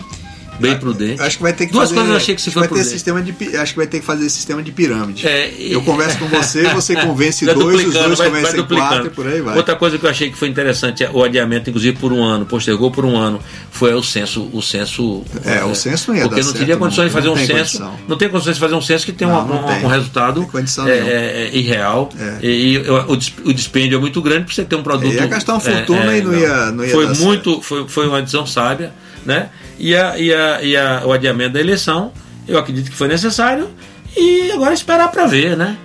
bem 0.61 0.77
prudente. 0.79 1.19
Eu 1.21 1.25
Acho 1.27 1.37
que 1.37 1.43
vai 1.43 1.53
ter 1.53 1.67
que 1.67 1.73
Duas 1.73 1.85
fazer, 1.89 1.95
coisas 1.95 2.11
eu 2.11 2.17
achei 2.17 2.35
que 2.35 2.41
se 2.43 2.49
acho 2.49 2.55
foi 2.55 2.61
vai 2.61 2.69
ter 2.69 2.75
prudente. 2.75 2.93
sistema 2.93 3.23
de 3.23 3.57
acho 3.57 3.73
que 3.73 3.77
vai 3.79 3.87
ter 3.87 4.01
que 4.01 4.07
fazer 4.07 4.29
sistema 4.31 4.63
de 4.63 4.73
pirâmide. 4.73 5.27
É, 5.27 5.51
e- 5.59 5.73
eu 5.73 5.83
converso 5.83 6.19
com 6.19 6.27
você, 6.27 6.63
você 6.75 6.95
convence 6.97 7.45
Vai 7.45 7.55
dois, 7.55 7.87
os 7.87 7.93
dois 7.95 7.95
vai- 7.95 8.17
vai 8.17 8.27
convencem 8.29 8.57
duplicando. 8.57 8.89
quatro 8.89 9.07
e 9.07 9.11
por 9.11 9.27
aí 9.27 9.41
vai. 9.41 9.57
Outra 9.57 9.77
coisa 9.77 9.99
que 9.99 10.05
eu 10.07 10.11
achei 10.11 10.31
que 10.31 10.37
foi 10.39 10.49
interessante, 10.49 11.05
é 11.05 11.11
o 11.11 11.23
adiamento, 11.23 11.71
inclusive 11.71 11.97
por 11.99 12.13
um 12.13 12.23
ano, 12.23 12.45
postergou 12.47 12.91
por 12.91 13.05
um 13.05 13.17
ano, 13.17 13.41
foi 13.71 13.95
o 13.95 14.03
censo. 14.03 14.49
O 14.53 14.61
censo 14.63 15.25
É, 15.45 15.65
o 15.65 15.75
censo 15.75 16.11
não 16.11 16.17
ia 16.17 16.23
Porque 16.25 16.37
dar 16.41 16.47
não 16.47 16.53
certo, 16.53 16.59
teria 16.59 16.77
condições 16.77 17.09
de 17.11 17.15
não- 17.15 17.23
fazer 17.23 17.27
não 17.29 17.35
um 17.35 17.47
censo. 17.47 17.79
condição. 17.79 18.01
Não 18.09 18.17
tem 18.19 18.29
condições 18.29 18.55
de 18.55 18.61
fazer 18.61 18.75
um 18.75 18.81
censo 18.83 19.05
que 19.07 19.13
tem 19.13 19.29
Não, 19.29 19.45
um, 19.45 19.49
não 19.49 19.65
um- 19.65 19.67
tem. 19.67 19.85
um 19.85 19.89
resultado 19.89 20.49
é, 20.87 20.91
é- 20.91 21.51
é 21.53 21.57
irreal. 21.57 22.09
É. 22.19 22.39
E, 22.47 22.79
o, 22.79 23.13
o 23.13 23.17
dis- 23.17 23.33
o 23.45 23.53
dispêndio 23.53 23.97
é 23.97 24.01
muito 24.01 24.21
grande 24.21 24.45
para 24.45 24.55
você 24.55 24.65
ter 24.65 24.77
um 24.77 24.83
produto. 24.83 25.13
Ia 25.13 25.27
gastar 25.27 25.55
uma 25.55 25.63
é, 25.63 25.77
fortuna 25.77 26.13
é, 26.13 26.19
e 26.19 26.23
não 26.23 26.35
ia- 26.39 26.71
não 26.73 26.85
ia 26.85 26.91
Foi 26.91 27.07
dar 27.07 27.15
muito, 27.17 27.61
foi, 27.63 27.87
foi 27.89 28.09
uma 28.09 28.21
decisão 28.21 28.47
sábia, 28.47 28.93
né? 29.25 29.49
E, 29.79 29.95
a, 29.95 30.19
e, 30.19 30.33
a, 30.35 30.63
e 30.63 30.77
a, 30.77 31.03
o 31.07 31.13
adiamento 31.13 31.53
da 31.55 31.61
eleição, 31.61 32.13
eu 32.47 32.59
acredito 32.59 32.91
que 32.91 32.97
foi 32.97 33.09
necessário. 33.09 33.69
E 34.17 34.51
agora 34.53 34.75
esperar 34.75 35.09
para 35.11 35.27
ver, 35.27 35.57
né? 35.57 35.77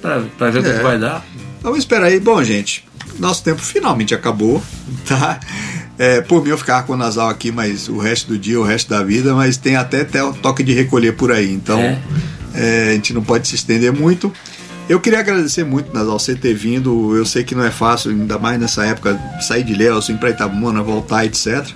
Para 0.00 0.18
ver 0.50 0.58
o 0.60 0.62
que 0.62 0.68
É. 0.68 0.76
que 0.76 0.82
vai 0.82 0.98
dar. 0.98 1.24
Vamos 1.62 1.80
esperar 1.80 2.06
aí. 2.06 2.20
Bom, 2.20 2.42
gente, 2.44 2.84
nosso 3.18 3.42
tempo 3.42 3.60
finalmente 3.60 4.14
acabou, 4.14 4.62
tá? 5.06 5.40
É, 5.98 6.20
por 6.22 6.42
mim 6.42 6.50
eu 6.50 6.56
ficar 6.58 6.84
com 6.84 6.94
o 6.94 6.96
Nasal 6.96 7.28
aqui, 7.28 7.50
mas 7.52 7.88
o 7.88 7.98
resto 7.98 8.28
do 8.28 8.38
dia, 8.38 8.58
o 8.58 8.62
resto 8.64 8.88
da 8.88 9.02
vida, 9.02 9.34
mas 9.34 9.56
tem 9.58 9.76
até, 9.76 10.00
até 10.02 10.22
o 10.22 10.32
toque 10.32 10.62
de 10.62 10.72
recolher 10.72 11.12
por 11.12 11.30
aí, 11.30 11.52
então 11.52 11.78
É. 11.78 11.98
é, 12.54 12.88
a 12.90 12.92
gente 12.92 13.12
não 13.12 13.22
pode 13.22 13.46
se 13.48 13.54
estender 13.56 13.92
muito. 13.92 14.32
Eu 14.88 14.98
queria 14.98 15.20
agradecer 15.20 15.62
muito, 15.64 15.92
Nasal, 15.92 16.18
você 16.18 16.34
ter 16.34 16.54
vindo. 16.54 17.14
Eu 17.16 17.24
sei 17.24 17.44
que 17.44 17.54
não 17.54 17.62
é 17.64 17.70
fácil, 17.70 18.10
ainda 18.10 18.38
mais 18.38 18.58
nessa 18.58 18.84
época, 18.86 19.20
sair 19.40 19.62
de 19.62 19.74
Léo, 19.74 20.00
ir 20.08 20.16
para 20.18 20.30
Itabuna, 20.30 20.82
voltar, 20.82 21.24
etc. 21.26 21.66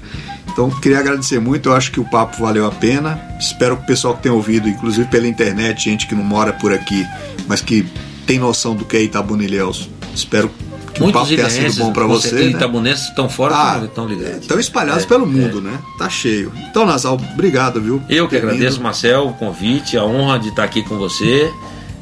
Então, 0.55 0.71
queria 0.71 1.01
agradecer 1.01 1.41
muito. 1.41 1.69
Eu 1.69 1.75
acho 1.75 1.91
que 1.91 1.99
o 1.99 2.05
papo 2.05 2.41
valeu 2.41 2.65
a 2.65 2.71
pena. 2.71 3.21
Espero 3.41 3.77
que 3.77 3.83
o 3.83 3.87
pessoal 3.87 4.15
que 4.15 4.23
tem 4.23 4.31
ouvido, 4.33 4.69
inclusive 4.69 5.07
pela 5.09 5.27
internet, 5.27 5.85
gente 5.85 6.07
que 6.07 6.15
não 6.15 6.23
mora 6.23 6.53
por 6.53 6.73
aqui, 6.73 7.05
mas 7.49 7.61
que 7.61 7.85
tem 8.25 8.39
noção 8.39 8.75
do 8.75 8.85
que 8.85 8.97
é 8.97 9.03
Itabuna 9.03 9.43
e 9.43 9.47
Ilhéus, 9.47 9.91
espero 10.15 10.49
que 10.95 11.01
Muitos 11.01 11.23
o 11.23 11.25
papo 11.25 11.37
tenha 11.37 11.51
sido 11.51 11.85
bom 11.85 11.93
para 11.93 12.07
você. 12.07 12.31
Tem 12.31 12.45
né? 12.45 12.51
itabunenses 12.53 13.09
estão 13.09 13.29
fora, 13.29 13.55
Ah, 13.57 13.83
estão 13.85 14.07
ligados. 14.07 14.43
Estão 14.43 14.61
espalhados 14.61 15.03
É, 15.03 15.07
pelo 15.07 15.27
mundo, 15.27 15.61
né? 15.61 15.77
Tá 15.99 16.09
cheio. 16.09 16.53
Então, 16.71 16.87
Nasal, 16.87 17.21
obrigado, 17.33 17.81
viu? 17.81 18.01
Eu 18.09 18.29
que 18.29 18.37
agradeço, 18.37 18.77
vindo. 18.77 18.85
Marcel, 18.85 19.27
o 19.27 19.33
convite, 19.35 19.97
a 19.99 20.05
honra 20.05 20.39
de 20.39 20.51
estar 20.51 20.63
aqui 20.63 20.85
com 20.85 20.97
você. 20.97 21.53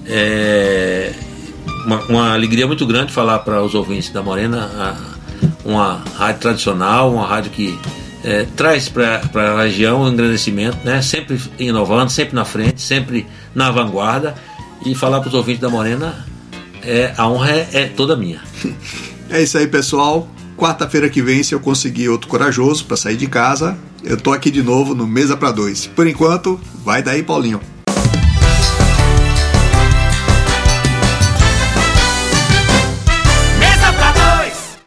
É 0.06 1.14
uma, 1.86 2.00
uma 2.02 2.34
alegria 2.34 2.66
muito 2.66 2.86
grande 2.86 3.12
falar 3.12 3.38
para 3.40 3.62
os 3.62 3.74
ouvintes 3.74 4.10
da 4.10 4.22
Morena 4.22 4.70
uma 5.64 6.02
rádio 6.16 6.40
tradicional, 6.40 7.12
uma 7.12 7.26
rádio 7.26 7.50
que 7.50 7.78
é, 8.24 8.46
traz 8.56 8.88
para 8.88 9.20
a 9.34 9.62
região 9.62 10.02
um 10.02 10.08
engrandecimento, 10.08 10.78
né? 10.84 11.02
sempre 11.02 11.40
inovando, 11.58 12.10
sempre 12.10 12.34
na 12.34 12.44
frente, 12.44 12.80
sempre 12.80 13.26
na 13.54 13.70
vanguarda. 13.70 14.34
E 14.84 14.94
falar 14.94 15.20
para 15.20 15.28
os 15.28 15.34
ouvintes 15.34 15.60
da 15.60 15.68
Morena, 15.68 16.26
é, 16.82 17.14
a 17.16 17.28
honra 17.28 17.50
é, 17.50 17.68
é 17.72 17.86
toda 17.86 18.16
minha. 18.16 18.40
É 19.30 19.40
isso 19.40 19.56
aí, 19.56 19.66
pessoal. 19.66 20.28
Quarta-feira 20.58 21.08
que 21.08 21.22
vem, 21.22 21.42
se 21.42 21.54
eu 21.54 21.60
conseguir 21.60 22.10
outro 22.10 22.28
corajoso 22.28 22.84
para 22.84 22.98
sair 22.98 23.16
de 23.16 23.26
casa, 23.26 23.78
eu 24.04 24.16
tô 24.16 24.30
aqui 24.30 24.50
de 24.50 24.62
novo 24.62 24.94
no 24.94 25.06
Mesa 25.06 25.36
para 25.36 25.50
Dois. 25.50 25.86
Por 25.86 26.06
enquanto, 26.06 26.60
vai 26.84 27.02
daí, 27.02 27.22
Paulinho. 27.22 27.71